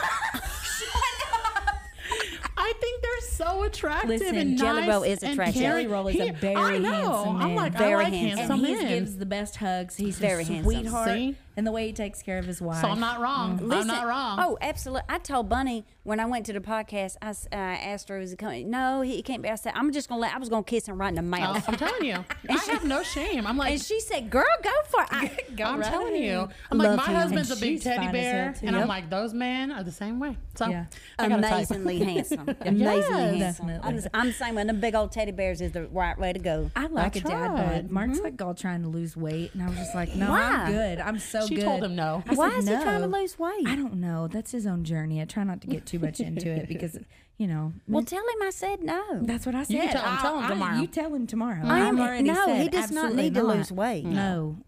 I 2.61 2.73
think 2.81 3.03
they're 3.03 3.21
so 3.31 3.63
attractive 3.63 4.09
Listen, 4.11 4.37
and 4.37 4.59
Jelly 4.59 4.81
nice 4.81 4.91
Roll 4.91 5.03
is 5.05 5.23
attractive. 5.23 5.63
Jelly 5.63 5.87
Roll 5.87 6.09
is 6.09 6.17
a 6.17 6.25
He- 6.27 6.31
very 6.33 6.57
I 6.57 6.79
know. 6.79 6.91
handsome 6.91 7.37
I'm 7.37 7.49
man. 7.49 7.57
like, 7.57 7.77
I 7.77 7.95
like 7.95 8.13
handsome. 8.13 8.39
handsome 8.49 8.65
and 8.65 8.79
he 8.81 8.89
gives 8.89 9.17
the 9.17 9.27
best 9.27 9.57
hugs. 9.57 9.97
He's 9.97 10.19
Very 10.19 10.43
a 10.43 10.47
handsome. 10.47 10.65
sweetheart, 10.65 11.09
See? 11.09 11.37
And 11.59 11.67
the 11.67 11.73
way 11.73 11.89
he 11.89 11.93
takes 11.93 12.23
care 12.23 12.39
of 12.39 12.45
his 12.47 12.63
wife. 12.63 12.81
so 12.81 12.89
I'm 12.89 13.01
not 13.01 13.19
wrong. 13.21 13.59
I'm 13.73 13.87
not 13.89 14.07
wrong. 14.07 14.39
Oh, 14.41 14.57
absolutely. 14.61 15.03
I 15.09 15.19
told 15.19 15.49
Bunny 15.49 15.85
when 16.05 16.21
I 16.21 16.25
went 16.27 16.47
to 16.47 16.53
the 16.53 16.61
podcast. 16.61 17.17
I 17.21 17.31
uh, 17.31 17.57
asked 17.57 18.09
her, 18.11 18.19
"Is 18.19 18.33
it 18.33 18.39
coming?" 18.39 18.71
No, 18.71 19.01
he 19.03 19.21
can't 19.23 19.43
be. 19.43 19.49
I 19.49 19.57
said, 19.57 19.73
"I'm 19.75 19.91
just 19.93 20.09
gonna 20.09 20.21
let." 20.21 20.35
I 20.35 20.39
was 20.39 20.49
gonna 20.49 20.63
kiss 20.63 20.87
him 20.87 20.99
right 21.01 21.09
in 21.09 21.17
the 21.17 21.21
Oh, 21.37 21.41
mouth. 21.41 21.69
I'm 21.69 21.75
telling 21.77 22.05
you, 22.05 22.25
I 22.49 22.55
have 22.73 22.85
no 22.85 23.03
shame. 23.03 23.45
I'm 23.45 23.57
like, 23.57 23.73
And 23.73 23.83
she 23.83 23.99
said, 24.01 24.31
"Girl, 24.31 24.45
go 24.63 24.71
for 24.89 25.03
it." 25.03 25.09
I, 25.11 25.37
I'm 25.65 25.81
right 25.81 25.91
telling 25.91 26.15
you. 26.23 26.49
I'm 26.71 26.79
like, 26.79 26.97
my 26.97 27.07
him. 27.07 27.15
husband's 27.17 27.51
And 27.51 27.59
a 27.59 27.61
big 27.61 27.83
teddy 27.83 28.13
bear, 28.13 28.45
hell, 28.45 28.55
too. 28.55 28.67
and 28.69 28.77
I'm 28.77 28.87
like, 28.87 29.11
those 29.11 29.35
men 29.35 29.73
are 29.73 29.83
the 29.83 29.91
same 29.93 30.21
way. 30.21 30.37
So 30.55 30.69
Yeah. 30.69 30.85
I 31.19 31.29
got 31.29 31.41
a 31.41 31.43
type. 31.43 31.53
amazingly 31.53 31.99
handsome. 32.05 32.49
Amazingly 32.61 33.39
handsome. 33.41 33.71
I'm, 33.83 34.01
I'm 34.15 34.27
the 34.29 34.33
same 34.33 34.55
one. 34.55 34.69
The 34.69 34.75
big 34.75 34.95
old 34.95 35.11
teddy 35.13 35.33
bears 35.33 35.61
is 35.61 35.73
the 35.73 35.87
right 35.89 36.17
way 36.19 36.33
to 36.33 36.39
go. 36.39 36.71
I 36.77 36.87
like 36.87 37.15
That's 37.15 37.27
a 37.27 37.29
dad 37.29 37.51
right. 37.53 37.83
bod. 37.83 37.91
Mark's 37.91 38.21
like 38.21 38.41
all 38.41 38.55
trying 38.55 38.83
to 38.83 38.89
lose 38.89 39.17
weight, 39.17 39.53
and 39.55 39.63
I 39.63 39.67
was 39.69 39.77
just 39.77 39.95
like, 39.95 40.15
no, 40.15 40.31
Why? 40.31 40.41
I'm 40.43 40.73
good. 40.73 41.01
I'm 41.01 41.19
so 41.19 41.47
She 41.49 41.55
good. 41.57 41.65
told 41.65 41.83
him 41.85 41.97
no. 41.97 42.23
I 42.27 42.35
Why 42.35 42.51
said, 42.51 42.59
is 42.59 42.69
he 42.69 42.75
trying 42.77 43.01
to 43.01 43.07
lose 43.07 43.39
weight? 43.39 43.67
I 43.67 43.77
don't 43.77 43.95
know. 43.95 44.29
That's 44.29 44.53
his 44.53 44.67
own 44.67 44.85
journey. 44.85 45.21
I 45.21 45.25
try 45.25 45.45
not 45.45 45.61
to 45.63 45.67
get 45.67 45.87
too 45.87 45.99
much 45.99 46.21
into 46.21 46.49
it 46.51 46.69
because, 46.75 46.99
you 47.39 47.47
know, 47.47 47.73
Well, 47.87 48.05
tell 48.05 48.21
him 48.23 48.43
I 48.43 48.51
said 48.51 48.83
no. 48.83 49.03
that's 49.23 49.47
what 49.47 49.55
I 49.55 49.63
said. 49.65 49.75
You 49.75 49.83
tell 49.89 50.03
him- 50.03 50.15
I- 50.19 50.21
tell 50.23 50.39
him 50.39 50.45
I- 50.45 50.49
tomorrow. 50.49 50.77
You 50.81 50.87
tell 50.87 51.15
him 51.15 51.27
tomorrow. 51.27 51.61
I 51.65 51.79
am- 51.81 51.97
I've 52.01 52.07
already 52.09 52.29
no, 52.31 52.47
said 52.47 52.63
he 52.63 52.69
does 52.69 52.91
not 52.91 53.05
absolutely 53.07 53.23
need 53.25 53.35
to 53.35 53.43
lose 53.43 53.73
weight. 53.73 54.05
No, 54.05 54.59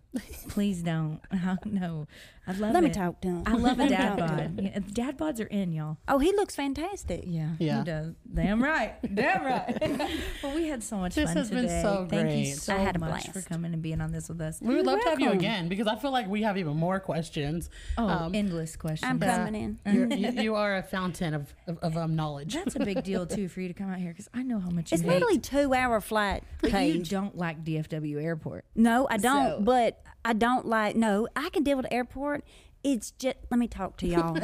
Please 0.48 0.82
don't. 0.82 1.20
no, 1.64 2.06
I 2.46 2.52
love 2.52 2.72
Let 2.74 2.82
it. 2.82 2.88
me 2.88 2.90
talk 2.90 3.20
to 3.20 3.28
him. 3.28 3.42
I 3.46 3.52
love 3.52 3.78
a 3.78 3.88
dad 3.88 4.16
bod. 4.18 4.60
Yeah, 4.60 4.78
dad 4.92 5.16
bods 5.16 5.40
are 5.40 5.46
in, 5.46 5.72
y'all. 5.72 5.98
Oh, 6.08 6.18
he 6.18 6.32
looks 6.32 6.56
fantastic. 6.56 7.22
Yeah, 7.26 7.50
Yeah. 7.60 7.78
he 7.78 7.84
does. 7.84 8.14
Damn 8.34 8.60
right. 8.62 8.94
Damn 9.14 9.44
right. 9.44 10.10
well, 10.42 10.54
we 10.54 10.66
had 10.66 10.82
so 10.82 10.96
much 10.96 11.14
This 11.14 11.26
fun 11.28 11.36
has 11.36 11.50
been 11.50 11.62
today. 11.62 11.82
so 11.82 12.06
Thank 12.10 12.36
you 12.46 12.54
so 12.54 12.74
I 12.74 12.78
had 12.78 12.96
a 12.96 12.98
much 12.98 13.30
for 13.30 13.40
coming 13.42 13.72
and 13.72 13.82
being 13.82 14.00
on 14.00 14.10
this 14.10 14.28
with 14.28 14.40
us. 14.40 14.60
We 14.60 14.74
would 14.74 14.86
love 14.86 15.00
to 15.00 15.10
have 15.10 15.20
you 15.20 15.30
again 15.30 15.68
because 15.68 15.86
I 15.86 15.94
feel 15.96 16.10
like 16.10 16.26
we 16.28 16.42
have 16.42 16.58
even 16.58 16.76
more 16.76 16.98
questions. 16.98 17.70
Oh, 17.96 18.08
Um, 18.08 18.34
endless 18.34 18.74
questions. 18.76 19.08
I'm 19.08 19.20
coming 19.20 19.54
in. 19.54 19.94
you're, 19.94 20.08
you, 20.12 20.42
you 20.42 20.54
are 20.56 20.76
a 20.78 20.82
fountain 20.82 21.34
of, 21.34 21.54
of, 21.68 21.78
of 21.78 21.96
um, 21.96 22.16
knowledge. 22.16 22.54
That's 22.54 22.74
a 22.74 22.80
big 22.84 23.04
deal 23.04 23.26
too 23.26 23.48
for 23.48 23.60
you 23.60 23.68
to 23.68 23.74
come 23.74 23.90
out 23.90 23.98
here 23.98 24.10
because 24.10 24.28
I 24.34 24.42
know 24.42 24.58
how 24.58 24.70
much 24.70 24.90
you 24.90 24.96
It's 24.96 25.02
hate. 25.04 25.10
literally 25.12 25.38
two 25.38 25.72
hour 25.72 26.00
flight. 26.00 26.42
but 26.60 26.72
you 26.72 27.04
don't 27.04 27.36
like 27.36 27.62
DFW 27.64 28.20
Airport. 28.22 28.64
No, 28.74 29.06
I 29.08 29.16
don't. 29.18 29.58
So- 29.58 29.60
But 29.60 29.98
I 30.24 30.32
don't 30.32 30.66
like. 30.66 30.96
No, 30.96 31.28
I 31.36 31.48
can 31.50 31.62
deal 31.62 31.76
with 31.76 31.86
the 31.86 31.92
airport. 31.92 32.44
It's 32.82 33.10
just. 33.12 33.36
Let 33.50 33.58
me 33.58 33.68
talk 33.68 33.96
to 33.98 34.06
y'all. 34.06 34.36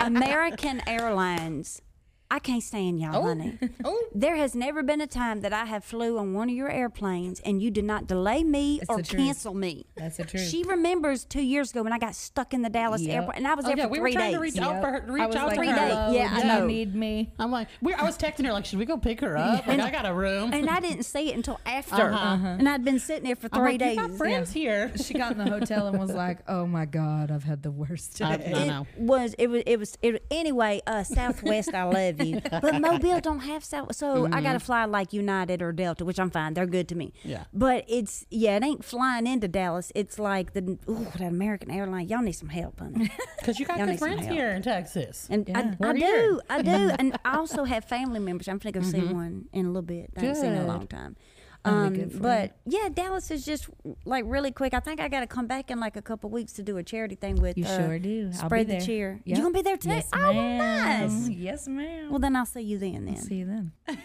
American 0.00 0.82
Airlines. 0.86 1.82
I 2.34 2.40
can't 2.40 2.64
stand 2.64 2.98
y'all, 3.00 3.22
honey. 3.22 3.56
Oh. 3.84 4.06
There 4.12 4.34
has 4.34 4.54
never 4.56 4.82
been 4.82 5.00
a 5.00 5.06
time 5.06 5.42
that 5.42 5.52
I 5.52 5.66
have 5.66 5.84
flew 5.84 6.18
on 6.18 6.32
one 6.34 6.48
of 6.48 6.54
your 6.56 6.68
airplanes 6.70 7.38
and 7.40 7.62
you 7.62 7.70
did 7.70 7.84
not 7.84 8.06
delay 8.08 8.42
me 8.42 8.80
It's 8.80 8.90
or 8.90 9.02
cancel 9.02 9.54
me. 9.54 9.86
That's 9.94 10.16
the 10.16 10.24
truth. 10.24 10.48
She 10.48 10.64
remembers 10.64 11.24
two 11.24 11.42
years 11.42 11.70
ago 11.70 11.82
when 11.84 11.92
I 11.92 11.98
got 11.98 12.14
stuck 12.16 12.52
in 12.52 12.62
the 12.62 12.68
Dallas 12.70 13.02
Yep. 13.02 13.14
airport 13.14 13.36
and 13.36 13.46
I 13.46 13.54
was 13.54 13.64
Oh, 13.66 13.68
there 13.68 13.76
yeah, 13.76 13.84
for 13.84 13.90
we 13.90 14.00
were 14.00 14.06
three 14.06 14.12
trying 14.14 14.30
days. 14.30 14.34
to 14.36 14.40
reach 14.40 14.58
out 14.58 14.80
for 14.82 14.90
her. 14.90 15.04
Reach 15.12 15.22
I 15.22 15.26
was 15.26 15.36
out 15.36 15.46
like, 15.46 15.54
to 15.54 15.60
Three 15.60 15.68
her. 15.68 15.76
days. 15.76 16.14
Yeah, 16.16 16.30
I 16.32 16.40
do 16.42 16.48
know. 16.48 16.66
need 16.66 16.94
me? 16.96 17.32
I'm 17.38 17.52
like, 17.52 17.68
we, 17.80 17.92
I 17.94 18.02
was 18.02 18.18
texting 18.18 18.46
her 18.46 18.52
like, 18.52 18.64
should 18.64 18.78
we 18.80 18.84
go 18.84 18.96
pick 18.96 19.20
her 19.20 19.36
up? 19.36 19.66
Like, 19.68 19.78
I 19.80 19.90
got 19.92 20.06
a 20.06 20.12
room. 20.14 20.52
and 20.52 20.68
I 20.68 20.80
didn't 20.86 21.04
see 21.04 21.30
it 21.30 21.36
until 21.36 21.60
after. 21.64 22.10
Uh-huh. 22.10 22.46
And 22.58 22.68
I'd 22.68 22.84
been 22.84 22.98
sitting 22.98 23.24
there 23.24 23.36
for 23.36 23.48
I'm 23.52 23.60
three 23.60 23.72
like, 23.72 23.78
days. 23.80 23.96
You 23.96 24.08
got 24.08 24.16
friends 24.18 24.52
here. 24.52 24.90
She 24.96 25.14
got 25.14 25.32
in 25.32 25.38
the 25.38 25.48
hotel 25.50 25.86
and 25.88 25.98
was 26.00 26.12
like, 26.12 26.38
"Oh 26.48 26.66
my 26.66 26.84
god, 26.84 27.30
I've 27.30 27.44
had 27.44 27.62
the 27.62 27.70
worst 27.70 28.20
I, 28.22 28.36
day." 28.38 28.52
I 28.54 28.66
know. 28.66 28.86
was 28.98 29.34
it 29.38 29.46
was 29.48 29.62
it 29.66 29.78
was 29.78 29.96
it, 30.02 30.24
anyway 30.30 30.80
uh 30.86 31.02
southwest 31.02 31.74
i 31.74 31.82
love 31.84 32.20
you 32.20 32.23
but 32.32 32.80
mobile 32.80 33.20
don't 33.20 33.40
have 33.40 33.64
south 33.64 33.94
so 33.94 34.26
i 34.26 34.40
gotta 34.40 34.58
mm-hmm. 34.58 34.58
fly 34.58 34.84
like 34.84 35.12
united 35.12 35.62
or 35.62 35.72
delta 35.72 36.04
which 36.04 36.18
i'm 36.18 36.30
fine. 36.30 36.54
They're 36.54 36.66
good 36.66 36.88
to 36.88 36.94
me. 36.94 37.12
Yeah. 37.22 37.44
but 37.52 37.84
it's 37.88 38.26
yeah 38.30 38.56
it 38.56 38.64
ain't 38.64 38.84
flying 38.84 39.26
into 39.26 39.48
dallas. 39.48 39.92
It's 39.94 40.18
like 40.18 40.52
the 40.52 40.78
ooh, 40.88 41.06
that 41.16 41.22
american 41.22 41.70
airline. 41.70 42.08
Y'all 42.08 42.22
need 42.22 42.32
some 42.32 42.48
help 42.48 42.80
honey. 42.80 43.10
Because 43.38 43.58
you 43.60 43.66
got 43.66 43.78
good 43.78 43.98
friends 43.98 44.26
here 44.26 44.50
in 44.52 44.62
Texas. 44.62 45.26
and 45.30 45.46
Yeah. 45.48 45.74
i, 45.80 45.88
I 45.88 45.92
do 45.92 46.40
i 46.48 46.62
do. 46.72 46.90
And 46.98 47.16
i 47.24 47.36
also 47.36 47.64
have 47.64 47.84
family 47.84 48.20
members. 48.20 48.48
I'm 48.48 48.58
gonna 48.58 48.72
go 48.72 48.82
see 48.82 48.98
mm-hmm. 48.98 49.14
one 49.14 49.44
in 49.52 49.66
a 49.66 49.68
little 49.68 49.82
bit. 49.82 50.10
I 50.16 50.20
haven't 50.20 50.36
seen 50.36 50.52
in 50.52 50.62
a 50.62 50.66
long 50.66 50.86
time 50.86 51.16
um, 51.70 51.94
good 51.94 52.12
for 52.12 52.18
but 52.18 52.56
yeah, 52.66 52.88
Dallas 52.92 53.30
is 53.30 53.44
just 53.44 53.68
like 54.04 54.24
really 54.26 54.52
quick. 54.52 54.74
I 54.74 54.80
think 54.80 55.00
I 55.00 55.08
got 55.08 55.20
to 55.20 55.26
come 55.26 55.46
back 55.46 55.70
in 55.70 55.80
like 55.80 55.96
a 55.96 56.02
couple 56.02 56.30
weeks 56.30 56.52
to 56.54 56.62
do 56.62 56.76
a 56.76 56.82
charity 56.82 57.14
thing 57.14 57.36
with. 57.36 57.56
You 57.56 57.64
uh, 57.64 57.76
sure 57.78 57.98
do. 57.98 58.24
I'll 58.26 58.30
be 58.30 58.36
Spread 58.46 58.66
the 58.66 58.72
there. 58.72 58.80
cheer. 58.80 59.20
Yep. 59.24 59.36
You 59.36 59.42
gonna 59.42 59.54
be 59.54 59.62
there 59.62 59.76
too? 59.76 59.88
Yes, 59.88 60.08
oh, 60.12 60.32
ma'am. 60.32 60.58
nice. 61.08 61.28
Yes, 61.28 61.68
ma'am. 61.68 62.10
Well, 62.10 62.18
then 62.18 62.36
I'll 62.36 62.46
see 62.46 62.60
you 62.62 62.78
then. 62.78 63.04
Then 63.06 63.16
See 63.16 63.36
you 63.36 63.46
then. 63.46 63.72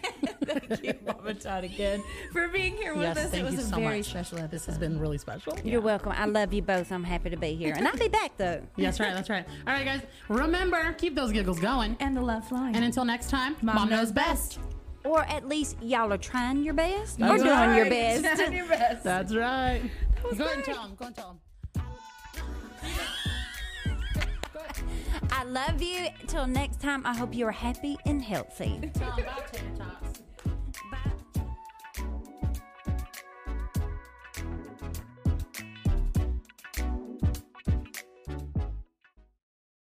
Thank 0.44 0.84
you, 0.84 0.94
Mama 1.06 1.34
Tot, 1.36 1.64
again 1.64 2.02
for 2.32 2.48
being 2.48 2.76
here 2.76 2.94
with 2.96 3.04
Yes, 3.04 3.18
us. 3.18 3.30
thank 3.32 3.44
it 3.44 3.46
was 3.46 3.54
you 3.54 3.60
a 3.60 3.64
so 3.64 3.76
very 3.78 3.98
much. 3.98 4.06
special 4.08 4.38
episode. 4.40 4.52
This 4.52 4.66
has 4.66 4.78
been 4.80 5.00
really 5.00 5.18
special. 5.20 5.56
you're 5.64 5.80
welcome. 5.82 6.12
I 6.16 6.26
love 6.26 6.54
you 6.54 6.62
both. 6.64 6.92
I'm 6.92 7.04
happy 7.04 7.30
to 7.30 7.38
be 7.38 7.54
here, 7.56 7.76
and 7.78 7.88
I'll 7.88 7.96
be 7.98 8.08
back 8.08 8.36
though. 8.38 8.62
Yes, 8.76 9.00
right. 9.00 9.14
That's 9.14 9.30
right. 9.30 9.46
All 9.68 9.74
right, 9.74 9.86
guys. 9.86 10.02
Remember, 10.28 10.94
keep 10.94 11.14
those 11.16 11.32
giggles 11.32 11.60
going. 11.60 11.98
and 12.00 12.16
the 12.18 12.22
love 12.22 12.48
flying. 12.48 12.76
And 12.76 12.84
until 12.84 13.06
next 13.06 13.30
time, 13.30 13.56
Mom 13.62 13.90
knows 13.90 14.12
best. 14.12 14.58
Or 15.04 15.24
at 15.24 15.48
least 15.48 15.78
y'all 15.82 16.12
are 16.12 16.18
trying 16.18 16.64
your 16.64 16.74
best. 16.74 17.18
That's 17.20 17.42
or 17.42 17.46
doing 17.46 17.76
your 17.76 17.90
best. 17.90 18.38
Doing 18.40 18.54
your 18.54 18.68
best. 18.68 19.04
That's 19.04 19.34
right. 19.34 19.82
Go 20.24 20.30
ahead 20.46 20.56
and 20.58 20.64
tell 20.66 20.84
them. 20.84 20.96
Go 20.96 21.06
and 21.06 21.16
tell 21.16 21.28
them. 21.30 21.40
I 25.32 25.44
love 25.44 25.82
you. 25.82 26.08
Till 26.28 26.48
next 26.48 26.82
time. 26.82 27.06
I 27.06 27.16
hope 27.16 27.34
you're 27.34 27.52
happy 27.52 27.98
and 28.06 28.22
healthy. 28.22 28.92
Tell 28.94 29.12
them 29.16 29.20
about 29.20 29.54
TikToks. 29.54 30.22